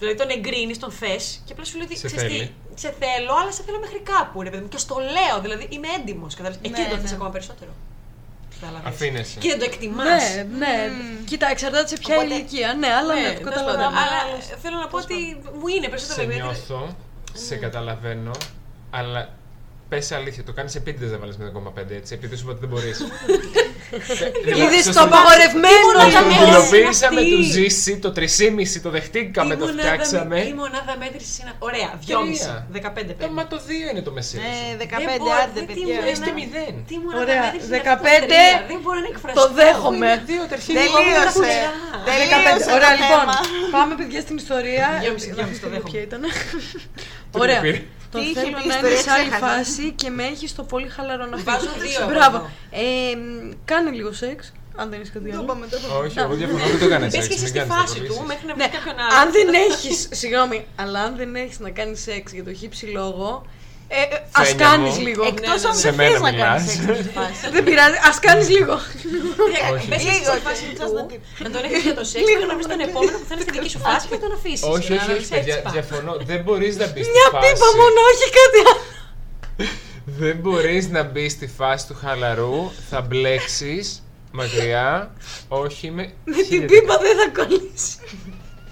Δηλαδή 0.00 0.16
τον 0.18 0.28
εγκρίνεις, 0.30 0.78
τον 0.78 0.90
θες 0.90 1.40
και 1.44 1.52
απλά 1.52 1.64
σου 1.64 1.76
λέει 1.76 1.86
ότι 1.86 1.96
Σε 1.98 2.06
«Ξέρεις 2.06 2.24
τι, 2.24 2.30
θέλει. 2.38 2.54
σε 2.74 2.94
θέλω, 3.00 3.32
αλλά 3.40 3.52
σε 3.52 3.62
θέλω 3.66 3.78
μέχρι 3.78 4.00
κάπου. 4.12 4.42
Ρε, 4.42 4.50
παιδί 4.50 4.62
μου. 4.62 4.68
Και 4.68 4.78
στο 4.78 4.96
λέω, 5.16 5.36
δηλαδή 5.44 5.66
είμαι 5.70 5.88
έντιμος. 5.98 6.34
Εκεί 6.34 6.68
Ναι, 6.70 6.76
δεν 6.76 6.88
το 6.90 6.96
θες 6.96 7.10
ναι. 7.10 7.16
ακόμα 7.16 7.30
περισσότερο. 7.30 7.70
Κατάλαβες. 8.60 8.88
Αφήνεσαι. 8.92 9.38
Και 9.38 9.48
δεν 9.48 9.58
το 9.58 9.64
εκτιμάς. 9.64 10.06
Ναι, 10.34 10.42
ναι. 10.58 10.90
Κοίτα, 11.24 11.46
εξαρτάται 11.50 11.86
σε 11.88 11.96
ποια 11.98 12.14
Οπότε- 12.16 12.30
ηλικία. 12.32 12.74
Ναι, 12.74 12.86
αλλά 12.98 13.14
ναι, 13.14 13.32
το 13.32 13.40
καταλαβαίνω. 13.44 13.88
Αλλά 13.88 14.18
θέλω 14.62 14.76
να 14.78 14.86
πω 14.88 14.96
ότι 14.96 15.40
μου 15.58 15.66
είναι 15.76 15.88
περισσότερο 15.88 16.20
Σε 16.20 16.24
ιδιαίτερο. 16.26 16.50
νιώθω, 16.50 16.96
σε 17.32 17.56
καταλαβαίνω, 17.56 18.30
αλλά 18.90 19.28
πε 19.90 19.98
αλήθεια, 20.18 20.42
το 20.44 20.52
κάνει 20.52 20.70
επίτηδε 20.76 21.06
να 21.14 21.18
βάλει 21.22 21.34
0,5 21.40 21.90
έτσι, 22.00 22.14
επειδή 22.14 22.34
σου 22.36 22.42
είπα 22.44 22.52
ότι 22.56 22.60
δεν 22.60 22.68
μπορεί. 22.72 22.90
Είδε 24.62 24.80
το 24.96 25.00
απαγορευμένο. 25.08 25.76
Ήμουνα 25.82 26.04
Το 26.18 26.24
μέτρηση 26.26 26.76
υλοποιήσαμε, 26.76 27.20
αυτή. 27.20 27.30
του 27.36 27.42
ζήσει, 27.56 27.92
το 28.04 28.10
3,5 28.16 28.80
το 28.86 28.90
δεχτήκαμε, 28.96 29.54
Η 29.54 29.56
το 29.56 29.64
μονάδα- 29.66 29.82
φτιάξαμε. 29.82 30.38
Η 30.40 30.54
μονάδα 30.62 30.92
μέτρηση 31.02 31.36
είναι. 31.42 31.52
Ωραία, 31.68 31.88
2,5. 32.06 32.46
Τρία. 32.46 32.66
15 32.72 33.10
Ε, 33.12 33.14
παίρνει. 33.18 33.34
Μα 33.38 33.44
το 33.52 33.56
2 33.68 33.86
είναι 33.90 34.02
το 34.08 34.12
μεσαίο. 34.16 34.40
Ναι, 34.40 34.46
σου. 34.48 34.76
15 34.84 35.10
Δεν 35.10 35.18
μπορώ, 35.18 35.34
άντε, 35.42 35.50
δεν 35.58 35.66
παιδιά. 35.68 35.86
τιμωρώ 35.86 36.08
Είστε 36.12 36.30
να- 36.30 36.36
μηδέν. 36.38 36.74
Τι 36.88 36.94
μονάδα 37.04 37.20
Ωραία, 37.24 37.42
μέτρηση 37.44 37.66
είναι 37.66 37.76
15, 37.76 38.10
αυτό 38.18 38.26
το 38.26 38.32
τρία. 38.32 38.58
Δεν 38.70 38.78
μπορώ 38.82 38.98
να 39.04 39.08
εκφραστώ. 39.12 39.40
Το 39.40 39.46
δέχομαι. 39.60 40.10
Δύο 40.30 40.42
τερχίδια. 40.52 40.80
Τελείωσε. 40.80 41.56
Τελείωσε 42.08 42.30
15. 42.32 42.64
το 42.70 42.74
Ωραία, 42.78 42.92
λοιπόν. 43.00 43.20
θέμα. 43.22 43.36
Πάμε, 43.76 43.92
παιδιά, 43.98 44.20
στην 44.26 44.36
ιστορία. 44.44 44.86
Δυόμιση, 45.04 45.26
Να 45.30 45.34
δυόμιση, 45.36 45.60
το 45.62 45.66
δούμε 45.66 45.76
δέχομαι. 45.76 45.90
ποια 45.92 46.00
ήταν. 46.08 46.22
Το 47.32 47.38
Ωραία. 47.44 47.60
Πήρε. 48.10 48.12
Το 48.12 48.18
Τι 48.18 48.24
είχε 48.24 48.40
θέλω 48.40 48.56
πει 48.56 48.62
η 48.64 48.66
να 48.66 48.74
ιστορία, 48.74 48.90
είναι 48.92 49.00
σε 49.00 49.10
άλλη 49.10 49.28
ξέχασα. 49.30 49.46
φάση 49.46 49.84
και 50.00 50.08
με 50.10 50.24
έχει 50.32 50.46
στο 50.48 50.62
πολύ 50.62 50.88
χαλαρό 50.88 51.24
να 51.26 51.36
Βάζω 51.36 51.68
φύγεις. 51.68 51.88
δύο 51.90 52.00
εγώ 52.00 52.10
Μπράβο. 52.10 52.36
εδώ. 52.36 52.48
Ε, 52.70 53.16
μ, 53.16 53.50
κάνε 53.64 53.90
λίγο 53.90 54.12
σεξ, 54.12 54.52
αν 54.76 54.90
δεν 54.90 55.00
έχει 55.00 55.10
κάτι 55.10 55.24
Το 55.30 55.32
άλλο. 55.34 55.42
είπαμε, 55.42 55.66
το 55.66 55.76
είπαμε. 55.78 56.06
Όχι, 56.06 56.18
εγώ 56.18 56.34
διαφωνώ, 56.34 56.64
δεν 56.72 56.78
το 56.78 56.84
έκανε 56.84 57.04
Μπες 57.04 57.12
και 57.12 57.18
έτσι. 57.18 57.30
εσύ 57.32 57.40
Μην 57.40 57.48
στη 57.48 57.58
κάνεις 57.58 57.74
φάση 57.74 57.94
του 57.94 58.00
απολύσεις. 58.12 58.26
μέχρι 58.32 58.46
να 58.50 58.54
Ναι, 58.56 58.64
βρει 58.66 58.72
κάποιον 58.76 58.96
άλλο. 59.04 59.12
αν 59.20 59.26
δεν 59.36 59.48
έχεις, 59.68 59.98
συγγνώμη, 60.20 60.58
αλλά 60.82 60.98
αν 61.06 61.12
δεν 61.20 61.30
έχεις 61.42 61.58
να 61.66 61.70
κάνεις 61.78 62.00
σεξ 62.02 62.26
για 62.32 62.44
το 62.44 62.52
χύψη 62.60 62.86
λόγο, 62.86 63.28
ε, 63.92 64.00
ε, 64.14 64.18
ας 64.40 64.46
Φαίνια 64.48 64.64
κάνεις 64.66 64.94
μου. 64.96 65.04
λίγο. 65.06 65.22
Εκτός 65.32 65.60
ναι, 65.62 65.68
αν 65.68 65.74
ναι. 65.76 65.82
δεν 65.82 65.84
Σε 65.86 65.92
μένα 66.00 66.10
θες 66.10 66.20
να 66.28 66.32
κάνεις 66.32 66.62
μιλάς. 66.62 66.62
σεξ 66.72 66.84
με 66.90 66.94
τη 67.06 67.10
φάση. 67.18 67.42
Δεν 67.54 67.62
πειράζει, 67.66 67.96
ας 68.10 68.16
κάνεις 68.26 68.48
λίγο. 68.56 68.74
Όχι. 69.74 69.86
Μπες 69.88 69.98
εσύ 70.00 70.06
Λίγο, 70.16 70.30
στη 70.34 70.40
φάση 70.46 70.62
just 70.70 70.78
του, 70.80 70.88
not 70.98 71.10
it. 71.14 71.20
να 71.44 71.48
τον 71.54 71.60
έχεις 71.66 71.82
για 71.88 71.94
το 71.98 72.04
σεξ 72.10 72.22
και 72.38 72.46
να 72.50 72.54
βρεις 72.58 72.68
τον 72.72 72.80
επόμενο 72.88 73.16
που 73.20 73.26
θα 73.28 73.34
είναι 73.34 73.44
στη 73.46 73.52
δική 73.56 73.70
σου 73.74 73.80
φάση 73.86 74.04
και 74.08 74.14
να 74.18 74.22
τον 74.24 74.32
αφήσεις. 74.38 74.64
Όχι, 74.74 74.86
Και 74.86 74.94
να 74.94 75.00
όχι, 75.00 75.04
όχι, 75.04 75.10
ρωτήσεις, 75.12 75.32
παιδιά, 75.34 75.54
έτσι 75.54 75.64
πάει. 75.66 75.72
διαφωνώ. 75.76 76.12
Δεν 76.30 76.40
μπορείς 76.44 76.72
να 76.82 76.86
μπεις 76.90 77.04
στη 77.06 77.14
Μια 77.16 77.28
φάση. 77.34 77.42
πίπα 77.46 77.68
μόνο, 77.80 77.98
όχι 78.12 78.26
κάτι 78.40 78.58
άλλο. 78.70 78.82
Δεν 80.22 80.34
μπορείς 80.42 80.84
να 80.96 81.02
μπεις 81.10 81.30
στη 81.36 81.46
φάση 81.58 81.82
του 81.88 81.96
χαλαρού. 82.02 82.56
Θα 82.90 82.98
μπλέξεις 83.06 83.84
μακριά. 84.38 84.88
Όχι 85.48 85.86
με. 85.96 86.02
Με 86.24 86.34
την 86.36 86.44
χίλια 86.44 86.66
πίπα 86.72 86.94
δεν 87.04 87.14
θα 87.20 87.26
κολλήσει. 87.38 87.92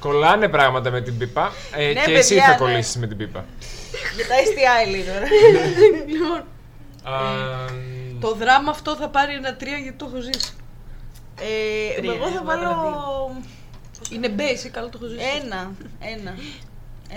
Κολλάνε 0.00 0.48
πράγματα 0.48 0.90
με 0.90 1.00
την 1.00 1.18
πίπα 1.18 1.52
ε, 1.76 1.92
Ναι, 1.92 2.04
και 2.04 2.12
εσύ 2.12 2.28
παιδιά, 2.34 2.44
θα 2.44 2.50
ναι. 2.50 2.56
κολλήσεις 2.56 2.96
με 2.96 3.06
την 3.06 3.16
πίπα. 3.16 3.44
Για 4.16 4.26
τα 4.26 4.34
STI 4.34 4.90
λέει 4.90 5.02
τώρα. 5.04 5.26
Λοιπόν, 6.06 6.44
Α, 7.14 7.20
το 8.20 8.34
δράμα 8.34 8.70
αυτό 8.70 8.96
θα 8.96 9.08
πάρει 9.08 9.34
ένα 9.34 9.56
τρία 9.56 9.76
γιατί 9.76 9.96
το 9.98 10.04
έχω 10.12 10.20
ζήσει. 10.20 10.52
Ε, 11.40 11.94
Τρία, 12.00 12.12
εγώ 12.12 12.26
θα 12.26 12.34
εγώ 12.34 12.44
βάλω 12.44 12.62
έβαλα 12.70 13.42
Είναι 14.10 14.28
basic, 14.38 14.70
αλλά 14.78 14.88
το 14.88 14.98
έχω 15.02 15.06
ζήσει. 15.12 15.24
ένα. 15.42 15.60
Ένα. 16.14 16.32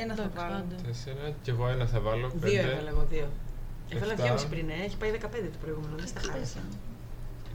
Ένα 0.01 0.13
θα 0.15 0.21
Εντάξει, 0.21 0.38
βάλω. 0.38 0.55
άντε. 0.55 0.75
Τέσσερα 0.88 1.25
και 1.43 1.51
εγώ 1.51 1.67
ένα 1.67 1.86
θα 1.86 1.99
βάλω. 1.99 2.27
Δύο 2.34 2.39
Πέντε. 2.61 2.71
έβαλα 2.71 2.89
εγώ, 2.89 3.05
δύο. 3.09 3.27
Έβαλα 3.95 4.11
Εφτά. 4.11 4.23
δυόμιση 4.23 4.47
πριν, 4.47 4.69
ε. 4.69 4.86
έχει 4.86 4.97
πάει 4.97 5.11
15 5.11 5.49
το 5.55 5.59
προηγούμενο, 5.63 5.95
δεν 5.97 6.07
στα 6.07 6.21
χάρισα. 6.32 6.59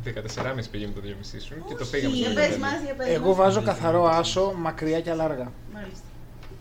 14,5 0.05 0.71
πήγε 0.71 0.87
με 0.87 0.93
το 0.93 1.01
2,5 1.05 1.41
σου 1.47 1.55
και 1.69 1.75
το 1.75 1.85
πήγαμε 1.87 2.15
στο 2.17 2.25
Για 2.25 2.33
15. 2.33 2.35
πες 2.35 2.57
μας, 2.57 2.81
για 2.85 2.95
πες 2.95 3.07
Εγώ 3.09 3.27
μας. 3.29 3.37
βάζω 3.37 3.63
καθαρό 3.63 4.05
άσο, 4.05 4.53
μακριά 4.57 5.01
και 5.01 5.11
αλάργα. 5.11 5.53
Μάλιστα. 5.75 6.05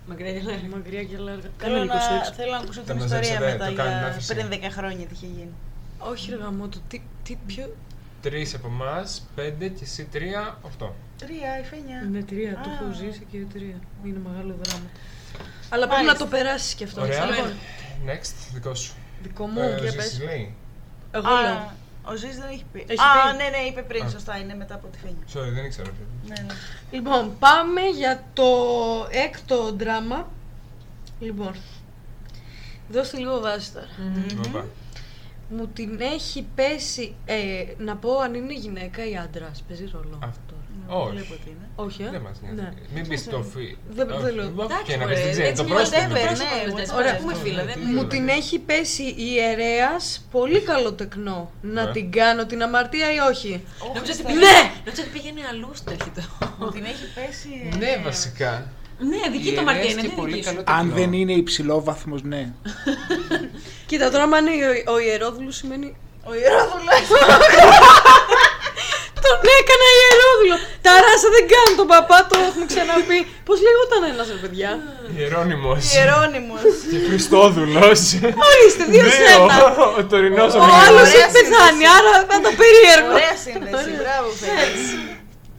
Μακριά 0.08 0.34
και 0.34 0.42
λέει. 0.42 0.70
Μακριά 0.76 1.04
και 1.04 1.18
λάργα. 1.18 1.42
Θέλω 1.42 1.54
Κάνε 1.58 1.76
να, 1.78 1.84
λίγο 1.84 2.00
σεξ. 2.00 2.36
θέλω 2.38 2.52
να 2.52 2.58
ακούσω 2.58 2.82
Τα 2.82 2.86
την 2.94 3.02
μαζέψατε, 3.02 3.34
ιστορία 3.34 3.58
το 3.58 3.64
μετά 3.66 3.82
κάνουμε 3.84 4.00
για 4.00 4.08
άφηση. 4.08 4.34
πριν 4.36 4.48
10 4.52 4.72
χρόνια 4.78 5.06
τι 5.06 5.14
είχε 5.14 5.26
γίνει. 5.26 5.54
Όχι 6.00 6.30
ρε 6.30 6.36
γαμό 6.38 6.68
το 6.68 6.80
τι, 6.88 7.02
τι 7.24 7.38
ποιο... 7.46 7.76
Τρεις 8.22 8.54
από 8.54 8.68
εμάς, 8.68 9.28
πέντε 9.36 9.68
και 9.68 9.84
εσύ 9.84 10.04
τρία, 10.12 10.58
οχτώ. 10.62 10.96
Τρία, 11.18 11.60
η 11.60 11.64
Φένια. 11.64 12.02
Είναι 12.08 12.22
τρία, 12.24 12.52
το 12.64 12.70
Α. 12.70 12.74
έχω 12.74 12.94
ζήσει 12.94 13.26
και 13.32 13.38
τρία. 13.54 13.78
Είναι 14.06 14.20
μεγάλο 14.28 14.56
δράμα. 14.64 14.86
Αλλά 15.70 15.88
πρέπει 15.88 16.02
να 16.06 16.08
Μάλιστα. 16.14 16.18
το 16.26 16.36
περάσεις 16.36 16.74
κι 16.74 16.84
αυτό. 16.84 17.02
Ωραία. 17.02 17.26
Λοιπόν, 17.26 17.52
Next, 18.06 18.34
δικό 18.54 18.76
σου. 18.76 18.94
δικό 19.24 19.46
μου, 19.48 19.62
Ε, 19.62 19.68
για 19.80 19.90
Ζήσης 19.92 19.96
πες. 20.18 20.22
λέει. 20.26 20.54
Εγώ 21.12 21.28
Α, 21.30 21.42
λέω. 21.42 21.72
Ο 22.08 22.16
Ζής 22.16 22.38
δεν 22.38 22.49
έχει 22.49 22.66
πει. 22.72 22.86
Έχει 22.88 22.99
Α, 23.01 23.32
πει. 23.32 23.38
ναι, 23.38 23.49
ναι, 23.49 23.58
είπε 23.58 23.82
πριν, 23.82 24.03
Α. 24.06 24.10
σωστά, 24.10 24.38
είναι 24.38 24.56
μετά 24.56 24.76
από 24.76 24.88
τη 24.88 24.97
Φένια. 24.97 25.24
Sorry, 25.34 25.53
δεν 25.53 25.66
ήξερα. 25.66 25.89
Ναι, 26.28 26.36
ναι. 26.47 26.53
Λοιπόν, 26.91 27.38
πάμε 27.39 27.82
για 27.82 28.24
το 28.34 28.45
έκτο 29.12 29.72
δράμα. 29.76 30.28
Λοιπόν, 31.20 31.56
δώστε 32.89 33.18
λίγο 33.18 33.39
βάση 33.39 33.72
τώρα. 33.74 33.88
Όπα. 34.47 34.66
Μου 35.49 35.68
την 35.68 36.01
έχει 36.01 36.47
πέσει, 36.56 37.16
ε, 37.26 37.64
να 37.78 37.95
πω 37.95 38.18
αν 38.20 38.34
είναι 38.34 38.53
γυναίκα 38.53 39.06
ή 39.10 39.18
άντρας. 39.18 39.64
Παίζει 39.68 39.89
ρόλο. 39.93 40.20
Αυτό. 40.24 40.53
Τώρα. 40.90 41.02
Όχι. 41.04 41.12
Βλέπω 41.16 41.34
ότι 41.40 41.48
είναι. 41.54 41.66
Όχι, 41.76 42.02
ε; 42.04 42.10
Δεν 42.16 42.22
μας 42.22 42.36
νοιάζει. 42.42 42.56
Ναι. 42.62 42.70
Μην 42.94 43.08
πεις 43.10 43.22
το 43.34 43.40
φι... 43.54 43.78
Δεν- 43.98 44.10
Όχι, 44.12 44.22
δεν 44.26 44.34
λέω. 44.36 44.46
όχι, 44.46 44.54
Εντάξει, 44.64 44.84
και 44.92 44.98
να 44.98 45.04
μωρέ, 45.04 45.14
πεις, 45.14 45.24
δεν 45.24 45.32
ξέρει. 45.32 45.48
έτσι 45.48 45.62
Το 45.62 45.68
κι 45.68 45.74
πρόσωπο 45.74 45.98
whatever, 45.98 46.10
είναι 46.10 46.20
το 46.20 46.44
ναι, 46.44 46.50
πρόσωπο. 46.66 46.94
whatever. 46.94 47.00
Ωραία. 47.00 47.14
Ας 47.14 47.20
πούμε 47.22 47.34
φίλα, 47.44 47.64
δεν 47.70 47.78
Ναι. 47.80 47.94
Μου 47.96 48.04
την 48.14 48.28
έχει 48.40 48.60
πέσει 48.60 49.04
η 49.04 49.28
ιερέας 49.36 50.04
πολύ 50.32 50.60
καλό 50.62 50.94
τεκνό. 50.94 51.52
Να 51.62 51.84
Ναι. 51.86 51.92
την 51.92 52.12
κάνω 52.12 52.46
την 52.46 52.64
αμαρτία 52.64 53.08
ή 53.14 53.18
όχι; 53.32 53.52
Νόμιζα 53.96 54.14
ότι 54.14 54.24
Ναι. 54.24 54.30
πήγαινε- 54.30 54.70
νόμιζα 54.86 55.02
ότι 55.04 55.12
πήγαινε 55.16 55.42
αλλού 55.52 55.70
στο 55.80 55.90
έρχεται. 55.96 56.22
Μου 56.60 56.70
την 56.76 56.84
έχει 56.92 57.06
πέσει. 57.18 57.50
ε, 57.74 57.78
Ναι, 57.84 57.92
βασικά. 58.04 58.52
Ναι, 59.00 59.18
δική 59.32 59.50
Η 59.50 59.56
το 59.56 59.62
μαρτία 59.62 59.84
Ιερέας 59.84 59.94
είναι, 59.94 60.02
και 60.02 60.08
δεν 60.08 60.16
πολύ 60.22 60.32
δική 60.34 60.44
σου. 60.48 60.50
καλό 60.50 60.64
Αν 60.68 60.78
τεκνό. 60.88 60.96
δεν 61.00 61.14
είναι 61.14 61.34
υψηλό 61.34 61.84
βαθμός, 61.84 62.22
ναι. 62.24 62.54
Κοίτα, 63.90 64.12
τώρα 64.12 64.24
άμα 64.24 64.38
είναι 64.38 64.52
ο, 64.88 64.94
ο 64.94 65.00
ιερόδουλος 65.00 65.56
σημαίνει. 65.56 65.96
Ο 66.30 66.34
Ιερόδουλος. 66.42 67.02
Τον 69.26 69.40
έκανα 69.60 69.88
ιερόδουλο! 70.36 70.56
Τα 70.86 70.92
ράσα 71.06 71.28
δεν 71.36 71.44
κάνουν 71.54 71.74
τον 71.82 71.88
παπά, 71.94 72.18
το 72.32 72.36
έχουμε 72.48 72.66
ξαναπεί. 72.72 73.20
Πώς 73.48 73.58
λέγονταν 73.66 74.02
ένας 74.14 74.28
ρε 74.34 74.40
παιδιά; 74.44 74.70
Ιερώνυμος 75.20 75.82
Ιερώνυμος. 75.98 76.62
και 76.92 76.98
Χριστόδουλος. 77.08 78.00
Ορίστε, 78.48 78.84
δύο 78.94 79.08
σε 79.18 79.26
ένα. 79.36 79.56
Ο 80.00 80.02
τωρινός 80.12 80.52
ο 80.58 80.60
Ο 80.60 80.68
άλλος 80.86 81.08
Μιχάλης. 81.08 81.14
έχει 81.22 81.32
πεθάνει, 81.38 81.84
άρα 81.98 82.12
θα 82.30 82.36
το 82.46 82.52
περίεργο. 82.62 83.14
Ωραία 83.20 83.36
σύνδεση, 83.46 83.92
μπράβο 84.02 84.28
Φένια. 84.42 84.68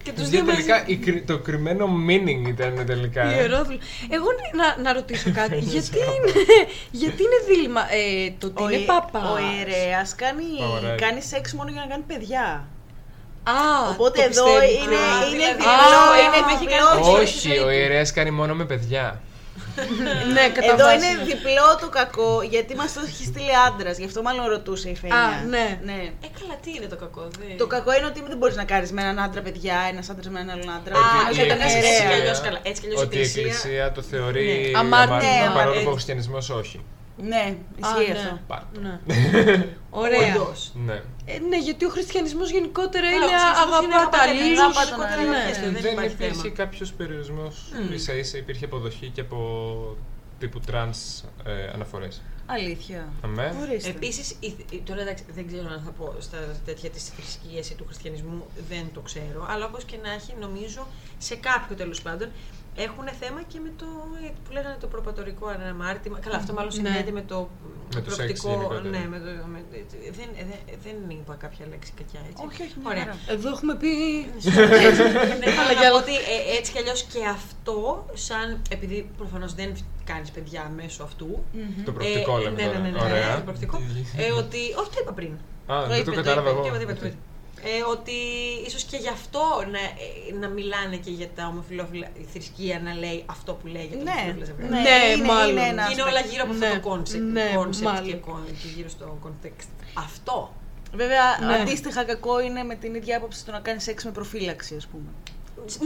Και 0.04 0.12
τους 0.12 0.28
Γιατί 0.28 0.36
δύο 0.36 0.44
μαζί. 0.44 0.56
τελικά 0.56 0.76
η 0.86 0.96
κρυ- 1.04 1.26
το 1.26 1.38
κρυμμένο 1.38 1.84
meaning 2.08 2.42
ήταν 2.48 2.82
τελικά. 2.86 3.22
Ιερόδουλο. 3.40 3.78
Εγώ 4.16 4.28
ναι, 4.38 4.46
να, 4.62 4.66
να 4.82 4.92
ρωτήσω 4.98 5.30
κάτι. 5.40 5.58
γιατί, 5.58 5.98
είναι, 6.14 6.32
γιατί 7.02 7.20
είναι 7.26 7.38
δίλημα. 7.48 7.80
Ε, 7.80 8.30
το 8.38 8.46
ότι 8.46 8.62
Ο 8.62 8.68
είναι 8.68 8.82
Ι- 8.82 8.86
παπάς; 8.86 9.22
Ο 9.22 9.36
ιερέας 9.48 10.14
κάνει, 10.14 10.44
Ωραία. 10.76 10.94
κάνει 10.94 11.20
σεξ 11.22 11.54
μόνο 11.54 11.70
για 11.72 11.80
να 11.84 11.86
κάνει 11.92 12.04
παιδιά. 12.12 12.68
Α, 13.54 13.88
Οπότε 13.90 14.18
το 14.18 14.24
εδώ 14.28 14.44
πιστεύει. 14.44 14.72
είναι, 14.84 14.96
Α, 14.96 15.26
είναι 15.28 15.36
δηλαδή, 15.36 15.56
διπλό, 15.56 16.00
α, 16.12 16.18
είναι 16.24 16.40
α, 16.54 16.58
διπλό. 16.60 17.12
Όχι, 17.20 17.58
ο 17.58 17.70
ιερέας 17.70 18.12
κάνει 18.12 18.30
μόνο 18.30 18.54
με 18.54 18.64
παιδιά. 18.64 19.20
ναι, 20.34 20.44
κατά 20.56 20.72
Εδώ 20.72 20.84
βάση. 20.84 20.96
είναι 20.96 21.10
διπλό 21.24 21.68
το 21.80 21.88
κακό, 21.88 22.42
γιατί 22.42 22.74
μας 22.74 22.92
το 22.92 23.00
έχει 23.06 23.24
στείλει 23.24 23.54
άντρας. 23.66 23.98
Γι' 23.98 24.04
αυτό 24.04 24.22
μάλλον 24.22 24.46
ρωτούσε 24.48 24.88
η 24.88 24.96
Φένια. 24.96 25.16
Α, 25.16 25.28
ναι. 25.48 25.66
ναι. 25.84 25.98
Ε, 26.24 26.28
καλά, 26.38 26.54
τι 26.62 26.70
είναι 26.76 26.86
το 26.86 26.96
κακό. 26.96 27.22
δεν- 27.38 27.56
Το 27.58 27.66
κακό 27.66 27.90
είναι 27.96 28.06
ότι 28.06 28.22
δεν 28.28 28.36
μπορείς 28.36 28.56
να 28.56 28.64
κάνεις 28.64 28.92
με 28.92 29.00
έναν 29.02 29.18
άντρα 29.18 29.40
παιδιά, 29.40 29.76
ένας 29.90 30.10
άντρας 30.10 30.28
με 30.28 30.40
έναν 30.40 30.50
άλλον 30.54 30.70
άντρα. 30.78 30.94
Α, 30.96 31.00
Ότι 31.24 31.34
για 31.34 31.44
είναι 31.44 31.52
τον 31.54 31.66
ιερέα. 31.66 31.88
έτσι 31.90 32.02
κι 32.06 32.12
αλλιώς 32.20 32.40
καλά. 32.40 32.58
Έτσι 32.62 32.80
κι 32.80 32.86
αλλιώς 32.86 33.02
η 33.02 33.04
Ότι 33.04 33.16
η 33.16 33.20
Εκκλησία- 33.20 33.42
Εκκλησία 33.46 33.92
το 33.92 34.02
θεωρεί 34.02 34.70
Ναι. 34.72 34.78
Αμάρτημα. 34.78 35.16
αμάρτημα, 35.16 35.48
Ναι, 35.48 35.54
παρόλο 35.54 35.78
ε, 35.80 35.82
που 35.82 35.88
ο 35.88 35.92
χριστιανισμός 35.92 36.50
όχι. 36.50 36.78
Ναι, 37.22 37.56
ισχύει 37.80 38.10
Α, 38.12 38.14
αυτό. 38.16 38.32
ναι. 38.32 38.40
Πάρα. 38.46 38.68
Ναι. 38.82 39.00
Ωραία. 39.90 40.34
Όντως. 40.34 40.72
Ναι. 40.74 41.02
Ε, 41.24 41.38
ναι, 41.38 41.58
γιατί 41.58 41.84
ο 41.84 41.88
χριστιανισμός 41.88 42.50
γενικότερα 42.50 43.06
Καλά, 43.10 43.16
είναι 43.16 43.24
ο 43.24 43.28
χριστιανισμός 43.38 43.84
είναι 43.84 43.94
αγαπά 43.94 44.10
τα 44.10 44.22
αγαπάτε, 44.22 44.42
λίγους. 44.44 44.58
αγαπάτε 44.60 44.88
τον 44.90 44.98
κότερα 44.98 45.20
άλλο. 45.20 45.30
να 45.30 45.36
Ναι. 45.38 45.44
πιέστε, 45.44 45.62
δεν 45.70 45.82
Δεν 45.82 45.92
υπάρχει 45.92 46.12
υπήρχε 46.14 46.40
θέμα. 46.42 46.54
κάποιος 46.54 46.92
περιορισμός. 46.92 47.54
ίσα 47.92 48.12
ίσα 48.14 48.36
υπήρχε 48.38 48.64
αποδοχή 48.64 49.08
και 49.14 49.20
από 49.20 49.38
τύπου 50.38 50.60
τρανς 50.60 50.98
ε, 51.44 51.70
αναφορές. 51.74 52.22
Αλήθεια. 52.48 53.08
Αμέ. 53.24 53.54
Ορίστε. 53.62 53.88
Επίσης, 53.90 54.36
τώρα 54.84 55.00
εντάξει, 55.00 55.24
δεν 55.34 55.46
ξέρω 55.46 55.68
αν 55.72 55.82
θα 55.84 55.90
πω 55.90 56.14
στα 56.18 56.38
τέτοια 56.64 56.90
της 56.90 57.02
θρησκείας 57.08 57.70
ή 57.70 57.74
του 57.74 57.84
χριστιανισμού, 57.86 58.46
δεν 58.68 58.84
το 58.94 59.00
ξέρω. 59.00 59.46
Αλλά 59.48 59.64
όπως 59.66 59.84
και 59.84 59.96
να 60.02 60.12
έχει, 60.12 60.34
νομίζω 60.40 60.86
σε 61.18 61.36
κάποιο 61.36 61.76
τέλος 61.76 62.02
πάντων 62.02 62.28
έχουν 62.76 63.06
θέμα 63.20 63.40
και 63.50 63.58
με 63.64 63.70
το 63.76 63.86
ε, 64.24 64.28
που 64.44 64.52
λέγανε 64.52 64.76
το 64.80 64.86
προπατορικό 64.86 65.46
αναμάρτημα. 65.46 66.18
Καλά, 66.18 66.36
αυτό 66.36 66.52
μάλλον 66.52 66.70
Ναι. 66.74 66.76
συνδέεται 66.80 67.10
με 67.10 67.22
το 67.22 67.48
Με 67.94 68.00
το 68.00 68.10
σεξ 68.10 68.40
προοπτικό. 68.40 68.48
γενικότερα. 68.50 68.88
Ναι, 68.94 69.02
με 69.12 69.18
το, 69.24 69.46
με, 69.52 69.58
δεν, 70.18 70.28
δεν, 70.50 70.58
δεν 70.84 70.96
είπα 71.16 71.34
κάποια 71.44 71.64
λέξη 71.70 71.92
κακιά 71.98 72.20
έτσι. 72.30 72.42
Όχι, 72.46 72.62
όχι, 72.62 72.74
μια 72.80 72.90
Ωραία. 72.90 73.04
χαρά. 73.04 73.16
Εδώ 73.34 73.48
έχουμε 73.54 73.74
πει. 73.82 73.92
ναι, 75.40 75.46
Αλλά 75.50 75.60
αλλά 75.62 75.72
για- 75.80 75.94
ότι 76.00 76.14
ε, 76.34 76.36
έτσι 76.58 76.72
κι 76.72 76.78
αλλιώς 76.78 77.02
και 77.12 77.20
αυτό, 77.36 78.06
σαν 78.26 78.46
επειδή 78.70 79.10
προφανώς 79.16 79.54
δεν 79.54 79.68
κάνεις 80.04 80.30
παιδιά 80.30 80.72
μέσω 80.76 81.02
αυτού. 81.02 81.28
Το 81.84 81.92
προοπτικό 81.92 82.38
ε, 82.38 82.42
λέμε 82.42 82.56
ναι, 82.62 82.66
τώρα. 82.66 82.78
ναι, 82.78 82.88
ναι, 82.88 82.98
ναι, 82.98 83.04
Ωραία. 83.04 83.34
το 83.36 83.42
προοπτικό. 83.42 83.76
Ε, 84.16 84.30
ότι. 84.32 84.58
Όχι, 84.80 84.90
το 84.94 84.98
είπα 85.02 85.12
πριν. 85.12 85.32
Α, 85.72 85.76
δεν 85.80 85.88
το 85.88 85.94
είπε, 85.96 86.10
το 86.10 86.16
κατάλαβα 86.16 86.50
είπε, 86.50 86.58
εγώ. 86.68 87.12
Το 87.62 87.68
είπα, 87.68 87.70
το 87.70 87.76
είπα, 87.76 87.86
το 87.86 87.86
είπα. 87.86 87.88
Ε, 87.88 87.90
ότι 87.94 88.16
ίσως 88.66 88.82
και 88.82 88.96
γι' 88.96 89.08
αυτό 89.08 89.40
να, 89.74 89.78
ε, 89.78 90.38
να 90.40 90.48
μιλάνε 90.48 90.96
και 90.96 91.10
για 91.10 91.28
τα 91.36 91.46
ομοφυλόφιλα, 91.46 92.08
η 92.20 92.24
θρησκεία 92.32 92.80
να 92.80 92.94
λέει 92.94 93.22
αυτό 93.26 93.52
που 93.54 93.66
λέει 93.66 93.86
για 93.90 93.96
τα 93.98 94.02
Ναι, 94.04 94.10
ομοφυλόφιλα 94.10 94.44
ζευγάρια. 94.44 94.76
ναι, 94.76 94.82
Ναι, 94.82 95.12
είναι, 95.12 95.24
μάλλον. 95.32 95.50
είναι 95.50 95.66
ένα 95.66 95.90
Είναι 95.92 96.02
aspect. 96.02 96.08
όλα 96.10 96.20
γύρω 96.20 96.42
από 96.42 96.52
Ναι, 96.52 96.66
αυτό 96.66 96.80
το 96.80 96.92
concept, 96.94 97.20
ναι, 97.32 97.48
concept 97.58 97.76
μάλλον. 97.82 98.04
και, 98.04 98.16
con- 98.26 98.50
και 98.62 98.68
γύρω 98.76 98.88
στο 98.88 99.18
context. 99.24 99.68
Αυτό. 99.94 100.54
Βέβαια, 100.94 101.38
Ναι. 101.46 101.54
αντίστοιχα 101.54 102.04
κακό 102.04 102.40
είναι 102.40 102.62
με 102.62 102.74
την 102.74 102.94
ίδια 102.94 103.16
άποψη 103.16 103.44
το 103.44 103.52
να 103.52 103.60
κάνεις 103.60 103.82
σεξ 103.82 104.04
με 104.04 104.10
προφύλαξη, 104.10 104.74
ας 104.76 104.86
πούμε. 104.86 105.08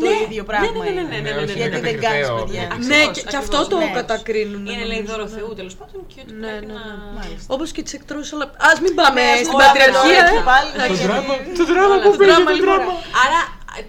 Ναι, 0.02 0.10
ίδιο 0.26 0.44
πράγμα 0.50 0.66
ναι, 0.70 0.78
ναι, 0.78 0.84
ναι, 0.84 0.90
είναι. 0.90 1.02
ναι, 1.12 1.16
ναι, 1.16 1.20
Ναι, 1.26 1.30
ναι, 1.36 1.42
όχι, 1.42 1.46
ναι, 1.46 1.58
Γιατί 1.60 1.76
είναι 1.76 1.86
δεν 1.88 1.94
κατακριτέο. 2.00 2.34
κάνει 2.36 2.44
παιδιά. 2.44 2.62
Ακριβώς, 2.74 2.86
Ναι, 2.92 3.00
και, 3.16 3.22
και 3.30 3.36
αυτό 3.42 3.56
ακριβώς, 3.62 3.68
το 3.72 3.76
ναι. 3.78 3.96
κατακρίνουν. 3.98 4.62
Είναι 4.72 4.84
λέει 4.90 5.00
νομίζω, 5.00 5.12
δώρο 5.12 5.24
ναι. 5.28 5.34
Θεού 5.36 5.50
τέλο 5.60 5.72
πάντων 5.80 6.00
και 6.12 6.18
ότι 6.24 6.32
Ναι, 6.42 6.46
πρέπει 6.52 6.66
ναι, 6.66 6.74
να. 6.78 6.84
ναι. 7.00 7.10
Μάλιστα. 7.18 7.48
Όπω 7.54 7.64
και 7.74 7.82
τι 7.86 7.92
εκτρώσει, 7.98 8.30
αλλά. 8.36 8.46
Α 8.68 8.70
μην 8.84 8.92
πάμε 9.00 9.20
Ναι, 9.26 9.32
στην 9.46 9.54
όλα 9.56 9.64
πατριαρχία, 9.66 10.20
αυτά, 10.24 10.40
ε. 10.42 10.48
πάλι, 10.52 10.68
Το 10.72 10.78
γιατί- 10.94 11.04
δράμα, 11.08 11.32
το 11.58 11.64
δράμα 11.70 11.94
Όλα 11.94 11.98
που 12.04 12.10
τα 12.12 12.18
πήγε, 12.20 12.30
δράμα, 12.30 12.48
το 12.50 12.56
λοιπόν. 12.60 12.76
δράμα. 12.78 12.92
Άρα, 13.24 13.40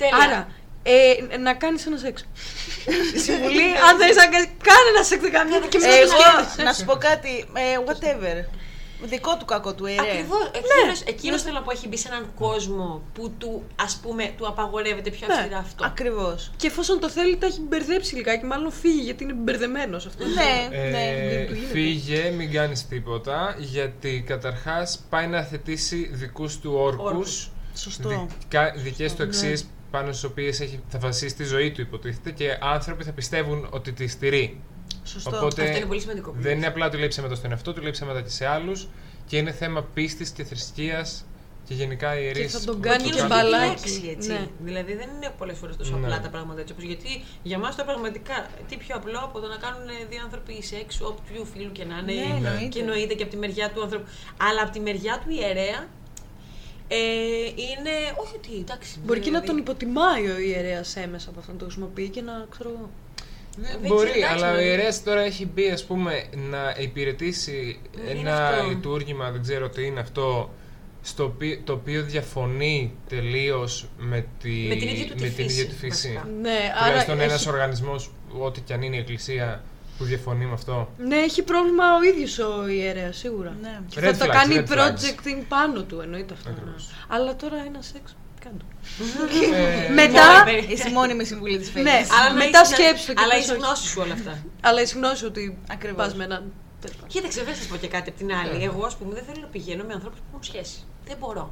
τέλεια. 0.02 0.18
Άρα, 0.24 0.40
ε, 0.94 1.38
να 1.48 1.52
κάνει 1.64 1.78
ένα 1.90 1.98
σεξ. 2.06 2.16
Συμβουλή, 3.26 3.68
αν 3.88 3.94
θέλει 4.00 4.16
να 4.24 4.28
κάνει, 4.34 4.48
κάνε 4.70 4.88
ένα 4.94 5.04
σεξ 5.10 5.20
19 5.28 5.68
και 5.72 5.78
μετά 5.82 5.94
το 5.96 6.02
Εγώ, 6.06 6.16
σκέφτεσαι. 6.16 6.62
να 6.68 6.72
σου 6.78 6.84
πω 6.90 6.96
κάτι, 7.10 7.32
ε, 7.64 7.76
whatever. 7.88 8.38
Δικό 9.06 9.38
του 9.38 9.46
κακό 9.46 9.74
του 9.74 9.86
ιερέα. 9.86 10.04
Ακριβώς. 10.12 10.52
Εκείνος, 10.54 11.02
εκείνος 11.02 11.42
θέλω 11.42 11.54
να 11.54 11.62
πω 11.62 11.72
έχει 11.72 11.88
μπει 11.88 11.98
σε 11.98 12.08
έναν 12.08 12.32
κόσμο 12.36 13.02
που 13.14 13.32
του, 13.38 13.64
ας 13.76 14.00
πούμε, 14.04 14.34
του 14.38 14.48
απαγορεύεται 14.48 15.10
πιο 15.10 15.28
Ναι. 15.28 15.34
αυστηρά 15.34 15.58
αυτό. 15.58 15.86
Ακριβώς. 15.86 16.52
Και 16.58 16.68
εφόσον 16.68 17.00
το 17.00 17.10
θέλει, 17.10 17.38
τα 17.38 17.46
έχει 17.46 17.62
μπερδέψει 17.62 18.16
λιγάκι. 18.16 18.46
Μάλλον 18.46 18.72
φύγει 18.72 19.02
γιατί 19.02 19.24
είναι 19.24 19.34
μπερδεμένος 19.34 20.06
αυτός. 20.06 20.28
Ναι, 20.36 20.78
Ε, 20.78 20.90
ναι. 20.90 21.46
του 21.48 21.54
γίνεται. 21.54 21.72
φύγε, 21.74 22.30
μην 22.38 22.52
κάνεις 22.52 22.88
τίποτα, 22.88 23.56
γιατί 23.60 24.24
καταρχάς 24.28 25.04
πάει 25.10 25.28
να 25.28 25.42
θετήσει 25.44 26.10
δικούς 26.14 26.60
του 26.60 26.74
όρκους, 26.76 27.06
Όρκους. 27.06 27.50
Σωστό. 27.76 28.28
δικα, 28.40 28.74
δικές 28.78 29.12
του 29.16 29.22
Ναι. 29.22 29.28
αξίες 29.28 29.66
πάνω 29.92 30.12
στις 30.12 30.24
οποίες 30.24 30.60
έχει, 30.60 30.80
θα 30.90 31.00
βασίσει 31.00 31.36
τη 31.36 31.44
ζωή 31.44 31.72
του 31.72 31.82
υποτίθεται 31.82 32.32
και 32.32 32.58
άνθρωποι 32.62 33.04
θα 33.04 33.12
πιστεύουν 33.12 33.68
ότι 33.72 33.92
τη 33.92 34.08
στηρεί. 34.08 34.62
Σωστό. 35.04 35.38
Οπότε 35.38 35.64
Αυτό 35.64 35.78
είναι 35.78 35.86
πολύ 35.86 36.00
σημαντικό. 36.00 36.34
δεν 36.38 36.58
είναι 36.58 36.68
απλά 36.68 36.86
ότι 36.86 36.98
λέει 36.98 37.08
ψέματα 37.08 37.36
στον 37.36 37.52
εαυτό 37.52 37.74
του, 37.74 37.82
λέει 37.82 37.92
ψέματα 37.92 38.22
και 38.22 38.30
σε 38.30 38.46
άλλους 38.46 38.88
και 39.28 39.38
είναι 39.38 39.52
θέμα 39.52 39.82
πίστης 39.94 40.30
και 40.30 40.44
θρησκείας 40.44 41.26
και 41.68 41.74
γενικά 41.74 42.18
οι 42.20 42.22
ιερείς. 42.24 42.42
Και 42.52 42.58
θα 42.58 42.66
τον 42.66 42.76
που 42.76 42.82
κάνει 42.82 42.98
το 43.04 43.04
και 43.04 43.10
Εκείνος 43.10 43.30
κάνουν. 43.30 43.54
έχει 43.54 43.58
μπαλάκι. 43.58 43.82
επιλέξει, 43.82 44.10
έτσι. 44.16 44.30
Ναι. 44.32 44.48
Δηλαδή 44.64 44.94
δεν 44.94 45.10
είναι 45.16 45.30
πολλές 45.38 45.58
φορές 45.58 45.76
τόσο 45.78 45.98
Ναι. 45.98 46.06
απλά 46.06 46.22
τα 46.22 46.30
πράγματα 46.30 46.60
έτσι. 46.62 46.74
Όπως 46.74 46.86
γιατί 46.86 47.24
για 47.44 47.58
μας 47.58 47.76
το 47.76 47.84
πραγματικά 47.84 48.48
τι 48.68 48.78
πιο 48.78 48.96
απλό 48.96 49.20
από 49.24 49.40
το 49.40 49.48
να 49.48 49.56
κάνουν 49.56 49.88
δύο 50.10 50.20
άνθρωποι 50.24 50.64
σεξ, 50.64 51.02
όποιου 51.02 51.46
φίλου 51.54 51.72
και 51.72 51.86
να 51.86 51.98
είναι. 51.98 52.14
Ναι, 52.14 52.36
εννοείται. 52.36 52.66
και 52.66 52.80
εννοείται 52.80 53.14
και 53.14 53.24
από 53.24 53.32
τη 53.32 53.38
μεριά 53.38 53.72
του 53.72 53.82
άνθρωπου. 53.82 54.08
Αλλά 54.38 54.62
από 54.62 54.72
τη 54.72 54.80
μεριά 54.80 55.22
του 55.24 55.30
ιερέα 55.40 55.88
ε, 56.88 56.98
είναι. 57.70 57.94
Όχι 58.24 58.36
ότι 58.36 58.52
εντάξει. 58.60 59.00
Μπορεί 59.06 59.20
και 59.20 59.30
να 59.30 59.40
δηλαδή- 59.40 59.48
τον 59.48 59.58
υποτιμάει 59.58 60.30
ο 60.30 60.38
ιερέας 60.40 60.96
έμεσα 60.96 61.30
από 61.30 61.40
αυτόν 61.40 61.58
το 61.58 61.66
χρησιμοποιεί 61.66 62.10
και 62.10 62.22
να 62.22 62.46
ξέρω 62.50 62.90
εγώ. 63.58 63.68
Δεν 63.68 63.78
Δεν 63.82 63.90
μπορεί, 63.90 64.10
ξέρω, 64.10 64.26
εντάξει, 64.26 64.44
αλλά 64.44 64.54
ο 64.54 64.56
δηλαδή. 64.58 64.68
ιερέας 64.70 65.04
τώρα 65.04 65.22
έχει 65.22 65.46
μπει 65.46 65.70
ας 65.70 65.84
πούμε 65.86 66.24
να 66.50 66.76
υπηρετήσει 66.80 67.80
Είναι 68.10 68.20
ένα 68.20 68.48
αυτό. 68.48 68.68
λειτουργήμα, 68.70 69.32
δεν 69.32 69.42
ξέρω 69.42 69.70
τι 69.70 69.86
είναι 69.86 70.00
αυτό, 70.00 70.50
στο 71.02 71.24
οποίο, 71.24 71.58
το 71.64 71.74
οποίο 71.74 72.04
διαφωνεί 72.04 72.94
τελείως 73.10 73.88
με, 73.98 74.26
τη, 74.42 74.50
Με 74.68 74.76
την 74.76 74.88
ίδια 74.88 75.06
του 75.08 75.14
τη 75.16 75.22
με 75.22 75.28
την 75.30 75.46
φύση, 75.46 75.60
ίδια 75.62 75.70
του 75.72 75.78
φύση. 75.80 76.08
βασικά. 76.08 76.28
Ναι, 76.42 76.58
άρα. 76.76 76.86
Τουλάχιστον 76.86 77.20
ένας 77.20 77.40
έχει- 77.42 77.50
οργανισμός, 77.50 78.12
ό,τι 78.40 78.62
και 78.62 78.74
αν 78.74 78.82
είναι 78.82 78.96
η 78.96 79.00
εκκλησία, 79.00 79.64
που 79.98 80.04
διαφωνεί 80.08 80.46
με 80.46 80.54
αυτό. 80.54 80.90
Ναι, 80.98 81.16
έχει 81.16 81.44
πρόβλημα 81.44 81.84
ο 82.00 82.04
ίδιος 82.04 82.40
ο 82.40 82.68
ιερέας, 82.68 83.18
σίγουρα. 83.18 83.56
Ναι. 83.62 83.80
Και 83.90 84.00
Red 84.00 84.04
θα 84.04 84.18
το 84.18 84.26
flags, 84.26 84.34
κάνει 84.34 84.56
red 84.68 84.72
flags. 84.72 84.78
projecting 84.78 85.44
πάνω 85.48 85.84
του, 85.84 86.00
εννοείται 86.04 86.34
αυτό. 86.34 86.50
ναι. 86.50 86.56
Ακριβώς. 86.60 86.90
Αλλά 87.08 87.36
τώρα 87.36 87.56
ένας 87.68 87.86
σεξ. 87.94 88.16
Κάντο. 88.44 88.66
Ε, 89.90 89.94
Μετά. 89.94 90.44
Είσαι 90.70 90.90
μόνιμη 90.90 91.26
συμβουλή 91.26 91.58
της 91.58 91.70
Φέγγι. 91.70 91.84
Ναι, 91.90 92.06
Αλλά 92.20 92.28
να 92.30 92.34
μετά 92.44 92.60
έχεις- 92.60 92.76
σκέψου 92.76 93.06
το 93.08 93.14
και 93.14 93.22
Αλλά 93.24 93.30
πες 93.34 93.38
έχεις 93.40 93.50
όχι. 93.52 93.60
γνώση 93.60 93.88
σου 93.88 94.02
όλα 94.04 94.14
αυτά. 94.14 94.44
Αλλά 94.62 94.82
η 94.82 94.86
γνώση 94.96 95.26
ότι 95.26 95.58
Ακριβώς. 95.72 96.06
πας 96.06 96.16
με 96.16 96.24
έναν. 96.24 96.44
τέλος 96.82 96.96
πάντων. 96.96 97.10
Κοίταξε, 97.10 97.44
δεν 97.44 97.54
θα 97.56 97.62
σα 97.62 97.68
πω 97.70 97.76
και 97.78 97.88
κάτι 97.88 98.10
απ' 98.10 98.18
την 98.18 98.30
άλλη. 98.34 98.58
Ναι. 98.58 98.64
Εγώ, 98.64 98.86
ας 98.86 98.96
πούμε, 98.98 99.14
δεν 99.14 99.24
θέλω 99.24 99.38
να 99.42 99.48
πηγαίνω 99.48 99.84
με 99.84 99.94
ανθρώπους 99.94 100.20
που 100.20 100.26
έχουν 100.30 100.44
σχέση. 100.44 100.78
Δεν 101.08 101.18
μπορώ. 101.22 101.46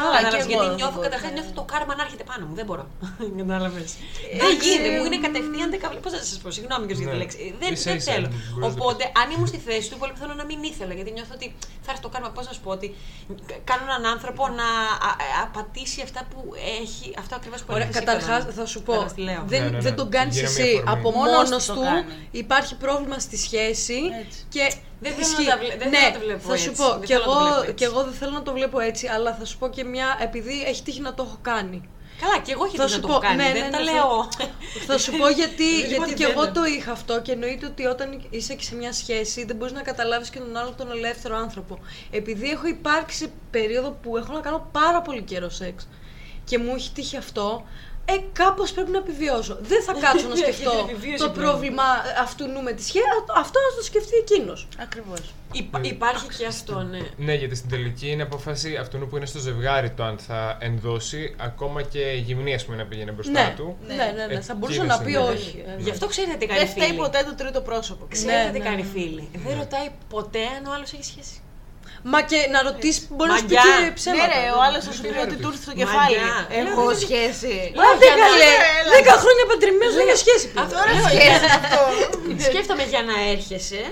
Α, 0.00 0.02
Κατάλαβες, 0.04 0.46
και 0.46 0.52
εγώ 0.56 0.62
γιατί 0.62 0.66
δεν 0.66 0.74
νιώθω 0.80 0.96
μπορώ, 0.96 1.06
καταρχάς 1.08 1.30
ναι. 1.30 1.36
νιώθω 1.36 1.52
το 1.60 1.64
κάρμα 1.72 1.92
να 1.98 2.02
έρχεται 2.06 2.24
πάνω 2.30 2.42
μου. 2.48 2.54
Δεν 2.60 2.66
μπορώ. 2.68 2.84
Κατάλαβες. 3.40 3.90
Δεν 3.94 4.50
Εντάξει, 4.50 4.68
γίνεται. 4.68 4.88
Μου 4.98 5.04
είναι 5.08 5.18
μ. 5.22 5.24
κατευθείαν 5.26 5.68
δεκαβλή. 5.74 5.98
Πώς 6.04 6.12
θα 6.16 6.20
σας 6.30 6.38
πω, 6.42 6.48
συγγνώμη 6.56 6.84
και 6.88 6.94
για 6.98 7.06
τη 7.06 7.12
Ναι. 7.12 7.20
λέξη. 7.22 7.36
Ε, 7.44 7.46
Δεν, 7.62 7.70
Ίσα 7.72 7.88
δεν 7.90 7.96
ίσα, 8.00 8.12
θέλω. 8.12 8.28
μπορείς 8.28 8.54
να 8.56 8.60
το 8.60 8.66
Οπότε, 8.74 9.02
αν 9.20 9.26
ήμουν 9.34 9.48
στη 9.52 9.58
θέση 9.68 9.86
του, 9.90 9.96
πολύ 10.02 10.12
πιθανό 10.16 10.34
να 10.42 10.44
μην 10.50 10.58
ήθελα. 10.72 10.92
Γιατί 10.98 11.10
νιώθω 11.16 11.32
ότι 11.38 11.46
θα 11.84 11.88
έρθει 11.92 12.02
το 12.06 12.10
κάρμα. 12.14 12.28
Πώς 12.36 12.44
να 12.48 12.52
σου 12.56 12.62
πω, 12.66 12.70
ότι 12.78 12.88
κάνω 13.70 13.82
έναν 13.90 14.02
άνθρωπο 14.14 14.42
να 14.60 14.66
α- 15.08 15.16
α- 15.24 15.40
απατήσει 15.48 15.98
αυτά 16.08 16.20
που 16.30 16.38
έχει. 16.82 17.06
Αυτό 17.22 17.32
ακριβώς 17.40 17.60
που 17.64 17.70
Ωραία, 17.74 17.82
έλεγες 17.82 17.96
εσύ, 17.96 18.04
καταρχάς 18.06 18.40
Φερόνα. 18.44 18.58
θα 18.60 18.66
σου 18.72 18.80
πω. 18.86 18.92
Τώρα 18.96 19.08
στη 19.14 19.20
λέω. 19.28 19.42
Δεν, 19.52 19.60
Ναι, 19.62 19.68
ναι, 19.68 19.76
ναι. 19.76 19.82
δεν 19.86 19.94
τον 20.00 20.08
κάνεις 20.16 20.34
Γίνε 20.36 20.48
μια 20.50 20.64
εσύ. 20.64 20.72
αφορμή. 20.76 20.92
Από 20.98 21.08
Μόνος 21.18 21.32
μόνος 21.48 21.64
του 21.66 21.72
το 21.74 21.78
του 21.80 21.84
κάνει. 21.86 22.12
υπάρχει 22.42 22.74
πρόβλημα 22.84 23.18
στη 23.26 23.36
σχέση 23.46 23.98
Έτσι. 24.24 24.40
και. 24.54 24.64
Δεν 25.00 25.12
θέλω 25.12 25.26
ισχύει. 25.26 25.44
να 25.44 25.50
τα 25.50 25.58
βλέ- 25.58 25.78
δεν 25.78 25.88
ναι, 25.88 25.96
θέλω 25.98 26.08
να 26.12 26.18
το 26.18 26.24
βλέπω 26.24 26.48
θα 26.48 26.56
σου 26.56 26.68
έτσι. 26.70 26.82
πω. 26.82 26.88
Δεν 26.90 27.00
Και 27.00 27.06
θέλω 27.14 27.24
να 27.24 27.26
το 27.26 27.32
εγώ, 27.38 27.44
βλέπω 27.48 27.62
έτσι. 27.62 27.74
και 27.74 27.84
εγώ 27.84 28.02
δεν 28.04 28.12
θέλω 28.12 28.30
να 28.32 28.42
το 28.42 28.52
βλέπω 28.52 28.80
έτσι, 28.80 29.06
αλλά 29.06 29.34
θα 29.38 29.44
σου 29.44 29.58
πω 29.58 29.68
και 29.68 29.84
μια. 29.84 30.18
Επειδή 30.20 30.62
έχει 30.66 30.82
τύχει 30.82 31.00
να 31.00 31.14
το 31.14 31.22
έχω 31.26 31.38
κάνει. 31.42 31.88
Καλά, 32.20 32.38
και 32.38 32.52
εγώ 32.52 32.64
έχει 32.64 32.76
Θα 32.76 32.84
τύχει 32.84 32.94
σου 32.94 33.00
να 33.00 33.06
πω, 33.06 33.12
το 33.12 33.18
έχω 33.18 33.22
κάνει. 33.36 33.42
ναι, 33.42 33.52
δεν 33.52 33.62
ναι, 33.64 33.70
τα 33.70 33.78
ναι, 33.78 33.84
λέω. 33.92 34.28
Θα 34.86 34.98
σου 34.98 35.10
πω 35.16 35.28
γιατί, 35.28 35.64
Δεν 35.80 35.88
γιατί 35.88 36.14
και 36.14 36.22
εγώ 36.24 36.32
καταλαβαίνω. 36.32 36.52
το 36.52 36.64
είχα 36.64 36.92
αυτό 36.92 37.20
και 37.20 37.32
εννοείται 37.32 37.66
ότι 37.66 37.84
όταν 37.86 38.22
είσαι 38.30 38.54
και 38.54 38.62
σε 38.64 38.74
μια 38.74 38.92
σχέση 38.92 39.44
δεν 39.44 39.56
μπορείς 39.56 39.72
να 39.74 39.82
καταλάβεις 39.82 40.30
και 40.30 40.38
τον 40.38 40.56
άλλο 40.56 40.72
τον 40.76 40.90
ελεύθερο 40.90 41.36
άνθρωπο. 41.36 41.78
Επειδή 42.10 42.50
έχω 42.50 42.66
υπάρξει 42.66 43.16
σε 43.18 43.30
περίοδο 43.50 43.90
που 44.02 44.16
έχω 44.16 44.32
να 44.32 44.40
κάνω 44.40 44.68
πάρα 44.72 45.02
πολύ 45.02 45.22
καιρό 45.22 45.50
σεξ 45.50 45.88
και 46.44 46.58
μου 46.58 46.74
έχει 46.74 46.90
τύχει 46.92 47.16
αυτό, 47.16 47.64
ε, 48.08 48.16
κάπως 48.32 48.72
πρέπει 48.72 48.90
να 48.90 48.98
επιβιώσω. 48.98 49.58
Δεν 49.60 49.82
θα 49.82 49.92
κάτσω 49.92 50.28
να 50.28 50.34
Για 50.40 50.44
την 50.44 50.54
σκεφτώ 50.54 50.86
επιβίωση 50.90 51.22
το 51.24 51.30
πρέπει. 51.30 51.46
πρόβλημα 51.46 51.82
αυτού 52.22 52.46
νου 52.46 52.62
με 52.62 52.72
τη 52.72 52.82
σχέση. 52.82 53.04
Αυτό 53.36 53.58
να 53.70 53.76
το 53.76 53.82
σκεφτεί 53.84 54.16
εκείνος. 54.16 54.68
Ακριβώς. 54.78 55.20
Υπά- 55.52 55.86
υπάρχει 55.86 56.28
και 56.38 56.46
αυτό, 56.46 56.82
ναι. 56.82 56.98
Ναι, 57.16 57.34
γιατί 57.34 57.54
στην 57.54 57.68
τελική 57.70 58.08
είναι 58.10 58.22
απόφαση 58.22 58.76
αυτού 58.76 58.98
που 59.08 59.16
είναι 59.16 59.26
στο 59.26 59.38
ζευγάρι 59.38 59.90
το 59.90 60.02
αν 60.04 60.18
θα 60.18 60.58
ενδώσει, 60.60 61.34
ακόμα 61.38 61.82
και 61.82 61.98
η 61.98 62.18
γυμνή 62.18 62.54
ας 62.54 62.64
πούμε, 62.64 62.76
να 62.76 62.84
πήγαινε 62.84 63.10
μπροστά 63.10 63.32
Ναι, 63.32 63.54
του. 63.56 63.76
ναι, 63.86 63.94
ναι, 63.94 64.26
ναι, 64.26 64.34
Ε, 64.34 64.40
θα 64.40 64.54
μπορούσε 64.54 64.78
εκείνος 64.78 64.98
να 64.98 65.04
πει 65.04 65.10
είναι. 65.10 65.18
όχι. 65.20 65.64
ε, 65.66 65.82
Γι' 65.82 65.90
αυτό 65.90 66.06
ξέρετε 66.06 66.36
τι 66.36 66.46
κάνει 66.46 66.60
Δεν 66.60 66.68
φταίει 66.68 66.86
φίλη. 66.86 66.98
ποτέ 66.98 67.22
το 67.26 67.34
τρίτο 67.34 67.60
πρόσωπο. 67.60 68.06
Ξέρετε 68.10 68.42
Ναι, 68.44 68.50
τι 68.52 68.58
ναι, 68.58 68.64
κάνει 68.64 68.82
ναι. 68.82 68.88
φίλη. 68.88 69.28
Δεν 69.46 69.56
ρωτάει 69.58 69.88
ποτέ 70.08 70.38
αν 70.58 70.66
ο 70.66 70.72
άλλος 70.74 70.92
έχει 70.92 71.04
σχέση. 71.04 71.40
Μα 72.12 72.22
και 72.30 72.38
να 72.52 72.58
ρωτήσεις, 72.68 73.06
μπορεί 73.14 73.30
να 73.30 73.36
σου 73.36 73.44
πει 73.44 73.54
Μαγιά. 73.54 73.74
και 73.78 73.84
Ναι, 73.84 73.90
ψέματα. 73.98 74.26
ρε, 74.32 74.42
ο 74.56 74.58
άλλος 74.66 74.82
θα 74.86 74.92
σου 74.96 75.02
πει 75.10 75.18
ότι 75.26 75.36
του 75.42 75.48
ήρθε 75.52 75.62
στο 75.66 75.74
κεφάλι. 75.80 76.16
Μαγιά. 76.16 76.34
Έχω 76.60 76.82
Λέω, 76.88 76.98
σχέση. 77.04 77.54
Άντε 77.88 78.06
Για 78.08 78.16
να- 78.20 78.26
καλέ, 78.26 78.50
έλα. 78.78 78.90
δέκα 78.96 79.14
χρόνια 79.22 79.44
παντρεμένος 79.50 79.94
δεν 79.98 80.06
έχει 80.12 80.22
σχέση 80.26 80.44
πλέον. 80.52 80.66
Αυτό 80.66 80.76
λέω, 80.90 81.06
Σχέση 81.14 81.46
αυτό. 81.60 81.80
Σκέφτομαι 82.48 82.84
για 82.94 83.02
να 83.10 83.16
έρχεσαι. 83.34 83.82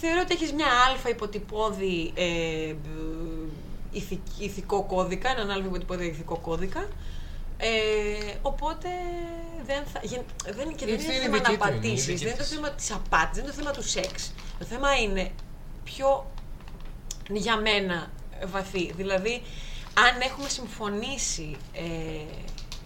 Θεωρώ 0.00 0.20
ότι 0.24 0.32
έχεις 0.36 0.50
μια 0.58 0.70
αλφα 0.86 1.08
υποτυπώδη 1.16 1.96
ε, 2.26 2.26
μπ- 2.82 3.52
ηθικ- 4.00 4.36
ηθικό 4.48 4.78
κώδικα, 4.92 5.28
έναν 5.34 5.46
αλφα 5.54 5.66
υποτυπώδη 5.70 6.04
ηθικό 6.14 6.36
κώδικα. 6.48 6.82
Ε, 7.58 7.68
οπότε 8.42 8.88
δεν 9.68 9.82
θα. 9.92 9.98
γεν- 10.02 10.30
δεν, 10.58 10.66
και 10.78 10.84
δεν 10.86 10.94
Αυτή 10.94 11.06
είναι 11.06 11.14
είναι 11.14 11.22
θέμα 11.22 11.36
δική 11.38 11.50
να 11.52 11.58
του, 11.58 11.66
είναι 11.66 11.76
η 11.76 11.90
πατήσει. 11.90 12.06
δική 12.12 12.24
Δεν 12.24 12.26
είναι 12.32 12.36
το 12.36 12.42
της. 12.42 12.52
θέμα 12.54 12.70
της 12.70 12.88
απάτη, 12.98 13.30
δεν 13.34 13.42
είναι 13.44 13.52
το 13.52 13.58
θέμα 13.60 13.70
του 13.70 13.82
σεξ. 13.88 14.32
Το 14.58 14.64
θέμα 14.64 14.88
είναι 15.02 15.30
πιο 15.84 16.08
για 17.30 17.56
μένα 17.60 18.10
βαθύ. 18.46 18.92
Δηλαδή, 18.96 19.42
αν 19.94 20.20
έχουμε 20.20 20.48
συμφωνήσει 20.48 21.56
ε, 21.72 21.82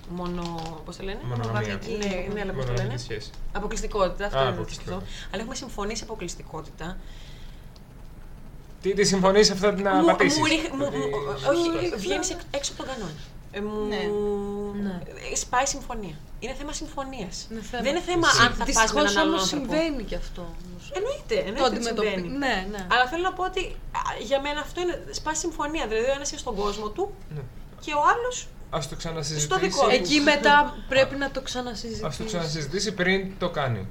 μόνο. 0.09 0.43
Πώς 0.85 0.97
το 0.97 1.03
λένε, 1.05 1.19
Μονογαμία. 1.25 1.79
Ναι, 1.99 2.33
ναι, 2.35 2.41
αλλά 2.41 2.53
πώς 2.53 2.65
το 2.65 2.73
λένε; 2.73 2.83
Μονογαμική 2.83 2.99
σχέση. 3.03 3.31
Αποκλειστικότητα, 3.53 4.25
αυτό 4.27 4.39
Α, 4.39 4.41
είναι 4.41 4.51
το 4.51 4.57
αποκλειστικότητα. 4.57 5.07
σκεφτό. 5.07 5.29
Αλλά 5.33 5.41
έχουμε 5.43 5.55
συμφωνήσει 5.55 6.03
αποκλειστικότητα. 6.03 6.97
Τι 8.83 8.95
τη 8.95 9.05
συμφωνείς 9.05 9.47
σε 9.47 9.53
αυτά 9.53 9.73
να 9.73 9.95
Μου- 9.95 10.05
πατήσεις. 10.07 10.39
μου 10.39 10.45
ρίχ- 10.45 10.73
μου- 10.73 10.87
Ότι- 10.87 10.97
μου- 10.97 11.09
Όχι, 11.51 11.95
βγαίνεις 11.97 12.37
έξω 12.51 12.73
από 12.73 12.83
τον 12.83 12.93
κανόνα. 12.95 13.13
Ε, 13.53 13.61
μου... 13.61 13.87
Ναι. 13.89 14.03
Ναι. 14.83 15.01
ε, 15.33 15.37
Σπάει 15.37 15.67
συμφωνία. 15.67 16.15
Είναι 16.41 16.55
θέμα 16.59 16.73
συμφωνίας. 16.73 17.47
Είναι 17.51 17.61
θέμα. 17.71 17.83
Δεν 17.83 17.91
είναι 17.95 18.05
θέμα 18.11 18.29
αν 18.29 18.35
θα 18.35 18.49
πας 18.49 18.59
με 18.59 18.65
Δυστυχώς 18.65 19.03
έναν 19.03 19.17
άλλον 19.19 19.29
όμως 19.35 19.43
άνθρωπο. 19.43 19.73
συμβαίνει 19.73 20.03
και 20.11 20.15
αυτό. 20.25 20.41
όμως. 20.41 20.83
Εννοείται, 20.99 21.35
Το 21.35 21.49
εννοείται 21.49 21.63
ότι 21.69 21.77
αντιμετωπίζει. 21.77 22.13
συμβαίνει. 22.15 22.39
Ναι, 22.39 22.55
ναι. 22.73 22.87
Αλλά 22.93 23.05
θέλω 23.11 23.23
να 23.23 23.33
πω 23.33 23.45
ότι 23.51 23.63
α, 23.99 24.01
για 24.29 24.41
μένα 24.41 24.61
αυτό 24.61 24.81
είναι 24.81 24.95
σπάει 25.19 25.35
συμφωνία. 25.35 25.85
Δηλαδή 25.91 26.07
ο 26.11 26.13
ένας 26.19 26.29
είναι 26.31 26.41
στον 26.45 26.55
κόσμο 26.63 26.89
του 26.89 27.05
Ναι. 27.37 27.43
και 27.85 27.93
ο 28.01 28.03
άλλος. 28.13 28.37
Ας 28.71 28.89
το 28.89 28.95
ξανασυζητήσει. 28.97 29.47
Στο 29.47 29.59
δικό 29.59 29.83
του. 29.85 29.91
Εκεί 29.99 30.21
μετά 30.21 30.55
πρέπει 30.89 31.15
να 31.17 31.31
το 31.31 31.41
ξανασυζητήσεις. 31.49 32.05
Ας 32.05 32.17
το 32.17 32.25
ξανασυζητήσει 32.25 32.91
πριν 33.01 33.19
το 33.39 33.49
κάνει. 33.51 33.89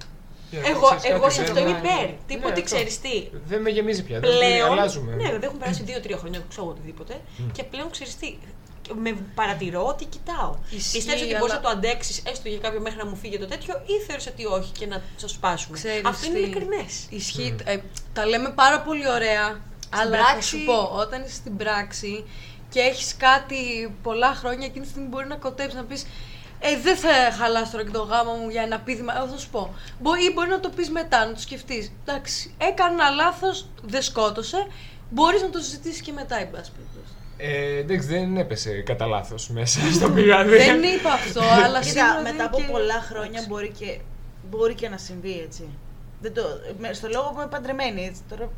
Για 0.51 0.59
να 0.61 0.67
Εγώ, 0.67 0.85
ξέρεις 0.85 1.03
εγώ 1.15 1.21
κάτι 1.21 1.33
σε 1.33 1.41
δεν- 1.41 1.49
αυτό 1.51 1.59
είμαι 1.63 1.71
Ναι. 1.71 1.77
υπέρ. 1.87 2.05
Ναι, 2.09 2.17
Τίποτε 2.27 2.51
αυτό. 2.51 2.63
ξέρεις 2.63 2.99
τι. 2.99 3.15
Δεν 3.51 3.61
με 3.61 3.69
γεμίζει 3.69 4.03
πια. 4.03 4.19
δεν 4.19 4.29
πλέον. 4.37 4.71
αλλάζουμε. 4.71 5.15
Ναι, 5.15 5.29
δεν 5.31 5.41
έχουν 5.43 5.57
περάσει 5.59 5.83
δύο-τρία 5.83 6.17
χρόνια, 6.17 6.39
ξέρω 6.49 6.63
εγώ 6.63 6.71
οτιδήποτε. 6.71 7.21
Και 7.51 7.63
πλέον 7.63 7.89
ξέρεις 7.91 8.15
τι. 8.17 8.37
Με 9.01 9.17
παρατηρώ 9.35 9.85
ότι 9.85 10.05
κοιτάω. 10.05 10.55
Ισχύει, 10.69 10.97
Πιστεύεις 10.97 11.21
ότι 11.21 11.29
αλλά- 11.29 11.39
μπορείς 11.39 11.53
να 11.53 11.59
το 11.61 11.69
αντέξεις 11.69 12.23
έστω 12.25 12.49
για 12.49 12.57
κάποιο 12.57 12.79
μέχρι 12.79 12.97
να 12.97 13.05
μου 13.05 13.15
φύγει 13.15 13.39
το 13.39 13.47
τέτοιο, 13.47 13.81
ή 13.85 14.03
θεωρείς 14.07 14.27
ότι 14.27 14.45
όχι 14.45 14.71
και 14.71 14.85
να 14.85 15.01
το 15.21 15.27
σπάσουμε; 15.27 15.77
Ξέρεις 15.77 16.01
Αυτό 16.05 16.25
είναι 16.25 16.35
τι, 16.35 16.41
ειλικρινές. 16.41 17.05
Ισχύει. 17.09 17.55
Ε, 17.63 17.77
τα 18.13 18.25
λέμε 18.25 18.49
πάρα 18.49 18.81
πολύ 18.81 19.09
ωραία. 19.09 19.59
αλλά 19.89 20.17
θα 20.17 20.23
πράξη- 20.23 20.49
σου 20.49 20.65
πω, 20.65 20.89
όταν 20.93 21.23
είσαι 21.23 21.33
στην 21.33 21.57
πράξη 21.57 22.25
και 22.69 22.79
έχεις 22.79 23.15
κάτι 23.17 23.93
πολλά 24.03 24.33
χρόνια, 24.35 24.65
εκείνη 24.65 24.85
τη 24.85 24.91
στιγμή 24.91 25.07
μπορεί 25.07 25.27
να 25.27 25.35
κοτέψεις 25.35 25.79
να 25.79 25.83
πεις. 25.85 26.05
Ε, 26.59 26.77
δεν 26.77 26.97
θα 26.97 27.09
χαλάσει 27.39 27.71
τώρα 27.71 27.83
και 27.83 27.91
το 27.91 28.01
γάμα 28.03 28.33
μου 28.33 28.49
για 28.49 28.61
ένα 28.61 28.79
πείδημα. 28.79 29.17
Εγώ 29.17 29.27
θα 29.27 29.37
σου 29.37 29.49
πω. 29.49 29.73
Μπορεί, 29.99 30.23
ή 30.25 30.31
μπορεί 30.33 30.49
να 30.49 30.59
το 30.59 30.69
πεις 30.69 30.89
μετά, 30.89 31.25
να 31.25 31.33
το 31.33 31.39
σκεφτείς. 31.39 31.91
Εντάξει, 32.05 32.53
έκανα 32.57 32.91
ένα 32.93 33.09
λάθος, 33.09 33.65
δεν 33.81 34.01
σκότωσε. 34.01 34.67
Μπορείς 35.09 35.41
να 35.41 35.49
το 35.49 35.59
συζητήσεις 35.59 36.01
και 36.01 36.11
μετά, 36.11 36.35
εν 36.39 36.49
πάση 36.51 36.71
περιπτώσει. 36.71 37.13
Ε, 37.41 37.77
εντάξει, 37.77 38.07
δεν 38.07 38.37
έπεσε 38.37 38.81
κατά 38.81 39.05
λάθος 39.05 39.49
μέσα 39.49 39.79
στο 39.93 40.09
πηγάδι. 40.09 40.57
δεν 40.57 40.83
είπα 40.83 41.11
αυτό, 41.11 41.41
αλλά 41.65 41.83
σίγουρα 41.83 42.05
Κοίτα, 42.05 42.13
δεν 42.13 42.21
μετά 42.21 42.29
είναι 42.33 42.43
από 42.43 42.57
και- 42.57 42.63
πολλά 42.71 43.01
χρόνια 43.01 43.45
μπορεί 43.47 43.71
και, 43.79 43.99
μπορεί 44.49 44.73
και 44.73 44.89
να 44.89 44.97
συμβεί 44.97 45.39
έτσι. 45.39 45.67
Δεν 46.21 46.33
το, 46.33 46.41
με- 46.79 46.93
στο 46.93 47.07
λόγο 47.07 47.27
που 47.29 47.35
είμαι 47.39 47.49
παντρεμένη, 47.49 48.05
έτσι, 48.05 48.21
τώρα 48.29 48.49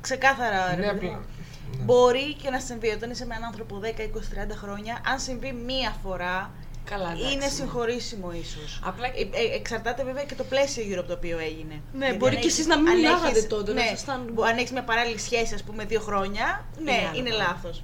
ξεκάθαρα. 0.00 0.74
ρε 0.74 0.80
Ναι, 0.86 0.92
παιδί 0.92 1.06
μου. 1.06 1.12
απλά. 1.12 1.24
Μπορεί 1.84 2.34
και 2.34 2.50
να 2.50 2.60
συμβεί 2.60 2.88
όταν 2.88 3.10
είσαι 3.10 3.26
με 3.26 3.34
έναν 3.34 3.46
άνθρωπο 3.48 3.80
10, 3.82 3.86
20, 3.86 3.86
30 3.86 4.56
χρόνια. 4.62 5.00
Αν 5.06 5.18
συμβεί 5.20 5.52
μία 5.52 5.94
φορά, 6.02 6.50
Καλά, 6.84 7.10
εντάξει, 7.10 7.32
είναι 7.32 7.44
ναι. 7.44 7.50
συγχωρήσιμο 7.50 8.32
ίσως. 8.32 8.80
Απλά- 8.84 9.10
εξαρτάται 9.56 10.04
βέβαια 10.04 10.24
και 10.24 10.34
το 10.34 10.44
πλαίσιο 10.44 10.82
γύρω 10.82 11.00
από 11.00 11.08
το 11.08 11.14
οποίο 11.14 11.38
έγινε. 11.38 11.80
Ναι, 11.92 12.04
Γιατί 12.04 12.16
μπορεί 12.18 12.34
αν 12.34 12.40
και 12.40 12.46
έχεις- 12.46 12.58
εσείς 12.58 12.66
να 12.66 12.78
μην 12.78 12.88
αν 12.88 12.96
μιλάγατε 12.96 13.28
έχεις- 13.28 13.46
τότε, 13.46 13.72
να 13.72 13.80
Ναι, 13.82 13.86
ήσασταν- 13.86 14.30
μπο- 14.32 14.44
αν 14.44 14.56
έχει 14.58 14.72
μια 14.72 14.82
παράλληλη 14.84 15.18
σχέση, 15.18 15.54
ας 15.54 15.62
πούμε, 15.62 15.84
δύο 15.84 16.00
χρόνια, 16.00 16.64
ναι, 16.84 16.90
Είναι 16.92 17.06
άλλο 17.08 17.18
είναι 17.18 17.28
πράγμα. 17.30 17.52
λάθος. 17.52 17.82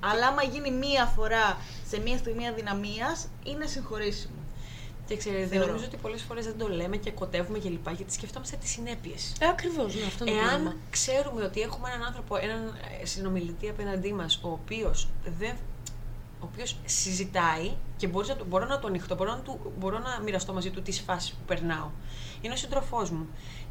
Αλλά 0.00 0.26
άμα 0.26 0.42
γίνει 0.42 0.70
μία 0.70 1.04
φορά 1.04 1.56
σε 1.88 2.00
μία 2.00 2.18
στιγμή 2.18 2.46
αδυναμίας, 2.48 3.28
είναι 3.44 3.66
συγχωρήσιμο. 3.66 4.32
Και 5.06 5.16
ξέρετε, 5.16 5.46
Θεωρώ. 5.46 5.66
νομίζω 5.66 5.84
ότι 5.84 5.96
πολλές 5.96 6.22
φορές 6.22 6.44
δεν 6.44 6.58
το 6.58 6.68
λέμε 6.68 6.96
και 6.96 7.10
κοτεύουμε 7.10 7.58
κλπ. 7.58 7.88
Γιατί 7.90 8.12
σκεφτόμαστε 8.12 8.56
τις 8.56 8.70
συνέπειες. 8.70 9.32
Ε, 9.40 9.46
ακριβώς, 9.48 9.94
ναι, 9.94 10.02
αυτό 10.06 10.24
είναι 10.26 10.34
το 10.34 10.40
Εάν 10.40 10.48
πρόβλημα. 10.50 10.74
ξέρουμε 10.90 11.44
ότι 11.44 11.60
έχουμε 11.60 11.88
έναν 11.90 12.06
άνθρωπο, 12.06 12.36
έναν 12.36 12.76
ε, 13.02 13.06
συνομιλητή 13.06 13.68
απέναντί 13.68 14.12
μας, 14.12 14.40
ο 14.42 14.48
οποίος 14.50 15.08
δεν. 15.38 15.56
Ο 16.40 16.48
οποίος 16.52 16.76
συζητάει 16.84 17.70
και 17.96 18.06
μπορείς 18.06 18.28
να, 18.28 18.36
το- 18.36 18.44
μπορώ 18.44 18.66
να 18.66 18.78
το 18.78 18.86
ανοιχτώ, 18.86 19.14
μπορώ 19.14 19.30
να, 19.30 19.38
του, 19.40 19.72
μπορώ 19.78 19.98
να 19.98 20.20
μοιραστώ 20.24 20.52
μαζί 20.52 20.70
του 20.70 20.82
τις 20.82 21.00
φάσεις 21.00 21.30
που 21.30 21.44
περνάω. 21.46 21.90
Είναι 22.40 22.52
ο 22.54 22.56
σύντροφός 22.56 23.10
μου. 23.10 23.26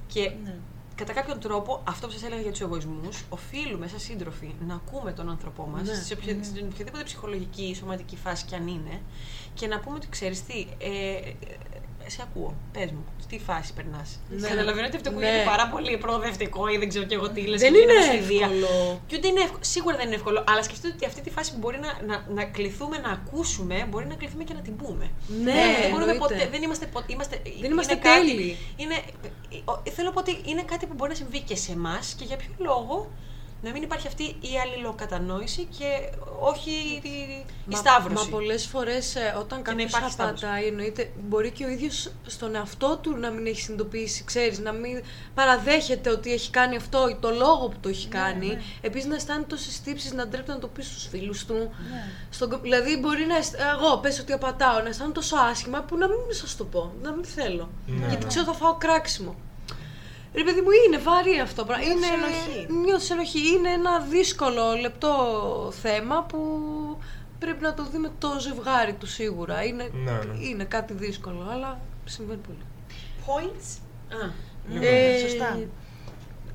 Και 0.07 0.31
Ναι. 0.43 0.55
Κατά 0.97 1.13
κάποιον 1.13 1.39
τρόπο, 1.39 1.81
αυτό 1.87 2.07
που 2.07 2.13
σας 2.13 2.23
έλεγα 2.23 2.41
για 2.41 2.51
τους 2.51 2.61
εγωισμούς, 2.61 3.23
οφείλουμε 3.29 3.87
σαν 3.87 3.99
σύντροφοι 3.99 4.55
να 4.67 4.73
ακούμε 4.75 5.11
τον 5.11 5.29
άνθρωπό 5.29 5.67
μας 5.67 5.87
Ναι. 5.87 5.93
σε 5.93 6.13
οποια- 6.13 6.43
στην 6.43 6.67
οποιαδήποτε 6.73 7.03
ψυχολογική 7.03 7.63
ή 7.63 7.75
σωματική 7.75 8.15
φάση 8.15 8.45
κι 8.45 8.55
αν 8.55 8.67
είναι 8.67 9.01
και 9.53 9.67
να 9.67 9.79
πούμε 9.79 9.95
ότι 9.95 10.07
ξέρεις 10.09 10.43
τι, 10.45 10.67
ε, 10.77 11.15
ε, 11.15 11.35
σε 12.09 12.21
ακούω, 12.21 12.55
πες 12.73 12.91
μου, 12.91 13.05
τι 13.29 13.39
φάση 13.39 13.73
περνάς; 13.73 14.19
Ναι. 14.29 14.47
Καταλαβαίνω 14.47 14.87
ότι 14.87 14.95
αυτό 14.95 15.09
Ναι. 15.09 15.15
ακούγεται 15.15 15.43
πάρα 15.45 15.67
πολύ 15.67 15.97
προοδευτικό 15.97 16.67
ή 16.67 16.77
δεν 16.77 16.89
ξέρω 16.89 17.05
και 17.05 17.15
εγώ 17.15 17.29
τι 17.29 17.41
λες 17.41 17.61
Δεν 17.61 17.71
και 17.73 17.79
είναι 17.79 17.93
γίνεται 17.93 18.07
στη 18.07 18.19
βία. 18.31 18.45
εύκολο. 18.45 19.01
Και 19.07 19.15
ούτε 19.17 19.27
είναι 19.27 19.39
εύκολο. 19.39 19.63
Σίγουρα 19.63 19.95
δεν 19.97 20.05
είναι 20.05 20.15
εύκολο, 20.15 20.43
αλλά 20.47 20.63
σκεφτείτε 20.63 20.93
ότι 20.95 21.05
αυτή 21.05 21.21
τη 21.21 21.29
φάση 21.29 21.51
που 21.53 21.57
μπορεί 21.57 21.79
να, 21.79 21.91
να, 22.09 22.25
να 22.33 22.43
κληθούμε 22.45 22.97
να 22.97 23.09
ακούσουμε, 23.09 23.85
μπορεί 23.89 24.05
να 24.05 24.15
κληθούμε 24.15 24.43
και 24.43 24.53
να 24.53 24.59
την 24.61 24.75
πούμε. 24.75 25.05
Ναι, 25.43 25.43
δεν, 25.51 25.89
μπορούμε 25.91 26.11
εννοείται. 26.11 26.17
ποτέ, 26.35 26.47
δεν 26.51 26.61
είμαστε 26.63 26.85
ποτέ. 26.85 27.13
Είμαστε, 27.13 27.41
Δεν 27.61 27.71
είμαστε 27.71 27.93
είναι 27.93 28.01
κάτι- 28.01 28.27
τέλειοι. 28.27 28.57
είναι, 28.75 28.95
ο- 29.65 29.81
θέλω 29.95 30.07
να 30.07 30.13
πω 30.13 30.19
ότι 30.19 30.41
είναι 30.45 30.63
κάτι 30.63 30.85
που 30.85 30.93
μπορεί 30.97 31.09
να 31.09 31.15
συμβεί 31.15 31.39
και 31.41 31.55
σε 31.55 31.71
εμάς 31.71 32.13
και 32.17 32.23
για 32.25 32.37
ποιο 32.37 32.49
λόγο; 32.57 33.11
Να 33.61 33.71
μην 33.71 33.83
υπάρχει 33.83 34.07
αυτή 34.07 34.23
η 34.23 34.59
αλληλοκατανόηση 34.63 35.67
και 35.77 36.09
όχι 36.39 36.69
η, 37.03 37.09
η 37.09 37.45
Μα- 37.65 37.77
σταύρωση. 37.77 38.23
Μα 38.25 38.29
πολλές 38.37 38.65
φορές 38.65 39.15
όταν 39.39 39.57
να 39.57 39.63
κάποιος 39.63 39.89
υπάρχει 39.91 40.11
σταύρωση. 40.11 40.45
απατάει, 40.45 40.65
εννοείται 40.67 41.11
μπορεί 41.27 41.51
και 41.51 41.65
ο 41.65 41.69
ίδιος 41.69 42.11
στον 42.25 42.55
εαυτό 42.55 42.97
του 43.01 43.15
να 43.17 43.29
μην 43.29 43.45
έχει 43.45 43.61
συνειδητοποιήσει, 43.61 44.23
ξέρεις, 44.23 44.59
να 44.59 44.71
μην 44.71 45.03
παραδέχεται 45.33 46.09
ότι 46.09 46.33
έχει 46.33 46.49
κάνει 46.49 46.75
αυτό 46.75 47.09
ή 47.09 47.15
το 47.19 47.29
λόγο 47.29 47.67
που 47.67 47.77
το 47.81 47.89
έχει 47.89 48.07
κάνει. 48.07 48.47
Ναι, 48.47 48.61
Επίσης 48.81 49.07
να 49.07 49.15
αισθάνεται 49.15 49.45
τόσες 49.47 49.81
τύψει, 49.81 50.15
να 50.15 50.27
ντρέπεται 50.27 50.51
να 50.53 50.59
το 50.59 50.67
πει 50.67 50.81
στους 50.81 51.07
φίλους 51.07 51.45
του. 51.45 51.69
Στον, 52.29 52.49
κο- 52.49 52.57
δηλαδή, 52.59 52.97
μπορεί 52.97 53.25
να. 53.25 53.35
αισθ- 53.37 53.55
Εγώ 53.59 53.97
πες 53.97 54.19
ότι 54.19 54.33
απατάω, 54.33 54.81
να 54.81 54.87
αισθάνομαι 54.89 55.13
τόσο 55.13 55.35
άσχημα 55.35 55.81
που 55.81 55.97
να 55.97 56.07
μην 56.07 56.17
σας 56.29 56.55
το 56.55 56.63
πω, 56.63 56.93
να 57.01 57.11
μην 57.11 57.25
θέλω. 57.25 57.69
Ναι. 57.85 58.07
Γιατί 58.07 58.25
ξέρω 58.25 58.45
θα 58.45 58.53
φάω 58.53 58.73
κράξιμο. 58.75 59.35
Ρε 60.37 60.43
παιδί 60.43 60.61
μου, 60.61 60.67
είναι 60.87 60.97
βαρύ 60.97 61.39
αυτό. 61.39 61.61
το 61.61 61.67
πράγμα. 61.67 61.85
Είναι 61.85 62.05
ενοχή. 62.07 62.73
νιώθεις 62.85 63.09
ενοχή. 63.09 63.47
Είναι 63.55 63.69
ένα 63.69 63.99
δύσκολο, 63.99 64.73
λεπτό 64.81 65.13
θέμα 65.81 66.23
που 66.23 66.39
πρέπει 67.39 67.61
να 67.63 67.73
το 67.73 67.83
δει 67.91 67.97
με 67.97 68.11
το 68.19 68.27
ζευγάρι 68.39 68.93
του 68.93 69.07
σίγουρα. 69.07 69.63
Είναι, 69.63 69.89
Ναι, 69.93 70.11
ναι. 70.11 70.45
είναι 70.47 70.63
κάτι 70.63 70.93
δύσκολο, 70.93 71.47
αλλά 71.51 71.79
συμβαίνει 72.05 72.39
πολύ. 72.47 72.65
Points. 73.25 73.77
Α, 74.15 74.29
Λοιπόν. 74.69 74.87
Ε, 74.87 75.17
σωστά. 75.19 75.59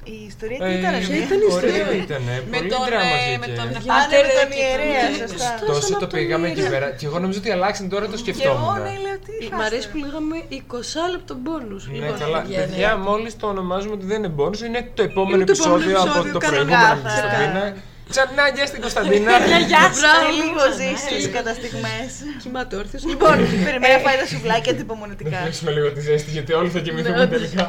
Η 0.05 0.17
ιστορία 0.31 0.59
τι 0.67 0.73
ήταν, 0.81 0.95
Ε, 0.95 0.99
ρε. 1.11 1.17
ήταν 1.27 1.39
η 1.47 1.49
ωραία 1.57 1.77
ιστορία; 1.77 2.03
ήταν, 2.07 2.23
με 2.53 2.57
πολύ 2.57 2.69
τον, 2.73 2.83
δράμα 2.89 3.17
ε, 3.27 3.37
με 3.43 3.47
βγήκε. 3.47 3.59
τον 3.59 3.67
Άνευ 3.73 3.85
πατέρα 3.93 4.29
τον 4.39 4.49
και 4.57 4.63
ιερέα, 4.69 5.05
τον- 5.09 5.21
σωστά. 5.23 5.49
Τόσο 5.69 5.81
σαν 5.81 5.91
το 5.91 5.95
να 5.95 6.01
τον 6.05 6.09
πήγαμε 6.19 6.47
εκεί 6.51 6.61
είδα. 6.61 6.71
πέρα. 6.75 6.89
Και 6.99 7.07
εγώ 7.09 7.19
νομίζω 7.25 7.39
ότι 7.43 7.51
αλλάξαν 7.57 7.85
τώρα 7.95 8.05
το 8.15 8.17
Και 8.17 8.23
εγώ 8.25 8.25
σκεφτόμουν. 8.25 8.77
ναι, 8.87 8.95
λέω 9.05 9.17
τι 9.27 9.33
Μ' 9.45 9.51
χάστε. 9.51 9.65
αρέσει 9.69 9.87
που 9.91 9.97
λέγαμε 10.05 10.37
20 10.61 11.01
λεπτό 11.15 11.33
μπόνους. 11.43 11.83
Ναι, 11.87 11.95
Λοιπόν, 11.99 12.15
καλά. 12.23 12.39
παιδιά, 12.41 12.59
Παιδιά, 12.61 12.91
ναι. 12.95 13.03
μόλις 13.09 13.33
το 13.41 13.47
ονομάζουμε 13.55 13.95
ότι 13.99 14.07
δεν 14.11 14.19
είναι 14.21 14.33
bonus, 14.39 14.61
είναι 14.69 14.81
το 14.99 15.03
επόμενο 15.11 15.35
Είναι 15.37 15.45
το 15.51 15.55
επόμενο 15.59 15.75
επεισόδιο 15.83 15.95
από 16.03 16.09
επεισόδιο, 16.09 16.33
το 16.37 16.41
κανονικά. 16.47 16.79
προηγούμενο 16.79 16.95
με 16.95 17.09
την 17.09 17.21
Κωνσταντίνα. 17.21 17.65
Ξανά 18.13 18.45
γεια 18.57 18.67
στην 18.71 18.81
Κωνσταντίνα. 18.85 19.33
Γεια 19.73 19.85
Μπράβο, 19.97 20.25
σας, 20.25 20.25
λίγο 20.41 20.63
ξανά, 20.71 20.79
ζήσεις 20.81 21.23
λίγο. 21.25 21.33
κατά 21.37 21.53
στιγμές. 21.61 22.11
Κοιμάται 22.43 22.75
όρθιος. 22.83 23.03
Λοιπόν, 23.13 23.35
Περιμένει 23.67 23.95
να 23.99 24.03
φάει 24.07 24.17
τα 24.23 24.27
σουβλάκια 24.33 24.73
αντιπομονητικά. 24.75 25.39
Έχουμε 25.51 25.71
λίγο 25.77 25.89
τη 25.95 26.01
ζέστη 26.09 26.31
γιατί 26.37 26.51
όλοι 26.61 26.71
θα 26.77 26.81
κοιμηθούμε 26.87 27.17
Ναι. 27.25 27.33
τελικά. 27.37 27.67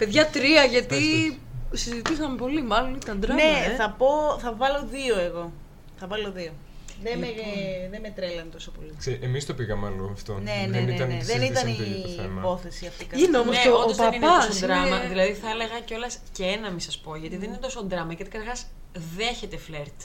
παιδιά 0.00 0.22
τρία, 0.36 0.62
γιατί 0.74 1.00
συζητήσαμε 1.76 2.36
πολύ, 2.36 2.62
μάλλον 2.62 2.94
ήταν 2.94 3.20
δράμα. 3.20 3.42
Ναι, 3.42 3.72
ε. 3.72 3.74
θα 3.76 3.90
πω, 3.98 4.38
θα 4.40 4.54
βάλω 4.54 4.86
δύο 4.90 5.18
εγώ. 5.18 5.52
Θα 5.96 6.06
βάλω 6.06 6.32
δύο. 6.32 6.52
Δεν 7.02 7.18
με, 7.18 7.26
δεν 7.90 8.00
με 8.00 8.10
τρέλανε 8.16 8.50
τόσο 8.52 8.70
πολύ. 8.70 9.18
Εμείς 9.20 9.46
το 9.46 9.54
πήγαμε 9.54 9.86
αλλού 9.86 10.10
αυτό. 10.12 10.32
Ναι, 10.32 10.66
ναι, 10.70 10.80
ναι, 10.80 10.92
ναι. 11.04 11.18
Δεν 11.22 11.42
ήταν 11.42 11.68
η 11.68 11.76
υπόθεση 12.38 12.86
αυτή. 12.86 13.04
κατά 13.04 13.22
Είναι 13.22 13.32
τα- 13.32 13.40
όμως 13.40 13.56
Ναι, 13.56 13.62
και 13.62 13.68
ο- 13.68 13.78
όντως 13.78 13.98
ο 13.98 14.02
δεν 14.02 14.12
είναι 14.12 14.26
παπάς 14.26 14.46
τόσο 14.46 14.66
δράμα. 14.66 14.86
είναι- 14.86 15.08
Δηλαδή 15.08 15.32
θα 15.32 15.50
έλεγα 15.50 15.80
κιόλας 15.84 16.18
και 16.32 16.44
ένα 16.44 16.70
μη 16.70 16.80
σα 16.80 16.98
πω, 16.98 17.16
γιατί 17.16 17.36
δεν 17.36 17.48
είναι 17.48 17.58
τόσο 17.58 17.84
δράμα. 17.88 18.12
Γιατί 18.12 18.30
καταρχάς 18.30 18.66
δέχεται 19.16 19.56
φλερτ. 19.56 19.98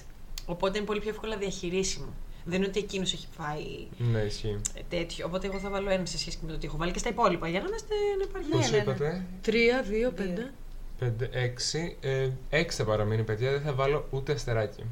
Οπότε 0.45 0.77
είναι 0.77 0.85
πολύ 0.87 0.99
πιο 0.99 1.09
εύκολα 1.09 1.37
διαχειρίσιμο. 1.37 2.13
Δεν 2.45 2.57
είναι 2.57 2.67
ότι 2.67 2.79
εκείνος 2.79 3.13
έχει 3.13 3.27
φάει 3.37 3.87
Ναι, 4.11 4.19
ισχύει. 4.19 4.61
ε, 4.77 4.81
τέτοιο. 4.89 5.25
Οπότε 5.25 5.47
εγώ 5.47 5.59
θα 5.59 5.69
βάλω 5.69 5.89
ένα 5.89 6.05
σε 6.05 6.17
σχέση 6.17 6.37
με 6.41 6.51
το 6.51 6.57
τι 6.57 6.65
έχω 6.67 6.77
βάλει 6.77 6.91
και 6.91 6.99
στα 6.99 7.09
υπόλοιπα. 7.09 7.47
Για 7.47 7.59
να 7.59 7.65
είμαστε 7.67 7.93
να 8.17 8.23
υπάρχει. 8.29 8.49
Πώς 8.49 8.71
ναι, 8.71 8.77
ναι. 8.77 8.83
είπατε, 8.83 9.25
Τρία, 9.41 9.83
δύο, 10.99 11.15
πέντε. 11.17 11.29
5-6. 12.51 12.57
6 12.57 12.63
θα 12.69 12.83
παραμείνει, 12.83 13.23
παιδιά. 13.23 13.51
Δεν 13.51 13.61
θα 13.61 13.73
βάλω 13.73 14.07
ούτε 14.09 14.31
αστεράκι. 14.33 14.83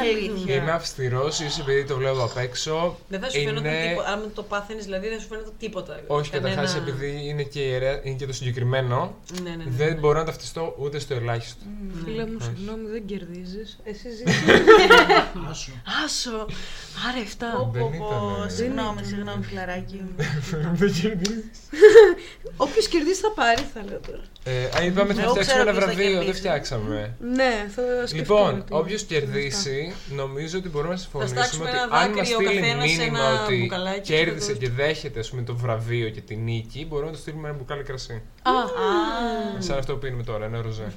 Αλήθεια. 0.00 0.54
Είμαι 0.54 0.70
αυστηρός, 0.70 1.40
ίσω 1.40 1.60
επειδή 1.62 1.84
το 1.84 1.96
βλέπω 1.96 2.22
απ' 2.24 2.36
έξω. 2.36 2.98
Δεν 3.08 3.20
θα 3.20 3.30
σου 3.30 3.38
φαίνονταν 3.42 3.64
Είναι- 3.72 3.88
τίποτα. 3.88 4.08
Αν 4.12 4.30
το 4.34 4.42
πάθαινες, 4.42 4.84
δηλαδή 4.84 5.08
δεν 5.08 5.20
σου 5.20 5.26
φαίνονταν 5.26 5.52
τίποτα. 5.58 6.00
Όχι, 6.06 6.30
Κανένα- 6.30 6.54
καταρχά 6.54 6.76
επειδή 6.78 7.20
είναι 7.28 7.42
και, 7.42 7.60
η 7.60 7.68
ιερέα- 7.70 8.00
είναι 8.06 8.16
και 8.16 8.26
το 8.26 8.32
συγκεκριμένο, 8.32 9.14
Ναι, 9.42 9.50
ναι, 9.50 9.56
ναι. 9.56 9.64
δεν 9.70 9.98
μπορώ 9.98 10.18
να 10.18 10.24
ταυτιστώ 10.24 10.74
ούτε 10.78 10.98
στο 10.98 11.14
ελάχιστο. 11.14 11.64
Φίλε 12.04 12.26
μου, 12.26 12.36
Όχι. 12.40 12.50
συγγνώμη, 12.56 12.88
δεν 12.88 13.06
κερδίζεις. 13.06 13.78
Εσύ 13.84 14.08
ζήσεις. 14.10 14.42
Άσο. 15.50 15.70
Άσο. 16.04 16.46
Άρα 17.08 17.18
7. 17.18 17.46
Πω, 17.56 17.70
Δεν 17.72 17.82
πω, 17.82 17.88
πω, 17.98 18.34
ήτανε. 18.36 18.50
Συγγνώμη, 18.50 19.04
συγγνώμη, 19.04 19.44
φιλαράκι. 19.44 20.02
Δεν 20.80 20.92
κερδίζεις. 20.92 21.50
Όποιος 22.56 22.88
κερδίσει 22.88 23.20
θα 23.20 23.30
πάρει, 23.30 23.62
θα 23.74 23.80
λέω 23.88 24.00
τώρα. 24.06 24.22
Ε, 24.44 24.64
α, 24.78 24.84
είπαμε 24.84 25.14
θα 25.14 25.22
Εγώ 25.22 25.32
φτιάξουμε 25.44 25.52
ξέρω 25.52 25.60
ένα 25.62 25.72
ποιος 25.72 25.84
θα 25.84 25.92
βραβείο, 25.94 26.10
δεν 26.10 26.18
κερδίσει. 26.24 26.38
φτιάξαμε. 26.40 26.98
Ναι, 27.38 27.52
θα 27.74 27.82
σκεφτούμε. 28.06 28.40
Λοιπόν, 28.40 28.64
τι- 28.64 28.72
όποιος 28.80 29.00
τι 29.06 29.14
κερδίσει, 29.14 29.94
νομίζω 30.20 30.58
ότι 30.58 30.68
μπορούμε 30.68 30.92
να 30.92 31.00
συμφωνήσουμε 31.00 31.40
στάξουμε 31.40 31.64
ότι 31.68 31.76
ένα 31.78 31.82
αν 32.00 32.10
μας 32.10 32.16
δάκρυ 32.18 32.34
ο 32.34 32.40
στείλει 32.40 32.60
καθένας 32.60 32.90
σε 32.90 32.96
μήνυμα 32.98 33.18
ένα 33.18 33.42
ότι 33.44 33.56
μπουκαλάκι 33.62 34.00
και 34.00 34.12
θα 34.16 34.22
κέρδισε 34.24 34.52
το- 34.52 34.58
και 34.58 34.68
δέχεται 34.70 35.18
ας 35.20 35.28
πούμε, 35.30 35.42
το 35.42 35.54
βραβείο 35.56 36.08
και 36.08 36.20
τη 36.20 36.34
νίκη, 36.36 36.86
μπορούμε 36.88 37.10
να 37.10 37.14
του 37.16 37.22
στείλουμε 37.22 37.48
ένα 37.48 37.56
μπουκάλι 37.58 37.82
κρασί. 37.82 38.22
Α, 38.42 38.52
Σαν 39.58 39.78
αυτό 39.78 39.92
που 39.92 39.98
πίνουμε 39.98 40.22
τώρα, 40.22 40.44
ένα 40.44 40.62
ροζέ. 40.62 40.92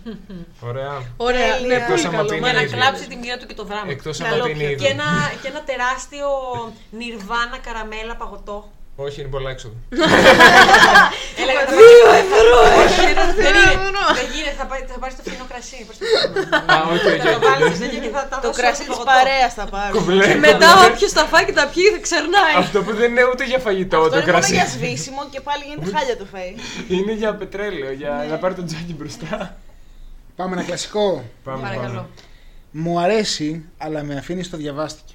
Ωραία. 0.60 1.02
ωραία. 1.18 1.48
Ναι, 1.48 1.52
Τέλεια. 1.58 1.68
πολύ 1.68 1.74
Εκτός 1.74 2.06
άμα 2.06 2.16
καλό. 2.18 2.30
πίνει 2.30 2.40
Για 2.44 2.54
να 2.54 2.62
ήδη. 2.62 2.74
κλάψει 2.76 3.08
τη 3.08 3.16
μοίρα 3.16 3.38
του 3.38 3.46
και 3.46 3.54
το 3.54 3.64
δράμα. 3.64 3.92
Εκτός 3.92 4.18
Καλό 4.18 4.34
αν 4.36 4.42
πίνει 4.42 4.58
πιάτο. 4.58 4.74
ήδη. 4.74 4.84
Και 4.84 4.90
ένα, 4.92 5.10
και 5.42 5.48
ένα 5.48 5.62
τεράστιο 5.64 6.28
νιρβάνα 6.92 7.58
καραμέλα 7.66 8.16
παγωτό. 8.16 8.72
Όχι, 9.00 9.20
είναι 9.22 9.30
πολλά 9.30 9.50
έξοδο. 9.50 9.76
Έλεγα 11.88 12.22
θα 12.32 12.38
Δύο 12.40 12.40
ευρώ, 12.40 12.58
Όχι, 12.82 13.00
έχει 13.02 13.12
ένα 13.16 13.26
δεν 13.26 13.36
δύο 13.36 13.50
είναι. 13.50 13.76
ευρώ. 13.78 14.02
Δεν 14.20 14.28
γίνεται, 14.34 14.56
θα 14.62 14.66
πάρει, 14.70 14.84
θα 14.94 14.98
πάρει 15.04 15.14
το 15.20 15.24
φθηνό 15.28 15.46
κρασί. 15.52 15.80
προς 15.88 15.96
το 16.00 16.04
φθηνό. 16.10 16.74
Α, 16.74 16.76
όχι, 16.94 17.06
όχι, 17.12 17.20
Θα 17.26 17.30
το 17.34 17.38
όχι. 17.40 17.46
βάλεις 17.48 17.78
τέτοια 17.82 18.00
και 18.06 18.12
θα 18.18 18.24
τα 18.32 18.38
Το 18.44 18.48
δώσω 18.48 18.60
κρασί 18.62 18.84
στο 18.84 18.92
της 18.92 18.98
παγωτό. 19.00 19.12
παρέας 19.16 19.52
θα 19.60 19.66
πάρω. 19.74 19.92
Κομπλέ. 19.98 20.24
Και 20.30 20.38
μετά 20.50 20.70
όποιος 20.88 21.12
τα 21.18 21.24
φάει 21.32 21.46
και 21.50 21.56
τα 21.60 21.66
πιει 21.74 21.88
θα 21.96 22.00
ξερνάει. 22.08 22.54
Αυτό 22.64 22.78
που 22.86 22.92
δεν 23.00 23.08
είναι 23.14 23.26
ούτε 23.32 23.44
για 23.52 23.60
φαγητό 23.68 23.98
Αυτό 23.98 24.10
το 24.14 24.18
είναι 24.22 24.26
μόνο 24.32 24.38
κρασί. 24.38 24.54
για 24.60 24.68
σβήσιμο 24.76 25.22
και 25.34 25.40
πάλι 25.48 25.62
γίνεται 25.70 25.88
χάλια 25.96 26.16
το 26.22 26.26
φαΐ. 26.34 26.54
Είναι 26.96 27.14
για 27.22 27.30
πετρέλαιο, 27.42 27.92
για 28.02 28.12
να 28.32 28.36
πάρει 28.42 28.54
το 28.60 28.64
τζάκι 28.70 28.94
μπροστά. 29.00 29.36
Πάμε 30.40 30.52
ένα 30.58 30.64
κλασικό. 30.70 31.06
Πάμε, 31.48 31.62
Παρακαλώ. 31.68 31.94
πάμε. 32.02 32.08
Μου 32.72 32.94
αρέσει, 33.06 33.50
αλλά 33.86 34.00
με 34.08 34.14
αφήνει 34.22 34.44
στο 34.50 34.58
διαβάστηκε. 34.64 35.14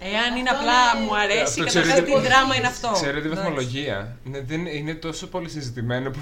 Εάν 0.00 0.36
είναι 0.36 0.48
απλά 0.50 0.96
μου 1.04 1.16
αρέσει, 1.16 1.42
Αυτό 1.42 1.64
καταρχάς 1.64 1.92
ξέρετε- 1.92 2.14
τι 2.22 2.28
δράμα 2.28 2.54
είναι 2.56 2.66
αυτό. 2.66 2.90
Ξέρετε 2.92 3.20
τη 3.20 3.26
Εντάξει. 3.26 3.42
βαθμολογία. 3.42 4.16
Ναι, 4.24 4.40
δεν, 4.40 4.66
είναι 4.66 4.94
τόσο 4.94 5.26
πολύ 5.26 5.48
συζητημένο 5.48 6.10
που. 6.10 6.18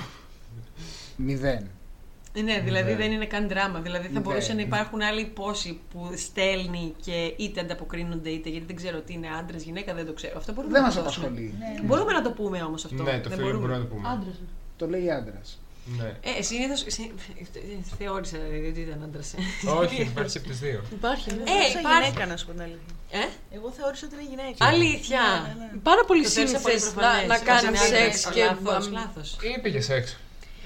Μηδέν. 1.17 1.71
Ναι, 2.45 2.61
δηλαδή 2.61 2.91
Ναι. 2.91 2.97
δεν 2.97 3.13
είναι 3.13 3.27
καν 3.27 3.49
δράμα. 3.49 3.81
Δηλαδή 3.81 4.07
θα 4.07 4.13
Ναι. 4.13 4.21
μπορούσε 4.21 4.53
να 4.53 4.61
υπάρχουν 4.61 5.01
άλλοι 5.03 5.25
πόσοι 5.25 5.81
που 5.93 6.11
στέλνει 6.17 6.95
και 7.05 7.35
είτε 7.37 7.61
ανταποκρίνονται 7.61 8.31
είτε 8.31 8.49
γιατί 8.49 8.67
δεν 8.67 8.77
ξέρω 8.77 9.01
τι 9.01 9.13
είναι 9.13 9.27
άντρα, 9.41 9.57
γυναίκα, 9.59 9.95
δεν 9.95 10.07
το 10.07 10.13
ξέρω. 10.13 10.35
Αυτό 10.37 10.53
μπορούμε 10.53 10.73
Δεν 10.73 10.81
να 10.83 10.87
μας 10.87 10.97
το 10.97 11.03
δώσουμε. 11.03 11.27
απασχολεί. 11.27 11.55
Μπορούμε 11.85 12.13
να 12.13 12.23
το 12.23 12.31
πούμε 12.31 12.63
όμως 12.63 12.85
αυτό. 12.85 13.03
Ναι, 13.03 13.19
το 13.19 13.29
δεν 13.29 13.39
φίλο 13.39 13.51
μπορούμε 13.51 13.73
να 13.73 13.79
το 13.79 13.85
πούμε. 13.87 14.09
Άντρας. 14.09 14.35
Το 14.77 14.89
λέει 14.89 15.11
άντρας. 15.11 15.61
Ναι. 15.87 16.13
Ε, 16.39 16.43
συνήθως. 16.43 16.85
Θεώρησα 17.99 18.37
ότι 18.71 18.81
ήταν 18.81 19.03
άντρας. 19.03 19.35
Όχι, 19.81 20.03
υπάρχει 20.03 20.39
από 20.39 20.47
τις 20.49 20.59
δύο. 20.59 20.83
Υπάρχει. 20.93 21.31
ναι. 21.35 21.43
Ε, 21.43 21.45
Θεώρησα 21.47 21.79
υπάρχει. 21.81 22.03
γυναίκα 22.03 22.27
να 22.27 22.37
σου 22.37 22.47
πω 22.47 22.53
την 22.53 22.61
αλήθεια. 22.63 22.95
Ε, 23.11 23.25
Εγώ 23.57 23.71
θεώρησα 23.71 24.07
ότι 24.07 24.15
είναι 24.15 24.29
γυναίκα. 24.31 24.67
αλήθεια. 24.67 25.21
Ναι, 25.47 25.65
ναι, 25.65 25.71
ναι. 25.73 25.79
Πάρα 25.83 26.05
πολύ 26.05 26.23
Το 26.23 26.29
θεώρησα 26.29 26.59
πολύ 26.59 26.79
σύνηθες 26.81 26.95
να, 26.95 27.01
προφανές. 27.01 27.29
να 27.29 27.35
Όχι, 27.35 27.45
κάνει 27.45 27.67
είναι 27.69 27.79
άντρας. 27.79 28.21
σεξ 28.21 28.35
και. 28.35 28.45
Λάθος, 28.45 28.91
λάθος. 28.91 29.37
Είπε 29.57 29.69
για 29.69 29.83
σεξ. 29.83 30.17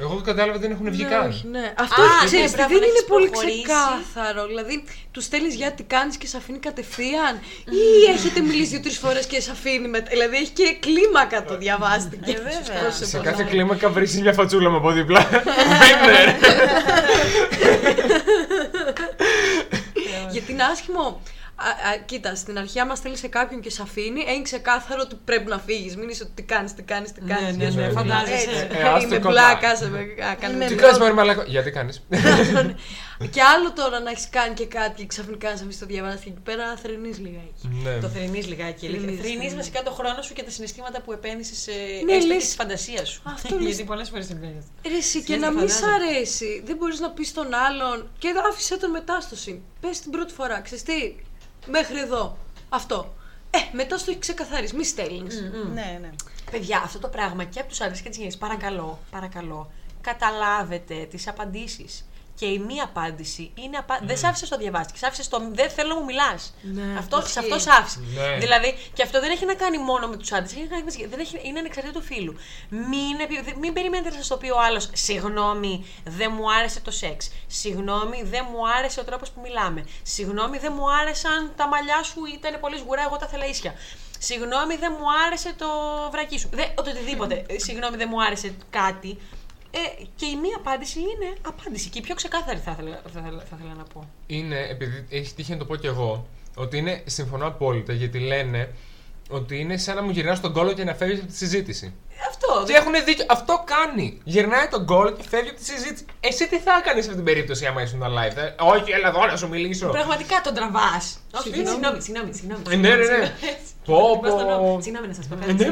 Εγώ 0.01 0.15
το 0.15 0.21
κατάλαβα 0.21 0.53
ότι 0.53 0.61
δεν 0.67 0.71
έχουν 0.71 0.91
βγει 0.91 1.03
Ναι, 1.03 1.09
καν. 1.09 1.29
όχι, 1.29 1.47
ναι. 1.47 1.73
Αυτό 1.79 2.03
Α, 2.03 2.07
ξέρεις, 2.25 2.51
ναι, 2.51 2.57
μπράβο, 2.57 2.69
δεν 2.73 2.79
να 2.81 2.87
είναι 2.87 2.95
έχεις 2.97 3.05
πολύ 3.05 3.29
προχωρήσει. 3.29 3.63
ξεκάθαρο. 3.63 4.47
Δηλαδή, 4.47 4.85
τους 5.11 5.25
στέλνεις 5.25 5.55
για 5.55 5.73
τι 5.73 5.83
κάνεις 5.83 6.17
και 6.17 6.27
σε 6.27 6.37
αφήνει 6.37 6.59
κατευθείαν, 6.59 7.35
ή 7.65 8.11
έχετε 8.15 8.41
μιλήσει 8.41 8.71
δύο-τρεις 8.71 8.99
φορές 8.99 9.27
και 9.27 9.41
σε 9.41 9.51
αφήνει 9.51 9.89
μετά. 9.89 10.07
Δηλαδή, 10.11 10.37
έχει 10.37 10.51
και 10.51 10.77
κλίμακα 10.81 11.45
το 11.45 11.57
διαβάστηκε. 11.59 12.31
Ε, 12.31 12.35
βέβαια. 12.35 12.91
Σε 12.91 13.19
κάθε 13.19 13.43
κλίμακα 13.51 13.89
βρίσκει 13.89 14.21
μια 14.21 14.33
φατσούλα 14.33 14.71
μου 14.71 14.77
από 14.77 14.91
δίπλα. 14.91 15.29
Μπαίνε. 16.05 16.39
Γιατί 20.31 20.53
είναι 20.53 20.63
άσχημο. 20.63 21.21
Α, 21.63 21.89
α, 21.89 21.97
κοίτα, 22.05 22.35
στην 22.35 22.59
αρχή, 22.59 22.81
άμα 22.81 22.95
στέλνει 22.95 23.17
σε 23.17 23.29
κάποιον 23.29 23.61
και 23.61 23.71
σε 23.71 23.83
αφήνει, 23.83 24.21
είναι 24.35 24.43
ξεκάθαρο 24.43 25.01
ότι 25.05 25.15
πρέπει 25.25 25.49
να 25.51 25.59
φύγεις. 25.59 25.97
Μην 25.97 26.09
είσαι 26.09 26.23
ότι 26.23 26.33
τι 26.35 26.43
κάνεις, 26.43 26.75
τι 26.75 26.83
κάνεις, 26.83 27.13
τι 27.13 27.25
Ναι, 27.25 27.35
κάνεις. 27.35 27.57
ναι, 27.57 27.69
ναι, 27.87 27.91
φαντάζεσαι. 27.91 28.69
Ε, 28.73 28.83
ας 28.83 29.01
το 29.03 29.07
Είναι 29.07 29.17
κοπά. 29.19 29.29
πλάκα, 29.29 29.77
σε 29.77 29.89
με 29.89 29.99
α, 29.99 30.35
κάνει 30.41 30.55
Είναι 30.55 30.67
Τι 30.67 30.75
με- 30.75 30.81
κάνει, 30.83 30.99
Μαρή 30.99 31.13
Μαλάκο. 31.15 31.43
Γιατί 31.47 31.71
κάνεις; 31.71 32.03
Και 33.31 33.43
άλλο 33.43 33.73
τώρα 33.73 34.01
να 34.01 34.11
έχεις 34.11 34.29
κάνει 34.31 34.55
και 34.55 34.67
κάτι 34.67 34.95
και 35.01 35.07
ξαφνικά 35.07 35.51
να 35.51 35.57
σε 35.57 35.63
αφήσει 35.65 35.79
το 35.79 35.87
διαβάσει 35.87 36.17
και 36.25 36.29
εκεί 36.31 36.41
πέρα 36.41 36.77
θρυνείς 36.83 37.19
λιγάκι. 37.19 37.69
Ναι. 37.85 37.99
Το 38.01 38.09
θρυνείς 38.09 38.47
λιγάκι. 38.47 38.87
Θρηνείς, 38.87 39.03
Θρυνείς 39.05 39.21
θρηνείς. 39.21 39.55
βασικά 39.55 39.83
το 39.83 39.91
χρόνο 39.91 40.23
σου 40.23 40.33
και 40.33 40.43
τα 40.43 40.51
συναισθήματα 40.51 41.01
που 41.01 41.13
επένδυσες 41.13 41.59
σε 41.59 41.71
Ναι, 41.71 42.13
έστω 42.13 42.27
και 42.29 42.35
λες- 42.35 42.45
της 42.45 42.55
φαντασίας 42.55 43.09
σου. 43.09 43.23
Αυτό 43.25 43.55
λες- 43.59 43.65
Γιατί 43.67 43.85
πολλές 43.85 44.09
φορές 44.09 44.27
συμβαίνει. 44.27 44.67
Ρε 44.89 44.97
εσύ 44.97 45.19
και 45.19 45.25
Συνήθως 45.33 45.49
να 45.49 45.55
το 45.55 45.59
μην 45.61 45.69
σ' 45.69 45.73
φαντάζομαι. 45.75 46.07
αρέσει. 46.07 46.63
Δεν 46.67 46.77
μπορείς 46.77 47.01
να 47.01 47.11
πεις 47.11 47.29
στον 47.29 47.55
άλλον 47.55 48.11
και 48.19 48.29
άφησε 48.51 48.79
τον 48.79 48.91
μετάσταση. 48.91 49.63
Πες 49.81 50.01
την 50.01 50.11
πρώτη 50.11 50.33
φορά, 50.33 50.61
ξέρεις 50.61 50.83
τι, 50.85 51.15
μέχρι 51.67 51.99
εδώ. 51.99 52.37
Αυτό. 52.69 53.15
Ε, 53.51 53.59
μετά 53.73 53.99
στο 53.99 54.11
έχει 54.11 54.21
ξεκαθαρίσει. 54.21 54.77
Μη 54.77 54.85
στέλνεις. 54.85 55.41
Ναι, 55.75 55.99
ναι. 56.01 56.11
Παιδιά, 56.51 56.79
αυτό 56.85 56.99
το 56.99 57.09
πράγμα 57.09 57.45
και 57.45 57.61
από 57.61 57.69
τους 57.69 57.81
άντρες 57.81 58.01
και 58.01 58.09
τις 58.09 58.17
γυναίκες, 58.17 58.39
παρακαλώ, 58.39 58.99
παρακαλώ, 59.11 59.71
καταλάβετε 60.01 61.07
τις 61.11 61.29
απαντήσεις. 61.29 62.09
Και 62.41 62.47
η 62.47 62.59
μία 62.59 62.85
απάντηση 62.85 63.51
είναι. 63.55 63.77
Απα... 63.77 64.01
Δεν 64.03 64.17
σ' 64.19 64.25
άφησες 64.25 64.49
το 64.49 64.57
διαβάσει. 64.57 64.91
Σ' 64.95 65.03
άφησες 65.03 65.29
το. 65.29 65.49
Δεν 65.53 65.71
θέλω 65.71 65.89
να 65.89 65.99
μου 65.99 66.05
μιλάς. 66.05 66.55
Ναι, 66.63 66.99
αυτό, 66.99 67.23
σε 67.27 67.39
αυτός 67.39 67.63
σ' 67.63 67.67
άφησε. 67.67 67.99
Ναι. 68.15 68.37
Δηλαδή, 68.39 68.75
και 68.93 69.03
αυτό 69.03 69.21
δεν 69.21 69.31
έχει 69.31 69.45
να 69.45 69.55
κάνει 69.55 69.79
μόνο 69.79 70.07
με 70.09 70.17
τους 70.17 70.33
άντρες. 70.33 70.53
Έχει 70.53 70.63
να 70.63 70.69
κάνει 70.69 70.83
με- 70.85 71.07
δεν 71.07 71.21
έχει, 71.21 71.41
είναι 71.43 71.59
ανεξαρτήτως 71.59 72.01
του 72.03 72.07
φίλου. 72.09 72.37
Μην, 72.69 73.21
επι- 73.21 73.45
δεν- 73.45 73.57
μην 73.59 73.73
περιμένετε 73.73 74.09
να 74.11 74.17
σας 74.17 74.27
το 74.27 74.37
πει 74.37 74.51
ο 74.51 74.61
άλλος. 74.61 74.91
Συγγνώμη, 74.93 75.87
δεν 76.05 76.33
μου 76.37 76.53
άρεσε 76.53 76.81
το 76.81 76.91
σεξ. 76.91 77.31
Συγγνώμη, 77.47 78.23
δεν 78.23 78.47
μου 78.53 78.69
άρεσε 78.79 79.01
ο 79.01 79.05
τρόπος 79.05 79.31
που 79.31 79.41
μιλάμε. 79.41 79.85
Συγγνώμη, 80.03 80.59
δεν 80.59 80.73
μου 80.77 80.85
άρεσαν 81.01 81.53
τα 81.57 81.67
μαλλιά 81.69 82.03
σου, 82.03 82.21
ήταν 82.35 82.61
πολύ 82.61 82.77
σγουρά, 82.79 83.03
εγώ 83.03 83.17
τα 83.17 83.27
θέλα 83.27 83.47
ίσια. 83.47 83.75
Συγγνώμη, 84.19 84.77
δεν 84.77 84.97
μου 84.99 85.05
άρεσε 85.27 85.53
το 85.59 85.67
βρακί 86.11 86.39
σου. 86.39 86.49
Δεν, 86.53 86.75
το 86.75 86.83
οτιδήποτε. 86.87 87.45
Ε, 87.49 87.59
Συγγνώμη, 87.59 87.97
δεν 87.97 88.09
μου 88.11 88.23
άρεσε 88.23 88.55
κάτι. 88.71 89.19
Ε, 89.71 89.79
και 90.17 90.27
η 90.27 90.37
μία 90.37 90.57
απάντηση 90.57 90.99
είναι 90.99 91.35
απάντηση. 91.47 91.89
Και 91.89 91.99
η 91.99 92.03
πιο 92.03 92.15
ξεκάθαρη 92.15 92.59
θα 92.59 92.71
ήθελα, 92.79 93.01
θα 93.13 93.21
ήθελα, 93.21 93.39
θα 93.51 93.57
ήθελα 93.59 93.75
να 93.77 93.83
πω. 93.83 94.09
είναι, 94.27 94.67
επειδή 94.71 95.07
έχει 95.11 95.35
τύχει 95.35 95.53
να 95.53 95.59
το 95.59 95.65
πω 95.65 95.77
κι 95.77 95.87
εγώ, 95.87 96.27
ότι 96.55 96.79
είναι, 96.79 97.03
συμφωνώ 97.07 97.47
απόλυτα, 97.47 97.93
γιατί 97.93 98.19
λένε 98.19 98.69
ότι 99.31 99.59
είναι 99.61 99.77
σαν 99.77 99.97
να 99.97 100.03
μου 100.03 100.11
γυρνάς 100.11 100.41
τον 100.41 100.53
κόλλο 100.53 100.73
και 100.73 100.85
να 100.85 100.95
φεύγεις 100.95 101.19
από 101.19 101.29
τη 101.31 101.37
συζήτηση. 101.37 101.95
Αυτό. 102.29 102.65
Και 102.67 102.73
έχουν 102.73 102.93
δίκιο. 103.05 103.25
Αυτό 103.29 103.65
κάνει. 103.67 104.21
Γυρνάει 104.25 104.69
τον 104.69 104.83
γκολ 104.83 105.17
και 105.17 105.23
φεύγει 105.29 105.49
από 105.49 105.59
τη 105.59 105.65
συζήτηση. 105.65 106.05
Εσύ 106.21 106.49
τι 106.49 106.59
θα 106.59 106.73
έκανε 106.81 107.01
σε 107.01 107.07
αυτή 107.11 107.15
την 107.15 107.25
περίπτωση 107.25 107.67
άμα 107.67 107.83
ήσουν 107.83 108.03
live. 108.03 108.37
Ε; 108.37 108.55
Όχι, 108.59 108.91
έλα 108.93 109.09
εδώ 109.09 109.27
να 109.27 109.37
σου 109.37 109.49
μιλήσω. 109.49 109.89
Πραγματικά 109.89 110.41
τον 110.45 110.55
τραβάς. 110.55 111.19
Συγγνώμη. 111.43 111.69
Συγγνώμη, 111.69 112.03
συγγνώμη, 112.03 112.33
συγγνώμη. 112.35 112.63
Ε, 112.71 112.77
ναι, 112.77 112.89
ναι, 112.95 113.17
ναι. 113.19 113.35
Πω, 113.85 114.19
Πας 114.23 114.33
στον 114.33 114.47
νόμο. 114.47 114.75
πω. 114.75 114.81
Συγγνώμη 114.83 115.07
να 115.07 115.15
σας 115.15 115.27
πω 115.27 115.35
Ε, 115.35 115.47
κάτι. 115.47 115.65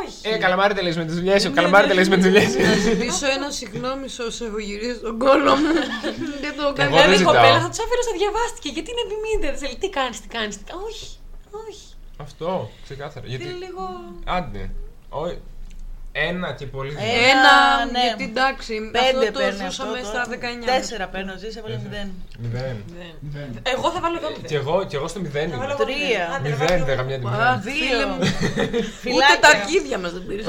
Ναι, 0.00 0.10
συγγνώμη, 0.10 0.32
ναι. 0.32 0.32
συγγνώμη. 0.32 0.32
Όχι. 0.32 0.34
Ε, 0.34 0.38
καλαμάρι 0.44 0.74
τελείω 0.78 0.94
με 0.96 1.04
τις 1.08 1.14
δουλειές 1.18 1.42
σου. 1.42 1.50
Καλαμάρι 1.58 1.86
τελείω 1.90 2.06
με 2.08 2.16
τις 2.16 2.24
δουλειές 2.28 2.48
σου. 2.52 2.60
Να 2.68 2.74
ζητήσω 2.88 3.26
ένα 3.36 3.48
συγγνώμη 3.50 4.08
σε 4.14 4.22
όσο 4.28 4.44
έχω 4.48 4.58
γυρίσει 4.68 4.98
τον 5.06 5.18
κόλλο 5.24 5.52
μου. 5.60 5.72
Δεν 6.44 6.52
το 6.58 6.62
Εγώ 6.62 6.70
έκανα. 6.72 6.88
δεν 6.88 6.88
Δηλαδή 6.90 7.14
η 7.14 7.16
ζητάω. 7.16 7.32
κοπέλα 7.32 7.58
θα 7.64 7.68
τους 7.72 7.80
άφηνε 7.84 8.02
να 8.10 8.14
διαβάστηκε. 8.20 8.68
Γιατί 8.76 8.88
είναι 8.92 9.02
επιμείνετε. 9.08 9.46
Δεν 9.52 9.58
θέλει. 9.62 9.76
Τι 9.82 9.88
κάνεις, 9.98 10.16
τι 10.22 10.28
κάνεις. 10.36 10.54
Όχι. 10.88 11.08
Όχι. 11.68 11.86
Αυτό, 12.26 12.70
ξεκάθαρα. 12.86 13.26
Είναι 13.26 13.36
Γιατί. 13.36 13.52
λίγο. 13.64 13.82
Άντε. 14.38 14.62
Όχι. 16.14 16.26
Ένα 16.28 16.52
και 16.58 16.66
πολύ. 16.66 16.88
Ε, 16.88 16.92
δυνατό. 16.92 17.28
Ένα, 17.32 17.56
ναι. 17.92 18.04
γιατί 18.06 18.24
εντάξει, 18.24 18.72
Πέντε 18.92 19.06
αυτό 19.08 19.32
το 19.32 19.38
παίρνει 19.38 19.64
αυτό. 19.66 19.70
ζούσαμε 19.70 19.98
τώρα. 20.00 20.08
στα 20.08 20.24
19. 20.62 20.64
Τέσσερα 20.72 21.06
παίρνω, 21.12 21.32
ζεις, 21.42 21.56
έβαλε 21.56 21.76
μηδέν. 21.84 22.08
Μηδέν. 22.42 22.76
Δεν. 23.34 23.48
Εγώ 23.74 23.86
θα 23.94 24.00
βάλω 24.04 24.16
εδώ 24.20 24.28
Και 24.32 24.38
μηδέν. 24.42 24.60
εγώ, 24.60 24.84
και 24.88 24.96
εγώ 24.96 25.08
στο 25.08 25.20
μηδέν 25.20 25.50
Θα 25.50 25.56
βάλω 25.56 25.72
είμαι. 25.72 25.82
εγώ 25.82 25.84
Τρία. 25.84 26.24
μηδέν. 26.28 26.34
Άντε, 26.34 26.48
να 26.48 26.54
Μηδέν, 26.54 26.68
βάλω 26.68 26.84
δεν 26.84 26.94
εγώ. 26.94 27.00
γαμιά 27.00 27.18
τη 27.18 27.26
Α, 27.26 27.30
μηδέν. 27.30 27.74
φίλε 27.74 28.06
μου. 28.10 28.18
Ούτε 28.18 28.82
Φυλάκια. 29.02 29.38
τα 29.44 29.48
αρχίδια 29.56 29.98
μας 30.02 30.12
δεν 30.12 30.22
πήρες. 30.28 30.46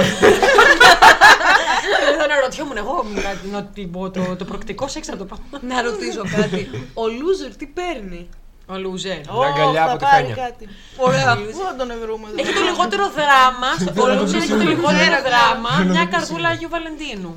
Εδώ 2.13 2.25
να 2.31 2.35
ρωτιόμουν 2.43 2.77
εγώ 2.77 3.05
να- 3.23 3.51
να 3.57 3.63
την 3.63 3.91
πω 3.91 4.09
το, 4.11 4.35
το 4.35 4.45
προκτικό 4.45 4.87
σεξ 4.87 5.07
να 5.07 5.17
το 5.17 5.25
πάω. 5.25 5.39
Να 5.69 5.81
ρωτήσω 5.81 6.21
κάτι. 6.37 6.69
Ο 6.93 7.03
loser 7.19 7.51
τι 7.57 7.65
παίρνει; 7.65 8.29
Ο 8.67 8.73
loser. 8.73 9.19
Μια 9.37 9.47
αγκαλιά 9.47 9.83
Ω, 9.85 9.89
από 9.89 9.97
τη 9.97 10.03
θα 10.05 10.09
πάρει 10.11 10.25
Φένια. 10.27 10.43
κάτι. 10.43 10.69
Ωραία. 10.97 11.35
Πού 11.35 11.59
θα 11.69 11.75
τον 11.75 11.87
βρούμε 12.01 12.27
εδώ; 12.29 12.35
Έχει 12.41 12.53
το 12.53 12.61
λιγότερο 12.69 13.05
δράμα. 13.19 13.69
Ο 14.03 14.05
loser 14.19 14.35
έχει 14.35 14.47
το 14.47 14.55
λιγότερο 14.71 15.17
δράμα. 15.29 15.71
Μια 15.91 16.05
καρδούλα 16.05 16.49
Αγίου 16.49 16.69
Βαλεντίνου. 16.69 17.31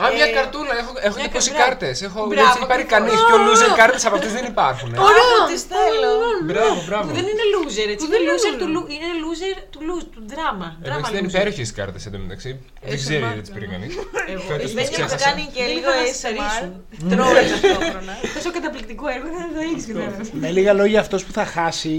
Α, 0.00 0.02
μια 0.18 0.26
Ε, 0.30 0.36
καρτούλα. 0.38 0.74
Έχω, 0.82 0.92
έχω 1.06 1.16
μια 1.20 1.28
20 1.32 1.52
κα- 1.52 1.60
κάρτες. 1.62 1.96
Έχω 2.08 2.18
Μπράβο, 2.30 2.48
δεν 2.52 2.56
έχει 2.60 2.66
πάρει 2.72 2.84
κανείς. 2.94 3.12
ακριβώς. 3.12 3.28
Και 3.28 3.34
ο 3.38 3.40
loser 3.46 3.70
κάρτες 3.80 4.02
από 4.08 4.14
αυτέ 4.18 4.28
δεν 4.38 4.44
υπάρχουν. 4.52 4.88
ε. 4.94 4.98
Ωραία, 5.10 5.34
τις 5.50 5.62
θέλω. 5.72 6.12
Μπράβο, 6.50 6.78
μπράβο. 6.88 7.04
Που 7.08 7.14
δεν 7.18 7.26
είναι 7.32 7.44
loser, 7.54 7.86
έτσι. 7.94 8.04
δεν 8.12 8.20
Είναι 8.20 8.30
είναι 8.30 8.32
loser 8.40 8.54
loser. 8.54 8.60
του, 8.60 8.66
lu- 8.74 8.88
είναι 8.94 9.10
loser 9.24 9.54
του, 9.72 9.80
lu- 9.88 10.06
του 10.14 10.22
δράμα. 10.32 10.68
Δράμα 10.86 10.98
Εντάξει, 10.98 11.10
δεν 11.16 11.22
loser. 11.24 11.32
υπέροχες 11.34 11.66
οι 11.70 11.74
κάρτες 11.80 12.02
εντωμεταξύ. 12.08 12.50
Δεν 12.90 12.96
ξέρει 13.02 13.22
ASMR, 13.22 13.26
γιατί 13.34 13.40
τις 13.46 13.52
πήρε 13.54 13.66
κανείς. 13.74 13.92
Εγώ- 14.32 14.42
Φέτος 14.48 14.70
η 14.70 14.74
τις 14.74 14.74
Δεν 14.78 14.84
έχω 14.84 14.92
ξέχασα. 14.96 15.18
κάνει 15.26 15.42
και 15.54 15.62
Δεν 15.66 15.72
λίγο 15.76 15.90
ήθελα 15.90 16.00
να 16.02 16.10
ASMR. 16.10 16.16
στερήσουν. 16.20 16.70
Τρώω 17.12 17.30
ταυτόχρονα. 17.50 18.14
Τόσο 18.36 18.50
καταπληκτικό 18.56 19.04
έργο 19.16 19.28
δεν 19.40 19.48
το 19.56 19.60
έχεις 19.68 19.82
πει. 19.86 20.38
Με 20.44 20.48
λίγα 20.56 20.72
λόγια, 20.80 21.00
αυτός 21.04 21.20
που 21.26 21.32
θα 21.38 21.44
χάσει 21.56 21.96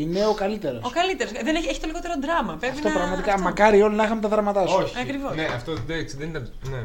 είναι 0.00 0.26
ο 0.32 0.34
καλύτερος. 0.42 0.80
Ο 0.88 0.90
καλύτερος. 0.98 1.32
Δεν 1.48 1.54
έχει, 1.58 1.68
έχει 1.72 1.80
το 1.84 1.86
λιγότερο 1.90 2.14
δράμα. 2.26 2.52
Πρέπει 2.60 2.74
Αυτό 2.76 2.88
να... 2.88 2.94
πραγματικά. 2.98 3.30
αυτό. 3.32 3.42
Μακάρι 3.48 3.78
όλοι 3.86 3.94
να 4.00 4.04
είχαμε 4.04 4.20
τα 4.20 4.28
δράματά 4.34 4.62
σου. 4.66 4.78
Όχι. 4.82 4.94
Ακριβώς. 5.04 5.34
Ναι, 5.34 5.46
αυτό 5.58 5.70
εντάξει, 5.72 6.16
δεν 6.20 6.28
ήταν. 6.28 6.44
Ναι. 6.72 6.82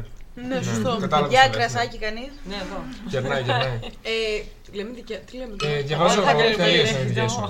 Ναι, 0.48 0.62
σωστό. 0.62 0.96
Κατάλαβα 1.00 1.28
Για 1.28 1.40
τι 1.40 1.46
λες, 1.48 1.56
ναι. 1.56 1.62
κρασάκι 1.62 1.98
κανείς. 1.98 2.30
Ναι, 2.48 2.54
εδώ. 2.54 2.78
Γερνάει, 3.06 3.42
γερνάει. 3.42 3.78
Ε, 4.02 4.42
λέμε 4.76 4.90
δικιά. 4.90 5.18
Τι 5.18 5.36
λέμε 5.36 5.52
Ε, 5.52 5.56
τώρα; 5.56 5.82
Διαβάζω 5.82 6.22
θα 6.22 6.30
εγώ 6.30 6.40
κρίνω, 6.40 6.56
τελείωσα 6.56 6.92
ναι, 6.92 6.98
τι 6.98 7.04
δικέ 7.06 7.20
ναι. 7.20 7.28
σου. 7.28 7.42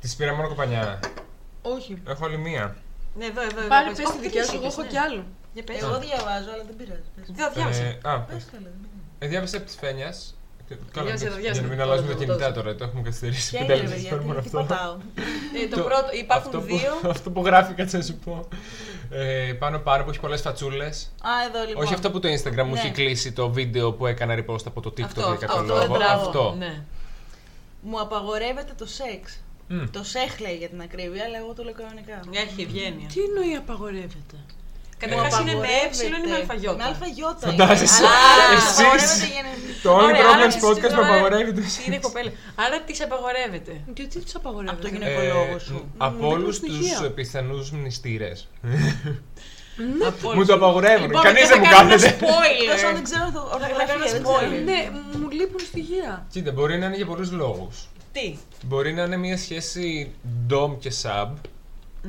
Τη 0.00 0.08
πήρα 0.16 0.34
μόνο 0.34 0.48
κοπανιά. 0.48 1.00
Όχι. 1.62 2.02
Έχω 2.08 2.24
άλλη 2.24 2.38
μία. 2.38 2.76
Ναι, 3.14 3.24
εδώ, 3.24 3.42
εδώ. 3.42 3.60
Πάλι 3.68 3.88
εδώ. 3.88 3.96
πες 3.96 4.04
Όχι, 4.06 4.12
τη 4.16 4.20
δεν 4.20 4.30
δικιά 4.30 4.44
σου, 4.44 4.54
είπες, 4.56 4.62
εγώ 4.62 4.66
έχω 4.72 4.82
ναι. 4.82 4.88
κι 4.88 4.98
άλλο. 5.06 5.24
Για 5.54 5.64
πες. 5.64 5.80
Εγώ 5.82 5.98
διαβάζω, 5.98 6.50
αλλά 6.54 6.64
δεν 6.68 6.76
πειράζει. 6.76 7.08
πες. 7.14 7.24
Δεν 7.26 7.46
το 7.46 7.52
διάβασα. 7.54 7.82
Ε, 7.82 7.98
Α, 8.02 8.18
Πες 8.20 8.44
το, 8.50 8.56
αλλά 8.58 8.68
δεν 8.74 8.80
πειράζει. 8.82 9.04
ε, 9.18 9.26
διάβασα 9.26 9.56
από 9.56 9.66
τη 9.66 9.74
Φένια. 9.82 10.10
Καλά, 10.92 11.06
Διάβασε, 11.06 11.24
εντάξει, 11.26 11.40
διάβασε. 11.40 11.52
για 11.52 11.62
να 11.62 11.68
μην 11.68 11.76
Το- 11.76 11.82
αλλάζουμε 11.82 12.12
το- 12.12 12.18
τα 12.18 12.18
το- 12.18 12.24
κινητά 12.32 12.52
το- 12.52 12.60
τώρα, 12.60 12.74
το 12.74 12.84
έχουμε 12.84 13.02
καθυστερήσει. 13.02 13.50
Ποια 13.50 13.60
Πέντε 13.60 13.72
είναι, 13.72 13.82
ρε 13.82 13.88
λεπτά 13.88 13.96
παιδιά, 13.96 14.10
παίρνουμε 14.10 14.34
τι- 14.34 14.40
τι 14.40 14.46
αυτό. 14.58 14.58
πατάω. 14.74 14.96
Ε, 15.64 15.68
Το 15.68 15.76
πρώτο, 15.80 15.94
αυτό 16.04 16.16
υπάρχουν 16.16 16.50
που, 16.50 16.60
δύο. 16.60 16.92
αυτό 17.14 17.30
που 17.30 17.44
γράφει, 17.44 17.72
κάτσε 17.74 17.96
να 17.96 18.02
σου 18.02 18.14
πω. 18.24 18.48
Ε, 19.10 19.52
πάνω 19.58 19.78
πάνω 19.78 20.04
που 20.04 20.10
έχει 20.10 20.20
πολλές 20.20 20.40
φατσούλες. 20.40 21.10
Α, 21.22 21.30
εδώ 21.48 21.66
λοιπόν. 21.68 21.82
Όχι 21.84 21.94
αυτό 21.94 22.10
που 22.10 22.18
το 22.20 22.28
Instagram 22.28 22.64
μου 22.66 22.72
Ναι. 22.72 22.80
έχει 22.80 22.90
κλείσει 22.90 23.32
το 23.32 23.50
βίντεο 23.50 23.92
που 23.92 24.06
έκανα 24.06 24.34
repost 24.38 24.64
από 24.66 24.80
το 24.80 24.90
TikTok 24.96 25.04
Αυτό, 25.04 25.20
για 25.20 25.30
αυτό, 25.32 25.46
κάποιο 25.46 25.60
αυτό, 25.74 25.74
λόγο. 25.86 25.94
μπράβο. 25.98 26.22
Αυτό. 26.26 26.54
Ναι. 26.58 26.82
Μου 27.82 28.00
απαγορεύεται 28.00 28.72
το 28.78 28.86
σεξ. 28.86 29.40
Μμ. 29.68 29.84
Το 29.90 30.02
σεχ 30.04 30.38
λέει 30.40 30.56
για 30.56 30.68
την 30.68 30.80
ακρίβεια, 30.80 31.24
αλλά 31.24 31.38
εγώ 31.38 31.52
το 31.54 31.62
λέω 31.62 31.72
κανονικά. 31.72 32.20
Έχει 32.30 32.62
ευγένεια. 32.62 33.08
Τι 33.14 33.20
εννοεί 33.20 33.54
απαγορεύεται; 33.54 34.36
Καταρχάς 35.02 35.32
είναι 35.40 35.54
με 35.64 35.68
ε 35.82 36.06
ή 36.06 36.10
με 36.10 36.18
Με 36.28 36.34
αλφαγιώτα. 36.40 36.84
αλφαγιώτα. 36.90 37.44
Φαντάζεσαι. 37.48 38.02
είναι. 38.02 38.12
Αλλά 38.32 38.54
Εσείς. 38.56 38.78
απαγορεύεται 38.78 39.28
γενετικά. 39.36 39.68
Το 39.84 39.90
only 39.96 40.02
Ωραία, 40.08 40.22
problem 40.26 40.34
άρα 40.34 40.46
podcast 40.68 40.80
τις- 40.86 40.94
που 40.96 41.02
απαγορεύει 41.06 41.52
το 41.58 41.62
Είναι 41.86 41.98
κοπέλα. 42.06 42.30
Άρα 42.64 42.76
της 42.86 42.98
απαγορεύεται. 43.06 43.72
Γιατί 43.96 44.18
τι 44.24 44.32
απαγορεύεται; 44.40 44.72
Από 44.76 44.82
το 44.84 44.88
γυναικολόγο 44.94 45.56
σου. 45.66 45.76
από 46.06 46.16
δίνουν 46.16 46.32
όλους 46.32 46.56
στοιχεία. 46.56 46.98
του 47.00 47.12
πιθανούς 47.18 47.66
μνηστήρες. 47.76 48.38
Από 50.06 50.16
Μου 50.22 50.28
όλους. 50.34 50.46
το 50.46 50.54
απαγορεύουν. 50.54 51.06
Λοιπόν, 51.06 51.22
Κανείς 51.22 51.40
και 51.42 51.46
δεν 51.48 51.56
θα 51.56 51.62
μου 51.64 51.70
κάνουμε 51.74 51.94
κάθεται. 51.94 52.26
spoiler. 52.26 52.68
Τόσο 52.72 52.88
δεν 52.96 53.04
ξέρω 53.08 53.24
το 53.36 53.40
κάνω 53.40 53.54
ορθογραφία, 53.54 54.12
δεν 54.12 54.22
spoiler. 54.26 54.48
ξέρω. 54.50 54.64
Ναι, 54.70 54.80
μου 55.20 55.28
λείπουν 55.30 55.60
στοιχεία. 55.70 56.26
Κοίτα, 56.32 56.50
μπορεί 56.52 56.78
να 56.78 56.86
είναι 56.86 56.96
για 56.96 57.06
πολλούς 57.06 57.30
λόγους. 57.32 57.88
Τι; 58.12 58.36
Μπορεί 58.64 58.92
να 58.92 59.02
είναι 59.02 59.16
μια 59.16 59.36
σχέση 59.38 60.10
dom 60.50 60.70
και 60.78 60.92
sub. 61.02 61.28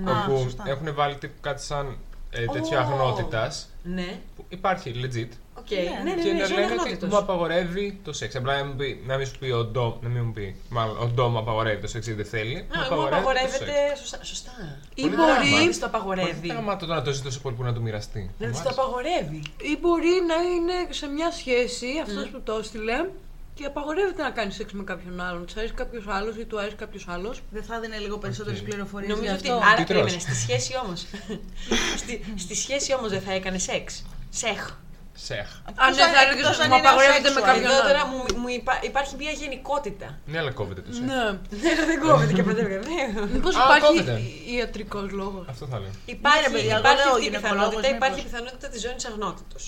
όπου 0.08 0.40
σωστά. 0.44 0.64
έχουν 0.68 0.94
βάλει 0.96 1.16
τύπου 1.16 1.40
κάτι 1.42 1.62
σαν 1.64 1.98
ε, 2.32 2.46
τέτοιο 2.46 2.78
Ω. 2.78 2.82
αγνότητα. 2.82 3.52
Ναι. 3.84 4.20
Που 4.36 4.46
υπάρχει 4.50 4.92
legit. 4.96 5.30
Οκ. 5.58 5.70
Ναι, 5.72 5.78
Ναι, 6.04 6.16
ναι, 6.16 6.22
και 6.24 6.32
ναι, 6.32 6.40
να 6.40 6.46
ζώνη 6.46 6.60
λένε 6.60 6.72
ότι 6.72 6.80
αγνότητος. 6.82 7.10
μου 7.10 7.18
απαγορεύει 7.18 8.00
το 8.04 8.14
σεξ. 8.14 8.36
Απλά 8.36 8.58
να, 8.58 8.64
μην 8.64 8.78
πει, 8.78 9.04
να 9.08 9.18
μην 9.18 9.26
σου 9.28 9.38
πει 9.40 9.50
ο 9.52 9.64
ντόμ, 9.66 9.94
να 10.02 10.10
μην 10.10 10.24
μου 10.26 10.32
πει. 10.32 10.56
Μάλλον 10.70 10.98
ο 11.02 11.06
ντόμ 11.06 11.38
απαγορεύει 11.38 11.82
το 11.82 11.88
σεξ 11.88 12.08
ή 12.08 12.14
δεν 12.14 12.26
θέλει. 12.26 12.58
Α, 12.92 12.96
μου 12.96 13.06
απαγορεύεται. 13.06 13.74
Σωστά. 13.98 14.20
σωστά. 14.24 14.52
Ή 14.96 15.02
Πολύ 15.02 15.16
μπορεί, 15.16 15.28
γράμμα. 15.32 15.58
Δεν 15.58 15.80
το 15.80 15.86
απαγορεύει. 15.86 16.48
Δεν 16.48 16.56
γαμάτο 16.56 16.86
το 16.86 16.94
να 16.94 17.02
το 17.02 17.12
ζει 17.12 17.22
τόσο 17.22 17.40
πολύ 17.42 17.56
που 17.56 17.64
να 17.64 17.74
το 17.74 17.80
μοιραστεί. 17.82 18.32
Δεν 18.38 18.48
Μου 18.50 18.56
τη 18.56 18.62
το 18.62 18.68
άρεσε. 18.70 18.80
απαγορεύει. 18.82 19.42
ή 19.62 19.78
μπορεί 19.82 20.14
να 20.28 20.36
είναι 20.36 20.74
σε 20.90 21.08
μια 21.08 21.32
σχέση 21.32 21.88
αυτός 22.04 22.30
που 22.30 22.42
το 22.44 22.54
έστειλε 22.60 23.06
και 23.54 23.66
απαγορεύεται 23.66 24.22
να 24.24 24.30
κάνεις 24.30 24.56
σεξ 24.56 24.72
με 24.74 24.84
κάποιον 24.84 25.22
άλλον. 25.22 25.46
Της 25.46 25.56
αρέσει 25.58 25.74
κάποιος 25.74 26.04
άλλος 26.08 26.36
ή 26.36 26.46
του 26.46 26.60
αρέσει 26.60 26.76
κάποιος 26.76 27.06
άλλος. 27.08 27.42
Δεν 27.52 27.64
θα 27.64 27.80
δίνει 27.80 27.98
λίγο 27.98 28.18
περισσότερες 28.18 28.60
Οκ. 28.60 28.66
πληροφορίες 28.66 29.10
γι' 29.10 29.16
Νομίζω 29.16 29.34
ότι. 29.34 29.50
αυτό. 29.50 29.62
Άρα 29.68 29.76
Τι 29.76 29.84
τρως; 29.84 29.88
περίμενες. 30.04 30.22
Στη 30.22 30.36
σχέση 30.36 30.74
όμως. 30.86 31.06
στη, 32.02 32.34
στη 32.38 32.56
σχέση 32.56 32.94
όμως 32.94 33.10
δεν 33.10 33.22
θα 33.22 33.32
έκανε 33.34 33.58
σεξ. 33.58 34.04
Σεχ. 34.30 34.70
Σεχ. 35.14 35.50
Αν 35.86 35.96
δεν 35.96 36.08
θα 36.14 36.20
έλεγες 36.22 36.42
Εκτός 36.44 36.56
ότι 36.56 36.64
αν 36.64 36.70
μου 36.72 36.78
είναι 36.78 36.88
απαγορεύεται 36.88 37.30
με 37.30 37.40
asexual. 37.42 37.46
κάποιον 37.50 37.72
Εδώ 37.72 37.82
τώρα 37.88 38.02
άλλον. 38.02 38.10
μου, 38.14 38.40
μου 38.42 38.48
υπά- 38.60 38.84
υπάρχει 38.92 39.14
μια 39.22 39.32
γενικότητα. 39.42 40.08
Ναι, 40.32 40.38
αλλά 40.42 40.52
κόβεται 40.52 40.82
το 40.82 40.92
σεξ. 40.94 41.06
Ναι. 41.12 41.24
Ναι, 41.64 41.72
δεν 41.90 42.00
κόβεται 42.06 42.34
και 42.38 42.44
πέντε 42.44 42.62
βέβαια. 42.74 43.28
Μήπως 43.34 43.56
Α, 43.56 43.60
υπάρχει 43.68 43.88
κόβεται. 43.88 44.22
ιατρικός 44.56 45.12
λόγος. 45.12 45.46
Αυτό 45.50 45.66
θα 45.72 45.78
λέω. 45.80 45.92
Υπάρχει, 46.06 46.40
Ναι, 46.42 46.48
ρε 46.48 46.54
παιδιά, 46.54 46.72
εγώ 46.76 46.80
υπάρχει 46.84 47.04
λέω 47.04 47.14
αυτή 47.14 47.22
η 47.22 47.28
γυναικολόγος, 47.28 47.70
πιθανότητα, 47.70 47.88
μήπως. 47.94 47.98
υπάρχει 48.02 48.20
η 48.20 48.24
πιθανότητα 48.30 48.68
της 48.74 48.82
ζώνης 48.86 49.06
αγνότητος. 49.10 49.64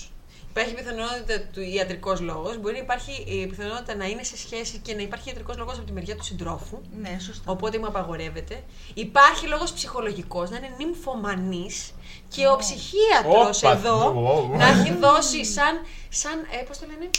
Υπάρχει 0.56 0.72
η 0.72 0.76
πιθανότητα 0.76 1.40
του 1.52 1.60
ιατρικός 1.60 2.20
λόγος. 2.20 2.58
Μπορεί 2.58 2.74
να 2.74 2.80
υπάρχει 2.80 3.12
η 3.26 3.46
πιθανότητα 3.46 3.94
να 3.94 4.06
είναι 4.06 4.22
σε 4.22 4.36
σχέση 4.36 4.78
και 4.78 4.94
να 4.94 5.02
υπάρχει 5.02 5.28
ιατρικός 5.28 5.56
λόγος 5.56 5.76
από 5.76 5.86
τη 5.86 5.92
μεριά 5.92 6.16
του 6.16 6.24
συντρόφου. 6.24 6.80
Ναι, 7.00 7.16
σωστά. 7.20 7.52
Οπότε 7.52 7.78
μου 7.78 7.86
απαγορεύεται. 7.86 8.62
Υπάρχει 8.94 9.46
λόγος 9.46 9.72
ψυχολογικός 9.72 10.50
να 10.50 10.56
είναι 10.56 10.70
νυμφομανής 10.78 11.94
και 12.28 12.46
ο 12.48 12.56
ψυχίατρος 12.56 13.62
Όπα, 13.62 13.72
εδώ 13.72 13.98
wow. 14.52 14.58
να 14.58 14.66
έχει 14.66 14.94
δώσει 14.94 15.44
σαν, 15.44 15.80
σαν 16.08 16.46
ε, 16.60 16.64
πώς 16.66 16.78
το 16.78 16.86
λένε, 16.86 17.10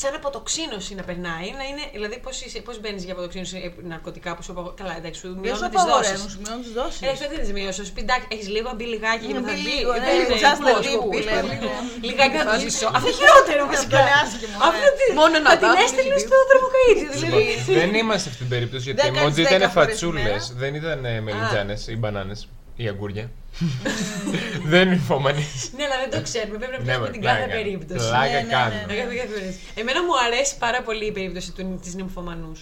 σαν 0.00 0.12
αποτοξίνωση 0.20 0.92
να 0.98 1.02
περνάει. 1.08 1.48
Να 1.60 1.64
είναι, 1.70 1.84
δηλαδή 1.96 2.16
πώς, 2.26 2.34
είσαι, 2.44 2.58
πώς 2.66 2.76
μπαίνεις 2.80 3.02
για 3.06 3.12
αποτοξίνωση 3.16 3.56
ε, 3.66 3.68
ναρκωτικά 3.92 4.30
που 4.36 4.42
σου 4.46 4.52
απαγορεύουν. 4.54 4.80
Καλά, 4.82 4.94
εντάξει, 5.00 5.18
σου 5.22 5.28
Δεν 5.28 5.36
σου 5.36 5.40
μειώνουν 5.44 5.70
τις 5.70 5.80
απαγορεύουν, 5.80 6.16
δόσεις. 6.22 6.32
σου 6.32 6.38
μειώνουν 6.44 6.62
τις 6.66 6.72
δόσεις. 6.80 7.00
Ε, 7.06 7.08
αυτό 7.14 7.24
δεν 7.32 7.38
τις 7.44 7.50
μειώσεις. 7.56 7.82
Σου 7.88 7.92
πει, 7.96 8.00
εντάξει, 8.06 8.26
έχεις 8.34 8.48
λίγο, 8.56 8.68
μπει 8.76 8.84
λιγάκι 8.94 9.24
και 9.28 9.32
Ναι, 9.34 9.40
μετά 9.40 9.52
μπει 9.56 9.62
μπει. 9.64 9.70
λίγο, 9.74 9.90
δεν 10.04 10.12
ναι, 10.16 10.22
είναι 10.22 10.36
just 10.44 10.60
a 10.60 10.72
πώς, 10.74 10.84
little, 10.86 11.10
πώς, 11.14 11.24
λέμε, 11.28 11.52
πώς, 11.64 11.76
ναι. 12.00 12.06
Λιγάκι 12.08 12.36
να 12.42 12.46
το 12.50 12.54
ζήσω. 12.64 12.86
Αυτό 12.96 13.06
είναι 13.10 13.18
χειρότερο 13.20 13.62
βασικά. 13.72 13.98
Αυτό 13.98 14.08
είναι 14.10 14.20
άσχημο, 14.24 14.56
ναι. 14.60 14.66
Αυτό 14.68 14.86
τι- 14.98 15.14
Μόνο 15.20 15.34
ένα 15.40 15.48
θα 15.52 15.56
την 15.60 15.66
δάχτυλο 15.66 15.84
έστειλε 15.86 16.16
στην 16.22 16.30
στο 16.30 16.38
τρομοκαΐδι. 16.50 17.04
Δηλαδή. 17.14 17.42
Λοιπόν, 17.52 17.74
δεν 17.80 17.90
είμαστε 18.00 18.22
σε 18.24 18.28
αυτήν 18.32 18.44
την 18.46 18.52
περίπτωση 18.54 18.84
γιατί 18.88 18.98
Δεν 19.02 19.10
οι 19.12 19.16
κάνεις 19.18 19.32
emoji 19.34 19.42
ήταν 19.46 19.52
δέκα 19.58 19.68
φορές 19.76 19.86
τη 19.86 19.92
φατσούλε, 19.92 20.22
μέρα. 20.26 20.38
δεν 20.62 20.72
ήταν 20.80 20.98
μελιτζάνες 21.26 21.80
ή 21.92 21.96
μπανάνες. 22.00 22.38
Η 22.84 22.84
αγκούρια. 22.92 23.26
δεν 24.70 24.80
είναι 24.82 24.90
νυμφωμανή. 24.90 25.46
Ναι, 25.76 25.84
αλλά 25.84 25.96
δεν 26.02 26.10
το 26.14 26.20
ξέρουμε. 26.28 26.56
Πρέπει 26.58 26.72
να 26.72 26.78
Ναι, 26.78 26.84
πιάσουμε 26.84 27.06
μωρέ, 27.06 27.12
την 27.16 27.22
κάθε 27.22 27.36
πλάκα. 27.44 27.54
περίπτωση. 27.56 28.08
Πλάκα 28.08 28.26
Ναι, 28.26 28.32
ναι, 28.36 28.40
ναι. 28.46 28.52
κάνω. 28.56 28.74
Να 28.88 28.94
κάθε 28.98 29.08
περίπτωση. 29.12 29.50
Εμένα 29.80 30.00
μου 30.06 30.14
αρέσει 30.26 30.52
πάρα 30.64 30.80
πολύ 30.86 31.04
η 31.06 31.12
περίπτωση 31.18 31.48
της 31.84 31.92
νυμφωμανούς. 31.98 32.60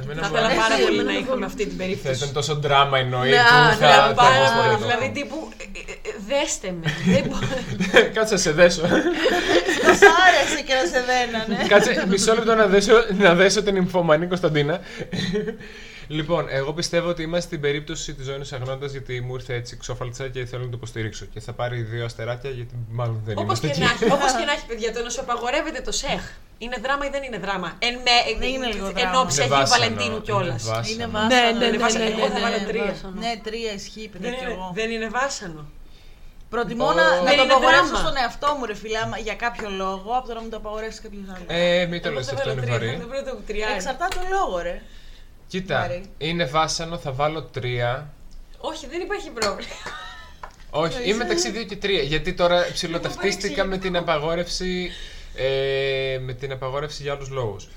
Εμένα 0.00 0.20
Θα 0.22 0.28
μου 0.28 0.34
ήθελα 0.34 0.46
αρέσει. 0.48 0.60
πάρα 0.62 0.74
αρέσει, 0.74 0.86
πολύ 0.88 0.98
εμένα 1.00 1.12
να 1.12 1.18
μου 1.18 1.24
είχαμε 1.26 1.44
αυτή 1.50 1.62
την 1.70 1.76
Θα 1.76 1.82
περίπτωση. 1.82 2.16
ήταν 2.20 2.30
τόσο 2.38 2.52
δράμα 2.66 2.96
η 3.02 3.04
νοή 3.14 3.30
Ναι, 3.30 3.36
του. 3.50 3.54
α, 3.54 3.74
θα- 3.80 3.86
ναι, 3.86 3.92
θα 4.08 4.12
Πάρα 4.22 4.34
μπορούσα 4.36 4.54
να 4.54 4.62
πολύ. 4.62 4.72
το- 4.80 4.86
Δηλαδή 4.86 5.08
τύπου. 5.18 5.38
ε, 5.62 5.64
ε, 5.78 6.08
ε, 6.10 6.12
Δέστε 6.30 6.68
με. 6.80 6.86
Δεν 7.14 7.22
μπορώ. 7.28 7.46
Κάτσε 8.16 8.34
να 8.36 8.40
σε 8.46 8.52
δέσω. 8.60 8.80
Θα 9.86 9.92
σ' 10.00 10.08
άρεσε 10.26 10.60
και 10.66 10.74
να 10.80 10.84
σε 10.92 11.00
δένανε. 11.10 11.54
Κάτσε 11.72 11.90
μισό 12.12 12.34
λεπτό 12.34 12.54
να 12.54 12.66
δέσω, 12.66 12.92
να 13.24 13.34
δέσω 13.34 13.62
την 13.62 13.74
νυμφωμανή 13.74 14.26
Κωνσταντίνα. 14.26 14.80
Λοιπόν, 16.12 16.46
εγώ 16.48 16.72
πιστεύω 16.72 17.08
ότι 17.08 17.22
είμαστε 17.22 17.46
στην 17.46 17.60
περίπτωση 17.60 18.14
της 18.14 18.24
ζώνη 18.26 18.48
αγνώντα 18.52 18.86
γιατί 18.86 19.20
μου 19.20 19.34
ήρθε 19.34 19.54
έτσι 19.54 19.76
ξόφαλτσα 19.76 20.28
και 20.28 20.44
θέλω 20.44 20.62
να 20.64 20.68
το 20.70 20.76
υποστηρίξω. 20.76 21.24
Και 21.24 21.40
θα 21.40 21.52
πάρει 21.52 21.82
δύο 21.82 22.04
αστεράκια 22.04 22.50
γιατί 22.50 22.74
μάλλον 22.90 23.20
δεν 23.24 23.32
Όπως 23.38 23.44
είμαστε 23.44 23.66
και, 23.66 23.72
εκεί. 23.72 23.80
να 23.82 23.90
έχει, 23.90 24.04
όπως 24.12 24.32
και 24.32 24.44
να 24.50 24.52
έχει, 24.52 24.66
παιδιά, 24.66 24.92
το 24.92 25.02
να 25.02 25.10
σου 25.10 25.20
απαγορεύεται 25.20 25.80
το 25.80 25.92
σεχ. 25.92 26.22
Είναι 26.58 26.76
δράμα 26.82 27.06
ή 27.06 27.10
δεν 27.10 27.22
είναι 27.22 27.38
δράμα. 27.38 27.68
Εν 27.78 27.94
με, 27.94 28.16
Ναι, 28.38 28.46
είναι 28.46 28.66
λίγο 28.66 28.86
εν 28.86 28.92
δράμα. 28.92 29.20
όψη 29.20 29.34
Είναι 29.42 29.44
έχει 29.44 29.52
βάσανο, 29.60 29.80
Βαλεντίνου 29.80 30.14
είναι 30.16 30.24
κιόλας. 30.24 30.62
βάσανο. 30.64 30.86
Είναι 30.92 31.06
Ναι, 31.06 31.12
βάσανο. 31.12 31.58
ναι, 31.58 31.64
είναι 31.66 31.70
ναι, 31.70 31.78
βάσανο. 31.84 32.04
ναι, 32.04 32.10
Εγώ 32.10 32.26
θα 32.26 32.38
ναι, 32.38 32.40
βάλω 32.44 32.58
ναι, 32.58 32.66
τρία. 32.70 32.84
βάσανο. 32.90 33.14
Ναι, 33.24 33.32
τρία 33.46 33.72
ισχύει, 33.78 34.06
παιδιά 34.12 34.28
Δεν 34.30 34.38
κι 34.38 34.44
είναι, 34.44 34.52
εγώ. 34.52 34.66
δεν 34.78 34.88
είναι 34.94 35.08
βάσανο. 35.18 35.62
Προτιμώ 36.54 36.86
Ω. 36.86 36.92
να, 36.92 37.04
να 37.08 37.22
Δεν 37.28 37.36
το 37.36 37.42
είναι 37.42 37.52
απαγορεύσω 37.52 37.86
δράμα. 37.94 38.02
στον 38.04 38.14
εαυτό 38.22 38.48
μου, 38.58 38.64
ρε 38.70 38.74
φίλε, 38.82 38.98
άμα- 39.04 39.18
για 39.28 39.36
κάποιο 39.44 39.68
λόγο, 39.82 40.08
από 40.18 40.26
το 40.28 40.32
να 40.36 40.40
μου 40.42 40.48
το 40.54 40.56
απαγορεύσει 40.62 40.98
κάποιος 41.04 41.26
άλλος. 41.34 41.46
Ε, 41.46 41.86
μην 41.90 41.98
το 42.02 42.08
Εγώ 42.08 42.16
λες 42.16 42.26
θα 42.26 42.32
αυτό 42.34 42.48
βάλω 42.48 42.52
είναι 42.52 42.66
τρία, 42.66 42.78
βαρύ. 42.78 42.90
θα 43.02 43.06
βρω 43.10 43.20
το 43.28 43.34
τριάρι. 43.48 43.74
Εξαρτάται 43.78 44.14
τον 44.20 44.26
λόγο, 44.38 44.56
ρε. 44.68 44.76
Κοίτα, 45.52 45.78
Βαρύ. 45.78 46.02
είναι 46.18 46.44
βάσανο, 46.44 46.98
θα 46.98 47.12
βάλω 47.12 47.42
τρία. 47.42 48.14
Όχι, 48.58 48.86
δεν 48.86 49.00
υπάρχει 49.00 49.30
πρόβλημα. 49.30 49.72
Όχι, 50.70 51.08
είμαι 51.08 51.16
μεταξύ 51.16 51.52
2 51.54 51.64
και 51.64 51.78
3. 51.82 52.04
Γιατί 52.04 52.34
τώρα 52.34 52.66
ψηλοταυτίστηκα 52.72 53.64
με 53.64 53.78
την 53.78 53.96
απαγόρευση. 53.96 54.90
Ε, 55.36 56.18
με 56.20 56.32
την 56.32 56.52
απαγόρευση 56.52 57.02
για 57.02 57.12
άλλους 57.12 57.28
λόγους. 57.30 57.68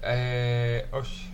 Ε, 0.00 0.82
όχι. 0.90 1.32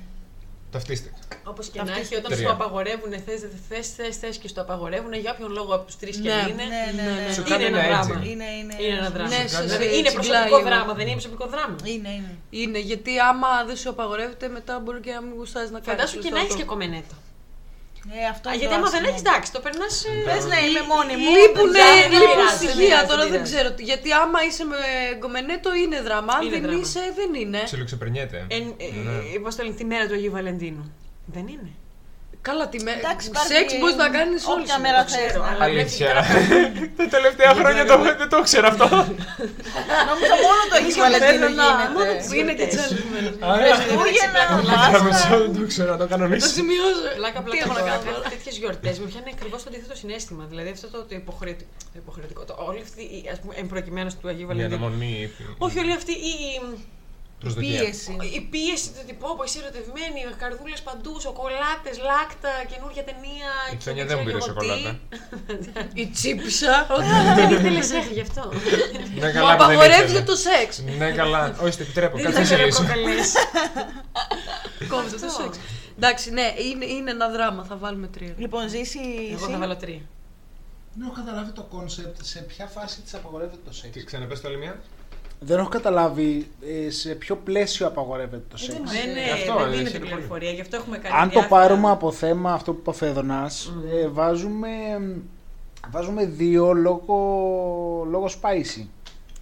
Ταυτίστηκα. 0.77 1.15
Όπως 1.44 1.69
και 1.69 1.78
να 1.82 1.82
Αυτή 1.93 2.01
έχει, 2.01 2.15
όταν 2.16 2.31
τρία. 2.32 2.47
σου 2.47 2.53
απαγορεύουν 2.53 3.11
θες, 3.27 3.40
θες, 3.69 3.86
θες, 3.97 4.16
θες 4.16 4.36
και 4.36 4.48
σου 4.48 4.61
απαγορεύουν 4.61 5.12
για 5.12 5.31
όποιον 5.35 5.51
λόγο 5.53 5.74
από 5.74 5.85
τους 5.86 5.97
τρεις 5.97 6.16
και 6.16 6.28
Ναι, 6.28 6.35
είναι. 6.51 6.65
Ναι, 6.74 6.82
ναι, 7.03 7.27
ναι. 7.27 7.32
Σου 7.32 7.40
Είναι 7.40 7.48
κάνει 7.51 7.65
ένα 7.65 7.78
ένα 7.82 7.89
δράμα. 7.89 8.15
έτσι. 8.19 8.31
Είναι, 8.32 8.44
είναι. 8.61 8.74
Είναι 8.82 8.97
ένα 8.98 9.11
δράμα. 9.11 9.28
Ναι, 9.28 9.43
σε- 9.48 9.61
Δηλαδή, 9.62 9.85
σε 9.85 9.97
είναι 9.97 10.09
τσιγκλάει 10.09 10.15
προσωπικό 10.15 10.57
λίγο. 10.57 10.69
δράμα, 10.69 10.93
δεν 10.98 11.05
είναι 11.07 11.19
προσωπικό 11.20 11.47
δράμα. 11.55 11.77
Είναι, 11.85 12.11
είναι. 12.19 12.32
Είναι 12.51 12.78
γιατί 12.78 13.12
άμα 13.31 13.48
δεν 13.69 13.77
σου 13.77 13.89
απαγορεύεται, 13.90 14.48
μετά 14.48 14.78
μπορεί 14.82 15.01
και 15.01 15.12
να 15.12 15.20
μην 15.20 15.32
γουστάζεις 15.39 15.70
να 15.70 15.81
κάνεις. 15.81 16.01
Φαντάσου 16.01 16.19
και 16.24 16.31
να 16.31 16.40
έχεις 16.40 16.55
και 16.55 16.65
κομμενέτο. 16.65 17.15
Ε, 18.19 18.27
αυτό 18.35 18.47
Α, 18.49 18.53
είναι 18.53 18.61
γιατί 18.62 18.74
το 18.74 18.81
άμα 18.81 18.89
δεν 18.95 19.03
άσχημο. 19.03 19.09
έχεις, 19.11 19.23
εντάξει, 19.27 19.49
το 19.57 19.61
περνάς. 19.66 19.93
Πες 20.28 20.45
να 20.53 20.59
είμαι 20.65 20.83
μόνη 20.93 21.15
μου. 21.20 21.28
Λείπουνε, 21.37 21.73
δεν 21.78 22.11
δεν 22.12 22.20
λείπουν 22.20 22.37
πειράζει, 22.37 22.57
δεν 22.65 22.69
στοιχεία 22.70 22.89
πειράζει, 22.89 23.07
τώρα, 23.11 23.23
δεν 23.23 23.31
δεν 23.33 23.43
πειράζει. 23.43 23.51
ξέρω. 23.53 23.69
τι. 23.77 23.83
Γιατί 23.91 24.09
άμα 24.23 24.39
είσαι 24.49 24.65
με 24.70 24.77
γκομενέτο 25.19 25.70
είναι 25.83 25.99
δράμα. 26.07 26.33
Αν 26.37 26.41
Είναι 26.43 26.55
δεν 26.55 26.62
δράμα. 26.66 26.78
είσαι, 26.83 27.03
δεν 27.19 27.31
είναι. 27.43 27.61
Ψιλοξεπερνιέται. 27.70 28.39
Εν, 28.57 28.62
Ναι. 29.07 29.15
ε, 29.35 29.39
Πώς 29.45 29.53
το 29.57 29.61
λένε, 29.65 29.74
τη 29.81 29.85
μέρα 29.93 30.05
του 30.09 30.15
Αγίου 30.19 30.33
Βαλεντίνου. 30.37 30.85
Δεν 31.37 31.45
είναι. 31.55 31.70
Καλά, 32.48 32.64
τη 32.73 32.78
μέρα. 32.86 32.98
Εντάξει, 33.02 33.24
υπάρχει- 33.31 33.52
Σεξ 33.52 33.68
μπορείς 33.78 33.97
να 34.05 34.09
κάνεις 34.16 34.40
όλη 34.52 34.60
όποια 34.62 34.74
σου. 34.77 34.81
μέρα 34.85 34.98
το 35.05 35.10
θες, 35.12 35.20
ξέρω. 35.27 35.40
ναι. 35.44 35.51
Αλλά 35.51 35.64
Αλήθεια. 35.68 36.09
βλέπει 36.23 36.93
Τα 37.01 37.06
τελευταία 37.16 37.51
χρόνια 37.59 37.82
το, 37.90 37.94
δεν 38.20 38.28
το 38.35 38.39
ξέρω 38.48 38.66
αυτό. 38.73 38.86
Νόμιζα 40.10 40.35
μόνο 40.47 40.62
το 40.70 40.77
έχει 40.81 40.93
Βαλεντίνο 41.05 41.48
Μόνο 41.48 41.62
γίνεται. 41.66 42.24
που 42.27 42.32
είναι 42.40 42.52
και 42.59 42.66
τσέλιμενο. 42.73 43.31
Χριστούγεννα, 43.62 44.43
Πλάκα 44.66 44.98
με 45.06 45.10
Πάσχα. 45.10 45.28
σώμα, 45.28 45.36
δεν 45.44 45.52
το 45.59 45.62
ξέρω 45.73 45.90
να 45.94 45.98
το 46.01 46.05
Το 46.06 46.10
κανονίσω. 46.12 46.48
σημειώσω. 46.59 47.05
Πλάκα, 47.20 47.39
Τι 47.40 47.44
πλάκα. 47.47 47.62
έχω 47.64 47.73
να 47.78 47.81
τώρα, 47.82 47.90
κάνω 47.90 48.02
Κάτι 48.02 48.14
τώρα; 48.16 48.28
τέτοιες 48.35 48.55
γιορτές 48.60 48.94
μου 49.01 49.06
πιάνει 49.10 49.31
ακριβώς 49.36 49.59
το 49.64 49.68
αντίθετο 49.70 49.94
συνέστημα. 50.02 50.43
Δηλαδή 50.52 50.70
αυτό 50.77 50.86
το, 50.94 50.98
το 51.10 51.14
υποχρεωτικό. 51.23 51.70
Το 51.94 51.98
υποχρεωτικό 52.05 52.40
το, 52.48 52.55
όλη 52.68 52.81
αυτή 52.86 53.02
η 53.16 53.18
ας 53.35 53.39
πούμε, 53.40 53.52
εμπροκειμένως 53.62 54.12
του 54.18 54.27
Αγίου 54.31 54.47
Η 54.47 54.51
Βαλεντίνου. 54.51 54.74
αναμονή. 54.81 55.12
Όχι, 55.66 55.77
όλη 55.85 55.93
αυτή 56.01 56.12
η, 56.32 56.35
Προσδοκία. 57.41 57.81
Πίεση. 57.81 58.17
η 58.39 58.41
πίεση 58.53 58.89
του 58.95 59.03
τύπου 59.07 59.29
που 59.37 59.45
είσαι 59.47 59.59
ερωτευμένη, 59.63 60.19
καρδούλες 60.43 60.81
παντού, 60.89 61.13
σοκολάτες, 61.27 61.97
λάκτα, 62.11 62.53
καινούργια 62.73 63.05
ταινία. 63.09 63.51
Η 63.67 63.71
και 63.71 63.77
Ξένια 63.83 64.05
δεν 64.05 64.09
δεν 64.11 64.19
μου 64.19 64.25
πήρε 64.27 64.39
ξέρω 64.39 64.57
εγώ 64.61 64.63
τι. 64.63 64.69
σοκολάτα. 64.69 65.89
Η 66.03 66.05
τσίπησα. 66.15 66.75
Δεν 67.39 67.51
ήθελε 67.57 67.83
σεχ 67.93 68.07
γι' 68.17 68.21
αυτό. 68.29 68.43
Ναι, 69.21 69.27
Μου 69.27 69.33
καλά, 69.33 69.33
που 69.33 69.41
δεν 69.41 69.49
απαγορεύεται 69.55 70.03
ήθελε. 70.05 70.23
το 70.31 70.37
σεξ. 70.47 70.69
Ναι, 70.99 71.09
καλά. 71.21 71.43
Όχι, 71.65 71.77
το 71.77 71.83
επιτρέπω. 71.83 72.17
Δεν 72.17 72.25
Κάτσε 72.25 72.39
να 72.39 72.45
ήθελε 72.47 72.67
να 72.67 72.73
σε 72.73 72.83
λύσω. 72.83 72.83
προκαλέσει. 72.85 73.37
Κόβεται 74.93 75.17
το 75.27 75.31
σεξ. 75.39 75.53
Εντάξει, 75.97 76.31
ναι, 76.31 76.47
είναι, 76.71 76.85
είναι 76.85 77.11
ένα 77.11 77.29
δράμα. 77.31 77.65
Θα 77.65 77.77
βάλουμε 77.77 78.07
τρία. 78.07 78.35
Λοιπόν, 78.37 78.69
ζήσει. 78.69 78.99
Εγώ 79.33 79.45
εσύ; 79.45 79.53
θα 79.53 79.59
βάλω 79.59 79.77
τρία. 79.77 80.01
Δεν 80.99 81.07
έχω 81.07 81.15
καταλάβει 81.25 81.53
το 81.53 81.63
concept 81.62 82.20
σε 82.25 82.39
ποια 82.41 82.67
φάση 82.67 83.01
της 83.01 83.15
απαγορεύεται 83.15 83.59
το 83.65 83.73
σεξ. 83.73 83.93
Τι, 83.93 84.05
Ξαναπές 84.05 84.40
το 84.41 84.49
άλλη 84.49 84.57
μια. 84.57 84.81
Δεν 85.41 85.59
έχω 85.59 85.69
καταλάβει 85.69 86.47
ε, 86.87 86.91
σε 86.91 87.15
ποιο 87.15 87.37
πλαίσιο 87.37 87.87
απαγορεύεται 87.87 88.45
το 88.51 88.57
σεξ. 88.57 88.79
Δεν, 88.79 89.17
Ε, 89.17 89.29
ε, 89.29 89.33
αυτό, 89.33 89.55
δεν 89.59 89.73
ε, 89.73 89.77
δίνεται 89.77 89.91
χαίρομαι 89.91 90.11
πληροφορία, 90.11 90.51
γι' 90.51 90.61
αυτό 90.61 90.77
έχουμε 90.77 90.99
κάνει. 90.99 91.15
Αν 91.17 91.29
το 91.31 91.39
διάφορα- 91.39 91.61
πάρουμε 91.61 91.91
από 91.91 92.13
θέμα 92.13 92.53
αυτό 92.53 92.73
που 92.73 92.79
είπε 92.81 92.91
ο 92.91 92.93
Φέδωνας, 92.93 93.73
ε, 94.03 94.09
βάζουμε, 94.09 94.69
βάζουμε 95.91 96.25
δύο 96.27 96.73
λόγω, 96.73 97.17
λόγω 98.11 98.27
spicy. 98.27 98.87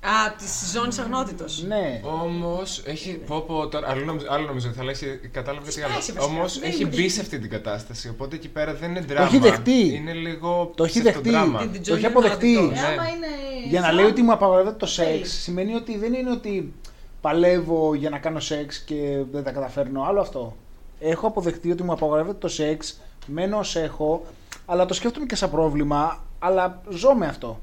Α, 0.07 0.33
τη 0.39 0.45
ζώνη 0.73 0.95
αγνότητος. 1.01 1.63
Ναι. 1.63 2.01
Όμως 2.05 2.83
έχει. 2.87 3.11
Πω, 3.27 3.41
πω, 3.41 3.69
τώρα, 3.69 3.89
άλλο, 3.91 4.05
νομίζω, 4.05 4.27
άλλο 4.31 4.47
νομίζω 4.47 4.69
ότι 4.69 4.77
θα 4.77 4.85
λέει. 4.85 4.95
Κατάλαβε 5.33 5.67
κάτι 5.67 5.83
άλλο. 5.83 5.93
Σπάσει, 5.93 6.13
βασικά. 6.13 6.25
Όμως 6.35 6.59
Δεν 6.59 6.69
έχει 6.69 6.83
είναι- 6.83 6.97
μπει 6.97 7.09
σε 7.09 7.21
αυτή 7.21 7.39
την 7.39 7.51
κατάσταση. 7.51 8.09
Οπότε 8.09 8.37
εκεί 8.37 8.49
πέρα 8.49 8.75
δεν 8.75 8.91
είναι 8.91 9.01
δράμα. 9.01 9.27
έχει 9.27 9.39
δεχτεί. 9.39 9.95
Είναι 9.95 10.13
λίγο. 10.13 10.73
Το 10.75 10.85
έχει 10.85 11.01
δεχτεί. 11.01 11.21
ψευτοδράμα. 11.21 11.59
Την- 11.59 11.69
Το 11.69 11.75
έχει 11.75 11.83
Τζόνι 11.83 12.07
αποδεχτεί. 12.07 12.57
Αγνότητος. 12.57 12.81
Ναι. 12.81 12.87
Άμα 12.87 13.09
είναι. 13.09 13.27
Για 13.69 13.81
να 13.81 13.87
σαν- 13.87 13.95
λέει 13.95 14.05
ότι 14.05 14.23
μου 14.23 14.33
απαγορεύεται 14.33 14.77
το 14.77 14.87
Θέλει. 14.87 15.17
σεξ, 15.17 15.31
σημαίνει 15.43 15.75
ότι 15.75 15.99
δεν 15.99 16.13
είναι 16.15 16.31
ότι 16.31 16.73
παλεύω 17.21 17.95
για 17.95 18.11
να 18.11 18.19
κάνω 18.19 18.41
σεξ 18.41 18.79
και 18.79 19.23
δεν 19.33 19.45
τα 19.45 19.51
καταφέρνω. 19.51 20.03
Άλλο 20.03 20.21
αυτό. 20.21 20.57
Έχω 21.01 21.27
αποδεχτεί 21.27 21.71
ότι 21.71 21.83
μου 21.83 21.93
απαγορεύεται 21.93 22.39
το 22.39 22.49
σεξ, 22.49 23.01
μένω 23.27 23.59
ως 23.59 23.77
έχω, 23.77 24.25
αλλά 24.67 24.87
το 24.87 24.95
σκέφτομαι 24.95 25.27
και 25.27 25.37
σαν 25.37 25.51
πρόβλημα, 25.51 26.25
αλλά 26.39 26.81
ζω 26.89 27.15
με 27.15 27.27
αυτό. 27.27 27.61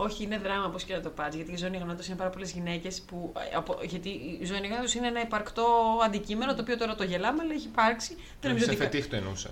Όχι, 0.00 0.24
είναι 0.24 0.38
δράμα 0.38 0.68
πώ 0.68 0.78
και 0.86 0.94
να 0.94 1.00
το 1.00 1.08
πάρει. 1.08 1.36
Γιατί 1.36 1.52
η 1.52 1.56
ζώνη 1.56 1.76
αγνότητο 1.76 2.04
είναι 2.08 2.16
πάρα 2.16 2.30
πολλές 2.30 2.50
γυναίκες 2.50 3.00
που. 3.00 3.32
ε, 3.52 3.56
από- 3.56 3.78
γιατί 3.82 4.08
η 4.40 4.44
ζώνη 4.44 4.66
αγνότητο 4.66 4.98
είναι 4.98 5.06
ένα 5.06 5.20
υπαρκτό 5.20 5.66
αντικείμενο 6.04 6.54
το 6.54 6.60
οποίο 6.62 6.76
τώρα 6.78 6.94
το 6.94 7.04
γελάμε, 7.04 7.42
αλλά 7.42 7.52
έχει 7.52 7.66
υπάρξει. 7.66 8.12
Δεν 8.40 8.50
νομίζω 8.50 8.64
Σε 8.64 8.70
ότι. 8.70 8.78
φετίχ 8.80 9.06
το 9.08 9.16
εννοούσα. 9.16 9.50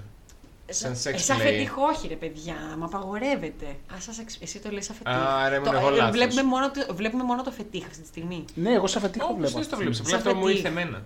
Σαν 0.68 0.92
Ε, 0.92 0.94
σεξ 0.94 1.24
Σαν 1.24 1.36
play. 1.38 1.40
φετίχ, 1.40 1.76
όχι, 1.78 2.08
ρε 2.08 2.14
παιδιά, 2.14 2.54
μα 2.78 2.84
απαγορεύεται. 2.86 3.66
Α, 3.66 3.96
σας 3.98 4.18
εξ- 4.18 4.42
εσύ 4.42 4.58
το 4.58 4.70
λες 4.70 4.84
σαν 4.84 4.96
φετίχ. 4.96 5.12
Άρα 5.14 5.54
ήμουν 5.56 5.70
Το- 5.70 5.76
εγώ 5.76 5.88
ε, 5.88 5.96
λάθος. 5.96 6.10
Βλέπουμε 6.16 6.42
μόνο, 6.42 6.70
το, 6.70 6.94
βλέπουμε 6.94 7.22
μόνο 7.22 7.42
το 7.42 7.50
φετίχ 7.50 7.84
αυτή 7.86 8.00
τη 8.00 8.06
στιγμή. 8.06 8.44
Ναι, 8.54 8.72
εγώ 8.72 8.86
σαν 8.86 9.02
φετίχο 9.02 9.24
Όπως 9.26 9.36
βλέπω. 9.38 9.58
δεν 9.58 9.68
το 9.70 9.76
βλέπεις. 9.76 9.98
Απλά 10.00 10.10
Σαν 10.10 10.18
αυτό 10.18 10.34
μου 10.34 10.40
φετίχ. 10.44 10.56
ήρθε 10.56 10.68
εμένα. 10.68 11.02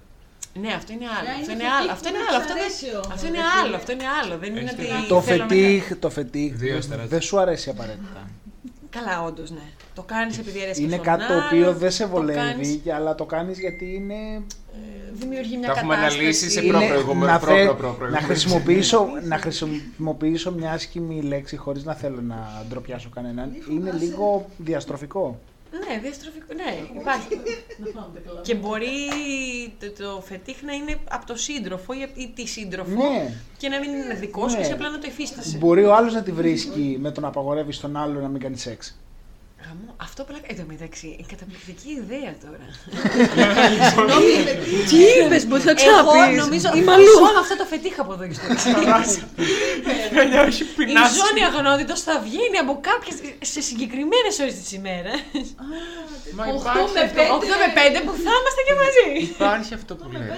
Ναι, 0.55 0.73
αυτό 0.73 0.93
είναι 0.93 1.07
άλλο. 1.19 1.29
Να 1.29 1.35
Αυτό 1.35 1.53
είναι 1.53 1.63
είναι 1.63 1.73
άλλο. 1.73 1.89
φετίχ 1.89 1.93
Αυτό 1.93 2.09
που 2.09 2.15
είναι 2.15 2.25
να 2.25 2.31
άλλο. 2.31 2.39
σ' 2.39 2.41
Αυτό 2.43 2.53
είναι, 2.53 2.61
αρέσει 2.63 2.87
όμως, 2.95 3.07
αυτό 3.15 3.23
ρε 3.23 3.29
είναι 3.29 3.39
φίλε. 3.39 3.61
άλλο. 3.67 3.77
Αυτό 3.77 3.93
είναι 3.93 4.05
άλλο. 4.23 4.39
Δεν 4.39 4.51
είναι 4.51 4.61
Έχεις 4.61 4.73
ότι. 4.73 4.83
δίκιο. 4.83 5.07
Το 5.15 5.21
θέλω 5.21 5.43
να 5.43 5.49
φετίχ, 5.49 5.85
το 5.99 6.11
φετίχ 6.11 6.51
Δύο 6.57 6.77
αστεράκια. 6.77 7.09
δεν 7.09 7.21
σου 7.21 7.39
αρέσει 7.41 7.71
απαραίτητα. 7.71 8.23
Καλά, 8.91 9.23
όντως, 9.23 9.51
ναι. 9.51 9.63
Το 9.95 10.03
κάνεις 10.03 10.39
επειδή 10.39 10.63
αρέσει 10.63 10.83
Είναι 10.83 10.97
και 10.97 11.03
στον 11.03 11.07
κάτι 11.17 11.27
το 11.27 11.33
άλλον, 11.33 11.45
οποίο 11.47 11.73
δεν 11.75 11.91
σε 11.91 12.03
το 12.03 12.09
βολεύει, 12.09 12.39
κάνεις, 12.39 12.81
αλλά 12.95 13.15
το 13.15 13.25
κάνεις 13.25 13.59
γιατί 13.61 13.95
είναι 13.95 14.15
Δημιουργεί 15.13 15.57
μια 15.57 15.67
Τα 15.67 15.73
έχουμε 15.79 15.95
κατάσταση. 15.95 16.19
αναλύσει 16.19 16.51
σε 16.51 16.61
είναι 16.65 16.79
προ-προηγούμενο- 16.79 17.33
να, 17.33 17.39
προ- 17.39 17.55
θε- 17.57 17.65
προ- 17.67 17.77
προ- 17.77 17.95
προηγούμενο. 17.97 18.21
να, 18.21 18.27
χρησιμοποιήσω, 18.27 19.07
να 19.29 19.39
χρησιμοποιήσω 19.39 20.53
μια 20.53 20.73
άσχημη 20.73 21.23
λέξη 21.23 21.57
χωρίς 21.57 21.85
να 21.85 21.95
θέλω 21.95 22.21
να 22.21 22.65
ντροπιάσω 22.69 23.09
κανέναν. 23.15 23.51
Είναι 23.71 23.93
λίγο 23.93 24.47
διαστροφικό. 24.57 25.41
Ναι, 25.71 25.99
διαστροφικό. 26.03 26.55
Ναι, 26.55 27.01
υπάρχει. 27.01 27.29
και 28.43 28.55
μπορεί 28.55 28.89
το, 29.81 29.91
το 30.05 30.21
φετίχ 30.21 30.63
να 30.63 30.73
είναι 30.73 30.99
από 31.11 31.27
το 31.27 31.37
σύντροφο 31.37 31.93
ή, 31.93 32.09
ή 32.15 32.33
τη 32.35 32.47
σύντροφο 32.47 32.91
Ναι. 32.91 33.33
και 33.57 33.69
να 33.69 33.79
μην 33.79 33.91
είναι 33.95 34.15
δικός 34.15 34.51
σου 34.51 34.57
Ναι. 34.57 34.63
και 34.63 34.67
εσύ 34.67 34.73
απλά 34.75 34.91
να 34.91 34.99
το 34.99 35.07
υφίστασε. 35.07 35.59
Μπορεί 35.59 35.85
ο 35.85 35.95
άλλος 35.95 36.15
να 36.15 36.23
τη 36.23 36.33
βρίσκει 36.33 36.97
με 37.01 37.11
το 37.11 37.21
να 37.21 37.29
απαγορεύεις 37.29 37.81
τον 37.81 37.97
άλλο 37.97 38.21
να 38.21 38.29
μην 38.29 38.41
κάνει 38.41 38.57
σεξ. 38.57 38.99
Γαμό, 39.67 39.91
αυτό 40.07 40.21
πλάκα. 40.29 40.47
Εν 40.53 40.57
τω 40.61 40.65
μεταξύ, 40.75 41.07
η 41.23 41.25
καταπληκτική 41.33 41.91
ιδέα 42.03 42.31
τώρα. 42.45 42.67
Τι 44.91 44.99
είπες, 45.19 45.43
μπορεί 45.49 45.63
να 45.71 45.75
Εγώ 45.77 45.81
ξαναπεί. 45.81 46.37
νομίζω 46.45 46.69
Η 46.79 46.83
θα 46.83 46.91
Μαλού. 46.91 47.13
ζω 47.21 47.29
αυτό 47.43 47.55
το 47.61 47.65
φετίχ 47.73 47.95
από 48.05 48.13
εδώ 48.17 48.25
και 48.29 48.35
στο 48.39 48.47
εξή. 48.53 48.69
Όχι 50.49 50.63
Η 50.63 50.67
πεινάσει. 50.77 51.15
ζώνη 51.21 51.43
αγνότητος 51.51 51.99
θα 52.09 52.15
βγαίνει 52.27 52.57
από 52.65 52.73
κάποιε 52.89 53.13
σε 53.53 53.61
συγκεκριμένες 53.69 54.35
ώρες 54.43 54.55
της 54.61 54.69
ημέρας. 54.79 55.19
Μα 56.37 56.45
Οχτώ 56.45 56.61
υπάρχει 56.61 56.93
με 56.97 57.01
αυτό- 57.07 57.17
πέντε. 57.19 57.33
8 57.37 57.55
με 57.63 57.69
5 57.79 57.99
που 58.07 58.13
θα 58.25 58.31
είμαστε 58.39 58.61
και 58.69 58.75
μαζί. 58.83 59.07
Υπάρχει 59.35 59.73
αυτό 59.79 59.93
που 59.99 60.07
λέει. 60.15 60.29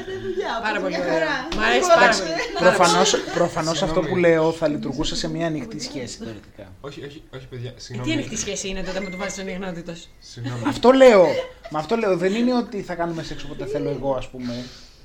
Πάρα 0.66 0.78
πολύ 0.82 0.94
μια 0.96 1.04
ωραία. 1.04 1.12
χαρά. 1.12 1.34
Μ' 1.56 1.62
αρέσει 1.68 1.88
πάρα 1.92 2.00
Εντάξει, 2.02 2.20
πολύ. 2.22 2.34
Προφανώς, 2.64 3.08
προφανώς 3.40 3.78
αυτό 3.86 4.00
Συγγνώμη. 4.00 4.08
που 4.10 4.16
λέω 4.26 4.44
θα 4.60 4.66
λειτουργούσε 4.72 5.14
σε 5.22 5.26
μια 5.34 5.46
ανοιχτή 5.50 5.78
σχέση 5.88 6.14
θεωρητικά. 6.24 6.64
Όχι, 6.88 6.98
όχι, 7.08 7.18
όχι, 7.36 7.46
παιδιά. 7.52 7.70
Τι 7.76 7.82
Συγγνώμη. 7.86 8.12
ανοιχτή 8.16 8.36
σχέση 8.44 8.64
είναι 8.70 8.82
τότε 8.88 9.00
με 9.04 9.10
το 9.12 9.16
βάζεις 9.16 9.34
ζώνη 9.36 9.52
αγνότητο. 9.52 9.93
Συγγνώμη. 10.18 10.62
Αυτό 10.66 10.90
λέω. 10.90 11.26
Μα 11.70 11.78
αυτό 11.78 11.97
λέω. 11.97 12.16
Δεν 12.16 12.34
είναι 12.34 12.55
ότι 12.56 12.82
θα 12.82 12.94
κάνουμε 12.94 13.22
σεξ 13.22 13.44
όποτε 13.44 13.66
θέλω 13.66 13.90
εγώ, 13.90 14.14
ας 14.14 14.28
πούμε. 14.28 14.64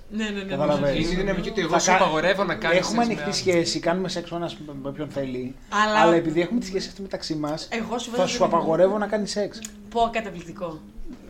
Ναι, 0.10 0.24
ναι, 0.24 0.30
ναι. 0.30 0.50
Καταλαβαίνεις. 0.50 1.06
Είναι 1.06 1.14
η 1.14 1.16
δυναμική 1.16 1.50
ότι 1.50 1.62
εγώ 1.62 1.70
Θα 1.70 1.80
σου 1.80 1.90
κα- 1.90 1.96
απαγορεύω 1.96 2.44
να 2.44 2.56
κάνεις. 2.56 2.78
Έχουμε 2.78 3.04
ανοιχτή 3.04 3.32
σχέση, 3.32 3.80
κάνουμε 3.80 4.10
σεξ 4.10 4.32
ο 4.32 4.36
ένας 4.36 4.58
με 4.84 4.92
ποιον 4.92 5.10
θέλει. 5.10 5.56
Αλλά- 5.70 6.00
Αλλά, 6.02 6.16
επειδή 6.16 6.42
έχουμε 6.42 6.60
τη 6.60 6.66
σχέση 6.66 6.88
αυτή 6.88 7.02
μεταξύ 7.02 7.36
μας, 7.36 7.68
Εγώ 7.72 7.98
σου 8.00 8.12
θα 8.12 8.18
βάζω 8.18 8.32
σου 8.32 8.38
το 8.38 8.46
απαγορεύω 8.46 8.98
να 8.98 9.08
κάνεις 9.08 9.32
σεξ. 9.32 9.60
Πω 9.90 10.10
καταπληκτικό. 10.14 10.80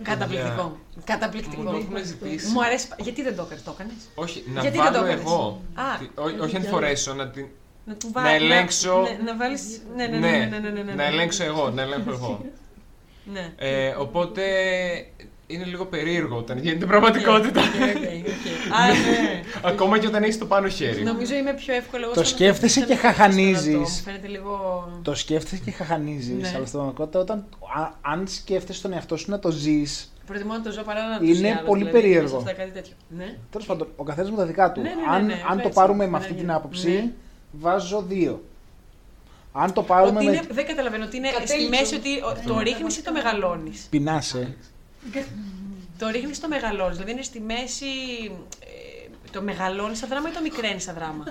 Καταπληκτικό. 0.04 0.64
Μου 0.64 0.78
το 0.95 1.02
Καταπληκτικό. 1.06 1.62
έχουν 1.70 2.06
ζητήσει. 2.06 2.48
Μου 2.52 2.64
αρέσει. 2.64 2.88
Γιατί 2.98 3.22
δεν 3.24 3.36
το 3.36 3.41
έκανες, 3.45 3.64
το 3.64 3.72
έκανες; 3.76 3.94
Όχι, 4.16 4.44
να 4.54 4.62
Γιατί 4.62 4.78
δεν 4.78 4.86
το 4.86 4.91
βάλω 4.94 5.06
έκανες; 5.06 5.24
εγώ. 5.26 5.62
Α. 5.74 5.84
Τι- 5.99 6.10
ό- 6.22 6.44
Όχι 6.44 6.54
να 6.54 6.60
τη 6.60 6.68
φορέσω, 6.68 7.14
να 7.14 7.28
την. 7.30 7.45
Να 7.86 7.94
του 7.94 8.12
Να 8.14 8.22
βάλεις. 8.22 8.41
ελέγξω. 8.41 8.95
Να, 8.95 9.32
να 9.32 9.38
βάλει. 9.38 9.58
Ναι, 9.95 10.06
ναι, 10.08 10.18
ναι, 10.18 10.30
ναι, 10.30 10.58
ναι, 10.60 10.70
ναι, 10.70 10.82
ναι, 10.82 10.94
να 10.94 11.04
ελέγξω 11.04 11.44
εγώ, 11.44 11.70
να 11.70 11.82
ελέγχω 11.82 12.12
εγώ. 12.12 12.40
Ναι. 12.44 12.49
Ε, 13.58 13.88
οπότε 13.90 14.41
είναι 15.48 15.66
λίγο 15.66 15.86
περίεργο 15.86 16.38
όταν 16.38 16.58
γίνεται 16.58 16.86
πραγματικότητα. 16.86 17.62
Οκ, 17.62 17.68
οκ, 17.68 17.95
οκ. 17.95 18.74
Α, 18.74 18.88
ναι. 18.88 19.41
Ακόμα 19.64 19.98
και 19.99 20.08
όταν 20.08 20.24
έχεις 20.24 20.38
το 20.38 20.45
πάνω 20.45 20.68
χέρι. 20.68 21.04
Νομίζω 21.04 21.36
είμαι 21.36 21.54
πιο 21.54 21.74
εύκολο 21.74 22.04
εγώ 22.04 22.14
Το 22.14 22.24
στο 22.24 22.32
να 22.32 22.38
σκέφτεσαι 22.38 22.80
στο 22.80 22.88
και 22.88 22.94
να 22.94 23.02
το 23.02 23.08
χαχανίζεις. 23.08 23.62
στρατό. 23.64 23.80
Μου 23.80 23.88
Φαίνεται 23.88 24.28
λίγο. 24.28 24.88
Το 25.02 25.16
σκέφτεσαι 25.16 25.62
και 25.66 25.72
χαχανίζεις, 25.72 26.41
Ναι. 26.41 26.48
αλλά 26.56 26.66
στην 26.66 26.72
πραγματικότητα, 26.80 27.20
όταν, 27.20 27.45
α- 27.76 27.91
αν 28.12 28.28
σκέφτεσαι 28.28 28.82
τον 28.82 28.94
εαυτό 28.94 29.18
σου 29.18 29.30
να 29.32 29.40
το 29.40 29.52
ζεις, 29.52 30.12
Προτιμώ 30.26 30.54
να 30.54 30.62
το 30.62 30.72
ζω 30.72 30.82
παρά 30.82 31.08
να 31.08 31.18
το 31.18 31.26
Είναι 31.26 31.34
ζει 31.34 31.48
άλλος, 31.48 31.62
πολύ 31.66 31.84
δηλαδή, 31.84 31.99
περίεργο. 32.02 32.26
μέσα 32.36 32.38
αυτά 32.38 32.52
κάτι 32.54 32.72
τέτοιο. 32.72 32.94
Ναι. 33.10 33.38
τέλος 33.52 33.66
πάντων, 33.68 33.88
ο 33.95 34.04
καθένας 34.04 34.32
με 34.32 34.38
τα 34.38 34.45
δικά 34.45 34.72
του. 34.72 34.82
Ναι, 34.82 34.90
ναι, 34.90 34.95
ναι, 34.95 35.02
αν 35.16 35.26
ναι, 35.26 35.34
αν 35.34 35.56
το 35.58 35.62
έτσι, 35.68 35.74
πάρουμε 35.74 36.04
με 36.06 36.12
ναι, 36.12 36.18
αυτή 36.18 36.34
ναι. 36.34 36.40
την 36.40 36.52
άποψη, 36.52 36.90
Ναι. 36.90 37.12
βάζω 37.52 38.04
δύο. 38.08 38.44
Αν 39.60 39.74
το 39.74 39.84
πάρουμε 39.84 40.18
Ότι 40.18 40.26
με. 40.26 40.32
είναι, 40.32 40.42
δεν 40.52 40.66
καταλαβαίνω 40.68 41.06
ότι 41.06 41.18
είναι 41.18 41.28
στη 41.28 41.40
Κατέληξο. 41.40 41.70
μέση 41.70 41.96
ότι 41.96 42.10
ο- 42.22 42.38
το 42.48 42.60
ρίχνεις 42.60 42.98
ή 42.98 43.02
το 43.04 43.12
μεγαλώνεις; 43.12 43.88
Πεινάσαι. 43.90 44.56
Το 45.98 46.08
ρίχνεις 46.08 46.38
ή 46.38 46.42
το 46.42 46.48
μεγαλώνεις; 46.48 46.94
Δηλαδή 46.96 47.12
είναι 47.12 47.22
στη 47.22 47.40
μέση. 47.40 47.86
ε, 48.60 49.08
το 49.32 49.42
μεγαλώνεις 49.42 49.98
σαν 49.98 50.10
δράμα 50.10 50.30
ή 50.30 50.32
το 50.32 50.42
μικραίνεις 50.42 50.84
σαν 50.84 50.96
δράμα; 50.96 51.24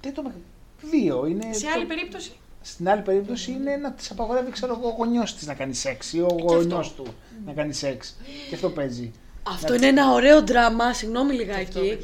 Τι 0.00 0.10
το 0.12 0.22
με... 0.22 0.34
Δύο. 0.82 1.26
Είναι 1.26 1.52
Σε 1.52 1.64
το- 1.64 1.70
άλλη 1.74 1.84
περίπτωση; 1.84 2.32
Στην 2.62 2.88
άλλη 2.88 3.02
περίπτωση 3.02 3.50
είναι 3.50 3.76
να 3.76 3.92
τη 3.92 4.06
απαγορεύει, 4.10 4.50
ξέρω 4.50 4.76
εγώ, 4.80 4.88
ο 4.88 4.94
γονιός 4.98 5.34
της 5.34 5.46
να 5.46 5.54
κάνει 5.54 5.74
σεξ 5.74 6.12
ή 6.12 6.20
ο 6.20 6.36
γονιός 6.42 6.94
του 6.94 7.06
να 7.46 7.52
κάνει 7.52 7.72
σεξ. 7.72 8.16
Και 8.48 8.54
αυτό 8.54 8.70
παίζει. 8.70 9.12
Αυτό 9.48 9.74
είναι 9.74 9.86
ένα 9.86 10.12
ωραίο 10.12 10.42
δράμα, 10.44 10.92
συγγνώμη 10.92 11.30
Αυτό, 11.32 11.42
λιγάκι. 11.44 11.98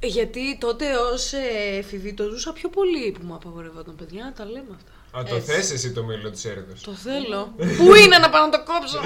Παιδιά. 0.00 0.22
Γιατί 0.22 0.58
τότε 0.60 0.96
ως 0.96 1.32
εφηβή 1.78 2.12
το 2.14 2.24
ζούσα 2.28 2.52
πιο 2.52 2.68
πολύ 2.68 3.10
που 3.12 3.20
μου 3.26 3.34
απαγορευόταν 3.34 3.96
παιδιά, 3.96 4.24
να 4.24 4.32
τα 4.32 4.44
λέμε 4.44 4.74
αυτά. 4.76 4.92
Α, 5.18 5.22
το 5.24 5.40
θες 5.40 5.70
εσύ 5.70 5.92
το 5.92 6.02
μήλο 6.04 6.30
της 6.30 6.44
έρηδο. 6.44 6.72
Το 6.84 6.92
θέλω. 6.92 7.54
Πού 7.76 7.94
είναι 7.94 8.18
να 8.18 8.30
πάω 8.30 8.44
να 8.46 8.50
το 8.50 8.62
κόψω; 8.64 9.00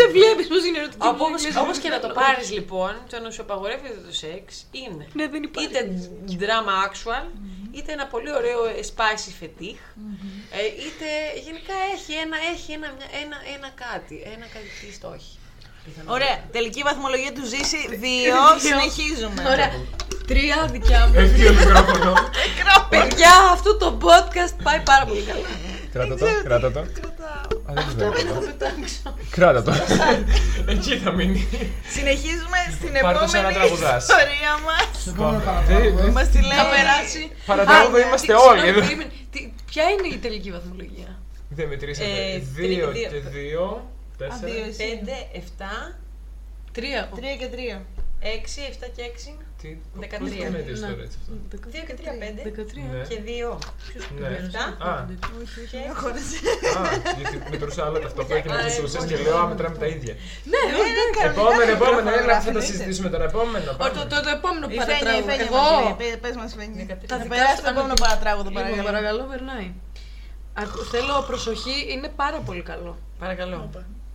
Δεν 0.00 0.10
βλέπεις 0.12 0.46
πώς 0.46 0.64
είναι 0.64 0.78
ερωτική. 0.78 1.06
Όπω 1.58 1.72
και 1.82 1.88
να 1.88 2.00
το 2.00 2.08
πάρεις 2.08 2.50
λοιπόν, 2.52 2.92
το 3.10 3.20
να 3.20 3.30
σου 3.30 3.42
απαγορεύεται 3.42 4.00
το 4.06 4.12
σεξ 4.14 4.66
είναι 4.70 5.06
Ναι, 5.12 5.28
δεν 5.28 5.42
υπάρχει. 5.42 5.68
είτε 5.68 6.10
drama 6.40 6.74
actual, 6.88 7.24
είτε 7.76 7.92
ένα 7.92 8.06
πολύ 8.06 8.30
ωραίο 8.32 8.60
spicy 8.90 9.30
fetish, 9.42 9.82
ε, 10.58 10.60
είτε 10.86 11.08
γενικά 11.44 11.74
έχει 11.94 12.12
ένα, 12.24 12.36
έχει 12.54 12.72
ένα, 12.72 12.88
μια- 12.96 13.10
ένα, 13.24 13.36
ένα 13.56 13.68
κάτι, 13.84 14.16
ένα 14.34 14.46
κάτι 14.54 14.68
τι 14.80 14.98
το 14.98 15.12
έχει. 15.18 15.37
Ωραία. 16.06 16.34
Τελική 16.52 16.82
βαθμολογία 16.88 17.32
του 17.36 17.44
Ζήση 17.52 17.80
2. 17.90 18.60
Συνεχίζουμε. 18.68 19.40
Ωραία. 19.52 19.70
Τρία 20.30 20.56
δικιά 20.74 21.00
μου. 21.06 21.12
Έφυγε 21.16 21.46
το 21.46 21.52
μικρόφωνο. 21.52 22.12
Παιδιά, 22.88 23.32
αυτό 23.52 23.76
το 23.76 23.98
podcast 24.06 24.54
πάει 24.62 24.80
πάρα 24.90 25.04
πολύ 25.04 25.20
καλά. 25.30 25.48
Κράτα 25.92 26.14
το, 26.16 26.26
κράτα 26.44 26.70
το. 26.72 26.80
Α, 26.80 27.72
δεν 27.74 27.84
το 27.98 28.12
βλέπω. 28.12 28.42
Κράτα 29.30 29.62
το. 29.62 29.72
Εκεί 30.66 30.96
θα 30.96 31.10
μείνει. 31.12 31.48
Συνεχίζουμε 31.96 32.58
στην 32.78 32.92
Πάρ' 33.00 33.18
το 33.18 33.26
σαν 33.28 33.42
να 33.42 33.48
επόμενη 33.48 33.54
τραγουδάς. 33.54 34.02
ιστορία 34.08 34.52
μας. 34.66 34.86
Ε, 36.06 36.10
Μας 36.10 36.28
τη 36.28 36.40
λέει. 36.48 36.58
Θα 36.58 36.66
περάσει. 36.76 37.22
Παρατράγουδο 37.46 37.96
Α, 37.96 38.00
είμαστε 38.00 38.26
τι- 38.26 38.32
όλοι 38.32 38.60
συγγνώμη, 38.60 38.68
εδώ. 38.68 38.80
περίμενε. 38.80 39.10
Τι- 39.32 39.52
Ποια 39.70 39.84
είναι 39.92 40.08
η 40.14 40.18
τελική 40.18 40.50
βαθμολογία; 40.50 41.10
Δεν 41.48 41.68
μετρήσατε. 41.68 42.08
Ε, 42.08 42.38
Δύο 42.38 42.88
τρία- 42.88 43.08
και 43.08 43.20
δύο. 43.38 43.90
Δύο, 44.18 44.28
Τέσσερα. 44.28 44.68
εσύ. 44.68 45.00
5, 45.04 45.38
7, 45.92 45.96
Τρία. 46.72 47.08
3 47.14 47.20
και 47.38 47.48
3. 47.52 47.80
6, 48.20 48.60
7 48.72 48.86
και 48.96 49.02
6, 49.02 49.38
Τι, 49.62 49.68
πώς 49.68 50.00
13. 50.04 50.44
το 50.44 50.50
μέτρησες 50.56 50.80
τώρα 50.80 51.02
έτσι 51.06 51.18
αυτό; 51.20 51.32
2 51.74 51.84
και 51.88 51.94
3, 52.00 52.12
5 52.22 52.42
Δεκατρία. 52.48 52.84
Ναι. 52.92 53.02
και 53.10 53.18
2. 53.26 53.58
Ναι. 54.20 54.28
Εφτά. 54.40 54.64
Α, 54.88 54.92
Και 55.70 55.78
α, 56.78 56.82
γιατί 57.18 57.36
μετρούσα 57.50 57.82
άλλα 57.86 57.98
ταυτόχρονα 58.04 58.40
και 58.40 58.48
μετρούσες 58.48 59.04
και 59.10 59.16
λέω, 59.16 59.36
α, 59.38 59.46
μετράμε 59.46 59.76
τα 59.82 59.86
ίδια. 59.86 60.14
Ναι, 60.52 60.60
Επόμενο, 61.30 61.70
επόμενο, 61.78 62.08
έλα, 62.10 62.20
Γράφει, 62.26 62.46
θα 62.46 62.52
τα 62.52 62.58
εννοείται. 62.58 62.66
συζητήσουμε 62.72 63.08
τώρα. 63.14 63.24
Επόμενο. 63.24 63.64
το, 63.70 63.74
πάμε. 63.76 63.90
το, 64.12 64.20
το 64.26 64.30
επόμενο 64.38 64.66
Η 64.70 64.78
Φένια, 64.78 64.84
η 64.84 64.88
παρατράγουδο. 64.88 65.28
Φένια 65.30 65.46
Εγώ. 65.50 65.56
μας 65.56 65.84
λέει. 65.84 65.94
Πε- 66.00 66.18
Πες 66.24 66.34
μας 66.40 66.50
Φένια. 66.58 66.84
Τα 66.86 66.96
Θα 67.12 67.16
δικά 67.22 67.28
περάσει 67.34 67.56
σου 67.56 67.62
το 67.62 67.68
επόμενο 67.74 67.94
αναλυτικά. 67.94 68.06
παρατράγουδο 68.06 68.48
Λοιπόν, 68.50 68.62
παρακαλώ. 68.62 68.86
παρακαλώ, 68.90 69.22
περνάει. 69.32 69.68
Ακού- 70.62 70.84
Θέλω 70.92 71.14
προσοχή, 71.30 71.76
είναι 71.92 72.08
πάρα 72.22 72.38
πολύ 72.46 72.62
καλό. 72.70 72.92
Παρακαλώ. 73.22 73.58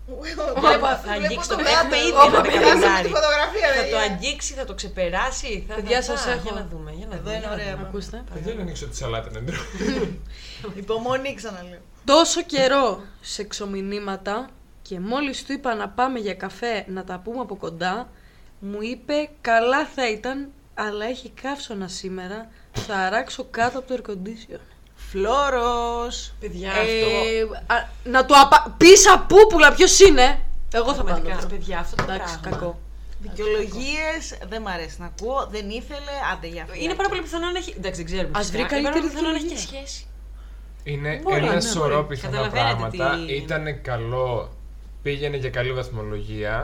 Όπα, 0.07 0.97
Θα 1.05 1.11
αγγίξει 1.11 1.49
το 1.49 1.55
το 1.55 1.61
Έχουμε 1.61 1.75
γάτο. 1.81 1.95
ήδη 1.95 2.11
Όπα, 2.11 2.23
ένα 2.25 2.41
περάσαμε 2.41 2.51
τη 2.51 2.57
δεκαπεντάρι. 2.57 3.07
φωτογραφία. 3.17 3.67
Θα 3.67 3.81
ρε, 3.81 3.81
το 3.81 3.97
για. 3.97 3.99
αγγίξει, 4.11 4.53
θα 4.53 4.65
το 4.65 4.73
ξεπεράσει. 4.73 5.65
Θα, 5.67 5.75
Παιδιά, 5.75 5.95
θα- 6.01 6.01
σας 6.03 6.21
θα- 6.23 6.31
έχω. 6.31 6.41
Για 6.43 6.51
να 6.61 6.67
δούμε. 6.71 6.91
Για 6.99 7.07
να 7.07 7.15
Εδώ 7.15 7.23
δούμε, 7.23 7.35
είναι 7.35 7.39
για 7.45 7.47
να 7.49 7.53
ωραία. 7.53 7.73
δούμε. 7.75 7.87
Ακούστε. 7.87 8.23
Παιδιά, 8.33 8.53
να 8.53 8.61
ανοίξω 8.61 8.87
τη 8.87 8.95
σαλάτα 8.95 9.29
να 9.31 9.39
τρώω. 9.47 9.63
Υπομονή 10.83 11.33
ξαναλέω. 11.33 11.79
Τόσο 12.05 12.41
καιρό 12.41 13.01
σε 13.21 13.41
εξομηνύματα 13.41 14.49
και 14.81 14.99
μόλις 14.99 15.43
του 15.45 15.51
είπα 15.53 15.75
να 15.75 15.89
πάμε 15.89 16.19
για 16.19 16.33
καφέ 16.33 16.85
να 16.87 17.03
τα 17.03 17.19
πούμε 17.23 17.39
από 17.39 17.55
κοντά, 17.55 18.09
μου 18.59 18.77
είπε 18.81 19.29
καλά 19.41 19.85
θα 19.95 20.09
ήταν, 20.09 20.49
αλλά 20.73 21.05
έχει 21.05 21.29
καύσωνα 21.41 21.87
σήμερα, 21.87 22.49
θα 22.71 22.95
αράξω 22.95 23.47
κάτω 23.51 23.79
από 23.79 23.87
το 23.87 24.01
air 24.05 24.09
condition. 24.11 24.59
Φλόρος. 25.13 26.33
Παιδιά, 26.39 26.69
Ε, 26.71 26.79
αυτό. 27.41 27.73
α, 27.73 27.75
να 28.03 28.25
του 28.25 28.33
απα... 28.39 28.75
Πεις 28.77 29.09
απούπουλα 29.09 29.73
ποιος 29.73 29.99
είναι! 29.99 30.39
Εγώ 30.73 30.93
θα 30.93 31.03
πάω. 31.03 31.03
να 31.03 31.03
Πραγματικά, 31.03 31.35
το 31.41 31.47
βρω. 31.47 31.57
παιδιά, 31.57 31.79
αυτό 31.79 31.95
το 31.95 32.03
Εντάξει, 32.11 32.39
πράγμα. 32.39 32.57
κακό. 32.59 32.79
Δικαιολογίες 33.19 34.23
δεν 34.49 34.61
μ' 34.61 34.67
αρέσει 34.67 34.95
να 34.99 35.05
ακούω. 35.05 35.47
Δεν 35.51 35.69
ήθελε. 35.69 36.13
Άντε 36.33 36.47
για 36.47 36.61
αυτό. 36.63 36.75
Είναι 36.79 36.93
πάρα 36.93 37.09
πολύ 37.09 37.21
πιθανό 37.21 37.49
να 37.51 37.57
έχει. 37.57 37.73
Εντάξει, 37.77 38.03
δεν 38.03 38.11
ξέρουμε. 38.11 38.37
Ας 38.39 38.45
φυσικά. 38.49 38.67
βρει 38.67 38.77
Είναι 38.77 38.83
πάρα 38.83 38.93
καλύτερη 38.93 39.01
πολύ 39.01 39.13
πιθανό 39.13 39.29
να 39.29 39.35
έχει 39.35 39.47
και 39.47 39.55
δικαιολογία. 39.55 39.87
σχέση. 39.87 40.07
Είναι 40.83 41.19
Μπορεί, 41.23 41.35
ένα 41.45 41.53
ναι, 41.53 41.61
σωρό 41.61 41.95
μπορεί. 41.95 42.07
πιθανά 42.07 42.37
Καταλαβαίνετε 42.37 42.97
πράγματα. 42.97 43.25
τι- 43.25 43.33
Ήταν 43.33 43.81
καλό, 43.81 44.49
πήγαινε 45.03 45.37
για 45.37 45.49
καλή 45.49 45.73
βαθμολογία. 45.73 46.55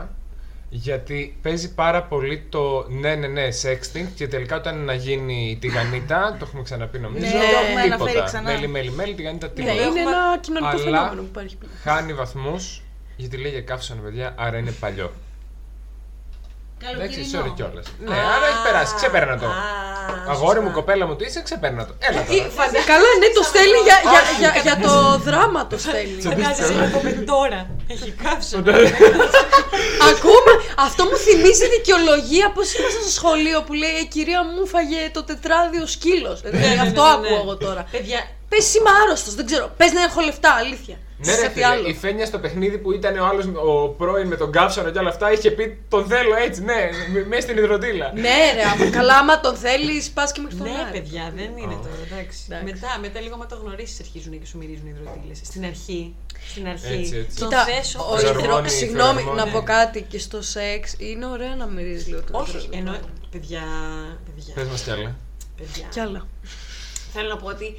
Γιατί 0.72 1.36
παίζει 1.42 1.74
πάρα 1.74 2.02
πολύ 2.02 2.42
το 2.48 2.86
ναι, 2.88 3.14
ναι, 3.14 3.26
ναι, 3.26 3.48
sexting 3.62 4.06
και 4.14 4.28
τελικά 4.28 4.56
όταν 4.56 4.84
να 4.84 4.94
γίνει 4.94 5.50
η 5.50 5.56
τηγανίτα, 5.56 6.36
το 6.38 6.44
έχουμε 6.48 6.62
ξαναπεί 6.62 6.98
νομίζω. 6.98 7.24
Ναι, 7.26 7.30
το 7.32 7.38
έχουμε 7.38 7.82
τίποτα. 7.82 7.94
αναφέρει 8.02 8.24
ξανά. 8.24 8.50
Μέλι, 8.52 8.68
μέλι, 8.68 8.90
μέλι, 8.90 9.14
τηγανίτα, 9.14 9.46
Ναι, 9.46 9.52
τίποτα. 9.52 9.72
είναι 9.74 9.82
έχουμε- 9.82 10.00
ένα 10.00 10.38
κοινωνικό 10.40 10.68
Αλλά- 10.70 10.78
φαινόμενο 10.84 11.20
που 11.20 11.26
υπάρχει. 11.30 11.58
Χάνει 11.82 12.12
βαθμούς 12.14 12.82
γιατί 13.16 13.36
λέει 13.36 13.50
για 13.50 13.60
καύσωνα, 13.62 14.00
παιδιά, 14.00 14.34
άρα 14.38 14.58
είναι 14.58 14.70
παλιό. 14.70 15.12
Εντάξει, 16.88 17.20
sorry 17.32 17.52
κιόλας. 17.56 17.86
Ναι, 17.98 18.14
άρα 18.34 18.46
έχει 18.50 18.62
περάσει, 18.66 18.94
ξεπέρνα 18.94 19.38
το. 19.38 19.46
Αγόρι 20.28 20.60
μου, 20.60 20.70
κοπέλα 20.70 21.06
μου, 21.06 21.16
τι 21.16 21.24
είσαι, 21.24 21.42
ξεπέρνα 21.42 21.86
το. 21.86 21.94
Έλα 21.98 22.20
τώρα. 22.24 22.84
Καλά, 22.92 23.10
ναι, 23.20 23.28
το 23.38 23.42
στέλνει 23.42 23.80
για, 23.88 23.98
για, 24.12 24.22
για, 24.42 24.50
για 24.66 24.76
το 24.86 25.18
δράμα 25.18 25.66
το 25.66 25.78
στέλνει. 25.78 26.20
Φαντάζεσαι 26.22 26.74
να 26.74 26.86
πούμε 26.94 27.10
τώρα. 27.10 27.60
Έχει 27.88 28.10
κάψει. 28.24 28.56
Ακόμα 30.12 30.52
αυτό 30.86 31.04
μου 31.04 31.16
θυμίζει 31.16 31.66
δικαιολογία 31.76 32.46
πώ 32.56 32.62
ήμασταν 32.78 33.02
στο 33.06 33.12
σχολείο 33.18 33.62
που 33.62 33.72
λέει 33.72 33.94
«Ε, 34.00 34.04
κυρία 34.04 34.40
μου 34.44 34.66
φάγε 34.66 35.10
το 35.12 35.22
τετράδιο 35.24 35.86
σκύλος. 35.86 36.42
Ναι, 36.42 36.50
ναι, 36.50 36.80
αυτό 36.86 37.02
ναι, 37.02 37.08
ναι. 37.08 37.26
ακούω 37.26 37.40
εγώ 37.44 37.56
τώρα. 37.56 37.86
Παιδιά, 37.90 38.20
Πες 38.50 38.74
είμαι 38.74 38.90
άρρωστος, 39.04 39.34
δεν 39.34 39.46
ξέρω. 39.46 39.66
Πες 39.76 39.92
να 39.92 40.02
έχω 40.02 40.20
λεφτά, 40.20 40.50
αλήθεια. 40.52 40.96
Ναι, 41.24 41.34
ρε 41.34 41.40
Κάτι 41.42 41.52
φίλε, 41.52 41.64
άλλο. 41.66 41.88
η 41.88 41.94
Φένια 41.94 42.26
στο 42.26 42.38
παιχνίδι 42.38 42.78
που 42.78 42.92
ήταν 42.92 43.18
ο 43.18 43.24
άλλος 43.26 43.44
ο 43.46 43.88
πρώην 43.88 44.26
με 44.26 44.36
τον 44.36 44.52
κάψαρο 44.52 44.90
και 44.90 44.98
όλα 44.98 45.08
αυτά 45.08 45.32
είχε 45.32 45.50
πει 45.50 45.82
τον 45.88 46.06
θέλω 46.06 46.34
έτσι, 46.34 46.62
ναι, 46.62 46.88
μέσα 47.28 47.42
στην 47.42 47.56
υδροτήλα. 47.56 48.12
Ναι, 48.14 48.36
ρε, 48.54 48.62
άμα, 48.62 48.90
καλά, 48.90 49.16
άμα 49.16 49.40
τον 49.40 49.54
θέλεις, 49.56 50.10
πας 50.10 50.32
και 50.32 50.40
μέχρι 50.40 50.56
τον 50.56 50.66
ναι, 50.66 50.72
Άρη. 50.80 50.90
παιδιά, 51.00 51.32
δεν 51.36 51.50
είναι 51.56 51.74
το. 51.82 51.88
Εντάξει. 52.06 52.38
Εντάξει. 52.48 52.64
Μετά, 52.72 52.98
μετά 53.00 53.20
λίγο 53.20 53.36
με 53.36 53.46
το 53.46 53.56
γνωρίσεις 53.64 54.00
αρχίζουν 54.00 54.40
και 54.40 54.46
σου 54.46 54.58
μυρίζουν 54.58 54.86
οι 54.86 54.94
υδροτήλες. 55.00 55.38
Στην 55.44 55.64
αρχή. 55.64 56.14
Στην 56.50 56.66
αρχή. 56.68 56.92
Έτσι, 56.92 57.16
έτσι. 57.16 57.38
Τον 57.38 57.48
Κοίτα, 57.48 57.64
θες 57.64 57.94
ο 57.94 57.98
όπως- 58.02 58.20
Φερομόνι, 58.20 58.58
υδρο... 58.58 58.68
συγγνώμη, 58.68 59.18
φερομόνι. 59.20 59.36
να 59.36 59.46
πω 59.46 59.62
κάτι 59.62 60.02
και 60.02 60.18
στο 60.18 60.42
σεξ 60.42 60.94
είναι 60.98 61.26
ωραίο 61.26 61.54
να 61.54 61.66
μυρίζεις 61.66 62.06
λίγο 62.06 62.20
το 62.22 62.38
Όχι, 62.38 62.56
υδρο- 62.56 62.74
εννοώ. 62.74 62.94
Παιδιά. 63.30 63.62
παιδιά, 64.26 64.54
Πες 64.54 64.66
μας 64.68 64.82
κι 64.82 64.90
άλλα. 64.90 65.16
παιδιά. 65.56 65.86
Κι 65.90 66.00
άλλα. 66.00 66.26
Θέλω 67.12 67.28
να 67.28 67.36
πω 67.36 67.46
ότι. 67.46 67.76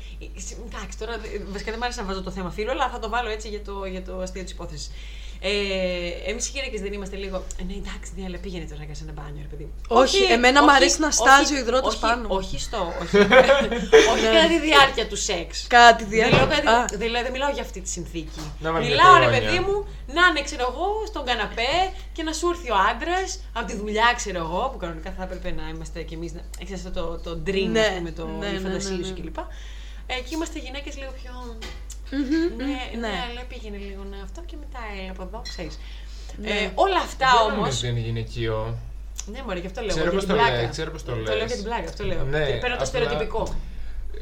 Εντάξει, 0.65 0.97
τώρα 0.97 1.17
δε- 1.17 1.39
βασικά 1.51 1.69
δεν 1.71 1.75
μου 1.79 1.83
άρεσε 1.85 2.01
να 2.01 2.07
βάζω 2.07 2.21
το 2.21 2.31
θέμα 2.31 2.49
φίλο, 2.51 2.71
αλλά 2.71 2.89
θα 2.89 2.99
το 2.99 3.09
βάλω 3.09 3.29
έτσι 3.29 3.47
για 3.49 3.61
το, 3.63 3.85
για 3.85 4.03
το 4.03 4.19
αστείο 4.19 4.43
της 4.43 4.51
υπόθεσης. 4.51 4.91
Ε, 5.43 6.29
Εμείς 6.29 6.47
οι 6.47 6.51
γυναίκες 6.53 6.81
δεν 6.81 6.93
είμαστε 6.93 7.15
λίγο. 7.15 7.37
Ε, 7.59 7.63
ναι, 7.63 7.73
εντάξει, 7.73 8.09
ναι, 8.15 8.23
αλλά 8.25 8.37
πήγαινε 8.37 8.65
τώρα 8.71 8.83
και 8.83 8.93
σε 8.93 9.03
ένα 9.03 9.11
μπάνιο, 9.11 9.41
ρε 9.41 9.47
παιδί. 9.47 9.63
μου». 9.63 9.73
Όχι, 9.87 10.23
εμένα 10.23 10.63
μ' 10.63 10.69
αρέσει 10.69 10.99
να 10.99 11.11
στάζει 11.11 11.53
ο 11.55 11.57
υδρότας 11.57 11.93
όχι, 11.93 12.01
πάνω 12.01 12.21
μου. 12.21 12.35
Όχι 12.39 12.59
στο. 12.59 12.93
Όχι, 13.01 13.17
όχι 14.11 14.23
κατά 14.35 14.47
τη 14.53 14.59
διάρκεια 14.59 15.07
του 15.07 15.15
σεξ. 15.17 15.65
Κάτι 15.67 16.03
Δεν 16.03 16.29
λέω 16.29 16.45
διάρκεια. 16.47 16.71
κάτι- 16.71 16.95
Δηλαδή 16.97 17.23
δεν 17.23 17.31
μιλάω 17.31 17.51
για 17.51 17.61
αυτή 17.61 17.81
τη 17.81 17.89
συνθήκη. 17.89 18.41
Να 18.59 18.71
βάλει 18.71 18.85
μια 18.85 18.95
Μιλάω 18.95 19.13
ρε 19.17 19.25
κολόνια. 19.25 19.39
παιδί 19.49 19.59
μου 19.65 19.77
να 20.15 20.21
είναι 20.29 20.41
ξέρω 20.49 20.65
εγώ 20.71 20.87
στον 21.07 21.25
καναπέ 21.25 21.73
και 22.13 22.23
να 22.23 22.33
σου 22.33 22.49
έρθει 22.49 22.69
ο 22.71 22.75
άντρας 22.91 23.29
από 23.53 23.65
τη 23.69 23.75
δουλειά 23.81 24.13
ξέρω 24.15 24.37
εγώ 24.37 24.69
που 24.71 24.77
κανονικά 24.77 25.13
θα 25.17 25.23
έπρεπε 25.23 25.49
να 25.59 25.63
είμαστε 25.73 26.01
κι 26.01 26.13
εμείς. 26.13 26.31
Έχεις 26.61 26.73
αυτό 26.85 26.89
το, 26.99 27.05
το 27.25 27.41
dream 27.47 27.67
Ναι, 27.71 27.79
ας 27.91 27.97
πούμε, 27.97 28.11
το, 28.11 28.27
ναι, 28.39 28.47
η 28.47 28.51
ναι, 28.51 28.59
φαντασία 28.59 28.95
ναι, 28.97 29.05
σου 29.05 29.13
ναι. 29.13 29.19
κλπ. 29.19 29.37
Ε, 30.07 30.13
εκεί 30.21 30.33
είμαστε 30.33 30.59
γυναίκες 30.59 30.97
λίγο 30.97 31.11
πιο. 31.23 31.57
Ναι, 32.57 32.65
ναι, 32.65 33.07
ναι. 33.07 33.13
αλλά 33.29 33.41
πήγαινε 33.49 33.77
λίγο 33.87 34.03
να 34.11 34.17
αυτό 34.23 34.41
και 34.49 34.55
μετά 34.63 34.79
ε, 35.05 35.09
από 35.13 35.21
εδώ, 35.27 35.39
ξέρεις. 35.51 35.75
Ναι. 36.41 36.49
Ε, 36.49 36.71
όλα 36.85 36.97
αυτά 37.07 37.27
Δεν 37.37 37.45
όμω. 37.47 37.55
νομίζω 37.59 37.77
ότι 37.77 37.87
είναι 37.87 37.99
γυναικείο. 38.07 38.77
Ναι, 39.31 39.39
μωρέ, 39.45 39.59
γι' 39.59 39.65
αυτό 39.71 39.81
λέω. 39.81 39.89
Ξέρω 39.95 40.09
για 40.09 40.13
πώς 40.17 40.25
την 40.25 40.33
το 40.35 40.39
πλάκα. 40.41 40.61
λες, 40.61 40.69
ξέρω 40.75 40.91
πώς 40.91 41.03
το 41.03 41.11
Το 41.11 41.17
λες. 41.17 41.35
λέω 41.35 41.45
για 41.45 41.55
την 41.55 41.63
πλάκα, 41.69 41.87
αυτό 41.93 42.03
λέω. 42.05 42.23
Ναι, 42.23 42.39
Και 42.45 42.51
Παίρνω 42.51 42.59
το 42.61 42.71
απλά- 42.73 42.85
στερεοτυπικό. 42.85 43.41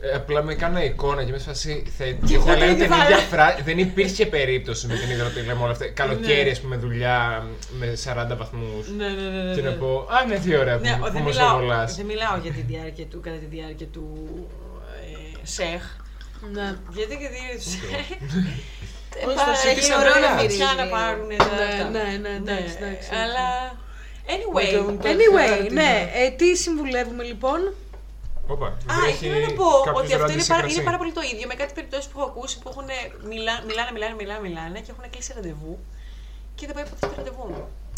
Ε, 0.01 0.15
Απλά 0.15 0.43
με 0.43 0.53
κάνα 0.55 0.83
εικόνα 0.83 1.23
και 1.23 1.31
με 1.31 1.37
σφασί. 1.37 1.83
Θα, 1.97 2.03
εγώ 2.03 2.17
και 2.27 2.37
θα 2.37 2.43
το 2.53 2.59
λένε 2.59 2.71
ίδιο 2.71 2.75
την 2.85 2.93
θα 2.93 3.03
ίδια 3.03 3.05
έλεγα. 3.15 3.21
φράση. 3.27 3.61
Δεν 3.63 3.77
υπήρχε 3.77 4.25
περίπτωση 4.25 4.87
με 4.87 4.95
την 4.95 5.09
υδροτήλα 5.09 5.55
με 5.55 5.61
όλα 5.63 5.71
αυτά. 5.71 5.87
Καλοκαίρι, 5.89 6.49
ας 6.49 6.59
πούμε, 6.61 6.75
δουλειά 6.77 7.45
με 7.79 7.95
40 8.03 8.35
βαθμούς. 8.37 8.89
Ναι, 8.97 9.07
ναι, 9.07 9.21
ναι. 9.29 9.41
ναι, 9.43 9.55
Και 9.55 9.61
να 9.61 9.69
ναι. 9.69 9.75
πω, 9.75 10.07
Α, 10.09 10.25
ναι, 10.27 10.39
τι 10.39 10.55
ωραία 10.55 10.75
Ναι, 10.77 10.97
που, 10.97 11.03
δεν, 11.03 11.11
που 11.13 11.19
μας 11.27 11.35
μιλάω, 11.35 11.55
οβολάς». 11.55 11.95
δεν 11.95 12.05
μιλάω 12.05 12.37
για 12.37 12.51
τη 12.51 12.61
διάρκεια 12.61 13.05
του, 13.05 13.19
κατά 13.19 13.35
τη 13.37 13.45
διάρκεια 13.45 13.85
του 13.87 14.27
ε, 15.03 15.37
ΣΕΧ. 15.43 15.83
Ναι. 16.51 16.75
Γιατί 16.97 17.17
και 17.17 17.27
τη 17.33 17.63
ΣΕΧ. 17.69 18.07
Όχι, 19.27 19.35
πα- 19.35 19.41
στο 19.41 19.53
ΣΕΧ 19.61 19.77
έχει 19.77 19.85
είναι 19.85 19.95
ωραίο 19.95 20.13
να 20.13 20.17
ωραία 20.19 20.33
μυρίζει 20.35 20.57
φωτιά 20.57 20.73
να 20.75 20.83
λίγο. 20.83 20.95
πάρουν 20.95 21.27
Ναι, 21.27 21.35
τα 21.35 21.89
ναι, 21.95 22.05
ναι, 22.23 22.29
εντάξει, 22.41 22.75
εντάξει, 22.79 23.09
Αλλά. 23.23 23.47
Anyway. 24.35 24.71
Anyway, 25.13 25.71
ναι, 25.71 26.11
ε, 26.13 26.29
τι 26.29 26.55
συμβουλεύουμε 26.57 27.23
λοιπόν; 27.23 27.59
Όπα, 28.47 28.65
Α, 28.67 28.73
δεν 28.85 29.09
έχει 29.09 29.25
ήθελα 29.25 29.47
να 29.47 29.53
πω 29.53 29.65
κάποιος 29.85 30.03
ότι 30.03 30.13
αυτό 30.13 30.17
ραντί 30.21 30.33
είναι 30.33 30.41
σε 30.41 30.47
πάρα, 30.53 30.61
κρασί. 30.61 30.75
είναι 30.75 30.83
πάρα 30.89 30.97
πολύ 30.97 31.11
το 31.11 31.21
ίδιο 31.33 31.47
με 31.47 31.55
κάτι 31.61 31.73
περιπτώσεις 31.73 32.07
που 32.09 32.19
έχω 32.19 32.27
ακούσει 32.29 32.59
που 32.59 32.69
έχουν 32.73 32.87
μιλά, 33.29 33.53
μιλάνε, 33.67 33.91
μιλάνε, 33.95 34.15
μιλάνε, 34.19 34.41
μιλάνε 34.47 34.79
και 34.79 34.91
έχουν 34.93 35.09
κλείσει 35.09 35.31
ραντεβού 35.35 35.73
και 36.55 36.65
δεν 36.67 36.75
πάει 36.75 36.83
ποτέ 36.91 36.97
στο 37.05 37.13
ραντεβού. 37.17 37.47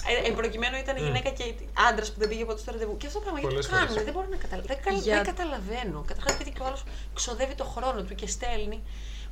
Ε, 0.10 0.28
εν 0.28 0.36
προκειμένου 0.36 0.78
ήταν 0.78 0.98
γυναίκα 0.98 1.30
και 1.30 1.53
άντρας 1.90 2.11
που 2.11 2.19
δεν 2.19 2.30
πήγε 2.30 2.45
ποτέ 2.45 2.60
στο 2.60 2.72
ραντεβού. 2.72 2.98
Και 2.98 3.07
αυτό 3.07 3.18
το 3.19 3.23
πράγμα 3.23 3.40
γιατί 3.40 3.53
Πολλές 3.56 3.69
το 3.69 3.76
κάνουν, 3.76 3.88
φορές. 3.90 4.03
δεν 4.03 4.14
μπορώ 4.14 4.28
να 4.30 4.36
καταλάβω. 4.45 4.68
Δεν, 4.68 4.78
καλ- 4.86 5.02
Για- 5.02 5.15
δεν 5.15 5.26
καταλαβαίνω. 5.26 6.03
Καταρχάς, 6.07 6.34
επειδή 6.34 6.52
και 6.52 6.61
ο 6.61 6.65
άλλος 6.65 6.84
ξοδεύει 7.14 7.56
το 7.56 7.64
χρόνο 7.64 8.02
του 8.03 8.15
και 8.15 8.28
στέλνει. 8.28 8.80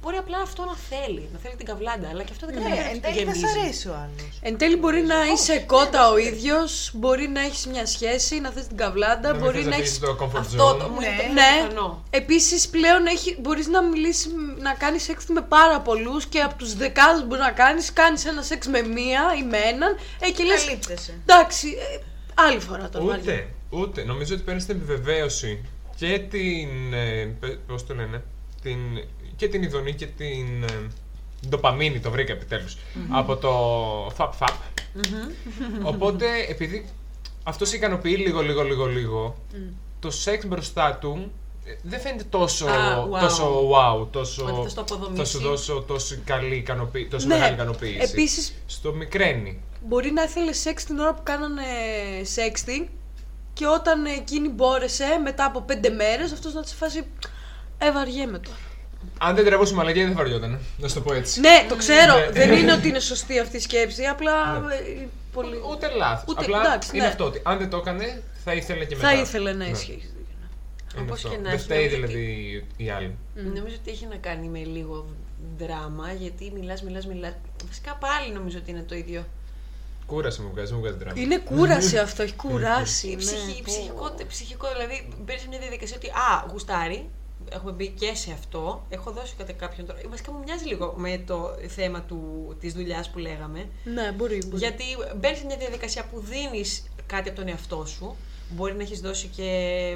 Μπορεί 0.01 0.15
απλά 0.17 0.37
αυτό 0.41 0.61
να 0.65 0.75
θέλει, 0.89 1.29
να 1.33 1.39
θέλει 1.39 1.55
την 1.55 1.65
καβλάντα, 1.65 2.07
αλλά 2.09 2.23
και 2.23 2.31
αυτό 2.31 2.45
δεν 2.45 2.55
Ναι, 2.55 2.61
καταλαβαίνει. 2.61 2.91
εν 2.93 3.01
τι 3.01 3.07
του 3.07 3.13
τέλει 3.13 3.25
θα 3.25 3.33
σ' 3.33 3.37
γεμίζει. 3.37 3.59
αρέσει 3.59 3.87
ο 3.87 3.93
άλλος. 3.93 4.39
Εν 4.41 4.57
τέλει 4.57 4.75
μπορεί 4.75 5.01
να 5.01 5.15
είσαι 5.33 5.59
κότα 5.59 6.09
ο 6.09 6.17
ίδιος, 6.17 6.91
μπορεί 6.93 7.27
να 7.27 7.41
έχεις 7.41 7.65
μια 7.67 7.85
σχέση, 7.85 8.39
να 8.39 8.49
θες 8.49 8.67
την 8.67 8.77
καβλάντα, 8.77 9.27
Να 9.27 9.33
μην 9.33 9.43
μπορεί 9.43 9.57
θες 9.57 9.65
να 9.65 9.75
αφήσεις 9.75 9.89
έχεις. 9.89 9.99
το 9.99 10.17
comfort 10.21 10.39
Αυτό 10.39 10.57
το 10.57 10.85
zone. 10.85 10.89
μου 10.89 10.99
είναι 11.01 11.15
το 11.17 11.23
πιο 11.23 11.33
Ναι, 11.33 11.51
πιθανό. 11.67 12.03
επίσης 12.09 12.67
πλέον 12.69 13.05
έχει, 13.05 13.37
μπορείς 13.41 13.67
να 13.67 13.83
μιλήσεις, 13.83 14.31
να 14.57 14.73
κάνεις 14.73 15.03
σεξ 15.03 15.25
με 15.25 15.41
πάρα 15.41 15.79
πολλούς 15.81 16.25
και 16.25 16.39
από 16.39 16.55
τους 16.55 16.73
δεκάδες 16.75 17.23
μπορεί 17.25 17.41
να 17.41 17.51
κάνεις, 17.51 17.93
κάνεις 17.93 18.25
ένα 18.25 18.41
σεξ 18.41 18.67
με 18.67 18.81
μία 18.81 19.21
ή 19.39 19.43
με 19.43 19.57
έναν. 19.57 19.95
Ε, 20.19 20.29
και 20.31 20.43
λες. 20.43 20.63
Καλύπτεσαι. 20.65 21.13
Εντάξει, 21.25 21.67
ε, 21.67 21.99
άλλη 22.47 22.59
φορά 22.59 22.89
το 22.89 23.01
Μάριο. 23.01 23.21
Ούτε, 23.23 23.47
ούτε. 23.69 24.03
Νομίζω 24.03 24.33
ότι 24.33 24.43
παίρνεις 24.43 24.65
την 24.65 24.75
επιβεβαίωση 24.75 25.65
και 25.95 26.19
την. 26.29 26.93
Ε, 26.93 27.25
πε- 27.39 27.57
πώς 27.67 27.85
το 27.85 27.95
λένε, 27.95 28.23
την, 28.61 28.77
και 29.39 29.47
την 29.47 29.63
ειδονή 29.63 29.93
και 29.93 30.05
την. 30.05 30.63
Ε, 30.63 30.87
ντοπαμίνη, 31.49 31.99
το 31.99 32.11
βρήκα 32.11 32.33
επιτέλους, 32.33 32.77
από 33.09 33.35
το 33.35 33.49
φαπ 34.15 34.33
φαπ. 34.33 34.55
Οπότε, 35.83 36.25
επειδή 36.49 36.85
αυτό 37.43 37.65
σε 37.65 37.75
ικανοποιεί 37.75 38.15
λίγο, 38.19 38.41
λίγο, 38.41 38.63
λίγο, 38.63 38.85
λίγο, 38.85 39.35
το 39.99 40.11
σεξ 40.11 40.45
μπροστά 40.45 40.95
του 41.01 41.31
ε, 41.65 41.71
δεν 41.83 41.99
φαίνεται 41.99 42.23
τόσο, 42.29 42.65
Α, 42.67 43.07
wow. 43.11 43.19
τόσο 43.19 43.69
wow, 43.69 44.07
τόσο, 44.11 44.43
Ότι 44.45 44.61
θα 44.63 44.69
στο 44.69 44.81
αποδομήσει. 44.81 45.17
θα 45.17 45.25
σου 45.25 45.39
δώσω 45.39 45.83
τόσο 45.87 46.15
καλή 46.23 46.55
ικανοποίηση, 46.55 47.07
τόσο 47.09 47.27
Ναι. 47.27 47.33
μεγάλη 47.35 47.53
ικανοποίηση. 47.53 47.97
Επίσης- 48.01 48.53
Στο 48.65 48.93
μικραίνει. 48.93 49.61
Μπορεί 49.87 50.11
να 50.11 50.23
ήθελε 50.23 50.53
σεξ 50.53 50.83
την 50.83 50.99
ώρα 50.99 51.13
που 51.13 51.23
κάνανε 51.23 51.63
sexting 52.35 52.87
και 53.53 53.67
όταν 53.67 54.05
εκείνη 54.05 54.49
μπόρεσε 54.49 55.19
μετά 55.23 55.45
από 55.45 55.61
πέντε 55.61 55.89
μέρες, 55.89 56.31
αυτός 56.31 56.53
να 56.53 56.63
τη 56.63 56.75
φάσει. 56.75 57.03
Ε, 57.77 57.91
βαριέμαι 57.91 58.39
τώρα. 58.39 58.57
Αν 59.17 59.35
δεν 59.35 59.45
τραβούσε 59.45 59.73
μαλακία 59.73 60.03
δεν 60.05 60.11
θα 60.15 60.17
βαριόταν. 60.17 60.59
Να 60.77 60.87
σου 60.87 60.93
το 60.93 61.01
πω 61.01 61.13
έτσι. 61.13 61.39
Ναι, 61.39 61.65
το 61.69 61.75
ξέρω. 61.75 62.17
Ναι. 62.17 62.29
δεν 62.31 62.51
είναι 62.53 62.73
ότι 62.73 62.87
είναι 62.87 62.99
σωστή 62.99 63.39
αυτή 63.39 63.57
η 63.57 63.59
σκέψη. 63.59 64.05
Απλά. 64.05 64.59
Ναι. 64.59 64.75
ε, 64.75 65.07
πολύ... 65.33 65.61
Ούτε 65.71 65.89
λάθος. 65.95 66.23
Ούτε- 66.27 66.43
Απλά 66.43 66.59
εντάξει, 66.61 66.89
είναι 66.93 67.03
ναι. 67.03 67.09
αυτό 67.09 67.23
ότι 67.25 67.41
αν 67.43 67.57
δεν 67.57 67.69
το 67.69 67.77
έκανε 67.77 68.21
θα 68.43 68.53
ήθελε 68.53 68.85
και 68.85 68.95
μετά. 68.95 69.07
Θα 69.07 69.13
ήθελε 69.15 69.51
να 69.51 69.57
Ναι. 69.65 69.69
ισχύει. 69.69 70.09
Είναι 70.95 71.01
Όπως 71.01 71.15
αυτό. 71.25 71.29
και 71.29 71.35
να 71.35 71.41
Δεν 71.43 71.53
έχει, 71.53 71.63
φταίει 71.63 71.89
νομίζω 71.89 72.05
δηλαδή 72.07 72.65
οι 72.77 72.89
άλλοι. 72.89 73.15
Νομίζω 73.35 73.75
ότι 73.81 73.91
έχει 73.91 74.05
να 74.05 74.15
κάνει 74.15 74.47
με 74.47 74.59
λίγο 74.63 75.05
δράμα, 75.57 76.11
γιατί 76.13 76.51
μιλάς, 76.55 76.83
μιλάς, 76.83 77.05
μιλάς. 77.07 77.33
Βασικά 77.67 77.95
πάλι 77.99 78.33
νομίζω 78.33 78.57
ότι 78.57 78.71
είναι 78.71 78.85
το 78.87 78.95
ίδιο. 78.95 79.25
Κούρασε 80.05 80.41
μου 80.41 80.49
βγάζει, 80.53 80.73
μου 80.73 80.79
βγάζει 80.79 80.97
δράμα. 80.97 81.21
Είναι 81.21 81.37
κούραση 81.37 81.97
αυτό, 81.97 82.23
έχει 82.23 82.35
κουράσει. 82.35 83.07
Η 83.07 83.09
ναι. 83.11 83.17
ψυχή, 83.17 83.61
ψυχικό, 83.65 84.15
ψυχικό, 84.27 84.67
δηλαδή 84.73 85.07
μπαίνεις 85.25 85.41
σε 85.41 85.47
μια 85.47 85.59
διαδικασία 85.59 85.95
ότι 85.95 86.07
Α, 86.07 86.45
γουστάρει. 86.51 87.09
Έχουμε 87.51 87.71
μπει 87.71 87.87
και 87.87 88.15
σε 88.15 88.31
αυτό. 88.31 88.85
Έχω 88.89 89.11
δώσει 89.11 89.35
κατά 89.37 89.53
κάποιον 89.53 89.87
τρόπο. 89.87 90.09
Βασικά 90.09 90.31
μου 90.31 90.39
μοιάζει 90.45 90.65
λίγο 90.65 90.93
με 90.97 91.23
το 91.25 91.55
θέμα 91.67 92.01
του, 92.01 92.55
της 92.59 92.73
δουλειάς 92.73 93.09
που 93.09 93.19
λέγαμε. 93.19 93.69
Ναι, 93.83 94.11
μπορεί. 94.11 94.41
μπορεί. 94.47 94.57
Γιατί 94.57 94.83
μπαίνεις 95.17 95.37
σε 95.37 95.45
μια 95.45 95.57
διαδικασία 95.57 96.05
που 96.05 96.19
δίνεις 96.19 96.83
κάτι 97.05 97.29
από 97.29 97.37
τον 97.37 97.47
εαυτό 97.47 97.85
σου. 97.85 98.15
Μπορεί 98.55 98.73
να 98.75 98.81
έχεις 98.83 98.99
δώσει 99.01 99.27
και 99.35 99.49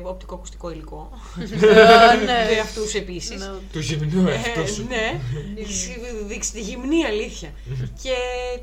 οπτικοακουστικό 0.04 0.72
υλικό. 0.72 1.10
Α, 1.40 2.16
ναι. 2.16 2.54
Και 2.54 2.60
αυτούς 2.60 2.94
επίσης. 2.94 3.40
Ναι. 3.40 3.46
Το 3.74 3.80
γυμνό 3.80 4.30
εαυτό 4.30 4.66
σου. 4.68 4.86
ναι, 4.90 5.20
έχεις 5.56 5.90
δείξει 6.28 6.52
τη 6.52 6.60
γυμνή 6.62 7.06
αλήθεια. 7.06 7.50
και 8.04 8.14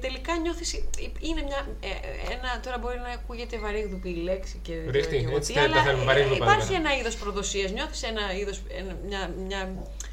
τελικά 0.01 0.33
νιώθεις. 0.43 0.73
Είναι 1.21 1.43
μια. 1.43 1.67
ε, 1.81 1.89
ένα, 2.35 2.61
τώρα 2.65 2.79
μπορεί 2.79 2.99
να 2.99 3.09
ακούγεται 3.19 3.59
βαρύγδουπη 3.59 4.09
η 4.09 4.23
λέξη 4.23 4.59
και. 4.63 4.73
δεν 4.85 4.91
Ρίχτη, 4.91 5.17
ξέρω 5.17 5.29
εγώ 5.29 5.37
έτσι 5.37 5.53
τι, 5.53 5.59
τα- 5.59 5.65
τα 5.67 5.73
αλλά, 5.73 5.83
θέλουμε, 5.83 6.03
ε, 6.03 6.07
βαρύγδουπα 6.07 6.45
Υπάρχει 6.45 6.67
δεν 6.73 6.81
ένα 6.85 6.97
είδος 6.99 7.15
προδοσίας. 7.17 7.71
Νιώθεις 7.73 8.03
ένα 8.03 8.25
είδος. 8.41 8.63
Μια, 9.09 9.31
μια, 9.47 9.61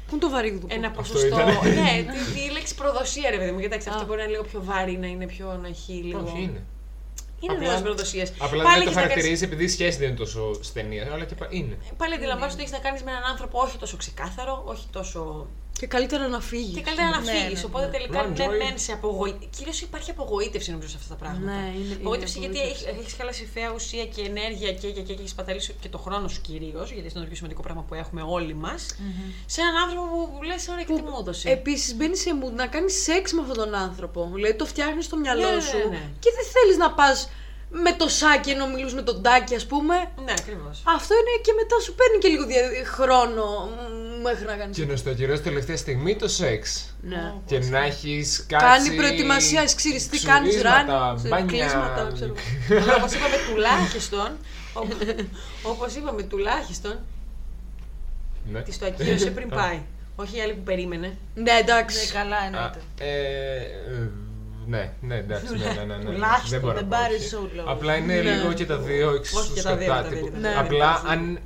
Πού 0.06 0.12
είναι 0.14 0.20
το 0.20 0.30
βαρύγδουπο. 0.30 0.74
ένα 0.74 0.86
Αυτό 0.86 1.00
ποσοστό. 1.02 1.26
ήταν. 1.26 1.46
ναι, 1.82 1.92
τη, 2.12 2.18
τη 2.40 2.50
λέξη 2.52 2.74
προδοσία, 2.74 3.30
ρε 3.30 3.36
παιδί 3.38 3.52
μου. 3.52 3.60
Κοιτάξτε, 3.60 3.90
αυτό 3.90 4.02
Α. 4.02 4.06
μπορεί 4.06 4.18
να 4.18 4.24
είναι 4.24 4.32
λίγο 4.32 4.44
πιο 4.50 4.60
βάρη, 4.64 4.96
να 4.98 5.06
είναι 5.06 5.26
πιο. 5.26 5.58
να 5.62 5.68
έχει 5.68 5.92
λίγο. 5.92 6.22
Όχι 6.26 6.42
είναι. 6.42 6.62
Είναι 7.40 7.52
ένα 7.52 7.62
Απλά- 7.62 7.74
είδο 7.74 7.82
προδοσία. 7.82 8.26
Απλά 8.38 8.62
δεν 8.76 8.84
το 8.84 8.92
χαρακτηρίζεις 8.92 9.42
επειδή 9.42 9.64
η 9.64 9.68
σχέση 9.68 9.98
δεν 9.98 10.08
είναι 10.08 10.16
τόσο 10.16 10.62
στενή, 10.62 11.00
αλλά 11.00 11.24
και 11.24 11.34
πα- 11.34 11.46
είναι. 11.50 11.78
Πάλι 11.96 12.14
αντιλαμβάνεσαι 12.14 12.54
ότι 12.54 12.62
έχεις 12.62 12.72
να 12.76 12.82
κάνεις 12.84 13.02
με 13.02 13.10
έναν 13.10 13.22
άνθρωπο 13.24 13.60
όχι 13.60 13.78
τόσο 13.78 13.96
ξεκάθαρο, 13.96 14.62
όχι 14.66 14.86
τόσο 14.92 15.46
Και 15.78 15.86
καλύτερα 15.86 16.28
να 16.28 16.40
φύγεις. 16.40 16.74
Και 16.76 16.80
καλύτερα 16.80 17.08
να 17.10 17.20
Ναι, 17.20 17.32
φύγεις. 17.32 17.58
ναι, 17.60 17.64
Οπότε 17.68 17.84
ναι. 17.84 17.90
τελικά 17.92 18.24
Run, 18.24 18.28
ναι, 18.36 18.44
Joy. 18.46 18.48
μεν 18.62 18.78
σε 18.78 18.92
απογοήτευση. 18.92 19.48
Κυρίως 19.56 19.80
υπάρχει 19.80 20.10
απογοήτευση 20.10 20.70
νομίζω 20.70 20.88
σε 20.88 20.96
αυτά 21.00 21.08
τα 21.14 21.20
πράγματα. 21.22 21.52
Ναι, 21.52 21.66
είναι- 21.74 21.84
είναι 21.84 21.94
απογοήτευση 22.00 22.38
γιατί 22.38 22.58
απογοήτευση. 22.58 22.96
έχεις 23.00 23.14
χάλασει 23.18 23.44
φαία 23.54 23.70
ουσία 23.74 24.04
και 24.06 24.22
ενέργεια 24.22 24.72
και, 24.72 24.90
και, 24.90 25.00
και, 25.00 25.12
και 25.14 25.20
έχεις 25.20 25.30
σπαταλήσει 25.30 25.74
και 25.80 25.88
το 25.88 25.98
χρόνο 25.98 26.28
σου 26.28 26.40
κυρίως, 26.40 26.86
γιατί 26.92 27.06
αυτό 27.06 27.18
είναι 27.18 27.26
το 27.26 27.32
πιο 27.32 27.36
σημαντικό 27.36 27.62
πράγμα 27.62 27.82
που 27.88 27.94
έχουμε 27.94 28.22
όλοι 28.36 28.54
μας. 28.54 28.86
Σε 29.46 29.60
έναν 29.60 29.76
άνθρωπο 29.84 30.06
που 30.36 30.42
λες: 30.42 30.68
Ωραία, 30.68 30.84
και 30.84 30.92
τι 30.94 31.02
μου 31.02 31.16
έδωσε. 31.20 31.48
Επίσης 31.50 31.94
μπαίνει 31.96 32.16
σε 32.16 32.30
mood 32.40 32.52
να 32.52 32.66
κάνεις 32.66 33.02
σεξ 33.02 33.32
με 33.32 33.40
αυτόν 33.40 33.56
τον 33.56 33.74
άνθρωπο. 33.74 34.30
Δηλαδή 34.34 34.54
το 34.54 34.66
φτιάχνεις 34.66 35.04
στο 35.04 35.16
μυαλό 35.16 35.48
Ναι, 35.48 35.54
ναι, 35.54 35.60
σου. 35.60 35.78
ναι. 35.90 36.02
Και 36.22 36.30
δεν 36.36 36.46
θέλεις 36.54 36.76
να 36.76 36.92
πας 36.92 37.30
με 37.70 37.92
το 37.92 38.08
σάκι 38.08 38.50
ενώ 38.50 38.66
μιλούς 38.66 38.94
με 38.94 39.02
τον 39.02 39.22
τάκι, 39.22 39.54
ας 39.54 39.66
πούμε. 39.66 39.94
Ναι, 40.24 40.34
ακριβώς. 40.38 40.82
Αυτό 40.96 41.14
είναι 41.14 41.34
και 41.42 41.52
μετά 41.60 41.80
σου 41.80 41.94
παίρνει 41.94 42.18
και 42.18 42.28
λίγο 42.28 42.44
δια- 42.46 42.84
χρόνο 42.84 43.44
μ, 43.66 44.07
μέχρι 44.22 44.44
να 44.44 44.54
κάνει. 44.56 44.72
Και 44.72 44.84
να 44.86 44.96
στο 44.96 45.10
ακυρώσει 45.10 45.42
τελευταία 45.42 45.76
στιγμή 45.76 46.16
το 46.16 46.28
σεξ. 46.28 46.94
Ναι. 47.02 47.34
Και 47.46 47.58
να 47.58 47.78
έχεις 47.84 48.44
κάνει. 48.48 48.62
Κάνει 48.62 48.96
προετοιμασία, 48.96 49.60
έχεις 49.60 49.74
ξυριστεί, 49.74 50.18
κάνεις 50.20 50.48
ξουρίσματα, 50.54 50.98
ράνι, 50.98 51.28
μπάνια. 51.28 51.46
κλείσματα, 51.46 52.10
ξέρω. 52.14 52.32
Όπως 52.98 53.12
είπαμε 53.14 53.36
τουλάχιστον. 53.52 54.28
Όπως 55.72 55.86
είπαμε 55.96 56.22
τουλάχιστον, 56.22 56.98
Ναι. 58.52 58.60
τη 58.62 58.78
το 58.78 58.86
ακύρωσε 58.86 59.30
πριν 59.30 59.48
πάει. 59.58 59.80
Όχι 60.16 60.36
η 60.36 60.40
άλλη 60.40 60.52
που 60.52 60.62
περίμενε. 60.62 61.16
Ναι, 61.34 61.50
εντάξει. 61.60 62.06
Ναι, 62.06 62.20
καλά 62.20 62.36
Α, 62.36 62.44
εννοείται. 62.44 62.78
ε, 62.98 63.56
ε, 63.56 64.10
Ναι, 64.66 64.92
ναι, 65.00 65.14
εντάξει, 65.16 65.52
ναι, 65.56 65.64
ναι, 65.64 65.84
ναι, 65.84 65.96
ναι. 65.96 66.04
Τουλάχιστον, 66.04 66.48
Δεν 66.50 66.60
μπορώ 66.60 66.72
να 66.72 66.80
δεν 66.80 66.88
πω 66.88 66.96
πάρεις 67.00 67.24
όχι. 67.24 67.34
όλο. 67.34 67.64
Απλά 67.70 67.96
είναι 67.96 68.14
Ναι. 68.14 68.20
λίγο 68.20 68.52
και 68.52 68.66
τα 68.66 68.76
δύο 68.78 69.10
εξίσου 69.14 69.38
Όχι 69.38 69.52
και 69.52 69.62
τα 69.62 69.76
δύο, 69.76 69.86
σκατά, 69.86 70.02
τα 70.02 70.08
δύο, 70.08 70.18
τύπου. 70.24 70.30
τα 70.30 70.38
δύο. 70.40 70.50
Ναι. 70.50 70.58
Απλά 70.58 71.00
Δεν 71.02 71.10
αν, 71.10 71.20
υπάρχει. 71.30 71.40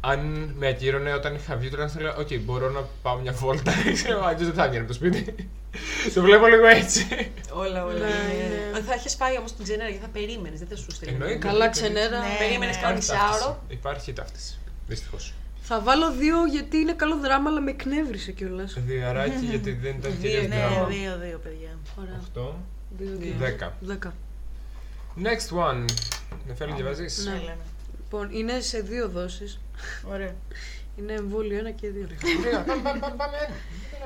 Αν 0.00 0.52
με 0.58 0.66
ακύρωνε 0.68 1.12
όταν 1.12 1.34
είχα 1.34 1.56
βγει, 1.56 1.68
τουλάχιστον 1.68 2.02
λέω: 2.02 2.14
Οκ, 2.18 2.28
μπορώ 2.40 2.70
να 2.70 2.80
πάω 3.02 3.16
μια 3.18 3.32
βόλτα. 3.32 3.72
Ξέρω, 3.94 4.24
αλλιώς 4.24 4.44
δεν 4.46 4.54
θα 4.54 4.64
έβγαινε 4.64 4.78
από 4.78 4.88
το 4.88 4.94
σπίτι. 4.94 5.48
το 6.14 6.22
βλέπω 6.22 6.46
λίγο 6.46 6.66
έτσι. 6.66 7.30
Όλα, 7.52 7.84
όλα. 7.84 7.98
Ναι, 7.98 8.06
είναι- 8.34 8.68
ναι. 8.72 8.76
Αν 8.78 8.82
θα 8.84 8.94
είχες 8.94 9.16
πάει 9.16 9.36
όμως 9.38 9.52
την 9.54 9.64
ξενέρα 9.64 9.88
γιατί 9.88 10.04
θα 10.04 10.10
περίμενες, 10.10 10.58
δεν 10.58 10.68
θα 10.68 10.76
σου 10.76 10.90
στέλνει. 10.90 11.14
Εννοείται. 11.14 11.38
Καλά 11.46 11.68
ξενέρα. 11.68 12.18
Ναι. 12.18 12.36
Περίμενες 12.38 12.76
ναι. 12.76 12.82
κάνα 12.82 12.94
Υπάρχει 12.98 13.12
μισάωρο. 13.12 13.44
ταύτιση. 13.44 13.78
Υπάρχει 13.78 14.12
ταύτιση. 14.12 14.58
Δυστυχώς. 14.86 15.32
Θα 15.60 15.80
βάλω 15.80 16.12
δύο 16.12 16.44
γιατί 16.46 16.76
είναι 16.76 16.92
καλό 16.92 17.16
δράμα, 17.16 17.50
αλλά 17.50 17.60
με 17.60 17.70
εκνεύρισε 17.70 18.32
κιόλας. 18.32 18.76
Διαράκι 18.86 19.44
γιατί 19.52 19.72
δεν 19.72 19.94
ήταν 19.98 20.14
Δύο, 20.20 20.30
κυρίω 20.30 20.48
Ναι, 20.48 20.56
δράμα. 20.56 20.86
δύο-δύο 20.86 21.38
παιδιά. 21.38 21.78
Ωραία. 22.00 22.14
Αυτό. 22.20 22.60
Δύο 22.98 23.16
και 23.22 23.32
Δέκα. 23.38 23.76
Δέκα. 23.80 24.14
Next 25.22 25.56
one. 25.68 25.84
Νεφέλη, 26.46 26.72
διαβάζεις. 26.72 27.24
Ναι. 27.26 27.54
Λοιπόν, 28.12 28.30
είναι 28.30 28.60
σε 28.60 28.80
δύο 28.80 29.08
δόσεις. 29.08 29.60
Ωραία. 30.12 30.34
Είναι 30.96 31.12
εμβόλιο 31.12 31.58
ένα 31.58 31.70
και 31.70 31.88
δύο. 31.90 32.08
Ωραία, 32.40 32.62
πάμε, 32.64 32.82
πάμε, 32.82 32.98
πάμε, 33.00 33.14
πάμε. 33.16 33.36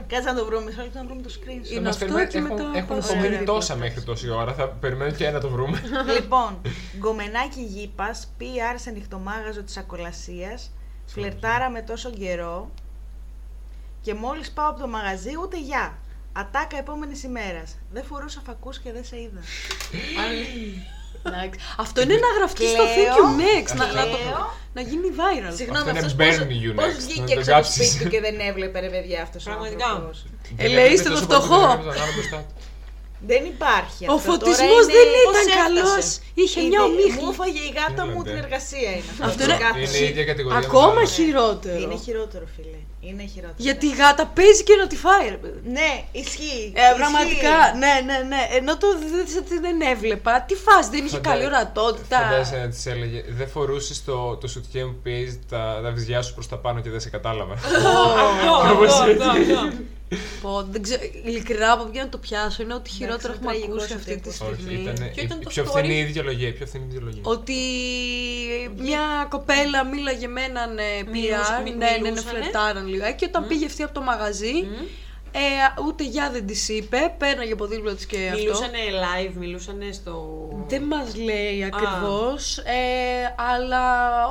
Κάτσε 0.09 0.31
να 0.31 0.35
το 0.39 0.45
βρούμε. 0.45 0.65
Μισό 0.65 0.83
λεπτό 0.83 0.99
να 0.99 1.05
βρούμε 1.05 1.23
το 1.23 1.31
screen. 1.41 1.49
Είναι 1.71 1.75
Θα 1.75 1.81
μας 1.81 1.95
αυτό 1.95 2.05
περιμένει- 2.05 2.31
και 2.31 2.39
έχουν- 2.39 2.55
μετά 2.55 2.71
Έχουν 2.79 2.97
πας 2.97 3.11
απομείνει 3.11 3.37
σε- 3.37 3.43
τόσα 3.43 3.77
μέχρι 3.77 4.03
τόση 4.03 4.29
ώρα. 4.31 4.55
Θα 4.55 4.69
περιμένω 4.69 5.11
και 5.13 5.27
ένα 5.27 5.41
το 5.41 5.51
βρούμε. 5.51 5.83
λοιπόν, 6.21 6.61
γκομενάκι 6.99 7.63
γήπας, 7.63 8.33
PR 8.39 8.75
σε 8.79 8.91
νυχτομάγαζο 8.91 9.63
της 9.63 9.77
ακολασίας, 9.77 10.71
φλερτάραμε 11.07 11.83
τόσο 11.83 12.11
καιρό 12.11 12.71
και 14.01 14.15
μόλις 14.15 14.51
πάω 14.51 14.69
από 14.71 14.81
το 14.81 14.89
μαγαζί 14.89 15.31
ούτε 15.43 15.61
γεια. 15.61 15.99
Ατάκα 16.33 16.77
επόμενης 16.79 17.23
ημέρας. 17.23 17.77
Δεν 17.93 18.05
φορούσα 18.05 18.41
φακούς 18.47 18.79
και 18.79 18.93
δεν 18.93 19.05
σε 19.05 19.21
είδα. 19.21 19.41
Εντάξει. 21.23 21.59
Αυτό 21.77 22.01
είναι 22.03 22.15
να 22.15 22.31
γραφτεί 22.39 22.67
στο 22.69 22.85
Κλαίω. 22.95 22.95
Thank 22.95 23.17
you 23.19 23.25
next. 23.45 23.75
Να, 23.77 23.87
να, 23.87 24.05
το, 24.13 24.17
Κλαίω. 24.17 24.55
να 24.73 24.81
γίνει 24.81 25.09
viral. 25.21 25.53
Συγγνώμη, 25.57 25.89
είναι 25.91 25.99
αυτός 25.99 26.13
burn 26.13 26.17
πώς, 26.19 26.37
you 26.63 26.73
πώς 26.75 26.85
next, 26.85 26.95
να 26.95 27.07
βγήκε 27.07 27.35
το 27.35 27.41
έξω 27.41 27.41
από 27.41 27.45
το 27.45 27.53
κάψεις. 27.53 27.89
σπίτι 27.89 28.05
του 28.05 28.11
και 28.11 28.21
δεν 28.21 28.37
έβλεπε 28.49 28.79
ρε 28.81 28.89
παιδιά 28.95 29.23
αυτός 29.23 29.43
ο 29.47 29.49
Πραγματικά. 29.51 29.87
άνθρωπος. 29.87 30.25
Ε, 30.57 30.69
λέει, 30.69 30.91
είστε 30.93 31.09
το 31.09 31.15
Τόσο 31.15 31.27
πολύ 31.27 31.41
φτωχό. 31.41 31.63
Δεν 33.31 33.41
έβλεπε 33.41 33.57
τον 33.57 33.69
άλλο 33.69 33.83
μπροστά 33.83 33.87
του. 33.87 33.87
Δεν 33.87 33.93
υπάρχει 33.95 34.03
Ο 34.13 34.15
αυτό. 34.17 34.27
φωτισμός 34.31 34.83
Τώρα 34.83 34.95
δεν 34.97 35.05
είναι- 35.07 35.23
ήταν 35.23 35.27
πώς 35.29 35.37
έφτασε. 35.47 35.61
καλός. 35.63 36.07
Είχε 36.43 36.59
μια 36.61 36.69
Είναι- 36.69 36.87
ομίχλη. 36.89 37.19
Μου 37.23 37.29
έφαγε 37.35 37.61
η 37.69 37.73
γάτα 37.79 38.03
μου 38.11 38.19
Έλατε. 38.21 38.29
την 38.31 38.37
εργασία 38.45 38.91
είναι 38.97 39.11
αυτό. 39.13 39.23
Αυτό 39.29 39.43
είναι- 39.45 39.61
Κάπως. 39.65 39.89
Είναι 39.89 39.99
η 40.05 40.09
ίδια 40.13 40.25
κατηγορία. 40.31 40.59
με 40.61 40.65
Ακόμα 40.69 41.01
τα 41.03 41.05
άλλα. 41.05 41.15
χειρότερο. 41.17 41.79
Είναι 41.85 41.97
χειρότερο 42.07 42.47
φίλε. 42.57 42.81
Είναι 43.09 43.25
χειρότερο. 43.35 43.63
Γιατί 43.69 43.85
η 43.93 43.95
γάτα 44.01 44.25
παίζει 44.37 44.63
και 44.69 44.75
notify, 44.81 45.25
ρε 45.35 45.41
παιδί. 45.43 45.61
Ναι, 45.79 45.91
ισχύει. 46.23 46.65
Ε, 46.83 46.85
πραγματικά, 47.01 47.57
ναι, 47.83 47.95
ναι, 48.09 48.17
ναι. 48.33 48.43
Ενώ 48.59 48.73
το 48.83 48.87
δεν, 48.99 49.11
δεν, 49.49 49.61
δεν 49.67 49.77
έβλεπα. 49.93 50.33
Τι 50.49 50.55
φάση, 50.67 50.89
δεν 50.95 51.05
είχε 51.07 51.17
Φαντα- 51.17 51.29
καλή 51.31 51.45
ορατότητα. 51.51 52.19
Φαντάζεσαι 52.23 52.57
να 52.65 52.69
της 52.69 52.87
έλεγε 52.87 53.25
Δεν 53.29 53.49
φορούσες 53.49 54.05
το, 54.05 54.37
το 54.37 54.47
σουτιέ 54.49 54.83
που 54.85 54.97
πιέζει 55.03 55.41
τα, 55.51 55.81
τα 55.83 55.91
βυζιά 55.91 56.23
σου 56.23 56.35
προς 56.35 56.49
τα 56.49 56.57
πάνω 56.65 56.81
και 56.81 56.91
δεν 56.91 57.01
σε 57.01 57.11
κατάλαβα. 57.11 57.53
Αυτό, 57.55 57.77
αυτό, 57.77 58.85
αυτό, 58.95 59.73
αυτό. 60.15 60.49
Πω, 60.49 60.63
δεν 60.71 60.83
ξέρω, 60.83 61.01
ειλικρινά 61.25 61.73
από 61.73 61.85
ποιο 61.85 62.03
να 62.03 62.09
το 62.09 62.19
πιάσω. 62.19 62.63
Είναι 62.63 62.75
ότι 62.75 62.91
χειρότερο 62.91 63.33
είναι 63.33 63.37
έχουμε 63.37 63.51
τραγικός 63.53 63.83
ακούσει 63.83 63.95
αυτή 63.95 64.21
τη 64.21 64.29
αυτός. 64.31 64.49
Όχι, 64.49 64.61
στιγμή. 64.63 64.83
ήταν 64.83 64.95
Ποιο 64.95 65.23
η, 65.23 65.25
ήταν 65.25 65.41
η 65.41 65.43
το 65.43 65.49
πιο 65.49 65.65
story? 65.65 65.67
φθηνή 65.77 65.99
ιδεολογία. 65.99 66.49
η 66.49 66.53
Πιο 66.53 66.67
φθηνή 66.67 66.87
ιδεολογία. 66.91 67.21
Ότι 67.25 67.55
μια 68.77 69.27
κοπέλα 69.31 69.85
μίλαγε 69.85 70.27
με 70.29 70.43
έναν 70.43 70.79
ε, 70.79 70.83
Μιλούσε- 71.11 71.59
PR, 71.59 71.63
μι- 71.65 71.77
ναι, 71.77 71.85
ναι, 71.85 71.91
ναι, 71.97 72.01
μιλούσανε. 72.11 72.39
φλερτάραν 72.39 72.87
λιγάκι 72.87 73.17
και 73.17 73.25
όταν 73.29 73.47
πήγε 73.47 73.67
αυτή 73.67 73.83
από 73.83 73.95
το 73.95 74.01
μαγαζί, 74.03 74.53
ε, 75.33 75.83
ούτε 75.87 76.05
γεια 76.05 76.31
δεν 76.31 76.47
της 76.47 76.69
είπε, 76.69 77.15
πέρναγε 77.19 77.53
από 77.53 77.67
δίπλα 77.67 77.95
της 77.95 78.07
και 78.07 78.17
αυτό. 78.27 78.39
Μιλούσανε 78.39 78.79
live, 79.05 79.33
μιλούσανε 79.39 79.93
στο. 79.93 80.39
Δεν 80.69 80.83
μας 80.83 81.17
λέει 81.17 81.65
ακριβώς, 81.65 82.59
ε, 82.59 83.35
αλλά 83.53 83.85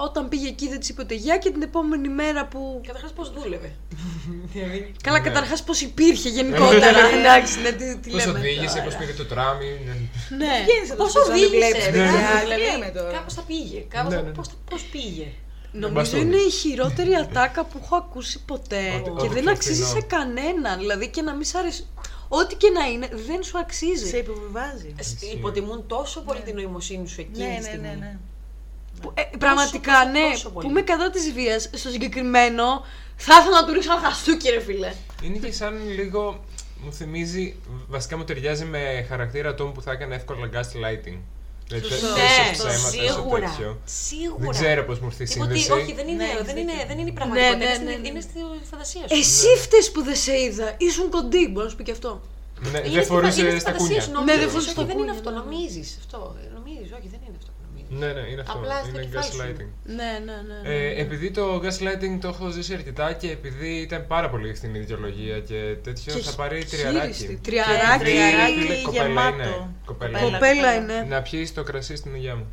όταν 0.03 0.28
πήγε 0.30 0.48
εκεί 0.48 0.68
δεν 0.69 0.80
της 0.80 0.90
είπε 0.90 1.02
ούτε 1.02 1.14
γεια 1.15 1.38
και 1.38 1.49
την 1.52 1.61
επόμενη 1.61 2.10
μέρα 2.10 2.45
που. 2.48 2.82
Καταρχάς 2.88 3.11
πώς 3.14 3.32
δούλευε. 3.32 3.72
Δηλαδή, 4.53 4.91
Καλά, 5.03 5.19
Ναι. 5.19 5.23
καταρχάς 5.28 5.64
πώς 5.64 5.82
υπήρχε 5.82 6.30
γενικότερα. 6.30 6.99
Εντάξει, 7.19 7.60
ναι, 7.61 7.72
τι, 7.72 7.98
τι 7.98 8.10
Πώς 8.10 8.26
λέμε. 8.26 8.40
οδήγησε, 8.40 8.68
τώρα. 8.78 8.84
πώς 8.84 8.95
πήρε 8.95 9.11
το 9.14 9.26
τράμι. 9.26 9.65
ναι. 9.86 9.94
Ναι. 10.45 10.53
Βγαίνεις 10.65 10.91
από 10.91 10.98
το 10.98 11.03
Πώς 11.03 11.11
σπίτι 11.11 11.30
να 11.30 11.36
μην 11.36 11.45
οδήγησε, 11.45 11.68
βλέπεις, 11.72 11.86
δηλαδή, 11.91 12.18
παιδιά. 12.18 12.56
Τι 12.56 12.61
λέμε 12.72 12.90
τώρα. 12.99 13.11
Κάπως 13.18 13.34
τα 13.34 13.41
πήγε. 13.48 13.80
Κάπως 13.95 14.10
Ναι, 14.11 14.15
τα- 14.15 14.22
ναι, 14.22 14.28
ναι. 14.30 14.36
πώς- 14.36 14.49
Πώς 14.69 14.82
πήγε. 14.94 15.28
Νομίζω 15.72 15.93
μπαστούνι. 15.93 16.22
είναι 16.22 16.35
η 16.35 16.49
χειρότερη 16.49 17.14
ατάκα 17.15 17.64
που 17.65 17.80
έχω 17.84 17.95
ακούσει 17.95 18.39
ποτέ. 18.45 18.93
Ό,τι- 18.95 19.03
και 19.10 19.26
ό,τι 19.26 19.27
δεν 19.27 19.43
πιο 19.43 19.52
αξίζει 19.52 19.84
φθηνό. 19.84 19.99
σε 19.99 20.06
κανέναν. 20.07 20.80
Δηλαδή 20.80 21.07
και 21.10 21.22
να 21.22 21.34
μην 21.34 21.45
σ' 21.45 21.56
αρέσει. 21.56 21.85
Ό,τι 22.27 22.56
και 22.56 22.69
να 22.69 22.85
είναι, 22.85 23.10
δεν 23.27 23.43
σου 23.43 23.57
αξίζει. 23.60 24.07
Σε 24.07 24.18
υποβιβάζει. 24.18 24.95
Ε, 24.98 25.31
Υποτιμούν 25.38 25.88
τόσο 25.88 26.22
πολύ 26.22 26.39
την 26.39 26.56
νοημοσύνη 26.56 27.07
σου 27.07 27.22
εκείνη 27.22 27.45
Ναι, 27.48 27.53
τη 27.53 27.60
ναι, 27.60 27.61
στιγμή. 27.68 27.88
ναι, 27.88 27.93
ναι. 27.99 28.18
Που, 29.02 29.11
ε, 29.14 29.22
πραγματικά, 29.38 29.91
τόσο, 29.93 30.11
ναι, 30.11 30.31
τόσο 30.31 30.49
πολύ. 30.49 30.65
που 30.65 30.72
είμαι 30.72 30.81
κατά 30.81 31.10
της 31.10 31.31
βίας. 31.34 31.69
Στο 31.73 31.89
συγκεκριμένο, 31.89 32.85
θα 33.15 33.38
ήθελα 33.39 33.61
να 33.61 33.65
του 33.68 33.73
ρίξω 33.73 33.91
ένα 33.91 34.02
χαστούκι, 34.02 34.49
ρε 34.49 34.60
φίλε. 34.60 34.93
Είναι 35.23 35.38
και 35.38 35.52
σαν 35.52 35.89
λίγο. 35.95 36.43
Μου 36.84 36.93
θυμίζει, 36.93 37.56
βασικά 37.88 38.18
μου 38.18 38.23
ταιριάζει 38.23 38.65
με 38.65 39.06
χαρακτήρα 39.10 39.49
ατόμου 39.49 39.72
που 39.72 39.81
θα 39.81 39.91
έκανε 39.91 40.15
εύκολα 40.15 40.49
gaslighting. 40.53 41.18
Δηλαδή, 41.72 41.88
Σωστό. 41.88 42.07
τε- 42.07 42.15
Ναι, 42.15 42.22
τέσσερα 42.22 42.52
ψέματα, 42.53 42.98
τόσο 43.07 43.14
σίγουρα. 43.22 43.48
τέτοιο. 43.49 43.69
Σίγουρα. 44.07 44.41
Δεν 44.45 44.49
ξέρω 44.57 44.81
πώς 44.89 44.98
μου 45.02 45.07
ήρθε 45.11 45.23
η 45.23 45.27
Τίποτε, 45.31 45.56
σύνδεση. 45.57 45.72
όχι, 45.80 45.91
δεν 45.99 46.07
είναι, 46.11 46.23
Ναι, 46.23 46.31
δεν 46.49 46.56
έχεις 46.56 46.61
είναι, 46.64 46.72
δίκιο. 46.77 46.88
δεν 46.89 46.98
είναι 46.99 47.10
η 47.14 47.18
πραγματικότητα. 47.19 47.57
Ναι, 47.57 47.84
ναι, 47.88 47.91
είναι, 47.99 48.10
ναι, 48.18 48.22
στη- 48.26 48.39
ναι. 48.39 48.48
είναι 48.48 48.57
στη 48.61 48.68
φαντασία 48.72 49.03
σου. 49.07 49.14
Εσύ 49.22 49.49
φταίει 49.64 49.85
που 49.93 50.02
δεν 50.07 50.18
σε 50.26 50.34
είδα. 50.45 50.68
Ήσουν 50.88 51.07
κοντή, 51.15 51.43
μπορώ 51.52 51.65
να 51.65 51.72
σου 51.73 51.77
πει 51.80 51.85
και 51.89 51.95
αυτό. 51.99 52.11
Ναι, 52.64 52.68
Είναι 52.69 52.80
δεν 52.95 53.03
στη- 53.03 53.11
φορούσε 53.11 53.39
είναι 53.41 53.49
στη 53.49 53.60
στα 53.65 53.72
φαντασία 53.72 53.88
κούνια. 53.88 54.02
σου, 54.06 54.11
Ναι, 54.11 54.18
νομίζεις. 54.19 54.39
δεν 54.41 54.49
φορούσε 54.53 54.69
Όχι, 54.69 54.76
στα 54.77 54.84
δεν 54.89 54.95
είναι 54.98 55.06
κούνια, 55.06 55.19
αυτό, 55.19 55.30
ναι. 55.31 55.39
νομίζεις. 55.41 55.89
Αυτό. 56.03 56.19
Νομίζεις, 56.57 56.89
όχι, 56.98 57.07
δεν 57.14 57.19
είναι 57.19 57.19
αυτό 57.19 57.19
που 57.19 57.19
νομίζει. 57.23 57.31
Ναι, 57.93 58.05
ναι, 58.07 58.19
είναι 58.31 58.41
αυτό. 58.41 58.57
Απλά 58.57 58.80
στο 58.80 58.89
είναι 58.89 59.05
κεφάλι 59.05 59.26
σου. 59.31 59.38
gaslighting. 59.39 59.68
Ναι, 59.84 60.19
ναι, 60.26 60.69
ναι. 60.69 60.76
Ε, 60.76 61.01
επειδή 61.01 61.31
το 61.31 61.55
gaslighting 61.55 62.18
το 62.22 62.27
έχω 62.27 62.49
ζήσει 62.49 62.73
αρκετά 62.73 63.13
και 63.13 63.31
επειδή 63.31 63.69
ήταν 63.69 64.07
πάρα 64.07 64.30
πολύ 64.30 64.53
φθηνή 64.53 64.80
δικαιολογία 64.80 65.39
και 65.39 65.76
τέτοιο, 65.84 66.13
Και 66.13 66.22
θα 66.22 66.35
πάρει 66.35 66.55
χείριστη. 66.55 66.77
τριαράκι. 66.77 67.39
Τριαράκι. 67.41 68.03
Και 68.03 68.09
Τριαράκι 68.09 68.59
φίλε, 68.59 68.81
κοπέλα 68.81 69.07
γεμάτο. 69.07 69.35
είναι. 69.35 69.69
Κοπέλα 69.85 70.19
Κοπέλα. 70.19 70.27
είναι. 70.27 70.38
Κοπέλα 70.38 70.76
είναι. 70.76 71.05
Να 71.09 71.22
πιείς 71.22 71.53
το 71.53 71.63
κρασί 71.63 71.95
στην 71.95 72.15
υγειά 72.15 72.35
μου. 72.35 72.45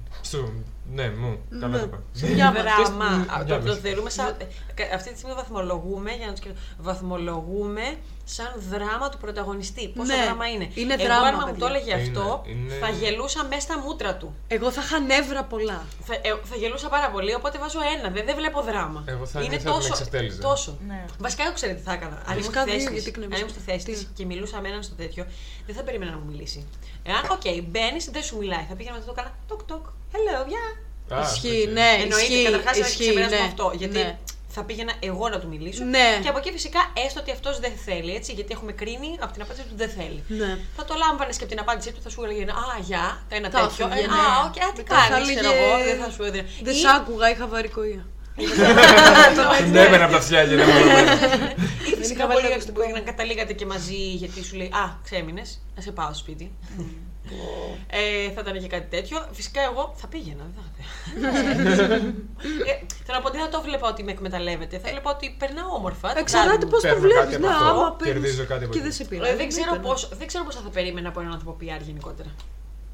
Σου, 0.89 0.95
ναι, 0.95 1.11
μου. 1.11 1.39
Καλά 1.61 1.67
Ναι. 1.69 1.79
το 1.79 1.85
είπα. 1.85 2.03
Υγειά 2.29 2.53
μας. 2.53 2.63
Δράμα. 2.63 2.77
Και 2.79 2.85
στην- 2.85 3.03
Α, 3.03 3.43
για 3.47 3.59
Το, 3.59 3.65
το 3.65 3.71
μας. 3.73 3.79
θεωρούμε 3.81 4.11
σαν. 4.11 4.37
ε, 4.75 4.95
Αυτή 4.95 5.11
τη 5.13 5.19
στιγμή 5.19 5.35
βαθμολογούμε, 5.35 6.11
για 6.13 6.27
να 6.27 6.33
το 6.33 6.37
σκεφτώ, 6.37 6.59
βαθμολογούμε 6.79 7.83
σαν 8.25 8.53
δράμα 8.71 9.09
του 9.09 9.19
πρωταγωνιστή. 9.19 9.89
Πόσο 9.89 10.15
Ναι, 10.17 10.23
δράμα 10.25 10.47
είναι. 10.49 10.71
είναι 10.75 10.95
Εγώ, 10.95 11.05
δράμα, 11.05 11.27
άμα 11.27 11.39
μου 11.39 11.45
το 11.47 11.51
παιδιά. 11.53 11.67
έλεγε 11.69 11.93
Είναι, 11.93 12.19
αυτό, 12.19 12.43
είναι. 12.47 12.75
θα 12.75 12.89
γελούσα 12.89 13.45
μέσα 13.45 13.61
στα 13.61 13.79
μούτρα 13.79 14.17
του. 14.17 14.35
Εγώ 14.49 14.71
θα 14.71 14.83
είχα 14.85 14.99
νεύρα 14.99 15.45
πολλά. 15.45 15.83
Θα, 16.05 16.15
ε, 16.15 16.19
θα 16.51 16.57
γελούσα 16.57 16.89
πάρα 16.89 17.11
πολύ, 17.11 17.35
οπότε 17.35 17.59
βάζω 17.59 17.79
ένα. 17.99 18.11
Δεν, 18.11 18.25
δεν 18.27 18.35
βλέπω 18.37 18.61
δράμα. 18.63 19.05
Εγώ 19.07 19.27
θα 19.27 19.41
είναι 19.41 19.49
νιώθω 19.49 19.69
ότι 19.69 19.75
με 19.77 19.81
τόσο. 19.81 19.89
εξευτέλιζε. 19.89 20.41
τόσο. 20.41 20.79
Ναι. 20.87 21.05
Βασικά, 21.19 21.43
εγώ 21.45 21.53
ξέρω 21.53 21.75
τι 21.75 21.81
θα 21.81 21.93
έκανα. 21.93 22.17
Αν 22.17 22.33
ήμουν 22.33 22.37
Βασικά 22.37 22.61
στη 22.61 22.71
θέση 22.71 22.85
δύο, 22.87 22.95
της- 22.95 23.05
γιατί 23.05 23.21
αν 23.35 23.41
ήμουν 23.41 23.49
στη 23.57 23.61
θέση 23.69 23.85
Τι; 23.85 23.93
της 23.93 24.09
και 24.15 24.25
μιλούσα 24.25 24.61
με 24.61 24.69
έναν 24.69 24.83
στο 24.83 24.95
τέτοιο, 24.95 25.25
δεν 25.67 25.75
θα 25.75 25.83
περίμενα 25.83 26.11
να 26.11 26.17
μου 26.17 26.27
μιλήσει. 26.31 26.61
Εάν, 27.03 27.23
οκ, 27.31 27.47
μπαίνεις, 27.69 28.05
δεν 28.13 28.23
σου 28.23 28.37
μιλάει. 28.37 28.65
Θα 28.69 28.75
πήγαινα 28.75 28.95
μετά 28.95 29.07
το 29.07 29.15
έκανα. 29.17 29.35
Τοκ, 29.49 29.63
τοκ. 29.63 29.85
Hello, 30.13 30.39
yeah. 30.55 30.71
Α, 31.17 31.21
Ισχύει, 31.23 31.65
οκ. 31.67 31.73
ναι, 31.73 31.89
Εννοείται, 32.03 32.17
ισχύει, 32.35 32.45
καταρχάς 32.45 32.79
να 32.79 32.87
ισχύει, 32.87 33.03
ξεπεράσουμε 33.05 33.41
ναι, 33.41 33.47
αυτό. 33.47 33.73
Γιατί 33.75 33.99
ναι. 33.99 34.19
θα 34.49 34.63
πήγαινα 34.65 34.93
εγώ 35.01 35.29
να 35.29 35.39
του 35.41 35.49
μιλήσω. 35.49 35.85
Ναι. 35.85 36.09
Και 36.23 36.29
από 36.29 36.39
εκεί 36.39 36.51
φυσικά 36.53 36.81
έστω 37.07 37.21
ότι 37.21 37.31
αυτός 37.31 37.59
δεν 37.65 37.73
θέλει, 37.87 38.15
έτσι, 38.15 38.33
γιατί 38.33 38.51
έχουμε 38.57 38.73
κρίνει 38.73 39.11
από 39.25 39.33
την 39.33 39.43
απάντηση 39.43 39.65
του 39.71 39.77
δεν 39.83 39.91
θέλει. 39.99 40.21
Ναι. 40.41 40.59
Θα 40.77 40.85
το 40.85 40.95
λάμβανες 41.03 41.37
και 41.37 41.45
από 41.45 41.53
την 41.55 41.61
απάντησή 41.65 41.93
του 41.93 42.01
θα 42.05 42.11
σου 42.11 42.21
έλεγε 42.25 42.43
Α, 42.43 42.65
γεια, 42.89 43.23
ένα 43.29 43.49
Τα 43.51 43.59
τέτοιο. 43.61 43.87
έφυγε, 43.87 44.05
Ε, 44.05 44.07
ναι. 44.07 44.21
Α, 44.23 44.27
οκ, 44.49 44.57
α, 44.67 44.69
τι 44.77 44.83
Μετά 44.83 44.95
θα 45.03 45.09
κάνεις, 45.11 45.29
ξέρω 45.35 45.51
έλεγε, 45.53 45.65
εγώ, 45.65 45.85
δεν 45.89 45.97
θα 46.03 46.09
σου 46.15 46.23
έδινε. 46.23 46.45
Δεν 46.63 46.75
Ή- 46.75 46.79
σ' 46.79 46.85
άκουγα, 46.97 47.31
είχα 47.31 47.47
βαρηκοΐα. 47.47 48.03
Την 49.65 49.77
έβαινα 49.77 50.05
από 50.05 50.13
τα 50.13 50.19
αυτιά 50.19 50.41
και 50.47 50.55
δεν 50.57 50.67
μπορούσα. 50.67 51.03
Ή 51.88 51.88
φυσικά 52.19 52.25
είχα 52.25 52.35
βάλει 52.35 52.41
μπορεί 52.41 52.53
ακουστικό. 52.53 52.81
να 52.93 53.01
καταλήγατε 53.01 53.53
και 53.53 53.67
μαζί 53.67 53.95
γιατί 53.97 54.45
σου 54.45 54.57
λέει 54.57 54.67
Α, 54.67 54.99
ξέμεινες, 55.05 55.61
να 55.77 55.83
σε 55.83 55.93
πάω 55.93 56.07
στο 56.07 56.15
σπίτι. 56.15 56.53
ε, 57.87 58.31
θα 58.35 58.41
ήταν 58.41 58.59
και 58.61 58.67
κάτι 58.67 58.89
τέτοιο. 58.97 59.29
Φυσικά 59.33 59.61
εγώ 59.63 59.93
θα 59.97 60.07
πήγαινα, 60.07 60.43
δεν 60.55 60.65
θα 60.65 60.71
ε, 62.71 62.73
Θέλω 63.05 63.17
να 63.17 63.21
πω 63.21 63.27
ότι 63.29 63.37
δεν 63.37 63.47
θα 63.47 63.53
το 63.53 63.61
βλέπα 63.63 63.89
ότι 63.89 64.03
με 64.03 64.11
εκμεταλλεύεται. 64.11 64.79
Θα 64.79 64.89
βλέπα 64.91 65.11
ότι 65.11 65.35
περνάω 65.39 65.75
όμορφα. 65.75 66.13
το 66.13 66.19
Εξαρτάται 66.19 66.51
κάνει 66.57 66.65
μου. 66.65 66.71
πώς 66.71 66.81
το 66.83 66.89
Παίρνω 66.89 67.01
βλέπεις. 67.03 67.21
κάτι 67.25 67.35
από 67.37 67.47
Ναι, 67.47 67.53
αυτό, 67.53 67.65
άμα 67.65 67.97
κερδίζω 68.03 68.21
παίρνεις 68.23 68.49
κάτι 68.49 68.65
από 68.65 68.73
Και 68.73 68.79
εκεί. 68.79 68.87
δεν 68.89 68.93
σε 68.93 69.03
Ε, 69.03 69.07
πειράζει. 69.07 69.35
δεν, 69.37 69.49
ξέρω 69.49 69.73
ναι. 69.73 69.79
πώς, 69.79 70.09
δεν 70.19 70.27
ξέρω 70.27 70.45
πώς 70.45 70.55
θα 70.55 70.69
περίμενα 70.71 71.09
από 71.09 71.21
έναν 71.21 71.33
άνθρωπο 71.33 71.57
PR 71.61 71.81
γενικότερα. 71.83 72.29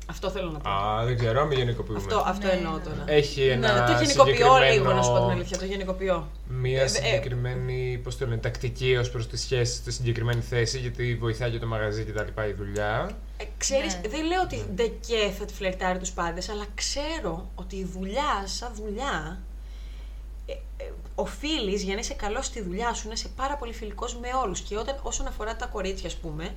Αυτό 0.07 0.31
θέλω 0.31 0.51
να 0.51 0.59
πω. 0.59 0.69
Α, 0.71 1.05
δεν 1.05 1.19
ξέρω, 1.19 1.47
μην 1.47 1.59
γενικοποιούμε. 1.59 1.99
αυτό 2.01 2.23
αυτό 2.27 2.47
Ναι, 2.47 2.53
εννοώ 2.53 2.73
ναι. 2.73 2.79
τώρα. 2.83 3.05
Έχει 3.07 3.43
ένα 3.49 3.73
Ναι, 3.73 3.93
το 3.95 4.03
γενικοποιώ 4.03 4.35
λίγο, 4.35 4.55
συγκεκριμένο- 4.57 4.95
να 4.95 5.03
σου 5.03 5.11
πω 5.13 5.19
την 5.21 5.31
αλήθεια. 5.31 5.59
Το 5.59 5.65
γενικοποιώ. 5.65 6.29
Μια 6.49 6.81
Ε, 6.81 6.85
ε, 6.85 6.89
συγκεκριμένη 6.89 8.01
πώς 8.05 8.17
το 8.19 8.27
λένε, 8.27 8.41
τακτική 8.41 8.97
ως 8.97 9.11
προς 9.11 9.27
τη 9.29 9.37
σχέση 9.37 9.75
στη 9.75 9.93
συγκεκριμένη 9.93 10.41
θέση, 10.41 10.79
γιατί 10.79 11.17
βοηθάει 11.21 11.51
και 11.51 11.59
το 11.59 11.67
μαγαζί 11.67 12.05
και 12.05 12.13
τα 12.13 12.23
λοιπά 12.25 12.47
η 12.47 12.53
δουλειά. 12.53 13.11
Ε, 13.37 13.45
ξέρεις, 13.59 13.95
Ναι. 14.03 14.09
δεν 14.09 14.25
λέω 14.27 14.41
ότι 14.43 14.65
δεν 14.75 14.93
και 15.07 15.31
θα 15.39 15.45
τη 15.45 15.55
φλερτάρει 15.55 15.99
τους 15.99 16.11
πάντες, 16.11 16.49
αλλά 16.49 16.65
ξέρω 16.75 17.49
ότι 17.55 17.77
η 17.77 17.85
δουλειά, 17.85 18.43
σαν 18.45 18.73
δουλειά, 18.75 19.39
ε, 20.47 20.53
ε, 20.53 20.91
οφείλεις 21.15 21.83
για 21.83 21.95
να 21.95 22.01
είσαι 22.01 22.15
καλός 22.15 22.47
στη 22.47 22.63
δουλειά 22.63 22.93
σου 22.95 23.07
να 23.07 23.13
είσαι 23.13 23.29
πάρα 23.37 23.57
πολύ 23.57 23.73
φιλικός 23.73 24.15
με 24.17 24.29
όλους. 24.45 24.61
Και 24.61 24.77
όταν, 24.79 24.97
όσον 25.03 25.27
αφορά 25.27 25.57
τα 25.57 25.67
κορίτσια, 25.67 26.09
ας 26.09 26.15
πούμε, 26.17 26.55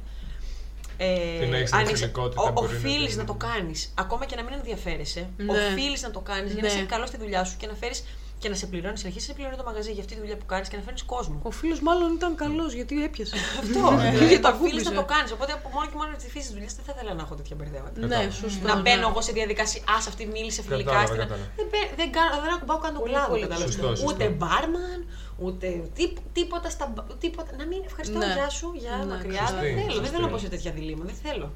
ε, 0.98 1.40
Την 1.40 1.54
έχεις 1.54 1.74
αν 1.74 1.84
την 1.84 1.94
είσαι- 1.94 1.98
φιλικότητα, 2.06 2.42
ο- 2.42 2.52
μπορεί 2.52 2.72
να 2.72 2.78
οφείλεις 2.78 3.10
την- 3.10 3.18
να 3.18 3.26
το 3.26 3.34
κάνεις, 3.34 3.94
ακόμα 3.96 4.26
και 4.26 4.36
να 4.36 4.44
μην 4.44 4.54
ενδιαφέρεσαι, 4.54 5.30
Ναι. 5.38 5.52
οφείλεις 5.52 6.02
να 6.02 6.12
το 6.12 6.20
κάνεις 6.20 6.54
για 6.54 6.62
να 6.64 6.68
Ναι. 6.68 6.74
είσαι 6.76 6.86
καλός 6.86 7.08
στη 7.08 7.18
δουλειά 7.18 7.44
σου 7.44 7.58
και 7.58 7.68
να 7.68 7.74
φέρεις 7.74 8.04
και 8.40 8.50
να 8.50 8.56
σε 8.56 8.66
πληρώνεις, 8.72 9.00
συνεχίσει 9.00 9.26
να 9.28 9.32
σε 9.34 9.38
πληρώνει 9.38 9.58
το 9.62 9.68
μαγαζί 9.70 9.92
για 9.92 10.02
αυτή 10.04 10.14
τη 10.14 10.20
δουλειά 10.20 10.38
που 10.38 10.46
κάνεις 10.46 10.68
και 10.70 10.76
να 10.80 10.84
φέρνεις 10.84 11.04
κόσμο. 11.04 11.40
Ο 11.44 11.52
φίλος 11.52 11.80
μάλλον 11.82 12.14
ήταν 12.14 12.36
καλός 12.36 12.74
γιατί 12.74 13.04
έπιασε. 13.04 13.36
Αυτό. 13.62 13.80
Γιατί 14.02 14.18
Γιατί 14.18 14.40
τα 14.40 14.50
το 14.52 14.58
οφείλει 14.58 14.74
να 14.74 14.90
κούμπισε. 14.90 15.02
το 15.02 15.04
κάνεις. 15.14 15.32
Οπότε 15.32 15.52
από 15.60 15.68
μόνο 15.74 15.86
και 15.92 15.96
μόνο 16.02 16.12
τη 16.24 16.28
φύση 16.34 16.48
τη 16.48 16.54
δουλειά 16.56 16.70
δεν 16.78 16.84
θα 16.88 16.92
ήθελα 16.96 17.12
να 17.18 17.22
έχω 17.26 17.34
τέτοια 17.40 17.56
μπερδέματα. 17.60 17.98
Ναι, 18.12 18.22
σωστό. 18.42 18.68
Να 18.68 18.76
ναι. 18.76 18.82
μπαίνω 18.84 19.06
εγώ 19.12 19.22
σε 19.28 19.32
διαδικασία. 19.40 19.82
Α, 19.94 19.96
αυτή 20.12 20.24
μίλησε 20.36 20.62
φιλικά. 20.68 20.92
Κατάλαβα, 20.92 21.08
στην- 21.14 21.22
κατάλαβα. 21.24 21.50
Δεν, 21.60 21.66
μπαι- 21.72 21.92
δεν, 22.00 22.08
κάνω- 22.16 22.36
δεν 22.44 22.52
ακουμπάω 22.58 22.80
καν 22.84 22.92
τον 22.96 23.02
Πολύ, 23.04 23.14
κλάδο. 23.14 23.30
πολύ 23.34 23.42
κατάλαβες. 23.48 23.74
σωστό, 23.74 23.88
σωστό. 23.96 24.06
Ούτε 24.10 24.24
μπάρμαν, 24.40 25.00
ούτε 25.46 25.68
τί- 25.98 26.18
τίποτα 26.38 26.68
στα. 26.76 26.86
μπα- 26.94 27.08
Τίποτα. 27.24 27.52
Να 27.62 27.66
μην 27.72 27.80
ευχαριστώ, 27.90 28.18
Ναι. 28.24 28.32
γεια 28.38 28.50
σου, 28.58 28.68
για 28.84 28.94
Ναι, 29.00 29.06
μακριά. 29.14 29.44
σωστή, 29.48 29.56
Δεν 29.68 29.76
θέλω, 29.78 29.86
δεν 29.86 29.92
σωστή. 29.98 30.10
θέλω 30.14 30.26
να 30.28 30.32
πω 30.34 30.38
σε 30.46 30.50
τέτοια 30.54 30.72
διλήμματα. 30.78 31.10
Δεν 31.12 31.18
θέλω. 31.26 31.48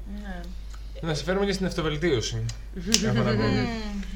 Ναι. 1.02 1.08
Να 1.08 1.14
σε 1.14 1.24
φέρουμε 1.24 1.46
και 1.46 1.52
στην 1.52 1.66
αυτοβελτίωση. 1.66 2.44
Έχω 3.04 3.22
να 3.22 3.34
πω. 3.34 3.42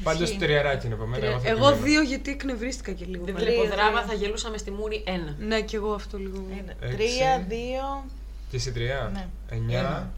Πάντως 0.03 0.37
τριαράκι 0.39 0.87
είναι 0.87 0.95
από 0.95 1.07
μένα. 1.07 1.39
θα 1.39 1.49
Εγώ 1.49 1.69
επιμείνω. 1.69 1.87
δύο 1.87 2.03
γιατί 2.03 2.31
εκνευρίστηκα 2.31 2.93
και 2.93 3.05
λίγο. 3.05 3.25
Δεν 3.25 3.35
πάλι. 3.35 3.47
βλέπω 3.47 3.63
Τρία, 3.63 3.77
δράμα, 3.77 3.99
τρία. 3.99 4.07
θα 4.07 4.15
γελούσαμε 4.15 4.59
στη 4.59 4.71
μούρη 4.71 5.03
ένα. 5.07 5.35
Ναι, 5.39 5.61
και 5.61 5.77
εγώ 5.77 5.93
αυτό 5.93 6.19
λίγο. 6.19 6.45
Ένα, 6.59 6.73
Έξι. 6.81 6.97
Τρία, 6.97 7.45
δύο. 7.49 8.05
Και 8.51 8.57
εσύ 8.57 8.73
τρία. 8.73 9.11
Ναι. 9.13 9.27
Εννιά 9.49 9.79
Ένα. 9.79 10.11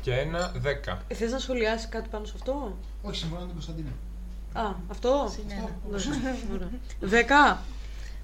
και 0.00 0.12
ένα, 0.14 0.52
δέκα. 0.56 1.02
Ε, 1.08 1.14
θες 1.14 1.30
να 1.32 1.38
σχολιάσεις 1.38 1.88
κάτι 1.88 2.08
πάνω 2.08 2.24
σε 2.24 2.32
αυτό; 2.36 2.76
Όχι, 3.02 3.16
συμφωνώ 3.18 3.40
με 3.40 3.46
την 3.46 3.54
Κωνσταντίνα. 3.54 3.90
Α, 4.52 4.74
αυτό; 4.90 5.28
Συν 5.34 5.44
ένα. 5.48 5.68
Εντάξει, 5.88 6.08
ωραία. 6.54 6.68
Δέκα. 7.00 7.62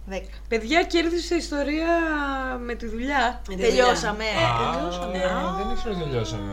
Δέκα. 0.09 0.27
Παιδιά, 0.49 0.83
κέρδισε 0.83 1.35
ιστορία 1.35 1.87
με 2.65 2.75
τη 2.75 2.87
δουλειά. 2.87 3.43
Με 3.49 3.55
τη 3.55 3.61
Τελειώσαμε. 3.63 4.25
Α, 4.25 4.73
τελειώσαμε. 4.73 5.19
δεν 5.59 5.71
ήξερα 5.73 5.95
ότι 5.95 6.03
τελειώσαμε. 6.05 6.53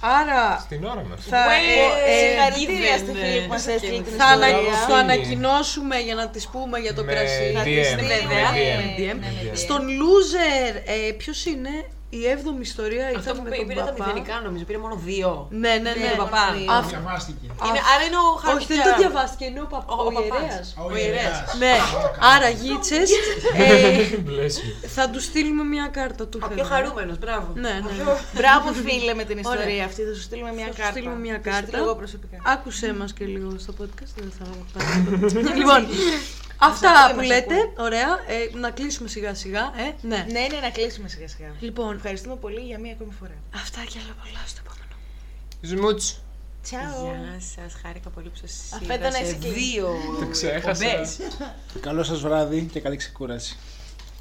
Άρα 0.00 0.58
Στην 0.60 0.84
ώρα 0.84 1.02
μας. 1.08 1.20
θα, 1.28 1.38
ε, 1.38 2.12
ε, 2.12 2.18
Συγχαρητήρια 2.18 2.96
στη 2.98 3.06
given, 3.12 3.16
φίλη 3.16 3.38
που 3.38 3.44
ε, 3.44 3.46
μας 3.48 3.66
έστειλε 3.66 4.00
την 4.02 4.12
θα 4.18 4.24
ανα- 4.24 4.48
ιστορία. 4.48 4.86
το 4.88 4.94
ανακοινώσουμε 4.94 5.96
για 5.98 6.14
να 6.14 6.28
τις 6.28 6.46
πούμε 6.48 6.78
για 6.78 6.94
το 6.94 7.04
Με 7.04 7.12
κρασί. 7.12 7.52
Θα 7.54 7.60
DM, 7.62 7.64
τη 7.64 7.84
στείλουμε, 7.84 8.14
βέβαια, 8.14 8.50
ναι, 8.52 8.74
με 8.82 8.94
DM. 8.98 9.18
ναι, 9.20 9.26
με 9.26 9.50
DM. 9.52 9.56
Στον 9.56 9.80
loser, 10.00 10.74
ε, 11.08 11.12
ποιος 11.12 11.44
είναι; 11.44 11.70
Η 12.10 12.26
έβδομη 12.34 12.60
ιστορία, 12.60 13.04
Αυτό 13.06 13.20
ήταν 13.20 13.36
που 13.36 13.42
με 13.42 13.48
πήρε, 13.50 13.58
τον 13.62 13.68
πήρε 13.68 13.80
τα 13.80 13.86
παπά. 13.92 14.04
μηδενικά 14.06 14.34
νομίζω, 14.46 14.64
πήρε 14.68 14.78
μόνο 14.78 14.96
δύο. 15.10 15.30
Ναι, 15.50 15.72
ναι, 15.84 15.90
ναι. 16.00 16.06
Με 16.10 16.16
τον 16.16 16.24
παπά. 16.24 16.44
δύο. 16.56 16.72
Αυτό- 16.78 16.88
Διαβάστηκε. 16.96 17.46
Είναι, 17.66 17.80
άρα 17.92 18.02
είναι 18.06 18.18
ο 18.26 18.28
Όχι, 18.34 18.44
χαρακτήρα. 18.46 18.82
δεν 18.82 18.92
το 18.92 18.98
διαβάστηκε, 19.02 19.44
είναι 19.50 19.60
ο, 19.66 19.68
παπ- 19.74 19.90
Ο- 19.90 19.94
ο 19.94 20.06
ο 20.08 20.12
παπάς. 20.16 20.40
ιερέας. 20.42 20.66
Ο 20.78 20.82
Ο 20.92 20.96
ιερέας. 20.96 21.36
ιερέας. 21.36 21.54
Ναι, 21.62 21.74
άρα 22.34 22.48
γίτσες, 22.62 23.08
ε, 23.62 23.70
Bless 24.28 24.54
you. 24.62 24.70
θα 24.96 25.04
του 25.12 25.20
στείλουμε 25.28 25.62
μια 25.74 25.86
κάρτα 25.98 26.22
του. 26.30 26.38
Ο 26.42 26.46
πιο 26.46 26.56
θέλουμε. 26.56 26.74
χαρούμενος, 26.74 27.16
μπράβο. 27.22 27.48
Ναι, 27.64 27.74
ναι. 27.86 27.92
Μπράβο 28.36 28.66
φίλε 28.84 29.12
με 29.20 29.24
την 29.30 29.36
ιστορία 29.44 29.64
Ωραία. 29.68 29.84
αυτή. 29.88 30.00
Θα 30.08 30.14
σου 30.18 30.24
στείλουμε 30.28 30.52
μια 30.58 30.66
Θα 30.66 30.72
σου 30.72 30.78
κάρτα. 30.82 30.92
στείλουμε 30.96 31.18
μια 31.26 31.36
Θα 31.36 31.38
σου 31.42 31.48
κάρτα. 31.50 31.66
στείλω 31.66 31.82
εγώ 31.86 31.94
προσωπικά. 32.02 32.36
Άκουσέ 32.54 32.88
μας 33.00 33.10
και 33.16 33.24
λίγο 33.34 33.48
στο 33.64 33.72
podcast, 33.80 34.12
δεν 34.20 34.32
θα 34.38 34.44
πάρει 34.72 35.54
Λοιπόν, 35.60 35.80
αυτά 36.58 36.90
ακούει, 36.90 37.10
που 37.10 37.16
μας 37.16 37.26
λέτε, 37.26 37.54
ακούει. 37.54 37.72
ωραία, 37.78 38.08
ε, 38.26 38.56
να 38.58 38.70
κλείσουμε 38.70 39.08
σιγά 39.08 39.34
σιγά, 39.34 39.60
ε, 39.76 39.94
ναι. 40.00 40.16
Ναι, 40.30 40.40
ναι, 40.50 40.60
να 40.62 40.70
κλείσουμε 40.70 41.08
σιγά 41.08 41.28
σιγά. 41.28 41.48
Λοιπόν, 41.60 41.94
Ευχαριστούμε 41.96 42.36
πολύ 42.36 42.60
για 42.60 42.78
μία 42.78 42.92
ακόμη 42.92 43.12
φορά. 43.18 43.34
αυτά 43.54 43.80
και 43.90 43.98
άλλα 44.04 44.14
πολλά 44.22 44.40
στο 44.46 44.60
επόμενο. 44.64 44.94
Σμούτς. 45.62 46.20
Τσάου. 46.62 47.04
Γεια 47.04 47.40
σας, 47.54 47.80
χάρηκα 47.82 48.08
πολύ 48.10 48.28
που 48.28 48.36
σας 48.46 48.52
Αφέντα 48.74 48.94
είδα 48.94 49.10
να 49.10 49.16
σε 49.16 49.22
είσαι 49.22 49.34
κλειστή. 49.34 49.60
δύο 49.60 49.88
Το 50.20 50.26
ξέχασα. 50.26 50.86
εκπομπές. 50.86 51.16
Καλό 51.80 52.02
σας 52.02 52.20
βράδυ 52.20 52.68
και 52.72 52.80
καλή 52.80 52.96
ξεκούραση. 52.96 53.56